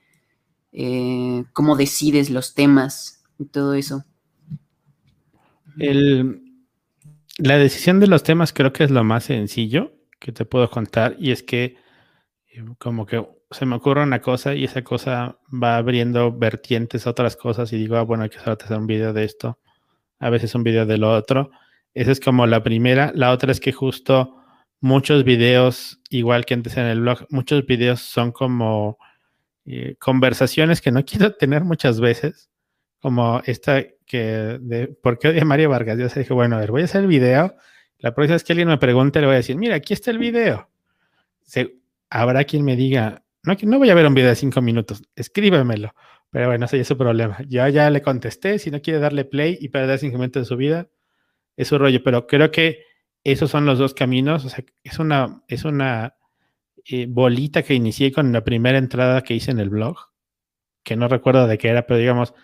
eh, 0.72 1.44
¿Cómo 1.52 1.76
decides 1.76 2.30
los 2.30 2.54
temas 2.54 3.24
y 3.38 3.46
todo 3.46 3.74
eso? 3.74 4.04
La 5.76 7.58
decisión 7.58 8.00
de 8.00 8.06
los 8.06 8.22
temas 8.22 8.52
creo 8.52 8.72
que 8.72 8.84
es 8.84 8.90
lo 8.90 9.04
más 9.04 9.24
sencillo 9.24 9.92
que 10.18 10.32
te 10.32 10.44
puedo 10.44 10.70
contar 10.70 11.16
y 11.18 11.30
es 11.30 11.42
que 11.42 11.76
eh, 12.48 12.64
como 12.78 13.06
que 13.06 13.26
se 13.50 13.66
me 13.66 13.76
ocurre 13.76 14.02
una 14.02 14.20
cosa 14.20 14.54
y 14.54 14.64
esa 14.64 14.82
cosa 14.82 15.38
va 15.52 15.76
abriendo 15.76 16.32
vertientes 16.32 17.06
a 17.06 17.10
otras 17.10 17.36
cosas 17.36 17.72
y 17.72 17.76
digo, 17.76 17.96
ah, 17.96 18.02
bueno, 18.02 18.24
hay 18.24 18.30
que 18.30 18.38
hacer 18.38 18.78
un 18.78 18.86
video 18.86 19.12
de 19.12 19.24
esto, 19.24 19.58
a 20.18 20.30
veces 20.30 20.54
un 20.54 20.64
video 20.64 20.86
de 20.86 20.98
lo 20.98 21.12
otro. 21.12 21.50
Esa 21.94 22.12
es 22.12 22.20
como 22.20 22.46
la 22.46 22.62
primera. 22.62 23.12
La 23.14 23.30
otra 23.30 23.52
es 23.52 23.60
que 23.60 23.72
justo 23.72 24.36
muchos 24.80 25.24
videos, 25.24 26.00
igual 26.10 26.44
que 26.44 26.54
antes 26.54 26.76
en 26.76 26.86
el 26.86 27.00
blog, 27.00 27.26
muchos 27.30 27.64
videos 27.66 28.00
son 28.00 28.32
como 28.32 28.98
eh, 29.64 29.96
conversaciones 29.98 30.80
que 30.80 30.90
no 30.92 31.04
quiero 31.06 31.34
tener 31.34 31.64
muchas 31.64 32.00
veces, 32.00 32.50
como 33.00 33.42
esta 33.46 33.82
que 34.06 34.58
de 34.60 34.88
por 34.88 35.18
qué 35.18 35.28
odia 35.28 35.44
Mario 35.44 35.70
Vargas. 35.70 36.12
Se 36.12 36.20
dije, 36.20 36.32
bueno, 36.32 36.56
a 36.56 36.60
ver, 36.60 36.70
voy 36.70 36.82
a 36.82 36.84
hacer 36.84 37.02
el 37.02 37.08
video. 37.08 37.56
La 37.98 38.14
próxima 38.14 38.34
vez 38.34 38.44
que 38.44 38.52
alguien 38.52 38.68
me 38.68 38.78
pregunte, 38.78 39.20
le 39.20 39.26
voy 39.26 39.34
a 39.34 39.38
decir, 39.38 39.56
mira, 39.56 39.74
aquí 39.74 39.92
está 39.92 40.10
el 40.10 40.18
video. 40.18 40.70
Se, 41.42 41.76
habrá 42.10 42.44
quien 42.44 42.64
me 42.64 42.76
diga, 42.76 43.24
no, 43.42 43.56
no 43.62 43.78
voy 43.78 43.90
a 43.90 43.94
ver 43.94 44.06
un 44.06 44.14
video 44.14 44.30
de 44.30 44.36
cinco 44.36 44.62
minutos, 44.62 45.02
escríbemelo. 45.14 45.94
Pero 46.30 46.48
bueno, 46.48 46.66
ese 46.66 46.80
es 46.80 46.88
su 46.88 46.96
problema. 46.98 47.38
Yo 47.48 47.66
ya 47.68 47.88
le 47.90 48.02
contesté, 48.02 48.58
si 48.58 48.70
no 48.70 48.82
quiere 48.82 48.98
darle 48.98 49.24
play 49.24 49.56
y 49.60 49.68
perder 49.68 49.98
cinco 49.98 50.18
minutos 50.18 50.42
de 50.42 50.46
su 50.46 50.56
vida, 50.56 50.88
es 51.56 51.68
su 51.68 51.78
rollo. 51.78 52.02
Pero 52.02 52.26
creo 52.26 52.50
que 52.50 52.84
esos 53.24 53.50
son 53.50 53.64
los 53.64 53.78
dos 53.78 53.94
caminos. 53.94 54.44
O 54.44 54.48
sea, 54.48 54.64
es 54.82 54.98
una, 54.98 55.42
es 55.48 55.64
una 55.64 56.16
eh, 56.84 57.06
bolita 57.08 57.62
que 57.62 57.74
inicié 57.74 58.12
con 58.12 58.32
la 58.32 58.44
primera 58.44 58.78
entrada 58.78 59.22
que 59.22 59.34
hice 59.34 59.50
en 59.50 59.60
el 59.60 59.70
blog, 59.70 59.96
que 60.82 60.96
no 60.96 61.08
recuerdo 61.08 61.46
de 61.46 61.58
qué 61.58 61.68
era, 61.68 61.86
pero 61.86 61.98
digamos, 61.98 62.34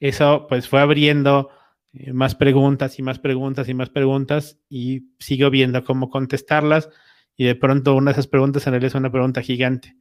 eso 0.00 0.46
pues 0.48 0.66
fue 0.66 0.80
abriendo 0.80 1.50
eh, 1.92 2.12
más 2.12 2.34
preguntas 2.34 2.98
y 2.98 3.02
más 3.02 3.18
preguntas 3.18 3.68
y 3.68 3.74
más 3.74 3.90
preguntas 3.90 4.58
y 4.68 5.10
sigo 5.18 5.50
viendo 5.50 5.84
cómo 5.84 6.08
contestarlas 6.08 6.88
y 7.36 7.44
de 7.44 7.54
pronto 7.54 7.94
una 7.94 8.10
de 8.10 8.12
esas 8.12 8.26
preguntas 8.26 8.66
en 8.66 8.72
realidad 8.72 8.96
una 8.96 9.12
pregunta 9.12 9.42
gigante. 9.42 9.96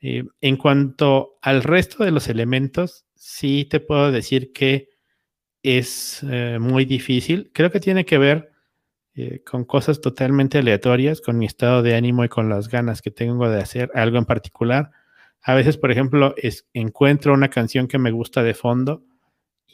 Eh, 0.00 0.24
en 0.40 0.56
cuanto 0.56 1.38
al 1.42 1.62
resto 1.62 2.04
de 2.04 2.10
los 2.10 2.28
elementos, 2.28 3.06
sí 3.14 3.64
te 3.64 3.80
puedo 3.80 4.12
decir 4.12 4.52
que 4.52 4.90
es 5.62 6.24
eh, 6.30 6.58
muy 6.60 6.84
difícil. 6.84 7.50
Creo 7.54 7.70
que 7.70 7.80
tiene 7.80 8.04
que 8.04 8.18
ver 8.18 8.50
con 9.46 9.64
cosas 9.64 10.00
totalmente 10.00 10.58
aleatorias, 10.58 11.20
con 11.20 11.38
mi 11.38 11.46
estado 11.46 11.82
de 11.82 11.94
ánimo 11.94 12.24
y 12.24 12.28
con 12.28 12.48
las 12.48 12.68
ganas 12.68 13.00
que 13.00 13.12
tengo 13.12 13.48
de 13.48 13.60
hacer 13.60 13.88
algo 13.94 14.18
en 14.18 14.24
particular. 14.24 14.90
A 15.40 15.54
veces, 15.54 15.76
por 15.76 15.92
ejemplo, 15.92 16.34
encuentro 16.72 17.32
una 17.32 17.48
canción 17.48 17.86
que 17.86 17.98
me 17.98 18.10
gusta 18.10 18.42
de 18.42 18.54
fondo 18.54 19.04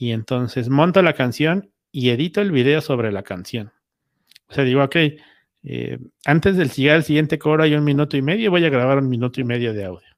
y 0.00 0.12
entonces 0.12 0.70
monto 0.70 1.02
la 1.02 1.12
canción 1.12 1.70
y 1.92 2.08
edito 2.08 2.40
el 2.40 2.52
video 2.52 2.80
sobre 2.80 3.12
la 3.12 3.22
canción. 3.22 3.70
O 4.48 4.54
sea, 4.54 4.64
digo, 4.64 4.82
ok, 4.82 4.96
eh, 5.62 5.98
antes 6.24 6.56
del 6.56 6.70
llegar 6.70 6.96
al 6.96 7.04
siguiente 7.04 7.38
coro 7.38 7.64
hay 7.64 7.74
un 7.74 7.84
minuto 7.84 8.16
y 8.16 8.22
medio, 8.22 8.50
voy 8.50 8.64
a 8.64 8.70
grabar 8.70 8.96
un 8.96 9.10
minuto 9.10 9.42
y 9.42 9.44
medio 9.44 9.74
de 9.74 9.84
audio. 9.84 10.08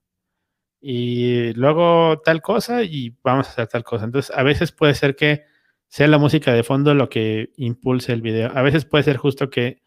Y 0.80 1.52
luego 1.54 2.22
tal 2.24 2.40
cosa 2.42 2.84
y 2.84 3.16
vamos 3.24 3.48
a 3.48 3.50
hacer 3.50 3.66
tal 3.66 3.82
cosa. 3.82 4.04
Entonces, 4.04 4.32
a 4.36 4.44
veces 4.44 4.70
puede 4.70 4.94
ser 4.94 5.16
que 5.16 5.42
sea 5.88 6.06
la 6.06 6.18
música 6.18 6.52
de 6.52 6.62
fondo 6.62 6.94
lo 6.94 7.08
que 7.08 7.50
impulse 7.56 8.12
el 8.12 8.22
video. 8.22 8.52
A 8.54 8.62
veces 8.62 8.84
puede 8.84 9.02
ser 9.02 9.16
justo 9.16 9.50
que, 9.50 9.82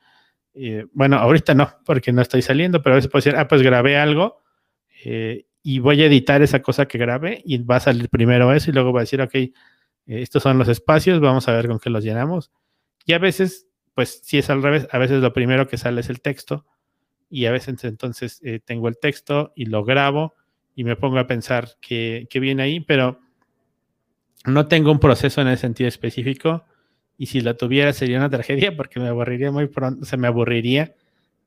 eh, 0.55 0.87
bueno, 0.91 1.15
ahorita 1.19 1.53
no, 1.53 1.71
porque 1.85 2.11
no 2.11 2.21
estoy 2.21 2.41
saliendo, 2.41 2.81
pero 2.81 2.95
a 2.95 2.97
veces 2.97 3.09
puede 3.09 3.21
ser, 3.21 3.37
ah, 3.37 3.47
pues 3.47 3.61
grabé 3.61 3.95
algo 3.95 4.43
eh, 5.05 5.45
y 5.63 5.79
voy 5.79 6.01
a 6.03 6.07
editar 6.07 6.41
esa 6.41 6.61
cosa 6.61 6.85
que 6.85 6.97
grabé 6.97 7.41
y 7.45 7.59
va 7.59 7.77
a 7.77 7.79
salir 7.79 8.09
primero 8.09 8.53
eso 8.53 8.69
y 8.71 8.73
luego 8.73 8.91
va 8.91 8.99
a 8.99 9.03
decir, 9.03 9.21
ok, 9.21 9.35
estos 10.07 10.43
son 10.43 10.57
los 10.57 10.67
espacios, 10.67 11.19
vamos 11.19 11.47
a 11.47 11.53
ver 11.53 11.67
con 11.67 11.79
qué 11.79 11.89
los 11.89 12.03
llenamos. 12.03 12.51
Y 13.05 13.13
a 13.13 13.19
veces, 13.19 13.67
pues 13.93 14.21
si 14.23 14.37
es 14.37 14.49
al 14.49 14.61
revés, 14.61 14.87
a 14.91 14.97
veces 14.97 15.21
lo 15.21 15.33
primero 15.33 15.67
que 15.67 15.77
sale 15.77 16.01
es 16.01 16.09
el 16.09 16.21
texto 16.21 16.65
y 17.29 17.45
a 17.45 17.51
veces 17.51 17.83
entonces 17.83 18.39
eh, 18.43 18.59
tengo 18.63 18.87
el 18.87 18.97
texto 18.97 19.51
y 19.55 19.65
lo 19.65 19.83
grabo 19.83 20.35
y 20.75 20.83
me 20.83 20.95
pongo 20.95 21.19
a 21.19 21.27
pensar 21.27 21.69
qué, 21.81 22.27
viene 22.33 22.63
ahí, 22.63 22.79
pero 22.79 23.19
no 24.45 24.67
tengo 24.67 24.91
un 24.91 24.99
proceso 24.99 25.41
en 25.41 25.47
ese 25.47 25.61
sentido 25.61 25.87
específico 25.87 26.65
y 27.17 27.27
si 27.27 27.41
lo 27.41 27.55
tuviera 27.55 27.93
sería 27.93 28.17
una 28.17 28.29
tragedia 28.31 28.75
porque 28.75 28.99
me 28.99 29.07
aburriría 29.07 29.51
muy 29.51 29.67
pronto, 29.67 30.05
se 30.05 30.17
me 30.17 30.27
aburriría 30.27 30.95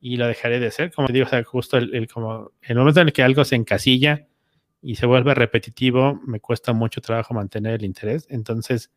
y 0.00 0.16
lo 0.16 0.26
dejaré 0.26 0.60
de 0.60 0.68
hacer. 0.68 0.92
Como 0.92 1.08
digo, 1.08 1.26
o 1.26 1.28
sea, 1.28 1.42
justo 1.44 1.76
el, 1.76 2.08
como 2.08 2.52
el 2.62 2.76
momento 2.76 3.00
en 3.00 3.08
el 3.08 3.12
que 3.12 3.22
algo 3.22 3.44
se 3.44 3.56
encasilla 3.56 4.26
y 4.80 4.96
se 4.96 5.06
vuelve 5.06 5.34
repetitivo, 5.34 6.20
me 6.26 6.40
cuesta 6.40 6.72
mucho 6.72 7.00
trabajo 7.00 7.34
mantener 7.34 7.74
el 7.74 7.84
interés. 7.84 8.26
Entonces, 8.30 8.90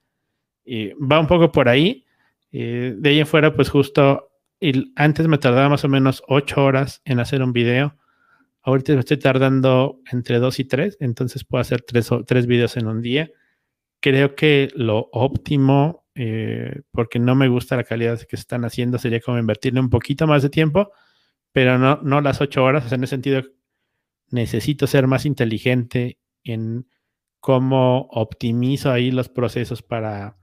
eh, 0.66 0.94
va 1.00 1.20
un 1.20 1.28
poco 1.28 1.52
por 1.52 1.70
ahí. 1.70 2.06
Eh, 2.52 2.96
de 2.98 3.10
ahí 3.10 3.20
en 3.20 3.28
fuera, 3.28 3.54
pues 3.56 3.70
justo 3.70 4.32
antes 4.96 5.28
me 5.28 5.38
tardaba 5.38 5.70
más 5.70 5.84
o 5.84 5.90
menos 5.90 6.24
ocho 6.28 6.64
horas 6.64 7.02
en 7.06 7.20
hacer 7.20 7.42
un 7.42 7.54
video. 7.54 7.98
Ahorita 8.62 8.94
me 8.94 9.00
estoy 9.00 9.18
tardando 9.18 10.00
entre 10.12 10.38
dos 10.38 10.60
y 10.60 10.66
tres, 10.66 10.98
entonces 11.00 11.44
puedo 11.44 11.62
hacer 11.62 11.82
tres, 11.82 12.10
tres 12.28 12.46
videos 12.46 12.78
en 12.78 12.88
un 12.88 13.02
día. 13.02 13.32
Creo 14.02 14.36
que 14.36 14.70
lo 14.76 15.10
óptimo, 15.12 16.06
eh, 16.14 16.82
porque 16.92 17.18
no 17.18 17.34
me 17.34 17.48
gusta 17.48 17.76
la 17.76 17.84
calidad 17.84 18.22
que 18.22 18.36
están 18.36 18.66
haciendo, 18.66 19.00
sería 19.00 19.20
como 19.20 19.40
invertirle 19.40 19.80
un 19.80 19.90
poquito 19.90 20.28
más 20.28 20.44
de 20.44 20.50
tiempo, 20.50 20.92
pero 21.52 21.80
no, 21.80 22.00
no 22.04 22.22
las 22.22 22.40
ocho 22.40 22.64
horas. 22.64 22.92
en 22.92 23.04
ese 23.04 23.12
sentido, 23.12 23.42
necesito 24.32 24.88
ser 24.88 25.08
más 25.08 25.26
inteligente 25.26 26.18
en 26.44 26.88
cómo 27.40 28.08
optimizo 28.12 28.92
ahí 28.92 29.12
los 29.12 29.30
procesos 29.30 29.82
para, 29.82 30.38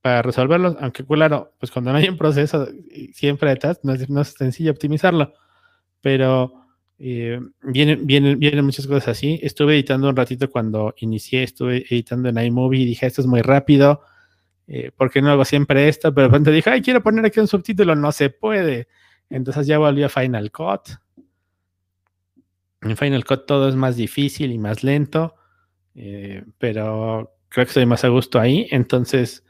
para 0.00 0.22
resolverlos, 0.22 0.76
aunque 0.80 1.04
claro, 1.04 1.54
pues 1.58 1.70
cuando 1.72 1.92
no 1.92 1.98
hay 1.98 2.08
un 2.08 2.16
proceso 2.16 2.68
siempre 3.12 3.50
detrás, 3.50 3.80
no 3.82 3.92
es, 3.92 4.08
no 4.08 4.22
sencillo 4.24 4.70
optimizarlo, 4.70 5.34
pero 6.00 6.66
eh, 6.98 7.40
vienen, 7.62 8.06
vienen, 8.06 8.38
vienen 8.38 8.64
muchas 8.64 8.86
cosas 8.86 9.08
así. 9.08 9.38
Estuve 9.42 9.74
editando 9.74 10.08
un 10.08 10.16
ratito 10.16 10.50
cuando 10.50 10.94
inicié, 10.98 11.42
estuve 11.42 11.84
editando 11.90 12.28
en 12.28 12.38
iMovie 12.38 12.82
y 12.82 12.86
dije, 12.86 13.06
esto 13.06 13.20
es 13.20 13.26
muy 13.26 13.42
rápido, 13.42 14.00
eh, 14.66 14.90
¿por 14.96 15.10
qué 15.10 15.22
no 15.22 15.30
hago 15.30 15.44
siempre 15.44 15.88
esto? 15.88 16.14
Pero 16.14 16.28
repente 16.28 16.50
dije, 16.52 16.70
ay, 16.70 16.82
quiero 16.82 17.02
poner 17.02 17.24
aquí 17.24 17.40
un 17.40 17.48
subtítulo, 17.48 17.94
no 17.94 18.12
se 18.12 18.30
puede. 18.30 18.88
Entonces 19.30 19.66
ya 19.66 19.78
volví 19.78 20.02
a 20.02 20.08
Final 20.08 20.52
Cut 20.52 20.90
en 22.82 22.96
Final 22.96 23.24
Cut 23.24 23.46
todo 23.46 23.68
es 23.68 23.74
más 23.74 23.96
difícil 23.96 24.52
y 24.52 24.58
más 24.58 24.84
lento, 24.84 25.34
eh, 25.94 26.44
pero 26.58 27.34
creo 27.48 27.64
que 27.64 27.70
estoy 27.70 27.86
más 27.86 28.04
a 28.04 28.08
gusto 28.08 28.38
ahí. 28.38 28.68
Entonces, 28.70 29.44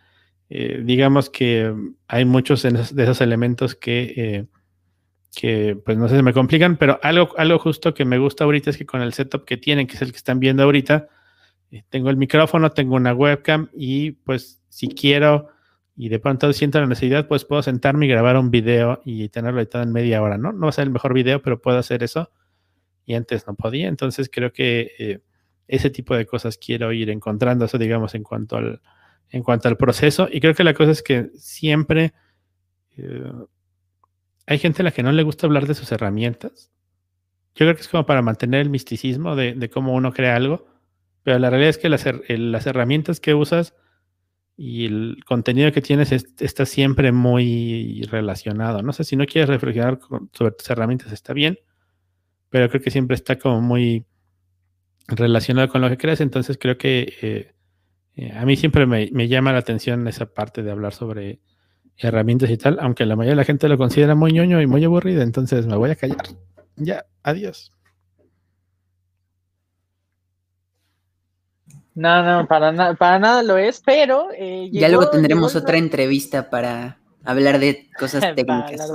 eh, 0.49 0.81
digamos 0.85 1.29
que 1.29 1.75
hay 2.07 2.25
muchos 2.25 2.63
de 2.63 3.03
esos, 3.03 3.21
elementos 3.21 3.75
que, 3.75 4.15
eh, 4.17 4.47
que, 5.35 5.77
pues 5.85 5.99
no 5.99 6.09
sé, 6.09 6.17
se 6.17 6.23
me 6.23 6.33
complican, 6.33 6.77
pero 6.77 6.99
algo, 7.03 7.35
algo 7.37 7.59
justo 7.59 7.93
que 7.93 8.05
me 8.05 8.19
gusta 8.19 8.45
ahorita 8.45 8.71
es 8.71 8.79
que 8.79 8.87
con 8.87 9.03
el 9.03 9.13
setup 9.13 9.45
que 9.45 9.59
tienen, 9.59 9.87
que 9.87 9.97
es 9.97 10.03
el 10.03 10.11
que 10.11 10.17
están 10.17 10.41
viendo 10.41 10.63
ahorita, 10.63 11.09
tengo 11.91 12.09
el 12.09 12.17
micrófono, 12.17 12.71
tengo 12.71 12.97
una 12.97 13.13
webcam 13.13 13.69
y 13.75 14.13
pues 14.13 14.63
si 14.71 14.89
quiero 14.89 15.51
y 15.95 16.09
de 16.09 16.19
pronto 16.19 16.51
siento 16.55 16.81
la 16.81 16.87
necesidad, 16.87 17.29
pues 17.29 17.45
puedo 17.45 17.63
sentarme 17.63 18.07
y 18.07 18.09
grabar 18.09 18.39
un 18.39 18.51
video 18.51 19.03
y 19.05 19.29
tenerlo 19.29 19.61
editado 19.61 19.85
en 19.85 19.93
media 19.93 20.23
hora, 20.23 20.39
¿no? 20.39 20.53
No 20.53 20.63
va 20.63 20.69
a 20.71 20.73
ser 20.73 20.85
el 20.85 20.93
mejor 20.93 21.13
video, 21.13 21.43
pero 21.43 21.61
puedo 21.61 21.77
hacer 21.77 22.03
eso 22.03 22.31
y 23.09 23.15
antes 23.15 23.47
no 23.47 23.55
podía. 23.55 23.89
Entonces 23.89 24.29
creo 24.31 24.53
que 24.53 24.93
eh, 24.99 25.21
ese 25.67 25.89
tipo 25.89 26.15
de 26.15 26.27
cosas 26.27 26.59
quiero 26.59 26.93
ir 26.93 27.09
encontrando, 27.09 27.65
eso 27.65 27.79
digamos 27.79 28.15
en 28.15 28.23
cuanto 28.23 28.57
al, 28.57 28.83
en 29.31 29.43
cuanto 29.43 29.67
al 29.67 29.79
proceso. 29.79 30.29
Y 30.31 30.41
creo 30.41 30.55
que 30.55 30.63
la 30.63 30.75
cosa 30.75 30.91
es 30.91 31.03
que 31.03 31.31
siempre 31.35 32.13
eh, 32.99 33.33
hay 34.47 34.59
gente 34.59 34.83
a 34.83 34.85
la 34.85 34.91
que 34.91 35.03
no 35.03 35.11
le 35.11 35.23
gusta 35.23 35.47
hablar 35.47 35.67
de 35.67 35.75
sus 35.75 35.91
herramientas. 35.91 36.71
Yo 37.55 37.65
creo 37.65 37.75
que 37.75 37.81
es 37.81 37.89
como 37.89 38.05
para 38.05 38.21
mantener 38.21 38.61
el 38.61 38.71
misticismo 38.71 39.37
de, 39.37 39.71
cómo 39.71 39.95
uno 39.95 40.13
crea 40.13 40.37
algo, 40.37 40.67
pero 41.23 41.39
la 41.39 41.49
realidad 41.49 41.71
es 41.71 41.79
que 41.79 41.89
las, 41.89 42.05
las 42.29 42.67
herramientas 42.67 43.21
que 43.21 43.33
usas 43.33 43.75
y 44.55 44.85
el 44.85 45.25
contenido 45.27 45.73
que 45.73 45.81
tienes 45.81 46.13
está 46.13 46.67
siempre 46.67 47.11
muy 47.11 48.03
relacionado. 48.11 48.83
No 48.83 48.93
sé 48.93 49.05
si 49.05 49.17
no 49.17 49.25
quieres 49.25 49.49
reflexionar 49.49 49.99
sobre 50.33 50.53
tus 50.53 50.69
herramientas, 50.69 51.11
está 51.11 51.33
bien, 51.33 51.59
pero 52.51 52.69
creo 52.69 52.83
que 52.83 52.91
siempre 52.91 53.15
está 53.15 53.39
como 53.39 53.61
muy 53.61 54.07
relacionado 55.07 55.69
con 55.69 55.81
lo 55.81 55.89
que 55.89 55.97
crees, 55.97 56.21
entonces 56.21 56.59
creo 56.61 56.77
que 56.79 57.15
eh, 57.23 57.55
eh, 58.17 58.33
a 58.33 58.45
mí 58.45 58.57
siempre 58.57 58.87
me, 58.87 59.29
llama 59.29 59.53
la 59.53 59.59
atención 59.59 60.07
esa 60.09 60.27
parte 60.27 60.63
de 60.63 60.71
hablar 60.71 60.93
sobre 60.93 61.41
herramientas 61.97 62.51
y 62.51 62.57
tal, 62.57 62.79
aunque 62.81 63.07
la 63.07 63.17
mayoría 63.17 63.33
de 63.33 63.37
la 63.37 63.45
gente 63.45 63.69
lo 63.69 63.79
considera 63.79 64.15
muy 64.15 64.33
ñoño 64.33 64.61
y 64.61 64.67
muy 64.67 64.85
aburrido, 64.85 65.23
entonces 65.23 65.67
me 65.67 65.77
voy 65.77 65.91
a 65.91 65.97
callar. 65.97 66.27
Ya, 66.77 67.05
adiós. 67.23 67.73
No, 71.95 72.23
no, 72.23 72.47
para, 72.47 72.95
para 72.95 73.19
nada 73.19 73.43
lo 73.43 73.57
es, 73.57 73.83
pero... 73.85 74.29
Eh, 74.37 74.69
ya 74.73 74.89
luego 74.89 75.11
tendremos 75.11 75.57
otra 75.57 75.79
entrevista 75.79 76.49
para 76.49 77.01
hablar 77.25 77.59
de 77.59 77.89
cosas 77.99 78.35
técnicas. 78.37 78.89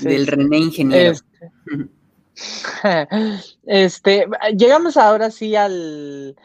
Del 0.00 0.26
René 0.26 0.58
Ingeniero. 0.58 1.12
Este, 1.12 1.50
este, 3.66 4.26
llegamos 4.56 4.96
ahora 4.96 5.30
sí 5.30 5.56
al, 5.56 6.36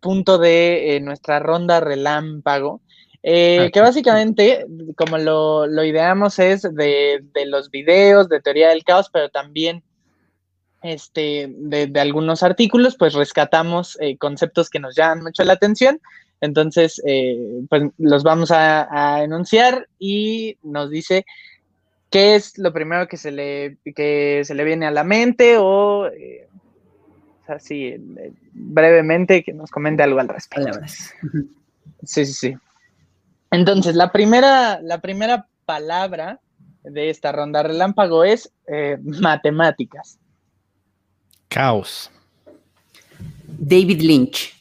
punto 0.00 0.38
de 0.38 0.96
eh, 0.96 1.00
nuestra 1.00 1.38
ronda 1.38 1.80
relámpago. 1.80 2.80
Eh, 3.24 3.70
que 3.72 3.80
básicamente, 3.80 4.66
como 4.96 5.16
lo, 5.16 5.68
lo 5.68 5.84
ideamos, 5.84 6.40
es 6.40 6.62
de, 6.62 7.24
de, 7.32 7.46
los 7.46 7.70
videos, 7.70 8.28
de 8.28 8.40
teoría 8.40 8.70
del 8.70 8.82
caos, 8.82 9.10
pero 9.12 9.28
también 9.28 9.84
este, 10.82 11.48
de, 11.48 12.00
algunos 12.00 12.42
artículos, 12.42 12.96
pues 12.96 13.14
rescatamos 13.14 13.96
eh, 14.00 14.16
conceptos 14.18 14.68
que 14.68 14.80
nos 14.80 14.96
llaman 14.96 15.22
mucho 15.22 15.44
la 15.44 15.54
atención. 15.54 16.00
Entonces, 16.40 17.00
eh, 17.06 17.62
pues 17.68 17.84
los 17.98 18.24
vamos 18.24 18.50
a, 18.50 19.22
enunciar 19.22 19.88
y 19.98 20.56
nos 20.62 20.90
dice 20.90 21.24
qué 22.12 22.36
es 22.36 22.58
lo 22.58 22.72
primero 22.72 23.08
que 23.08 23.16
se 23.16 23.32
le, 23.32 23.78
que 23.96 24.42
se 24.44 24.54
le 24.54 24.62
viene 24.62 24.86
a 24.86 24.92
la 24.92 25.02
mente 25.02 25.56
o, 25.58 26.06
eh, 26.06 26.46
así, 27.48 27.96
brevemente, 28.52 29.42
que 29.42 29.52
nos 29.52 29.70
comente 29.70 30.04
algo 30.04 30.20
al 30.20 30.28
respecto. 30.28 30.78
Sí, 32.04 32.24
sí, 32.26 32.32
sí. 32.32 32.54
Entonces, 33.50 33.96
la 33.96 34.12
primera, 34.12 34.80
la 34.80 35.00
primera 35.00 35.48
palabra 35.64 36.40
de 36.84 37.10
esta 37.10 37.32
ronda 37.32 37.62
relámpago 37.62 38.24
es 38.24 38.52
matemáticas. 39.02 40.18
Caos. 41.48 42.10
David 43.46 44.00
Lynch. 44.00 44.54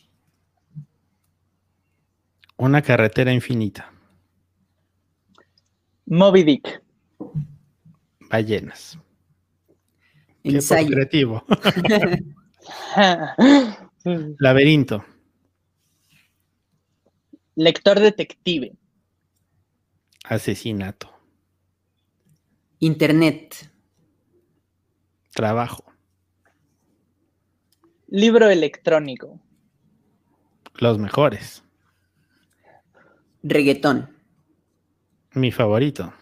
Una 2.58 2.82
carretera 2.82 3.32
infinita. 3.32 3.92
Moby 6.06 6.44
Dick. 6.44 6.82
Ballenas. 8.30 8.98
Ensayo. 10.44 10.90
creativo. 10.90 11.44
Laberinto. 14.40 15.04
Lector 17.56 18.00
detective. 18.00 18.72
Asesinato. 20.26 21.10
Internet. 22.80 23.70
Trabajo. 25.34 25.84
Libro 28.08 28.50
electrónico. 28.50 29.40
Los 30.76 30.98
mejores. 30.98 31.64
Reggaetón. 33.44 34.10
Mi 35.34 35.52
favorito. 35.52 36.14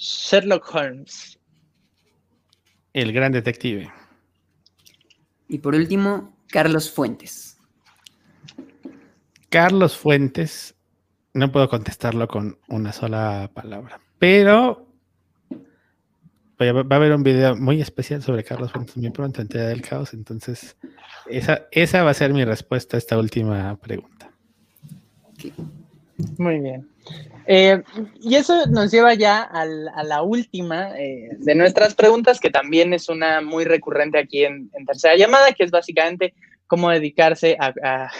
Sherlock 0.00 0.74
Holmes. 0.74 1.38
El 2.94 3.12
gran 3.12 3.32
detective. 3.32 3.92
Y 5.46 5.58
por 5.58 5.74
último, 5.74 6.34
Carlos 6.48 6.90
Fuentes. 6.90 7.58
Carlos 9.50 9.96
Fuentes, 9.98 10.74
no 11.34 11.52
puedo 11.52 11.68
contestarlo 11.68 12.26
con 12.28 12.58
una 12.68 12.92
sola 12.92 13.50
palabra, 13.52 14.00
pero 14.18 14.88
va 16.58 16.94
a 16.94 16.96
haber 16.96 17.12
un 17.12 17.22
video 17.22 17.56
muy 17.56 17.80
especial 17.82 18.22
sobre 18.22 18.42
Carlos 18.42 18.72
Fuentes 18.72 18.96
muy 18.96 19.10
pronto 19.10 19.42
en 19.42 19.48
Teoría 19.48 19.68
del 19.68 19.82
Caos, 19.82 20.14
entonces 20.14 20.76
esa, 21.26 21.66
esa 21.72 22.04
va 22.04 22.10
a 22.10 22.14
ser 22.14 22.32
mi 22.32 22.44
respuesta 22.44 22.96
a 22.96 22.98
esta 22.98 23.18
última 23.18 23.76
pregunta. 23.76 24.32
Muy 26.38 26.60
bien. 26.60 26.88
Eh, 27.46 27.82
y 28.20 28.36
eso 28.36 28.66
nos 28.66 28.92
lleva 28.92 29.14
ya 29.14 29.42
a 29.42 30.04
la 30.04 30.22
última 30.22 30.98
eh, 30.98 31.30
de 31.38 31.54
nuestras 31.54 31.94
preguntas, 31.94 32.38
que 32.38 32.50
también 32.50 32.92
es 32.92 33.08
una 33.08 33.40
muy 33.40 33.64
recurrente 33.64 34.18
aquí 34.18 34.44
en, 34.44 34.70
tercera 34.86 35.16
llamada, 35.16 35.52
que 35.52 35.64
es 35.64 35.70
básicamente 35.70 36.34
cómo 36.66 36.90
dedicarse 36.90 37.56
a 37.58 38.10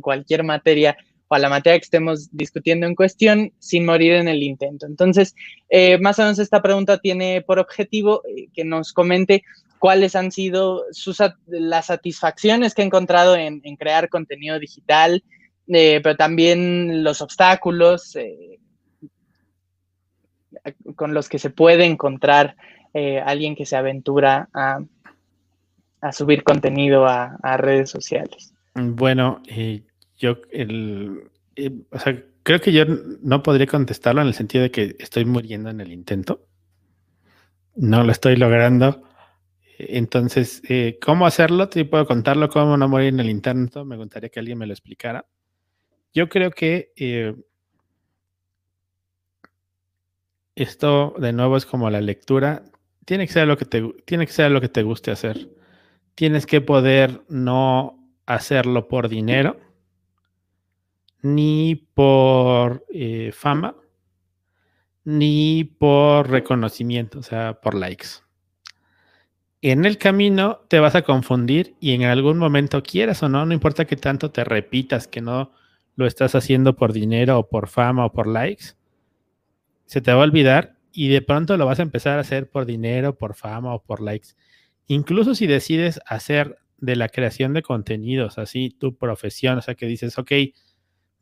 cualquier 0.00 0.44
materia 0.44 0.96
o 1.28 1.34
a 1.34 1.38
la 1.38 1.48
materia 1.48 1.78
que 1.78 1.84
estemos 1.84 2.28
discutiendo 2.32 2.86
en 2.86 2.94
cuestión 2.94 3.52
sin 3.58 3.84
morir 3.84 4.12
en 4.12 4.28
el 4.28 4.42
intento. 4.42 4.86
Entonces, 4.86 5.34
eh, 5.68 5.98
más 5.98 6.18
o 6.18 6.22
menos 6.22 6.38
esta 6.38 6.62
pregunta 6.62 6.98
tiene 6.98 7.42
por 7.42 7.58
objetivo 7.58 8.22
eh, 8.24 8.48
que 8.54 8.64
nos 8.64 8.92
comente 8.92 9.42
cuáles 9.78 10.14
han 10.14 10.30
sido 10.32 10.84
sus, 10.92 11.18
las 11.46 11.86
satisfacciones 11.86 12.74
que 12.74 12.82
ha 12.82 12.86
encontrado 12.86 13.36
en, 13.36 13.60
crear 13.76 14.08
contenido 14.08 14.58
digital, 14.58 15.22
eh, 15.68 16.00
pero 16.02 16.16
también 16.16 17.02
los 17.02 17.20
obstáculos 17.22 18.16
con 20.94 21.14
los 21.14 21.28
que 21.28 21.38
se 21.38 21.50
puede 21.50 21.84
encontrar 21.84 22.56
alguien 23.24 23.54
que 23.54 23.66
se 23.66 23.76
aventura 23.76 24.48
a, 24.54 24.80
subir 26.12 26.44
contenido 26.44 27.06
a, 27.06 27.56
redes 27.58 27.90
sociales. 27.90 28.54
Bueno, 28.74 29.42
yo, 30.16 30.38
eh, 30.50 31.72
creo 32.42 32.60
que 32.60 32.72
yo 32.72 32.84
no 33.22 33.42
podría 33.42 33.66
contestarlo 33.66 34.22
en 34.22 34.28
el 34.28 34.34
sentido 34.34 34.62
de 34.62 34.70
que 34.70 34.96
estoy 34.98 35.24
muriendo 35.24 35.70
en 35.70 35.80
el 35.80 35.92
intento. 35.92 36.46
No 37.74 38.02
lo 38.04 38.12
estoy 38.12 38.36
logrando. 38.36 39.02
Entonces, 39.78 40.62
eh, 40.68 40.98
¿cómo 41.02 41.26
hacerlo? 41.26 41.68
Si 41.70 41.84
puedo 41.84 42.06
contarlo, 42.06 42.48
cómo 42.48 42.76
no 42.76 42.88
morir 42.88 43.08
en 43.08 43.20
el 43.20 43.28
intento. 43.28 43.84
Me 43.84 43.96
gustaría 43.96 44.30
que 44.30 44.40
alguien 44.40 44.58
me 44.58 44.66
lo 44.66 44.72
explicara. 44.72 45.26
Yo 46.16 46.30
creo 46.30 46.50
que 46.50 46.94
eh, 46.96 47.36
esto, 50.54 51.14
de 51.18 51.34
nuevo, 51.34 51.58
es 51.58 51.66
como 51.66 51.90
la 51.90 52.00
lectura. 52.00 52.64
Tiene 53.04 53.26
que 53.26 53.34
ser 53.34 53.46
lo 53.46 53.58
que 53.58 53.66
te, 53.66 53.82
tiene 54.06 54.26
que 54.26 54.32
ser 54.32 54.50
lo 54.50 54.62
que 54.62 54.70
te 54.70 54.82
guste 54.82 55.10
hacer. 55.10 55.50
Tienes 56.14 56.46
que 56.46 56.62
poder 56.62 57.20
no 57.28 57.98
hacerlo 58.24 58.88
por 58.88 59.10
dinero 59.10 59.60
ni 61.20 61.74
por 61.74 62.86
eh, 62.88 63.30
fama, 63.34 63.76
ni 65.04 65.64
por 65.64 66.30
reconocimiento, 66.30 67.18
o 67.18 67.22
sea, 67.22 67.60
por 67.60 67.74
likes. 67.74 68.06
En 69.60 69.84
el 69.84 69.98
camino 69.98 70.60
te 70.68 70.80
vas 70.80 70.94
a 70.94 71.02
confundir 71.02 71.76
y 71.78 71.92
en 71.92 72.04
algún 72.04 72.38
momento 72.38 72.82
quieras 72.82 73.22
o 73.22 73.28
no, 73.28 73.44
no 73.44 73.52
importa 73.52 73.84
que 73.84 73.96
tanto 73.96 74.30
te 74.30 74.44
repitas 74.44 75.08
que 75.08 75.20
no 75.20 75.52
lo 75.96 76.06
estás 76.06 76.34
haciendo 76.34 76.76
por 76.76 76.92
dinero 76.92 77.38
o 77.38 77.48
por 77.48 77.68
fama 77.68 78.04
o 78.04 78.12
por 78.12 78.26
likes, 78.26 78.74
se 79.86 80.00
te 80.00 80.12
va 80.12 80.20
a 80.20 80.24
olvidar 80.24 80.76
y 80.92 81.08
de 81.08 81.22
pronto 81.22 81.56
lo 81.56 81.66
vas 81.66 81.78
a 81.78 81.82
empezar 81.82 82.18
a 82.18 82.20
hacer 82.20 82.48
por 82.48 82.66
dinero, 82.66 83.16
por 83.16 83.34
fama 83.34 83.74
o 83.74 83.82
por 83.82 84.00
likes. 84.00 84.28
Incluso 84.86 85.34
si 85.34 85.46
decides 85.46 86.00
hacer 86.06 86.58
de 86.78 86.96
la 86.96 87.08
creación 87.08 87.54
de 87.54 87.62
contenidos 87.62 88.38
así 88.38 88.70
tu 88.70 88.96
profesión, 88.96 89.58
o 89.58 89.62
sea 89.62 89.74
que 89.74 89.86
dices, 89.86 90.18
ok, 90.18 90.32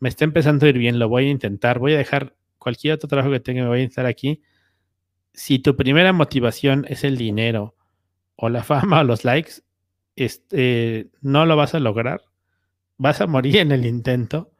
me 0.01 0.09
está 0.09 0.25
empezando 0.25 0.67
a 0.67 0.69
ir 0.69 0.79
bien, 0.79 0.99
lo 0.99 1.09
voy 1.09 1.27
a 1.27 1.31
intentar, 1.31 1.79
voy 1.79 1.95
a 1.95 1.99
dejar 1.99 2.37
cualquier 2.59 2.95
otro 2.95 3.09
trabajo 3.09 3.31
que 3.31 3.41
tenga, 3.41 3.63
me 3.63 3.69
voy 3.69 3.81
a 3.81 3.85
estar 3.85 4.07
aquí. 4.07 4.43
Si 5.33 5.59
tu 5.59 5.77
primera 5.77 6.13
motivación 6.13 6.85
es 6.89 7.05
el 7.05 7.17
dinero 7.17 7.77
o 8.37 8.49
la 8.49 8.63
fama 8.65 9.01
o 9.01 9.05
los 9.05 9.25
likes, 9.25 9.63
este, 10.17 11.11
no 11.21 11.47
lo 11.47 11.57
vas 11.57 11.75
a 11.75 11.81
lograr. 11.81 12.23
Vas 12.97 13.21
a 13.21 13.27
morir 13.27 13.57
en 13.57 13.73
el 13.73 13.87
intento. 13.87 14.54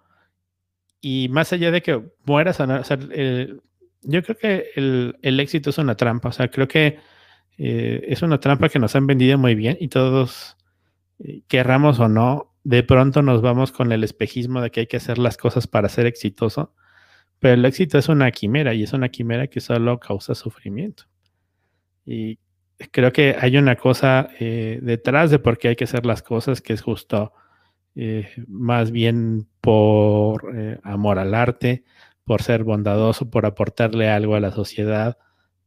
Y 1.07 1.29
más 1.29 1.53
allá 1.53 1.71
de 1.71 1.83
que 1.83 2.03
mueras 2.25 2.61
o 2.61 2.67
no, 2.67 2.81
yo 2.81 4.23
creo 4.23 4.39
que 4.39 4.71
el, 4.75 5.39
éxito 5.39 5.69
es 5.69 5.77
una 5.77 5.99
trampa. 5.99 6.31
O 6.31 6.33
sea, 6.33 6.49
creo 6.49 6.67
que 6.67 6.99
eh, 7.59 8.07
es 8.09 8.23
una 8.23 8.41
trampa 8.41 8.71
que 8.71 8.79
nos 8.79 8.97
han 8.97 9.07
vendido 9.07 9.37
muy 9.37 9.55
bien 9.55 9.77
y 9.79 9.89
todos, 9.89 10.57
eh, 11.19 11.43
querramos 11.47 12.01
o 12.01 12.09
no, 12.09 12.55
de 12.63 12.83
pronto 12.85 13.21
nos 13.21 13.43
vamos 13.43 13.71
con 13.71 13.93
el 13.93 14.03
espejismo 14.03 14.63
de 14.63 14.71
que 14.71 14.81
hay 14.81 14.87
que 14.87 14.97
hacer 14.97 15.19
las 15.19 15.37
cosas 15.37 15.67
para 15.67 15.91
ser 15.91 16.07
exitoso, 16.07 16.75
pero 17.39 17.53
el 17.53 17.67
éxito 17.67 17.99
es 17.99 18.09
una 18.09 18.31
quimera 18.31 18.73
y 18.73 18.83
es 18.83 18.95
una 18.95 19.11
quimera 19.11 19.49
que 19.49 19.61
solo 19.61 20.01
causa 20.01 20.35
sufrimiento. 20.35 21.05
Y 22.07 22.39
creo 22.93 23.13
que 23.13 23.37
hay 23.39 23.59
una 23.59 23.77
cosa 23.77 24.31
eh, 24.41 24.79
detrás 24.81 25.31
de 25.31 25.39
por 25.39 25.59
qué 25.59 25.69
hay 25.69 25.77
que 25.77 25.85
hacer 25.85 26.07
las 26.07 26.23
cosas 26.23 26.63
que 26.63 26.73
es 26.73 26.81
justo 26.81 27.35
más 28.49 28.91
bien 28.91 29.47
por 29.65 30.55
eh, 30.55 30.79
amor 30.83 31.19
al 31.19 31.35
arte, 31.35 31.85
por 32.25 32.43
ser 32.43 32.65
bondadoso, 32.65 33.31
por 33.31 33.47
aportarle 33.47 34.11
algo 34.11 34.35
a 34.35 34.41
la 34.41 34.53
sociedad, 34.53 35.17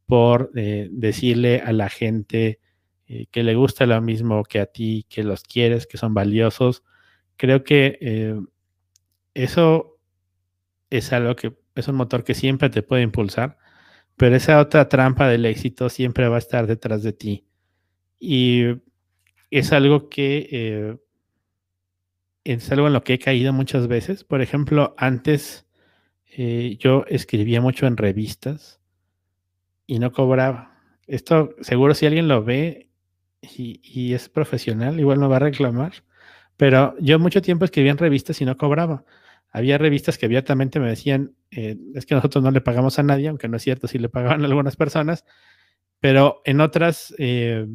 por 0.06 0.52
decirle 0.52 1.60
a 1.60 1.72
la 1.72 1.88
gente 1.88 2.60
eh, 3.08 3.26
que 3.30 3.42
le 3.42 3.54
gusta 3.54 3.86
lo 3.86 4.00
mismo 4.02 4.44
que 4.44 4.60
a 4.60 4.66
ti, 4.66 5.06
que 5.08 5.24
los 5.24 5.42
quieres, 5.42 5.86
que 5.86 5.96
son 5.96 6.14
valiosos. 6.14 6.84
Creo 7.36 7.64
que 7.64 7.98
eh, 8.00 8.38
eso 9.34 9.98
es 10.90 11.12
algo 11.12 11.34
que 11.34 11.56
es 11.74 11.88
un 11.88 11.96
motor 11.96 12.22
que 12.22 12.34
siempre 12.34 12.70
te 12.70 12.82
puede 12.82 13.02
impulsar, 13.02 13.56
pero 14.16 14.36
esa 14.36 14.60
otra 14.60 14.88
trampa 14.88 15.28
del 15.28 15.46
éxito 15.46 15.88
siempre 15.88 16.28
va 16.28 16.36
a 16.36 16.40
estar 16.40 16.66
detrás 16.66 17.02
de 17.02 17.12
ti. 17.14 17.46
Y 18.20 18.64
es 19.50 19.72
algo 19.72 20.08
que 20.08 20.48
eh, 20.52 20.96
es 22.44 22.70
algo 22.72 22.86
en 22.86 22.92
lo 22.92 23.04
que 23.04 23.14
he 23.14 23.18
caído 23.18 23.52
muchas 23.52 23.88
veces. 23.88 24.24
Por 24.24 24.42
ejemplo, 24.42 24.94
antes 24.96 25.66
eh, 26.26 26.76
yo 26.78 27.04
escribía 27.08 27.60
mucho 27.60 27.86
en 27.86 27.96
revistas 27.96 28.80
y 29.86 29.98
no 29.98 30.12
cobraba. 30.12 30.78
Esto 31.06 31.54
seguro 31.60 31.94
si 31.94 32.06
alguien 32.06 32.28
lo 32.28 32.44
ve 32.44 32.90
y, 33.42 34.12
es 34.12 34.28
profesional, 34.28 35.00
igual 35.00 35.18
me 35.18 35.26
va 35.26 35.36
a 35.36 35.40
reclamar. 35.40 35.92
Pero 36.56 36.94
yo 37.00 37.18
mucho 37.18 37.40
tiempo 37.40 37.64
escribía 37.64 37.92
en 37.92 37.98
revistas 37.98 38.40
y 38.40 38.44
no 38.44 38.56
cobraba. 38.56 39.04
Había 39.50 39.78
revistas 39.78 40.18
que 40.18 40.26
abiertamente 40.26 40.80
me 40.80 40.88
decían, 40.88 41.34
eh, 41.50 41.76
es 41.94 42.04
que 42.04 42.14
nosotros 42.14 42.44
no 42.44 42.50
le 42.50 42.60
pagamos 42.60 42.98
a 42.98 43.02
nadie, 43.02 43.28
aunque 43.28 43.48
no 43.48 43.56
es 43.56 43.62
cierto, 43.62 43.86
si 43.86 43.98
le 43.98 44.08
pagaban 44.08 44.44
algunas 44.44 44.76
personas, 44.76 45.24
pero 46.00 46.42
en 46.44 46.60
otras, 46.60 47.14
eh, 47.18 47.66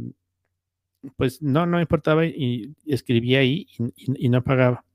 pues 1.17 1.41
no, 1.41 1.65
no 1.65 1.79
importaba 1.79 2.25
y, 2.25 2.75
escribía 2.85 3.39
ahí 3.39 3.67
y, 3.95 4.29
no 4.29 4.43
pagaba 4.43 4.85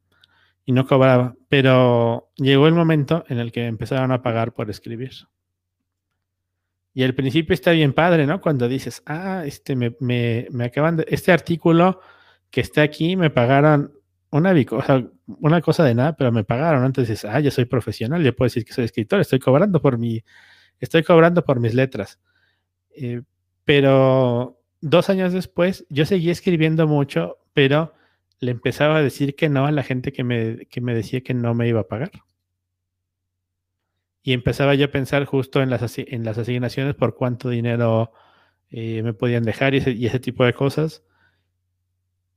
y 0.64 0.72
no 0.72 0.86
cobraba. 0.86 1.35
Pero 1.48 2.30
llegó 2.36 2.68
el 2.68 2.74
momento 2.74 3.24
en 3.28 3.39
el 3.39 3.52
que 3.52 3.66
empezaron 3.66 4.12
a 4.12 4.22
pagar 4.22 4.52
por 4.52 4.70
escribir. 4.70 5.12
Y 6.94 7.05
al 7.05 7.14
principio 7.14 7.55
está 7.55 7.70
bien 7.72 7.93
padre, 7.93 8.26
¿no? 8.26 8.40
Cuando 8.40 8.68
dices, 8.68 9.02
ah, 9.06 9.44
este 9.47 9.76
me, 9.76 9.94
me, 10.01 10.48
me 10.51 10.64
acaban 10.64 10.97
de, 10.97 11.06
este 11.09 11.30
artículo 11.32 12.01
que 12.51 12.60
está 12.60 12.82
aquí, 12.82 13.16
me 13.16 13.30
pagaron 13.30 13.93
una, 14.30 14.55
una 15.26 15.60
cosa 15.60 15.85
de 15.85 15.94
nada, 15.94 16.16
pero 16.16 16.32
me 16.32 16.44
pagaron. 16.44 16.85
Entonces, 16.85 17.24
ah, 17.24 17.40
yo 17.40 17.51
soy 17.51 17.66
profesional, 17.66 18.22
yo 18.22 18.35
puedo 18.35 18.47
decir 18.47 18.64
que 18.64 18.72
soy 18.72 18.85
escritor, 18.85 19.20
estoy 19.20 19.39
cobrando 19.39 19.80
por 19.80 19.98
mi, 19.98 20.22
estoy 20.80 21.02
cobrando 21.02 21.44
por 21.44 21.60
mis 21.60 21.74
letras. 21.74 22.18
Eh, 22.90 23.22
pero 23.64 24.57
dos 24.80 25.10
años 25.10 25.32
después, 25.32 25.86
yo 25.88 26.05
seguí 26.06 26.30
escribiendo 26.30 26.86
mucho, 26.86 27.38
pero 27.52 27.94
le 28.40 28.52
empezaba 28.52 28.96
a 28.96 29.02
decir 29.02 29.34
que 29.34 29.48
no 29.48 29.66
a 29.66 29.72
la 29.72 29.82
gente 29.82 30.12
que 30.12 30.24
me, 30.24 30.66
que 30.66 30.80
me 30.80 30.94
decía 30.94 31.22
que 31.22 31.34
no 31.34 31.55
me 31.55 31.68
iba 31.68 31.80
a 31.80 31.88
pagar. 31.88 32.10
Y 34.22 34.32
empezaba 34.32 34.74
yo 34.74 34.86
a 34.86 34.90
pensar 34.90 35.24
justo 35.24 35.62
en 35.62 35.70
las, 35.70 35.98
en 35.98 36.24
las 36.24 36.38
asignaciones 36.38 36.94
por 36.94 37.14
cuánto 37.14 37.48
dinero 37.48 38.12
eh, 38.70 39.02
me 39.02 39.14
podían 39.14 39.44
dejar 39.44 39.74
y 39.74 40.06
ese, 40.06 40.20
tipo 40.20 40.44
de 40.44 40.52
cosas. 40.52 41.02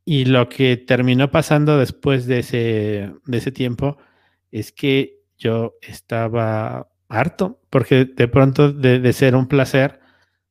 Y 0.06 0.26
lo 0.26 0.50
que 0.50 0.78
terminó 0.78 1.30
pasando 1.30 1.78
después 1.78 2.26
de 2.26 2.40
ese, 2.40 3.14
de 3.26 3.38
ese 3.38 3.52
tiempo 3.52 3.98
es 4.52 4.72
que 4.72 5.20
yo 5.38 5.76
estaba 5.82 6.90
harto, 7.08 7.60
porque 7.70 8.06
de 8.06 8.28
pronto 8.28 8.72
de, 8.72 9.00
de 9.00 9.14
ser 9.14 9.36
un 9.36 9.48
placer, 9.48 10.00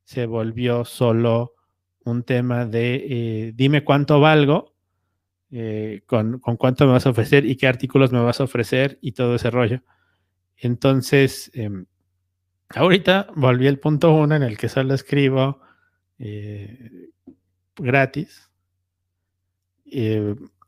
se 0.03 0.25
volvió 0.25 0.85
solo 0.85 1.55
un 2.03 2.23
tema 2.23 2.65
de 2.65 2.95
eh, 3.09 3.53
dime 3.55 3.83
cuánto 3.83 4.19
valgo, 4.19 4.73
eh, 5.51 6.01
con, 6.05 6.39
cuánto 6.39 6.85
me 6.85 6.93
vas 6.93 7.05
a 7.05 7.11
ofrecer 7.11 7.45
y 7.45 7.55
qué 7.55 7.67
artículos 7.67 8.11
me 8.11 8.21
vas 8.21 8.39
a 8.39 8.45
ofrecer 8.45 8.97
y 9.01 9.13
todo 9.13 9.35
ese 9.35 9.51
rollo. 9.51 9.81
Entonces, 10.57 11.51
em, 11.53 11.85
ahorita 12.69 13.27
volví 13.35 13.67
al 13.67 13.79
punto 13.79 14.13
uno 14.13 14.35
en 14.35 14.43
el 14.43 14.57
que 14.57 14.69
solo 14.69 14.93
escribo 14.93 15.59
eh, 16.19 17.09
gratis. 17.75 18.49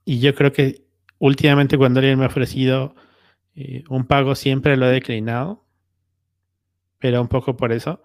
y 0.05 0.19
yo 0.19 0.35
creo 0.35 0.51
que 0.51 0.85
últimamente 1.19 1.77
cuando 1.77 1.99
alguien 1.99 2.19
me 2.19 2.25
ha 2.25 2.27
ofrecido 2.27 2.95
un 3.89 4.05
pago 4.05 4.35
siempre 4.35 4.75
lo 4.75 4.87
he 4.87 4.91
declinado, 4.91 5.65
pero 6.99 7.21
un 7.21 7.27
poco 7.29 7.55
por 7.55 7.71
eso 7.71 8.03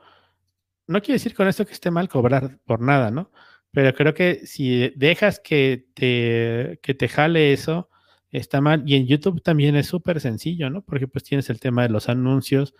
no 0.89 1.01
quiero 1.01 1.15
decir 1.15 1.35
con 1.35 1.47
esto 1.49 1.67
que 1.67 1.73
esté 1.73 1.91
mal 1.91 2.09
cobrar 2.09 2.59
por 2.65 2.81
nada, 2.81 3.11
¿no? 3.11 3.31
Pero 3.71 3.95
creo 3.95 4.15
que 4.15 4.47
si 4.47 4.91
dejas 4.97 5.41
que 5.41 5.87
te, 5.95 6.81
que 6.83 6.95
te 6.95 7.09
jale 7.09 7.53
eso, 7.53 7.91
está 8.31 8.61
mal. 8.61 8.83
Y 8.87 8.97
en 8.97 9.07
YouTube 9.07 9.43
también 9.43 9.77
es 9.77 9.87
súper 9.87 10.21
sencillo, 10.21 10.71
¿no? 10.71 10.83
Porque 10.83 11.07
pues 11.07 11.25
tienes 11.25 11.51
el 11.51 11.61
tema 11.61 11.83
de 11.83 11.91
los 11.91 12.09
anuncios, 12.09 12.75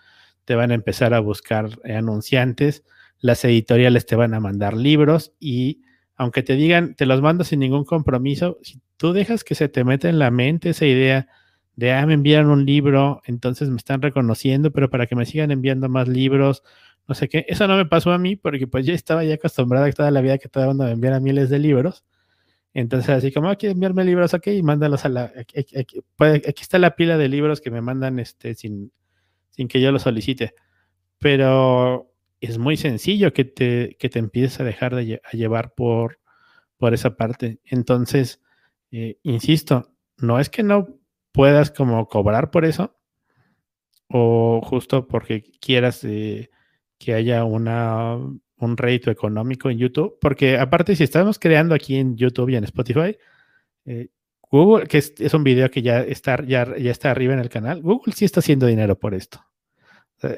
te 0.45 0.55
van 0.55 0.71
a 0.71 0.75
empezar 0.75 1.13
a 1.13 1.19
buscar 1.19 1.69
anunciantes, 1.85 2.83
las 3.19 3.45
editoriales 3.45 4.05
te 4.05 4.15
van 4.15 4.33
a 4.33 4.39
mandar 4.39 4.75
libros 4.75 5.33
y 5.39 5.81
aunque 6.15 6.43
te 6.43 6.55
digan, 6.55 6.95
te 6.95 7.05
los 7.05 7.21
mando 7.21 7.43
sin 7.43 7.59
ningún 7.59 7.85
compromiso, 7.85 8.57
si 8.61 8.81
tú 8.97 9.13
dejas 9.13 9.43
que 9.43 9.55
se 9.55 9.69
te 9.69 9.85
meta 9.85 10.09
en 10.09 10.19
la 10.19 10.31
mente 10.31 10.71
esa 10.71 10.85
idea 10.85 11.27
de, 11.75 11.93
ah, 11.93 12.05
me 12.05 12.15
enviaron 12.15 12.51
un 12.51 12.65
libro, 12.65 13.21
entonces 13.25 13.69
me 13.69 13.77
están 13.77 14.01
reconociendo, 14.01 14.71
pero 14.71 14.89
para 14.89 15.07
que 15.07 15.15
me 15.15 15.25
sigan 15.25 15.51
enviando 15.51 15.87
más 15.87 16.09
libros 16.09 16.61
no 17.09 17.15
sé 17.15 17.27
qué. 17.27 17.43
Eso 17.49 17.67
no 17.67 17.75
me 17.75 17.87
pasó 17.87 18.11
a 18.11 18.19
mí 18.19 18.35
porque 18.35 18.67
pues 18.67 18.85
yo 18.85 18.93
estaba 18.93 19.23
ya 19.23 19.33
acostumbrada 19.33 19.91
toda 19.91 20.11
la 20.11 20.21
vida 20.21 20.37
que 20.37 20.47
todo 20.47 20.63
el 20.63 20.67
mundo 20.69 20.83
me 20.85 20.91
enviara 20.91 21.19
miles 21.19 21.49
de 21.49 21.57
libros. 21.57 22.05
Entonces, 22.71 23.09
así 23.09 23.31
como, 23.31 23.49
aquí 23.49 23.65
ah, 23.65 23.71
enviarme 23.71 24.05
libros, 24.05 24.35
ok, 24.35 24.45
y 24.47 24.61
mándalos 24.61 25.05
a 25.05 25.09
la... 25.09 25.33
Aquí, 25.35 25.75
aquí, 25.75 26.61
está 26.61 26.77
la 26.77 26.95
pila 26.95 27.17
de 27.17 27.27
libros 27.27 27.61
que 27.61 27.71
me 27.71 27.81
mandan 27.81 28.19
este, 28.19 28.53
sin, 28.53 28.91
sin 29.49 29.67
que 29.67 29.81
yo 29.81 29.91
lo 29.91 29.97
solicite. 29.97 30.53
Pero 31.17 32.13
es 32.41 32.59
muy 32.59 32.77
sencillo 32.77 33.33
que 33.33 33.43
te, 33.43 33.97
que 33.99 34.09
te 34.09 34.19
empieces 34.19 34.59
a 34.59 34.63
dejar 34.63 34.93
de 34.93 35.19
llevar 35.33 35.73
por, 35.73 36.19
por 36.77 36.93
esa 36.93 37.17
parte. 37.17 37.59
Entonces, 37.65 38.39
eh, 38.91 39.17
insisto, 39.23 39.91
no 40.17 40.39
es 40.39 40.51
que 40.51 40.61
no 40.61 40.99
puedas 41.31 41.71
como 41.71 42.07
cobrar 42.07 42.51
por 42.51 42.65
eso, 42.65 42.95
o 44.09 44.61
justo 44.63 45.07
porque 45.07 45.41
quieras... 45.59 46.03
Eh, 46.03 46.51
que 46.99 47.13
haya 47.13 47.45
una, 47.45 48.17
un 48.57 48.77
rédito 48.77 49.09
económico 49.09 49.69
en 49.69 49.79
YouTube, 49.79 50.17
porque 50.19 50.57
aparte 50.57 50.95
si 50.95 51.03
estamos 51.03 51.39
creando 51.39 51.73
aquí 51.73 51.95
en 51.95 52.15
YouTube 52.15 52.49
y 52.49 52.57
en 52.57 52.65
Spotify, 52.65 53.17
eh, 53.85 54.09
Google, 54.51 54.87
que 54.87 54.97
es, 54.97 55.33
un 55.33 55.43
video 55.43 55.69
que 55.71 55.81
ya 55.81 56.01
está, 56.01 56.43
ya, 56.43 56.75
ya 56.77 56.91
está 56.91 57.11
arriba 57.11 57.33
en 57.33 57.39
el 57.39 57.49
canal, 57.49 57.81
Google 57.81 58.13
sí 58.13 58.25
está 58.25 58.41
haciendo 58.41 58.65
dinero 58.65 58.99
por 58.99 59.13
esto. 59.13 59.43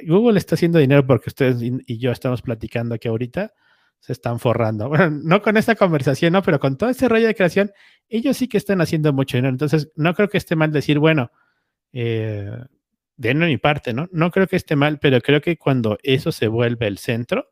Google 0.06 0.38
está 0.38 0.54
haciendo 0.54 0.78
dinero 0.78 1.06
porque 1.08 1.32
ustedes 1.32 1.58
y, 1.62 1.98
yo 1.98 2.12
estamos 2.12 2.44
platicando 2.44 2.94
aquí 2.94 3.08
ahorita, 3.08 3.54
se 4.00 4.14
están 4.14 4.40
forrando. 4.40 4.90
Bueno, 4.90 5.20
no 5.24 5.42
con 5.42 5.58
esta 5.58 5.76
conversación, 5.76 6.34
no, 6.34 6.44
pero 6.44 6.60
con 6.60 6.78
todo 6.78 6.90
este 6.90 7.10
rollo 7.10 7.28
de 7.28 7.36
creación, 7.36 7.72
ellos 8.10 8.38
sí 8.38 8.48
que 8.48 8.58
están 8.58 8.82
haciendo 8.82 9.12
mucho 9.14 9.38
dinero. 9.38 9.52
Entonces, 9.52 9.92
no 9.96 10.14
creo 10.14 10.30
que 10.30 10.38
esté 10.38 10.56
mal 10.56 10.72
decir, 10.72 11.00
bueno, 11.00 11.32
eh, 11.94 12.52
de 13.22 13.48
mi 13.48 13.58
parte, 13.58 13.94
¿no? 13.94 14.10
No 14.12 14.32
creo 14.32 14.48
que 14.48 14.56
esté 14.56 14.76
mal, 14.76 15.00
pero 15.00 15.22
creo 15.22 15.42
que 15.42 15.58
cuando 15.58 15.98
eso 16.04 16.32
se 16.32 16.48
vuelve 16.48 16.88
el 16.88 16.98
centro, 16.98 17.52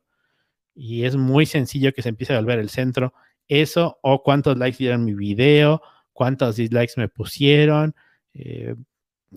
y 0.74 1.04
es 1.04 1.16
muy 1.16 1.46
sencillo 1.46 1.92
que 1.92 2.02
se 2.02 2.08
empiece 2.08 2.34
a 2.34 2.40
volver 2.40 2.58
el 2.58 2.70
centro, 2.70 3.12
eso 3.48 3.98
o 4.02 4.22
cuántos 4.22 4.56
likes 4.56 4.78
dieron 4.78 5.04
mi 5.04 5.14
video, 5.14 5.82
cuántos 6.12 6.56
dislikes 6.56 6.94
me 6.96 7.08
pusieron, 7.08 7.94
eh, 8.34 8.74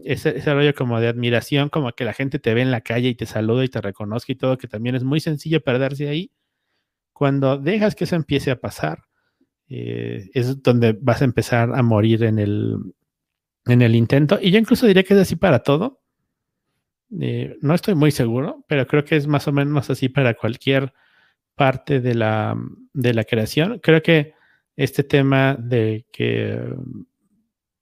ese, 0.03 0.39
rollo 0.53 0.73
como 0.73 0.99
de 0.99 1.07
admiración, 1.07 1.69
como 1.69 1.91
que 1.93 2.05
la 2.05 2.13
gente 2.13 2.39
te 2.39 2.53
ve 2.53 2.61
en 2.61 2.71
la 2.71 2.81
calle 2.81 3.09
y 3.09 3.15
te 3.15 3.25
saluda 3.25 3.63
y 3.63 3.69
te 3.69 3.81
reconozca 3.81 4.31
y 4.31 4.35
todo, 4.35 4.57
que 4.57 4.67
también 4.67 4.95
es 4.95 5.03
muy 5.03 5.19
sencillo 5.19 5.61
perderse 5.63 6.09
ahí. 6.09 6.31
Cuando 7.13 7.57
dejas 7.57 7.95
que 7.95 8.05
eso 8.05 8.15
empiece 8.15 8.51
a 8.51 8.59
pasar, 8.59 9.03
eh, 9.69 10.29
es 10.33 10.61
donde 10.63 10.97
vas 10.99 11.21
a 11.21 11.25
empezar 11.25 11.71
a 11.73 11.83
morir 11.83 12.23
en 12.23 12.39
el, 12.39 12.77
en 13.65 13.81
el 13.81 13.95
intento. 13.95 14.39
Y 14.41 14.51
yo 14.51 14.59
incluso 14.59 14.87
diría 14.87 15.03
que 15.03 15.13
es 15.13 15.19
así 15.19 15.35
para 15.35 15.59
todo. 15.59 16.02
Eh, 17.21 17.57
no 17.61 17.73
estoy 17.73 17.95
muy 17.95 18.11
seguro, 18.11 18.63
pero 18.67 18.87
creo 18.87 19.05
que 19.05 19.15
es 19.15 19.27
más 19.27 19.47
o 19.47 19.51
menos 19.51 19.89
así 19.89 20.09
para 20.09 20.33
cualquier 20.33 20.93
parte 21.55 21.99
de 21.99 22.15
la, 22.15 22.57
de 22.93 23.13
la 23.13 23.23
creación. 23.23 23.79
Creo 23.79 24.01
que 24.01 24.33
este 24.75 25.03
tema 25.03 25.55
de 25.59 26.05
que 26.11 26.59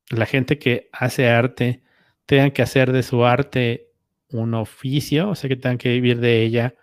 la 0.09 0.25
gente 0.25 0.59
que 0.59 0.89
hace 0.91 1.29
arte 1.29 1.83
tenga 2.25 2.49
que 2.51 2.61
hacer 2.61 2.91
de 2.91 3.03
su 3.03 3.25
arte 3.25 3.89
un 4.29 4.53
oficio, 4.53 5.29
o 5.29 5.35
sea, 5.35 5.47
que 5.47 5.55
tengan 5.55 5.77
que 5.77 5.89
vivir 5.89 6.19
de 6.19 6.41
ella, 6.41 6.75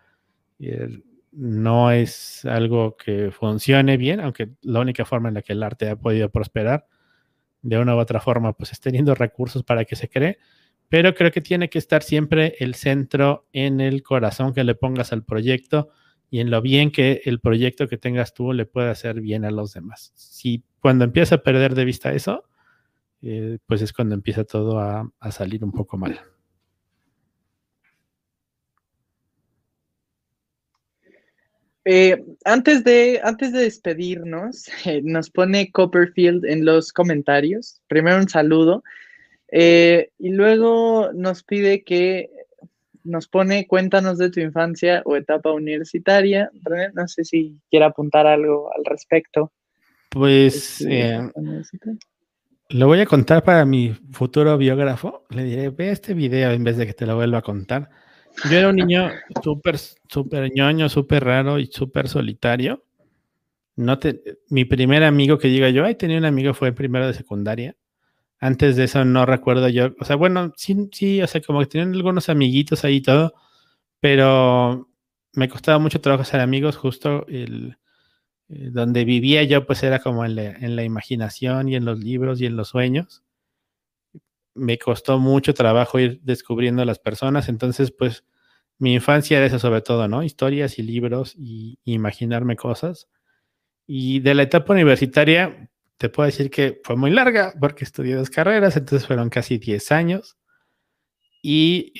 eh, 0.59 1.03
no 1.33 1.91
es 1.93 2.45
algo 2.45 2.97
que 2.97 3.31
funcione 3.31 3.97
bien, 3.97 4.21
aunque 4.21 4.51
la 4.63 4.81
única 4.81 5.05
forma 5.05 5.29
en 5.29 5.35
la 5.35 5.43
que 5.43 5.53
el 5.53 5.63
arte 5.63 5.89
ha 5.89 5.97
podido 5.97 6.31
prosperar 6.31 6.87
de 7.63 7.79
una 7.79 7.95
u 7.95 7.99
otra 7.99 8.21
forma, 8.21 8.55
pues 8.55 8.73
es 8.73 8.81
teniendo 8.81 9.15
recursos 9.15 9.63
para 9.63 9.85
que 9.85 9.97
se 9.97 10.09
cree 10.09 10.39
pero 10.89 11.15
creo 11.15 11.31
que 11.31 11.41
tiene 11.41 11.69
que 11.69 11.79
estar 11.79 12.03
siempre 12.03 12.55
el 12.61 12.75
centro 12.75 13.47
en 13.53 13.81
el 13.81 14.03
corazón 14.03 14.55
que 14.55 14.65
le 14.65 14.75
pongas 14.75 15.13
al 15.13 15.25
proyecto 15.25 15.91
y 16.31 16.41
en 16.41 16.51
lo 16.51 16.61
bien 16.61 16.91
que 16.91 17.23
el 17.25 17.41
proyecto 17.41 17.89
que 17.89 17.99
tengas 17.99 18.35
tú 18.35 18.53
le 18.53 18.67
puede 18.67 18.91
hacer 18.91 19.21
bien 19.21 19.45
a 19.45 19.51
los 19.51 19.73
demás. 19.73 20.13
Si 20.15 20.63
cuando 20.81 21.05
empieza 21.05 21.37
a 21.37 21.43
perder 21.43 21.75
de 21.75 21.85
vista 21.85 22.13
eso, 22.13 22.45
eh, 23.23 23.59
pues 23.67 23.83
es 23.83 23.93
cuando 23.93 24.15
empieza 24.15 24.45
todo 24.45 24.79
a, 24.79 25.11
salir 25.31 25.65
un 25.65 25.73
poco 25.73 25.97
mal. 25.97 26.21
Eh, 31.85 32.23
antes, 32.45 32.85
de, 32.85 33.19
antes 33.25 33.53
de 33.53 33.61
despedirnos, 33.61 34.69
nos 35.03 35.31
pone 35.31 35.73
Copperfield 35.73 36.45
en 36.45 36.65
los 36.65 36.93
comentarios. 36.93 37.81
Primero 37.89 38.19
un 38.19 38.29
saludo. 38.29 38.83
Eh, 39.51 40.11
y 40.19 40.31
luego 40.31 41.11
nos 41.15 41.43
pide 41.43 41.83
que 41.83 42.31
nos 43.05 43.27
pone 43.29 43.67
cuéntanos 43.67 44.19
de 44.19 44.31
tu 44.31 44.41
infancia 44.41 45.03
o 45.05 45.17
etapa 45.17 45.51
universitaria. 45.53 46.51
no 46.95 47.09
sé 47.09 47.25
si 47.25 47.59
quiere 47.71 47.87
apuntar 47.87 48.27
algo 48.27 48.71
al 48.77 48.85
respecto. 48.85 49.53
Pues 50.11 50.85
eh, 50.89 51.21
Lo 52.71 52.87
voy 52.87 53.01
a 53.01 53.07
contar 53.07 53.43
para 53.45 53.65
mi 53.65 53.95
futuro 54.13 54.57
biógrafo. 54.57 55.25
Le 55.31 55.45
diré, 55.45 55.71
ve 55.71 55.91
este 55.91 56.15
video 56.15 56.51
en 56.53 56.65
vez 56.65 56.77
de 56.77 56.87
que 56.87 56.95
te 56.95 57.07
lo 57.07 57.17
vuelva 57.17 57.39
a 57.39 57.43
contar. 57.43 57.89
Yo 58.51 58.59
era 58.59 58.69
un 58.69 58.77
niño 58.77 59.11
súper, 59.43 59.79
súper 59.79 60.53
ñoño, 60.55 60.89
súper 60.89 61.25
raro 61.25 61.59
y 61.59 61.67
súper 61.67 62.09
solitario. 62.09 62.85
No 63.77 63.99
te, 63.99 64.23
mi 64.49 64.65
primer 64.65 65.05
amigo 65.05 65.39
que 65.39 65.49
diga 65.49 65.71
yo, 65.71 65.85
ay, 65.85 65.95
tenía 65.95 66.19
un 66.19 66.25
amigo 66.25 66.55
fue 66.55 66.69
en 66.69 66.75
primero 66.75 67.07
de 67.07 67.15
secundaria. 67.15 67.77
Antes 68.41 68.77
de 68.77 68.85
eso 68.85 69.05
no 69.05 69.27
recuerdo 69.27 69.69
yo, 69.69 69.91
o 70.01 70.05
sea, 70.05 70.17
bueno, 70.17 70.53
sí, 70.57 70.89
sí, 70.93 71.23
o 71.23 71.27
sea, 71.27 71.41
como 71.41 71.61
que 71.61 71.67
tenían 71.67 71.95
algunos 71.95 72.29
amiguitos 72.29 72.85
ahí 72.85 72.97
y 72.97 73.03
todo, 73.03 73.35
pero 74.01 74.89
me 75.35 75.49
costaba 75.49 75.79
mucho 75.79 76.01
trabajo 76.01 76.25
ser 76.25 76.41
amigos, 76.41 76.77
justo 76.77 77.27
el, 77.29 77.77
eh, 78.49 78.71
donde 78.73 79.05
vivía 79.05 79.43
yo, 79.45 79.67
pues 79.67 79.83
era 79.83 79.99
como 80.01 80.25
en 80.25 80.37
la, 80.77 80.85
imaginación 80.85 81.69
y 81.69 81.77
en 81.77 81.85
los 81.85 81.99
libros 82.01 82.41
y 82.41 82.47
en 82.47 82.57
los 82.57 82.69
sueños. 82.69 83.23
Me 84.55 84.79
costó 84.79 85.19
mucho 85.19 85.55
trabajo 85.55 85.99
ir 86.01 86.21
descubriendo 86.23 86.85
las 86.85 86.99
personas, 86.99 87.49
entonces, 87.49 87.93
pues, 87.93 88.25
mi 88.79 88.95
infancia 88.95 89.39
era 89.39 89.47
eso 89.47 89.59
sobre 89.59 89.83
todo, 89.83 90.09
¿no? 90.09 90.23
Historias 90.23 90.79
y 90.79 90.83
libros 90.83 91.35
y 91.37 91.79
imaginarme 91.85 92.57
cosas. 92.57 93.09
Y 93.87 94.21
de 94.21 94.35
la 94.35 94.45
etapa 94.45 94.73
universitaria, 94.75 95.68
te 95.99 96.09
puedo 96.09 96.27
decir 96.27 96.51
que 96.51 96.81
fue 96.85 96.97
muy 96.97 97.11
larga 97.11 97.53
porque 97.61 97.85
estudié 97.85 98.15
dos 98.15 98.31
carreras, 98.31 98.77
entonces 98.77 99.07
fueron 99.07 99.29
casi 99.31 99.59
10 99.59 99.93
años. 99.93 100.39
Y 101.43 101.93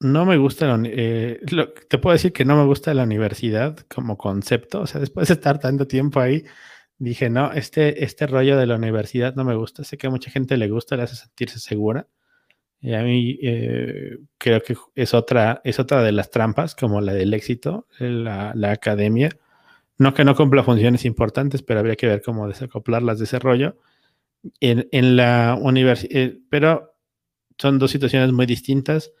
no 0.00 0.24
me 0.24 0.36
gusta, 0.36 0.78
eh, 0.84 1.40
te 1.88 1.98
puedo 1.98 2.12
decir 2.14 2.32
que 2.32 2.44
no 2.44 2.56
me 2.56 2.64
gusta 2.64 2.94
la 2.94 3.02
universidad 3.02 3.76
como 3.92 4.16
concepto. 4.16 4.80
O 4.82 4.86
sea, 4.86 5.00
después 5.00 5.28
de 5.28 5.34
estar 5.34 5.58
tanto 5.58 5.86
tiempo 5.86 6.20
ahí, 6.20 6.44
dije, 6.98 7.28
no, 7.30 7.52
este, 7.52 8.04
este 8.04 8.26
rollo 8.26 8.56
de 8.56 8.66
la 8.66 8.76
universidad 8.76 9.34
no 9.34 9.44
me 9.44 9.56
gusta. 9.56 9.84
Sé 9.84 9.98
que 9.98 10.06
a 10.06 10.10
mucha 10.10 10.30
gente 10.30 10.56
le 10.56 10.68
gusta, 10.68 10.96
le 10.96 11.02
hace 11.04 11.16
sentirse 11.16 11.58
segura. 11.58 12.06
Y 12.80 12.94
a 12.94 13.02
mí 13.02 13.38
eh, 13.42 14.18
creo 14.38 14.62
que 14.62 14.76
es 14.94 15.14
otra, 15.14 15.60
es 15.64 15.80
otra 15.80 16.02
de 16.02 16.12
las 16.12 16.30
trampas, 16.30 16.76
como 16.76 17.00
la 17.00 17.12
del 17.12 17.34
éxito, 17.34 17.88
la, 17.98 18.52
la 18.54 18.72
academia 18.72 19.30
no 19.98 20.14
que 20.14 20.24
no 20.24 20.34
cumpla 20.34 20.62
funciones 20.62 21.04
importantes, 21.04 21.62
pero 21.62 21.80
habría 21.80 21.96
que 21.96 22.06
ver 22.06 22.22
cómo 22.22 22.48
desacoplarlas 22.48 23.18
de 23.18 23.24
ese 23.24 23.38
rollo. 23.38 23.76
En, 24.60 24.88
en 24.92 25.16
la 25.16 25.58
universidad, 25.60 26.16
eh, 26.16 26.38
pero 26.48 26.94
son 27.58 27.78
dos 27.78 27.90
situaciones 27.90 28.32
muy 28.32 28.46
distintas. 28.46 29.12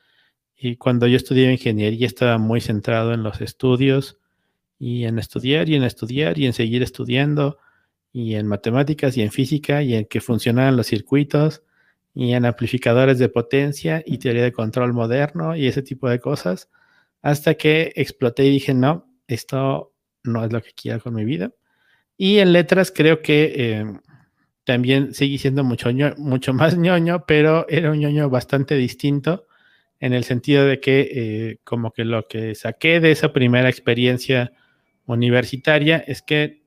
Y 0.56 0.76
cuando 0.76 1.06
yo 1.06 1.16
estudié 1.16 1.52
ingeniería 1.52 2.06
estaba 2.06 2.38
muy 2.38 2.60
centrado 2.60 3.12
en 3.12 3.22
los 3.22 3.40
estudios 3.40 4.18
y 4.78 5.04
en 5.04 5.18
estudiar 5.18 5.68
y 5.68 5.74
en 5.74 5.84
estudiar 5.84 6.38
y 6.38 6.46
en 6.46 6.52
seguir 6.52 6.82
estudiando 6.82 7.58
y 8.12 8.34
en 8.34 8.46
matemáticas 8.46 9.16
y 9.16 9.22
en 9.22 9.30
física 9.30 9.82
y 9.82 9.94
en 9.94 10.06
que 10.06 10.20
funcionaran 10.20 10.76
los 10.76 10.86
circuitos 10.86 11.62
y 12.14 12.32
en 12.32 12.44
amplificadores 12.46 13.18
de 13.18 13.28
potencia 13.28 14.02
y 14.06 14.18
teoría 14.18 14.42
de 14.42 14.52
control 14.52 14.92
moderno 14.92 15.56
y 15.56 15.66
ese 15.66 15.82
tipo 15.82 16.08
de 16.08 16.20
cosas 16.20 16.70
hasta 17.22 17.54
que 17.54 17.92
exploté 17.96 18.46
y 18.46 18.50
dije, 18.50 18.74
no, 18.74 19.08
esto 19.26 19.92
no 20.28 20.44
es 20.44 20.52
lo 20.52 20.62
que 20.62 20.72
quiero 20.72 21.00
con 21.00 21.14
mi 21.14 21.24
vida. 21.24 21.52
Y 22.16 22.38
en 22.38 22.52
letras 22.52 22.92
creo 22.94 23.22
que 23.22 23.52
eh, 23.56 23.84
también 24.64 25.14
seguí 25.14 25.38
siendo 25.38 25.64
mucho, 25.64 25.90
mucho 26.18 26.52
más 26.54 26.76
ñoño, 26.76 27.24
pero 27.26 27.66
era 27.68 27.90
un 27.90 27.98
ñoño 27.98 28.28
bastante 28.28 28.74
distinto 28.74 29.46
en 30.00 30.12
el 30.12 30.24
sentido 30.24 30.66
de 30.66 30.80
que 30.80 31.08
eh, 31.10 31.58
como 31.64 31.92
que 31.92 32.04
lo 32.04 32.28
que 32.28 32.54
saqué 32.54 33.00
de 33.00 33.10
esa 33.10 33.32
primera 33.32 33.68
experiencia 33.68 34.52
universitaria 35.06 35.98
es 36.06 36.22
que 36.22 36.62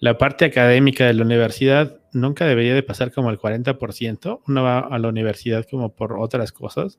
la 0.00 0.18
parte 0.18 0.44
académica 0.46 1.06
de 1.06 1.14
la 1.14 1.22
universidad 1.22 2.00
nunca 2.12 2.46
debería 2.46 2.74
de 2.74 2.82
pasar 2.82 3.12
como 3.12 3.30
el 3.30 3.38
40%. 3.38 4.40
Uno 4.46 4.62
va 4.62 4.80
a 4.80 4.98
la 4.98 5.08
universidad 5.08 5.66
como 5.70 5.94
por 5.94 6.14
otras 6.18 6.52
cosas, 6.52 6.98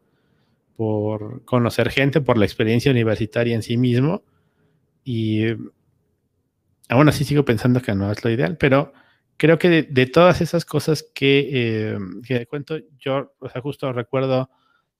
por 0.76 1.43
conocer 1.45 1.89
gente, 1.89 2.22
por 2.22 2.38
la 2.38 2.45
experiencia 2.45 2.91
universitaria 2.91 3.56
en 3.56 3.61
sí 3.61 3.77
mismo 3.77 4.23
y 5.03 5.45
aún 6.90 7.10
así 7.10 7.23
sigo 7.23 7.45
pensando 7.45 7.82
que 7.82 7.95
no 7.95 8.11
es 8.11 8.23
lo 8.23 8.30
ideal, 8.30 8.57
pero 8.57 8.94
creo 9.38 9.57
que 9.57 9.84
de, 9.84 10.06
todas 10.06 10.41
esas 10.41 10.65
cosas 10.65 11.03
que, 11.15 11.98
eh, 12.30 12.45
cuento, 12.48 12.78
yo, 12.99 13.34
o 13.40 13.49
sea, 13.49 13.61
justo 13.61 13.91
recuerdo 13.91 14.49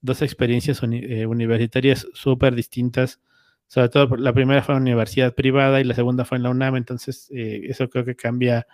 dos 0.02 0.22
experiencias 0.22 0.82
eh, 0.84 1.26
universitarias 1.28 2.08
súper 2.14 2.56
distintas. 2.56 3.22
Sobre 3.68 3.90
todo, 3.90 4.16
la 4.18 4.34
primera 4.34 4.64
fue 4.64 4.74
en 4.74 4.82
una 4.82 4.90
universidad 4.92 5.36
privada 5.36 5.80
y 5.80 5.84
la 5.84 5.94
segunda 5.94 6.26
fue 6.26 6.38
en 6.38 6.44
la 6.44 6.50
UNAM, 6.50 6.76
entonces 6.76 7.30
eh, 7.32 7.62
eso 7.66 7.90
creo 7.90 8.04
que 8.04 8.16
cambia 8.16 8.66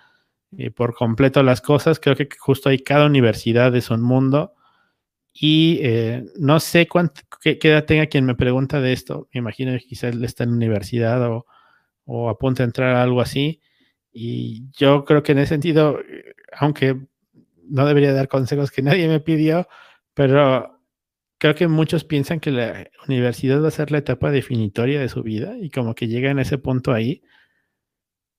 por 0.76 0.96
completo 0.96 1.44
las 1.44 1.60
cosas. 1.60 2.00
Creo 2.00 2.16
que 2.16 2.30
justo 2.40 2.70
ahí 2.70 2.80
cada 2.80 3.06
universidad 3.06 3.76
es 3.76 3.90
un 3.90 4.02
mundo 4.02 4.54
y 5.40 5.80
eh, 5.84 6.26
no 6.40 6.60
sé 6.60 6.88
cuánto, 6.88 7.22
qué, 7.44 7.60
edad 7.62 7.86
tenga 7.86 8.08
quien 8.08 8.26
me 8.26 8.34
pregunta 8.34 8.82
de 8.82 8.92
esto. 8.92 9.30
Me 9.32 9.38
imagino 9.40 9.72
que 9.74 9.86
quizás 9.86 10.16
él 10.16 10.24
está 10.24 10.46
en 10.46 10.52
universidad 10.52 11.22
o, 11.30 11.46
o 12.06 12.30
a 12.30 12.40
punto 12.40 12.64
de 12.64 12.66
entrar 12.66 12.96
a 12.96 13.04
algo 13.04 13.22
así. 13.22 13.62
Y 14.12 14.72
yo 14.72 15.06
creo 15.06 15.22
que 15.22 15.34
en 15.34 15.38
ese 15.40 15.50
sentido, 15.50 16.00
eh, 16.00 16.34
aunque 16.54 16.98
no 17.70 17.86
debería 17.86 18.14
dar 18.14 18.28
consejos 18.30 18.72
que 18.72 18.82
nadie 18.82 19.08
me 19.08 19.20
pidió, 19.20 19.68
pero 20.16 20.82
creo 21.38 21.54
que 21.54 21.68
muchos 21.68 22.04
piensan 22.04 22.40
que 22.40 22.50
la 22.50 22.90
universidad 23.08 23.62
va 23.62 23.68
a 23.68 23.72
ser 23.72 23.92
la 23.92 24.00
etapa 24.00 24.32
definitoria 24.32 25.00
de 25.00 25.10
su 25.10 25.22
vida 25.22 25.56
y 25.62 25.70
como 25.70 25.94
que 25.94 26.08
llegan 26.08 26.40
a 26.40 26.44
ese 26.44 26.58
punto 26.58 26.94
ahí. 26.94 27.22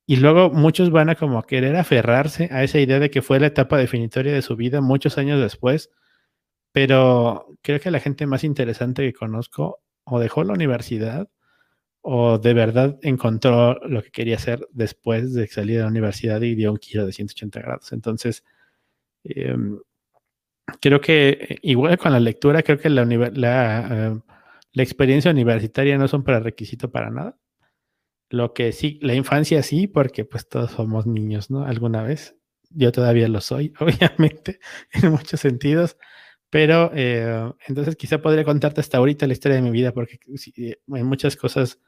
Y 0.04 0.16
luego 0.16 0.50
muchos 0.50 0.90
van 0.90 1.10
a 1.10 1.14
como 1.14 1.44
querer 1.44 1.76
aferrarse 1.76 2.48
a 2.50 2.64
esa 2.64 2.80
idea 2.80 2.98
de 2.98 3.10
que 3.10 3.22
fue 3.22 3.38
la 3.38 3.46
etapa 3.46 3.78
definitoria 3.78 4.32
de 4.32 4.42
su 4.42 4.56
vida 4.56 4.80
muchos 4.80 5.16
años 5.16 5.40
después 5.40 5.90
pero 6.78 7.48
creo 7.60 7.80
que 7.80 7.90
la 7.90 7.98
gente 7.98 8.24
más 8.24 8.44
interesante 8.44 9.02
que 9.02 9.12
conozco 9.12 9.82
o 10.04 10.20
dejó 10.20 10.44
la 10.44 10.52
universidad 10.52 11.28
o 12.02 12.38
de 12.38 12.54
verdad 12.54 13.00
encontró 13.02 13.74
lo 13.88 14.00
que 14.00 14.12
quería 14.12 14.36
hacer 14.36 14.68
después 14.70 15.34
de 15.34 15.48
salir 15.48 15.78
de 15.78 15.82
la 15.82 15.88
universidad 15.88 16.40
y 16.40 16.54
dio 16.54 16.70
un 16.70 16.78
giro 16.78 17.04
de 17.04 17.12
180 17.12 17.60
grados. 17.60 17.92
Entonces, 17.92 18.44
em, 19.24 19.80
creo 20.80 21.00
que 21.00 21.30
eh, 21.30 21.58
igual 21.62 21.98
con 21.98 22.12
la 22.12 22.20
lectura, 22.20 22.62
creo 22.62 22.78
que 22.78 22.90
la, 22.90 23.04
la, 23.04 24.22
la 24.72 24.82
experiencia 24.84 25.32
universitaria 25.32 25.98
no 25.98 26.06
son 26.06 26.22
para 26.22 26.38
requisito 26.38 26.92
para 26.92 27.10
nada. 27.10 27.36
Lo 28.30 28.54
que 28.54 28.70
sí, 28.70 29.00
la 29.02 29.14
infancia 29.14 29.64
sí, 29.64 29.88
porque 29.88 30.24
pues 30.24 30.48
todos 30.48 30.70
somos 30.70 31.08
niños, 31.08 31.50
¿no? 31.50 31.64
Alguna 31.64 32.04
vez. 32.04 32.36
Yo 32.70 32.92
todavía 32.92 33.26
lo 33.28 33.40
soy, 33.40 33.72
obviamente, 33.80 34.60
en 34.92 35.10
muchos 35.10 35.40
sentidos 35.40 35.96
pero 36.50 36.90
eh, 36.94 37.52
entonces 37.66 37.96
quizá 37.96 38.18
podría 38.18 38.44
contarte 38.44 38.80
hasta 38.80 38.98
ahorita 38.98 39.26
la 39.26 39.34
historia 39.34 39.56
de 39.56 39.62
mi 39.62 39.70
vida, 39.70 39.92
porque 39.92 40.18
eh, 40.56 40.76
en 40.88 41.06
muchas 41.06 41.36
cosas 41.36 41.80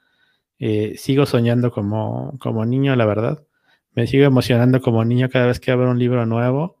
eh, 0.59 0.95
sigo 0.97 1.25
soñando 1.25 1.71
como, 1.71 2.37
como 2.39 2.65
niño, 2.65 2.95
la 2.95 3.05
verdad. 3.05 3.45
Me 3.93 4.07
sigo 4.07 4.25
emocionando 4.25 4.81
como 4.81 5.03
niño 5.05 5.29
cada 5.29 5.47
vez 5.47 5.59
que 5.59 5.71
abro 5.71 5.89
un 5.91 5.99
libro 5.99 6.25
nuevo. 6.25 6.77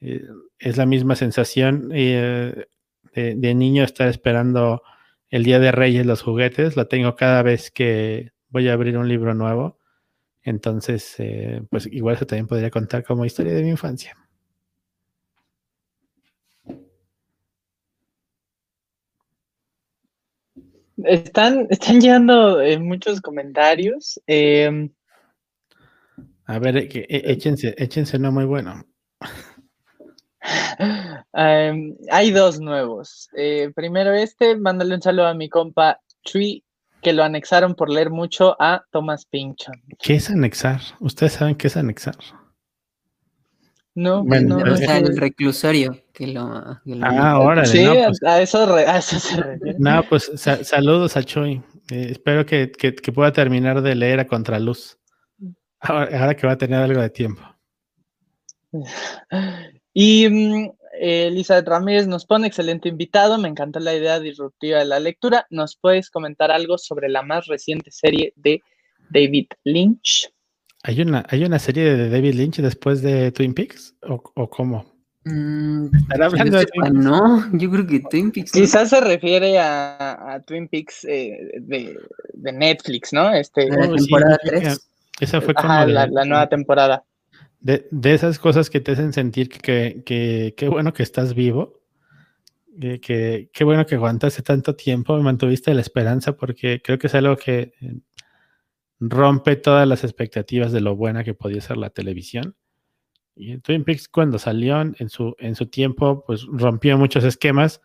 es 0.00 0.76
la 0.76 0.86
misma 0.86 1.16
sensación 1.16 1.88
de, 1.90 2.68
de, 3.14 3.54
niño 3.54 3.84
estar 3.84 4.08
esperando 4.08 4.82
el 5.30 5.44
Día 5.44 5.60
de 5.60 5.72
Reyes, 5.72 6.06
los 6.06 6.22
juguetes. 6.22 6.76
La 6.76 6.86
tengo 6.86 7.16
cada 7.16 7.42
vez 7.42 7.70
que 7.70 8.32
voy 8.50 8.68
a 8.68 8.74
abrir 8.74 8.98
un 8.98 9.08
libro 9.08 9.34
nuevo. 9.34 9.78
Entonces, 10.42 11.16
pues 11.70 11.86
igual 11.86 12.16
eso 12.16 12.26
también 12.26 12.48
podría 12.48 12.70
contar 12.70 13.04
como 13.04 13.24
historia 13.24 13.54
de 13.54 13.62
mi 13.62 13.70
infancia. 13.70 14.16
Están, 21.04 21.66
están 21.70 22.00
llegando 22.00 22.60
eh, 22.60 22.78
muchos 22.78 23.20
comentarios. 23.20 24.20
Em, 24.26 24.90
a 26.46 26.58
ver, 26.58 26.76
eh, 26.76 27.06
échense, 27.08 27.74
échense 27.78 28.18
no 28.18 28.32
muy 28.32 28.44
bueno. 28.44 28.84
Em, 31.34 31.96
hay 32.10 32.30
dos 32.30 32.60
nuevos. 32.60 33.28
Eh, 33.36 33.70
primero 33.74 34.12
este, 34.12 34.56
mándale 34.56 34.94
un 34.94 35.02
saludo 35.02 35.28
a 35.28 35.34
mi 35.34 35.48
compa 35.48 36.00
Tree, 36.24 36.62
que 37.00 37.12
lo 37.12 37.22
anexaron 37.22 37.74
por 37.74 37.88
leer 37.88 38.10
mucho 38.10 38.56
a 38.60 38.84
Thomas 38.90 39.24
Pinchon. 39.26 39.74
¿Qué 39.98 40.14
es 40.14 40.30
anexar? 40.30 40.80
¿Ustedes 41.00 41.34
saben 41.34 41.54
qué 41.54 41.68
es 41.68 41.76
anexar? 41.76 42.16
No, 43.94 44.24
no, 44.24 44.56
o 44.56 44.76
sea, 44.76 44.98
el 44.98 45.16
reclusorio 45.16 45.98
que 46.14 46.26
lo. 46.26 46.40
ah, 46.42 47.30
ahora. 47.30 47.66
Sí, 47.66 47.84
pues 47.84 48.22
a, 48.22 48.40
eso, 48.40 49.20
se 49.20 49.36
refiere. 49.36 49.76
No, 49.78 50.02
pues 50.08 50.30
saludos 50.34 51.16
a 51.16 51.22
Choi. 51.22 51.62
Eh, 51.90 52.08
espero 52.12 52.46
que, 52.46 52.72
pueda 53.14 53.32
terminar 53.32 53.82
de 53.82 53.94
leer 53.94 54.20
a 54.20 54.26
Contraluz. 54.26 54.98
Ahora, 55.80 56.34
que 56.34 56.46
va 56.46 56.54
a 56.54 56.58
tener 56.58 56.80
algo 56.80 57.00
de 57.00 57.10
tiempo. 57.10 57.42
Y 59.94 60.26
Elizabeth 60.98 61.68
Ramírez 61.68 62.06
nos 62.06 62.24
pone 62.24 62.46
excelente 62.46 62.88
invitado. 62.88 63.36
Me 63.36 63.48
encanta 63.48 63.78
la 63.78 63.94
idea 63.94 64.20
disruptiva 64.20 64.78
de 64.78 64.86
la 64.86 65.00
lectura. 65.00 65.46
¿Nos 65.50 65.76
puedes 65.76 66.08
comentar 66.08 66.50
algo 66.50 66.78
sobre 66.78 67.10
la 67.10 67.22
más 67.22 67.46
reciente 67.46 67.90
serie 67.90 68.32
de 68.36 68.62
David 69.10 69.48
Lynch? 69.64 70.32
¿Hay 70.84 71.00
una, 71.00 71.24
¿Hay 71.28 71.44
una 71.44 71.58
serie 71.58 71.96
de 71.96 72.10
David 72.10 72.34
Lynch 72.34 72.56
después 72.56 73.02
de 73.02 73.30
Twin 73.30 73.54
Peaks? 73.54 73.94
¿O, 74.02 74.50
cómo? 74.50 74.84
Mm, 75.24 75.86
hablando 76.10 76.58
de 76.58 76.66
No, 76.92 77.48
yo 77.52 77.70
creo 77.70 77.86
que 77.86 78.00
Twin 78.10 78.32
Peaks. 78.32 78.50
Quizás 78.50 78.90
se 78.90 79.00
refiere 79.00 79.58
a, 79.60 80.42
Twin 80.44 80.66
Peaks 80.66 81.04
eh, 81.04 81.38
de, 81.60 81.96
Netflix, 82.52 83.12
¿no? 83.12 83.32
Este, 83.32 83.68
la 83.68 83.88
temporada 83.88 84.38
3. 84.44 84.88
Esa 85.20 85.40
fue 85.40 85.54
como 85.54 85.68
la, 85.68 86.06
nueva 86.06 86.48
temporada. 86.48 87.04
De, 87.60 87.86
esas 88.02 88.40
cosas 88.40 88.68
que 88.68 88.80
te 88.80 88.92
hacen 88.92 89.12
sentir 89.12 89.48
que 89.50 90.02
qué 90.56 90.68
bueno 90.68 90.92
que 90.92 91.04
estás 91.04 91.34
vivo. 91.34 91.80
Que 92.80 93.50
qué 93.52 93.64
bueno 93.64 93.86
que 93.86 93.94
aguantaste 93.94 94.42
tanto 94.42 94.74
tiempo 94.74 95.16
y 95.16 95.22
mantuviste 95.22 95.74
la 95.74 95.82
esperanza, 95.82 96.32
porque 96.32 96.80
creo 96.82 96.98
que 96.98 97.06
es 97.06 97.14
algo 97.14 97.36
que 97.36 97.74
eh, 97.80 98.00
rompe 99.08 99.56
todas 99.56 99.86
las 99.88 100.04
expectativas 100.04 100.70
de 100.70 100.80
lo 100.80 100.94
buena 100.94 101.24
que 101.24 101.34
podía 101.34 101.60
ser 101.60 101.76
la 101.76 101.90
televisión. 101.90 102.56
Y 103.34 103.58
Twin 103.58 103.84
Peaks 103.84 104.08
cuando 104.08 104.38
salió 104.38 104.80
en 104.80 105.08
su, 105.08 105.34
en 105.38 105.54
su 105.56 105.66
tiempo, 105.66 106.22
pues 106.26 106.46
rompió 106.46 106.96
muchos 106.98 107.24
esquemas 107.24 107.80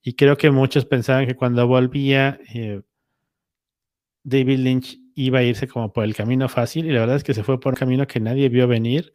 y 0.00 0.14
creo 0.14 0.36
que 0.36 0.50
muchos 0.50 0.86
pensaban 0.86 1.26
que 1.26 1.36
cuando 1.36 1.66
volvía 1.66 2.38
eh, 2.54 2.82
David 4.24 4.58
Lynch 4.60 4.98
iba 5.14 5.40
a 5.40 5.42
irse 5.42 5.68
como 5.68 5.92
por 5.92 6.04
el 6.04 6.14
camino 6.14 6.48
fácil 6.48 6.86
y 6.86 6.92
la 6.92 7.00
verdad 7.00 7.16
es 7.16 7.24
que 7.24 7.34
se 7.34 7.44
fue 7.44 7.60
por 7.60 7.74
un 7.74 7.76
camino 7.76 8.06
que 8.06 8.20
nadie 8.20 8.48
vio 8.48 8.66
venir 8.66 9.14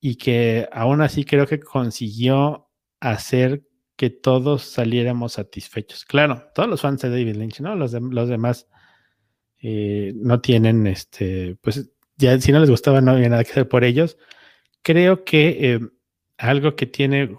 y 0.00 0.16
que 0.16 0.68
aún 0.72 1.00
así 1.00 1.24
creo 1.24 1.46
que 1.46 1.60
consiguió 1.60 2.68
hacer 2.98 3.62
que 3.96 4.10
todos 4.10 4.62
saliéramos 4.62 5.34
satisfechos. 5.34 6.04
Claro, 6.04 6.48
todos 6.54 6.68
los 6.68 6.80
fans 6.80 7.02
de 7.02 7.10
David 7.10 7.36
Lynch, 7.36 7.60
¿no? 7.60 7.76
Los, 7.76 7.92
los 7.92 8.28
demás 8.28 8.66
eh, 9.64 10.12
no 10.16 10.40
tienen, 10.40 10.88
este, 10.88 11.56
pues 11.60 11.88
ya 12.16 12.38
si 12.40 12.50
no 12.50 12.58
les 12.58 12.68
gustaba 12.68 13.00
no 13.00 13.12
había 13.12 13.28
nada 13.28 13.44
que 13.44 13.52
hacer 13.52 13.68
por 13.68 13.84
ellos. 13.84 14.18
Creo 14.82 15.24
que 15.24 15.74
eh, 15.74 15.80
algo 16.36 16.74
que 16.74 16.86
tiene 16.86 17.36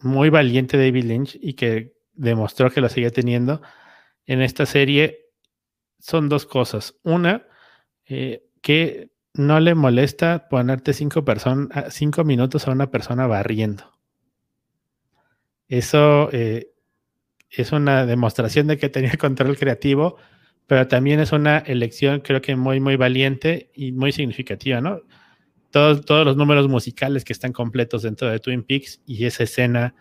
muy 0.00 0.28
valiente 0.28 0.76
David 0.76 1.04
Lynch 1.04 1.38
y 1.40 1.54
que 1.54 1.96
demostró 2.12 2.70
que 2.70 2.82
lo 2.82 2.90
sigue 2.90 3.10
teniendo 3.10 3.62
en 4.26 4.42
esta 4.42 4.66
serie 4.66 5.30
son 5.98 6.28
dos 6.28 6.44
cosas. 6.44 6.96
Una, 7.02 7.46
eh, 8.04 8.44
que 8.60 9.10
no 9.32 9.58
le 9.58 9.74
molesta 9.74 10.48
ponerte 10.50 10.92
cinco, 10.92 11.24
cinco 11.88 12.24
minutos 12.24 12.68
a 12.68 12.72
una 12.72 12.90
persona 12.90 13.26
barriendo. 13.26 13.92
Eso 15.68 16.28
es 16.30 17.72
una 17.72 18.04
demostración 18.04 18.66
de 18.66 18.76
que 18.76 18.90
tenía 18.90 19.12
control 19.18 19.56
creativo 19.56 20.18
pero 20.66 20.88
también 20.88 21.20
es 21.20 21.32
una 21.32 21.58
elección 21.58 22.20
creo 22.20 22.40
que 22.40 22.56
muy, 22.56 22.80
muy 22.80 22.96
valiente 22.96 23.70
y 23.74 23.92
muy 23.92 24.12
significativa, 24.12 24.80
¿no? 24.80 25.00
Todos, 25.70 26.04
todos 26.04 26.24
los 26.24 26.36
números 26.36 26.68
musicales 26.68 27.24
que 27.24 27.32
están 27.32 27.52
completos 27.52 28.02
dentro 28.02 28.28
de 28.28 28.38
Twin 28.38 28.62
Peaks 28.62 29.02
y 29.06 29.24
esa 29.26 29.44
escena 29.44 29.94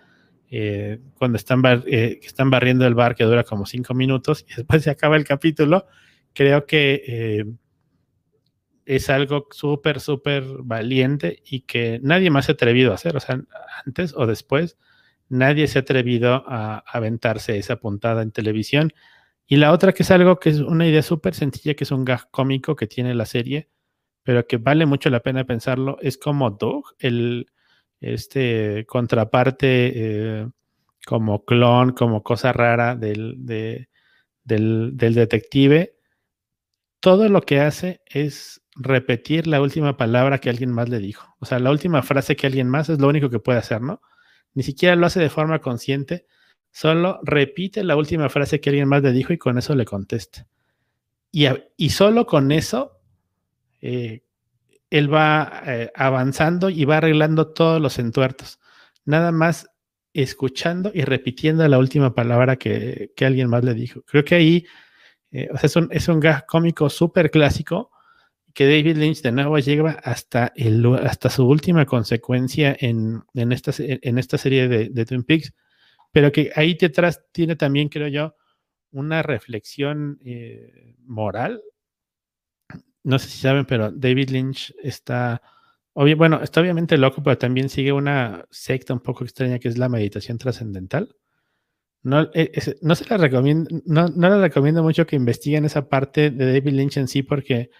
eh, 0.49 0.99
cuando 1.17 1.37
están, 1.37 1.61
eh, 1.87 2.19
están 2.23 2.49
barriendo 2.49 2.85
el 2.85 2.93
bar 2.93 3.15
que 3.15 3.23
dura 3.23 3.43
como 3.43 3.65
cinco 3.65 3.93
minutos 3.93 4.45
y 4.47 4.53
después 4.55 4.83
se 4.83 4.89
acaba 4.89 5.17
el 5.17 5.25
capítulo, 5.25 5.87
creo 6.33 6.65
que 6.65 7.03
eh, 7.07 7.45
es 8.85 9.09
algo 9.09 9.47
súper, 9.51 9.99
súper 9.99 10.43
valiente 10.63 11.41
y 11.45 11.61
que 11.61 11.99
nadie 12.03 12.29
más 12.29 12.45
se 12.45 12.51
ha 12.51 12.53
atrevido 12.53 12.91
a 12.91 12.95
hacer, 12.95 13.17
o 13.17 13.19
sea, 13.19 13.41
antes 13.85 14.13
o 14.15 14.27
después, 14.27 14.77
nadie 15.29 15.67
se 15.67 15.79
ha 15.79 15.81
atrevido 15.81 16.43
a 16.47 16.83
aventarse 16.87 17.57
esa 17.57 17.77
puntada 17.77 18.21
en 18.21 18.31
televisión 18.31 18.93
y 19.47 19.57
la 19.57 19.71
otra 19.71 19.93
que 19.93 20.03
es 20.03 20.11
algo 20.11 20.39
que 20.39 20.49
es 20.49 20.59
una 20.59 20.87
idea 20.87 21.01
súper 21.01 21.35
sencilla, 21.35 21.75
que 21.75 21.83
es 21.83 21.91
un 21.91 22.05
gag 22.05 22.29
cómico 22.31 22.75
que 22.75 22.87
tiene 22.87 23.13
la 23.13 23.25
serie, 23.25 23.69
pero 24.23 24.47
que 24.47 24.57
vale 24.57 24.85
mucho 24.85 25.09
la 25.09 25.21
pena 25.21 25.45
pensarlo, 25.45 25.97
es 26.01 26.17
como 26.17 26.51
Doug, 26.51 26.85
el 26.99 27.47
este 28.01 28.85
contraparte 28.87 29.91
eh, 29.95 30.47
como 31.05 31.45
clon, 31.45 31.91
como 31.93 32.23
cosa 32.23 32.51
rara 32.53 32.95
del, 32.95 33.35
del, 33.45 33.87
del 34.97 35.13
detective. 35.13 35.95
Todo 36.99 37.29
lo 37.29 37.41
que 37.41 37.59
hace 37.61 38.01
es 38.05 38.63
repetir 38.75 39.47
la 39.47 39.61
última 39.61 39.95
palabra 39.97 40.39
que 40.39 40.49
alguien 40.49 40.71
más 40.71 40.89
le 40.89 40.99
dijo. 40.99 41.35
O 41.39 41.45
sea, 41.45 41.59
la 41.59 41.71
última 41.71 42.01
frase 42.01 42.35
que 42.35 42.47
alguien 42.47 42.67
más 42.67 42.89
es 42.89 42.99
lo 42.99 43.07
único 43.07 43.29
que 43.29 43.39
puede 43.39 43.59
hacer, 43.59 43.81
¿no? 43.81 44.01
Ni 44.53 44.63
siquiera 44.63 44.95
lo 44.95 45.05
hace 45.05 45.19
de 45.19 45.29
forma 45.29 45.59
consciente, 45.59 46.25
Solo 46.75 47.21
repite 47.23 47.85
la 47.85 47.95
última 47.95 48.27
frase 48.27 48.59
que 48.59 48.69
alguien 48.69 48.89
más 48.89 49.01
le 49.01 49.13
dijo 49.13 49.31
y 49.31 49.37
con 49.37 49.57
eso 49.57 49.73
le 49.75 49.85
contesta. 49.85 50.45
Y, 51.31 51.45
y 51.77 51.89
solo 51.91 52.25
con 52.25 52.51
eso, 52.51 52.99
eh, 53.79 54.25
él 54.89 55.13
va 55.13 55.61
eh, 55.67 55.89
avanzando 55.95 56.69
y 56.69 56.83
va 56.83 56.97
arreglando 56.97 57.53
todos 57.53 57.81
los 57.81 57.97
entuertos. 57.97 58.59
Nada 59.05 59.31
más 59.31 59.69
escuchando 60.11 60.91
y 60.93 61.03
repitiendo 61.03 61.65
la 61.65 61.79
última 61.79 62.13
palabra 62.13 62.57
que, 62.57 63.13
alguien 63.21 63.47
más 63.47 63.63
le 63.63 63.73
dijo. 63.73 64.01
Creo 64.01 64.25
que 64.25 64.35
ahí 64.35 64.65
eh, 65.31 65.47
es, 65.63 65.77
un, 65.77 65.87
es 65.91 66.09
un 66.09 66.19
gag 66.19 66.45
cómico 66.45 66.89
súper 66.89 67.31
clásico 67.31 67.89
que 68.53 68.65
David 68.65 68.97
Lynch 68.97 69.21
de 69.21 69.31
nuevo 69.31 69.57
llega 69.59 69.91
hasta, 70.03 70.51
el, 70.57 70.85
hasta 70.95 71.29
su 71.29 71.47
última 71.47 71.85
consecuencia 71.85 72.75
en, 72.77 73.23
en, 73.33 73.53
esta, 73.53 73.71
en 73.77 74.17
esta 74.17 74.37
serie 74.37 74.67
de, 74.67 74.89
de 74.89 75.05
Twin 75.05 75.23
Peaks 75.23 75.53
pero 76.15 76.31
que 76.31 76.49
ahí 76.55 76.75
detrás 76.75 77.25
tiene 77.33 77.57
también, 77.57 77.89
creo 77.89 78.07
yo, 78.07 78.37
una 78.91 79.21
reflexión 79.21 80.17
eh, 80.23 80.95
moral. 81.03 81.61
No 83.03 83.19
sé 83.19 83.27
si 83.27 83.39
saben, 83.39 83.65
pero 83.65 83.91
David 83.91 84.29
Lynch 84.29 84.73
está, 84.81 85.41
bueno, 85.93 86.41
está 86.41 86.61
obviamente 86.61 86.97
loco, 86.97 87.21
pero 87.21 87.37
también 87.37 87.67
sigue 87.67 87.91
una 87.91 88.45
secta 88.49 88.93
un 88.93 89.01
poco 89.01 89.25
extraña 89.25 89.59
que 89.59 89.67
es 89.67 89.77
la 89.77 89.89
meditación 89.89 90.37
trascendental. 90.37 91.17
No, 92.01 92.29
e, 92.33 92.49
no 92.81 92.95
se 92.95 93.09
la 93.09 93.17
recomiendo, 93.17 93.81
no, 93.85 94.07
no 94.07 94.29
les 94.29 94.39
recomiendo 94.39 94.83
mucho 94.83 95.05
que 95.05 95.17
investiguen 95.17 95.65
esa 95.65 95.89
parte 95.89 96.31
de 96.31 96.45
David 96.45 96.75
Lynch 96.75 96.95
en 96.95 97.09
sí, 97.09 97.23
porque 97.23 97.71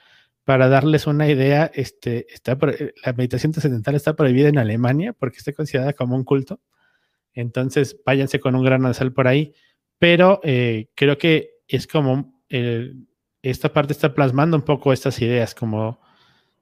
para 0.44 0.68
darles 0.68 1.08
una 1.08 1.30
idea, 1.30 1.72
este, 1.74 2.28
está, 2.34 2.58
la 3.06 3.14
meditación 3.14 3.54
trascendental 3.54 3.96
está 3.96 4.14
prohibida 4.14 4.50
en 4.50 4.58
Alemania 4.58 5.14
porque 5.14 5.38
está 5.38 5.54
considerada 5.54 5.94
como 5.94 6.18
un 6.18 6.26
culto. 6.26 6.60
Entonces, 7.36 8.02
váyanse 8.06 8.40
con 8.40 8.56
un 8.56 8.64
grano 8.64 8.88
de 8.88 8.96
sal 8.96 9.14
por 9.14 9.28
ahí. 9.28 9.54
Pero 10.00 10.40
eh, 10.44 10.88
creo 10.96 11.18
que 11.18 11.52
es 11.68 11.88
como 11.88 12.34
esta 13.42 13.72
parte 13.72 13.94
está 13.94 14.14
plasmando 14.14 14.58
un 14.58 14.64
poco 14.64 14.92
estas 14.92 15.22
ideas, 15.22 15.54
como 15.54 16.00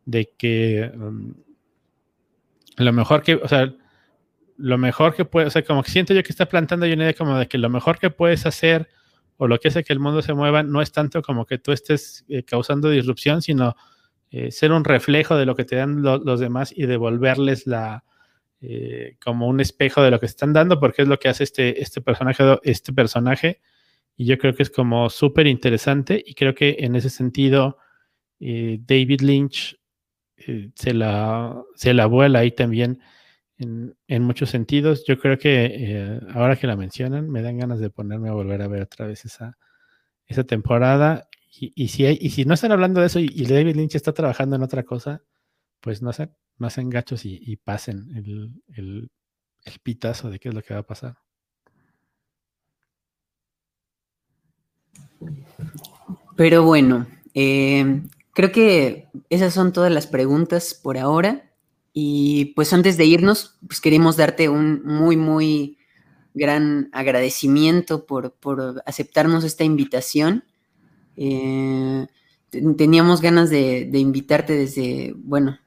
de 0.05 0.29
que 0.37 0.91
um, 0.95 1.33
lo 2.77 2.91
mejor 2.91 3.21
que, 3.21 3.35
o 3.35 3.47
sea, 3.47 3.73
lo 4.57 4.77
mejor 4.77 5.15
que 5.15 5.23
puede, 5.23 5.47
o 5.47 5.49
sea, 5.49 5.63
como 5.63 5.81
que 5.81 5.91
siento 5.91 6.13
yo 6.13 6.23
que 6.23 6.31
está 6.31 6.47
plantando 6.47 6.85
una 6.85 6.95
idea 6.95 7.13
como 7.13 7.37
de 7.37 7.47
que 7.47 7.57
lo 7.57 7.69
mejor 7.69 7.99
que 7.99 8.09
puedes 8.09 8.45
hacer 8.45 8.89
o 9.37 9.47
lo 9.47 9.59
que 9.59 9.69
hace 9.69 9.83
que 9.83 9.93
el 9.93 9.99
mundo 9.99 10.21
se 10.21 10.33
mueva 10.33 10.61
no 10.63 10.81
es 10.81 10.91
tanto 10.91 11.21
como 11.21 11.45
que 11.45 11.57
tú 11.57 11.71
estés 11.71 12.25
eh, 12.27 12.43
causando 12.43 12.89
disrupción, 12.89 13.41
sino 13.41 13.75
eh, 14.29 14.51
ser 14.51 14.71
un 14.71 14.83
reflejo 14.83 15.37
de 15.37 15.45
lo 15.45 15.55
que 15.55 15.63
te 15.63 15.77
dan 15.77 16.01
los 16.01 16.39
demás 16.39 16.73
y 16.75 16.85
devolverles 16.85 17.65
la, 17.65 18.03
eh, 18.65 19.17
como 19.21 19.49
un 19.49 19.59
espejo 19.59 20.01
de 20.01 20.09
lo 20.09 20.21
que 20.21 20.25
están 20.25 20.53
dando, 20.53 20.79
porque 20.79 21.01
es 21.01 21.07
lo 21.09 21.19
que 21.19 21.27
hace 21.27 21.43
este, 21.43 21.81
este 21.81 21.99
personaje, 21.99 22.43
este 22.63 22.93
personaje. 22.93 23.59
Y 24.15 24.25
yo 24.25 24.37
creo 24.37 24.55
que 24.55 24.63
es 24.63 24.69
como 24.69 25.09
súper 25.09 25.47
interesante 25.47 26.23
y 26.25 26.33
creo 26.33 26.55
que 26.55 26.77
en 26.79 26.95
ese 26.95 27.09
sentido 27.09 27.77
eh, 28.39 28.79
David 28.79 29.19
Lynch 29.19 29.77
eh, 30.37 30.69
se, 30.75 30.93
la, 30.93 31.61
se 31.75 31.93
la 31.93 32.05
vuela 32.05 32.39
ahí 32.39 32.51
también 32.51 33.01
en, 33.57 33.97
en 34.07 34.23
muchos 34.23 34.49
sentidos. 34.49 35.03
Yo 35.05 35.19
creo 35.19 35.37
que 35.37 36.21
ahora 36.33 36.55
que 36.55 36.67
la 36.67 36.77
mencionan 36.77 37.29
me 37.29 37.41
dan 37.41 37.57
ganas 37.57 37.81
de 37.81 37.89
ponerme 37.89 38.29
a 38.29 38.33
volver 38.33 38.61
a 38.61 38.69
ver 38.69 38.83
otra 38.83 39.07
vez 39.07 39.25
esa, 39.25 39.57
esa 40.25 40.45
temporada. 40.45 41.27
Y, 41.51 41.89
si 41.89 42.05
hay, 42.05 42.17
y 42.21 42.29
si 42.29 42.45
no 42.45 42.53
están 42.53 42.71
hablando 42.71 43.01
de 43.01 43.07
eso 43.07 43.19
y, 43.19 43.29
y 43.29 43.45
David 43.45 43.75
Lynch 43.75 43.95
está 43.95 44.13
trabajando 44.13 44.55
en 44.55 44.63
otra 44.63 44.83
cosa, 44.83 45.21
pues 45.81 46.01
no 46.01 46.13
sé, 46.13 46.29
no 46.57 46.67
hacen 46.67 46.89
gachos 46.89 47.25
y, 47.25 47.55
pasen 47.57 48.09
el, 48.75 49.09
pitazo 49.81 50.29
de 50.29 50.39
qué 50.39 50.49
es 50.49 50.55
lo 50.55 50.61
que 50.61 50.73
va 50.73 50.81
a 50.81 50.87
pasar. 50.87 51.17
Pero 56.35 56.63
bueno, 56.63 57.07
eh, 57.33 58.01
creo 58.33 58.51
que 58.51 59.07
esas 59.29 59.53
son 59.53 59.73
todas 59.73 59.91
las 59.91 60.07
preguntas 60.07 60.73
por 60.73 60.97
ahora. 60.97 61.49
Y 61.93 62.53
pues 62.55 62.73
antes 62.73 62.97
de 62.97 63.05
irnos, 63.05 63.57
pues 63.67 63.79
queremos 63.79 64.17
darte 64.17 64.49
un 64.49 64.83
muy, 64.83 65.15
muy 65.15 65.77
gran 66.33 66.89
agradecimiento 66.91 68.05
por, 68.05 68.35
aceptarnos 68.85 69.43
esta 69.43 69.63
invitación. 69.63 70.43
Eh, 71.15 72.07
teníamos 72.77 73.21
ganas 73.21 73.49
de, 73.49 73.89
invitarte 73.93 74.53
desde, 74.53 75.13
bueno, 75.17 75.59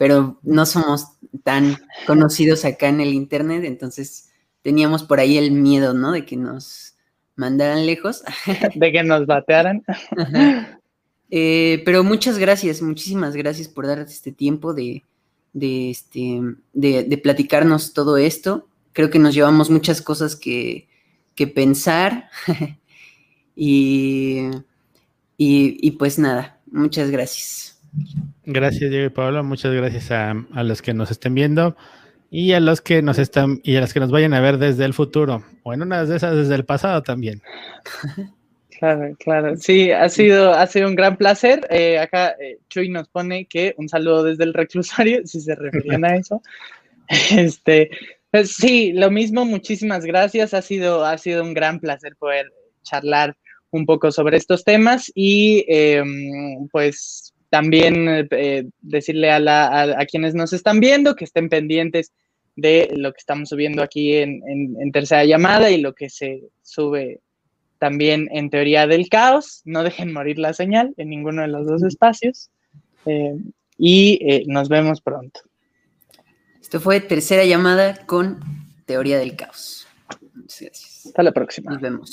pero 0.00 0.40
no 0.42 0.64
somos 0.64 1.08
tan 1.44 1.76
conocidos 2.06 2.64
acá 2.64 2.88
en 2.88 3.02
el 3.02 3.12
Internet, 3.12 3.64
entonces 3.66 4.30
teníamos 4.62 5.02
por 5.02 5.20
ahí 5.20 5.36
el 5.36 5.50
miedo, 5.50 5.92
¿no? 5.92 6.12
De 6.12 6.24
que 6.24 6.38
nos 6.38 6.94
mandaran 7.36 7.84
lejos. 7.84 8.22
De 8.76 8.92
que 8.92 9.02
nos 9.02 9.26
batearan. 9.26 9.84
Eh, 11.32 11.82
pero 11.84 12.02
muchas 12.02 12.38
gracias, 12.38 12.82
muchísimas 12.82 13.36
gracias 13.36 13.68
por 13.68 13.86
dar 13.86 14.00
este 14.00 14.32
tiempo 14.32 14.74
de, 14.74 15.04
de, 15.52 15.88
este, 15.88 16.40
de, 16.72 17.20
platicarnos 17.22 17.92
todo 17.92 18.16
esto. 18.16 18.66
Creo 18.92 19.10
que 19.10 19.20
nos 19.20 19.32
llevamos 19.32 19.70
muchas 19.70 20.02
cosas 20.02 20.34
que, 20.34 20.88
que 21.36 21.46
pensar 21.46 22.28
y, 23.54 24.40
y, 25.36 25.90
pues 25.92 26.18
nada, 26.18 26.58
muchas 26.66 27.12
gracias. 27.12 27.78
Gracias, 28.52 28.90
Diego 28.90 29.06
y 29.06 29.10
Pablo. 29.10 29.42
Muchas 29.44 29.72
gracias 29.72 30.10
a, 30.10 30.30
a, 30.52 30.62
los 30.62 30.82
que 30.82 30.94
nos 30.94 31.10
estén 31.10 31.34
viendo 31.34 31.76
y 32.30 32.52
a 32.52 32.60
los 32.60 32.80
que 32.80 33.02
nos 33.02 33.18
están 33.18 33.60
y 33.62 33.76
a 33.76 33.80
los 33.80 33.92
que 33.92 34.00
nos 34.00 34.10
vayan 34.10 34.34
a 34.34 34.40
ver 34.40 34.58
desde 34.58 34.84
el 34.84 34.94
futuro 34.94 35.44
o 35.62 35.72
en 35.72 35.82
una 35.82 36.04
de 36.04 36.16
esas 36.16 36.36
desde 36.36 36.54
el 36.54 36.64
pasado 36.64 37.02
también. 37.02 37.42
Claro, 38.80 39.14
claro. 39.18 39.56
Sí, 39.58 39.90
ha 39.90 40.08
sido, 40.08 40.54
ha 40.54 40.66
sido 40.66 40.88
un 40.88 40.94
gran 40.94 41.18
placer. 41.18 41.66
Eh, 41.68 41.98
acá 41.98 42.34
eh, 42.40 42.60
Chuy 42.70 42.88
nos 42.88 43.08
pone 43.10 43.44
que 43.44 43.74
un 43.76 43.90
saludo 43.90 44.24
desde 44.24 44.44
el 44.44 44.54
reclusorio, 44.54 45.20
si 45.26 45.38
se 45.42 45.54
referían 45.54 46.04
a 46.04 46.16
eso. 46.16 46.42
Este, 47.30 47.90
pues 48.30 48.54
sí, 48.54 48.92
lo 48.92 49.10
mismo, 49.10 49.44
muchísimas 49.44 50.06
gracias. 50.06 50.54
Ha 50.54 50.62
sido, 50.62 51.04
ha 51.04 51.18
sido 51.18 51.42
un 51.42 51.52
gran 51.52 51.78
placer 51.78 52.16
poder 52.16 52.50
charlar 52.82 53.36
un 53.70 53.84
poco 53.84 54.12
sobre 54.12 54.38
estos 54.38 54.64
temas 54.64 55.12
y 55.14 55.64
em, 55.68 56.66
pues 56.68 57.29
también 57.50 58.28
eh, 58.30 58.66
decirle 58.80 59.30
a, 59.30 59.38
la, 59.38 59.82
a, 59.98 60.06
quienes 60.06 60.34
nos 60.34 60.52
están 60.52 60.80
viendo 60.80 61.16
que 61.16 61.24
estén 61.24 61.48
pendientes 61.48 62.12
de 62.56 62.88
lo 62.96 63.12
que 63.12 63.18
estamos 63.18 63.48
subiendo 63.48 63.82
aquí 63.82 64.16
en, 64.16 64.42
en 64.46 64.92
tercera 64.92 65.24
llamada 65.24 65.70
y 65.70 65.80
lo 65.80 65.94
que 65.94 66.08
se 66.08 66.42
sube 66.62 67.20
también 67.80 68.28
en 68.30 68.50
teoría 68.50 68.86
del 68.86 69.08
caos. 69.08 69.62
No 69.64 69.82
dejen 69.82 70.12
morir 70.12 70.38
la 70.38 70.52
señal 70.52 70.94
en 70.98 71.08
ninguno 71.08 71.42
de 71.42 71.48
los 71.48 71.66
dos 71.66 71.82
espacios. 71.82 72.50
Eh, 73.06 73.36
y 73.78 74.20
eh, 74.22 74.44
nos 74.46 74.68
vemos 74.68 75.00
pronto. 75.00 75.40
Esto 76.60 76.78
fue 76.78 77.00
tercera 77.00 77.44
llamada 77.44 78.06
con 78.06 78.40
teoría 78.84 79.18
del 79.18 79.34
caos. 79.34 79.88
Hasta 81.06 81.22
la 81.22 81.32
próxima. 81.32 81.72
Nos 81.72 81.80
vemos. 81.80 82.10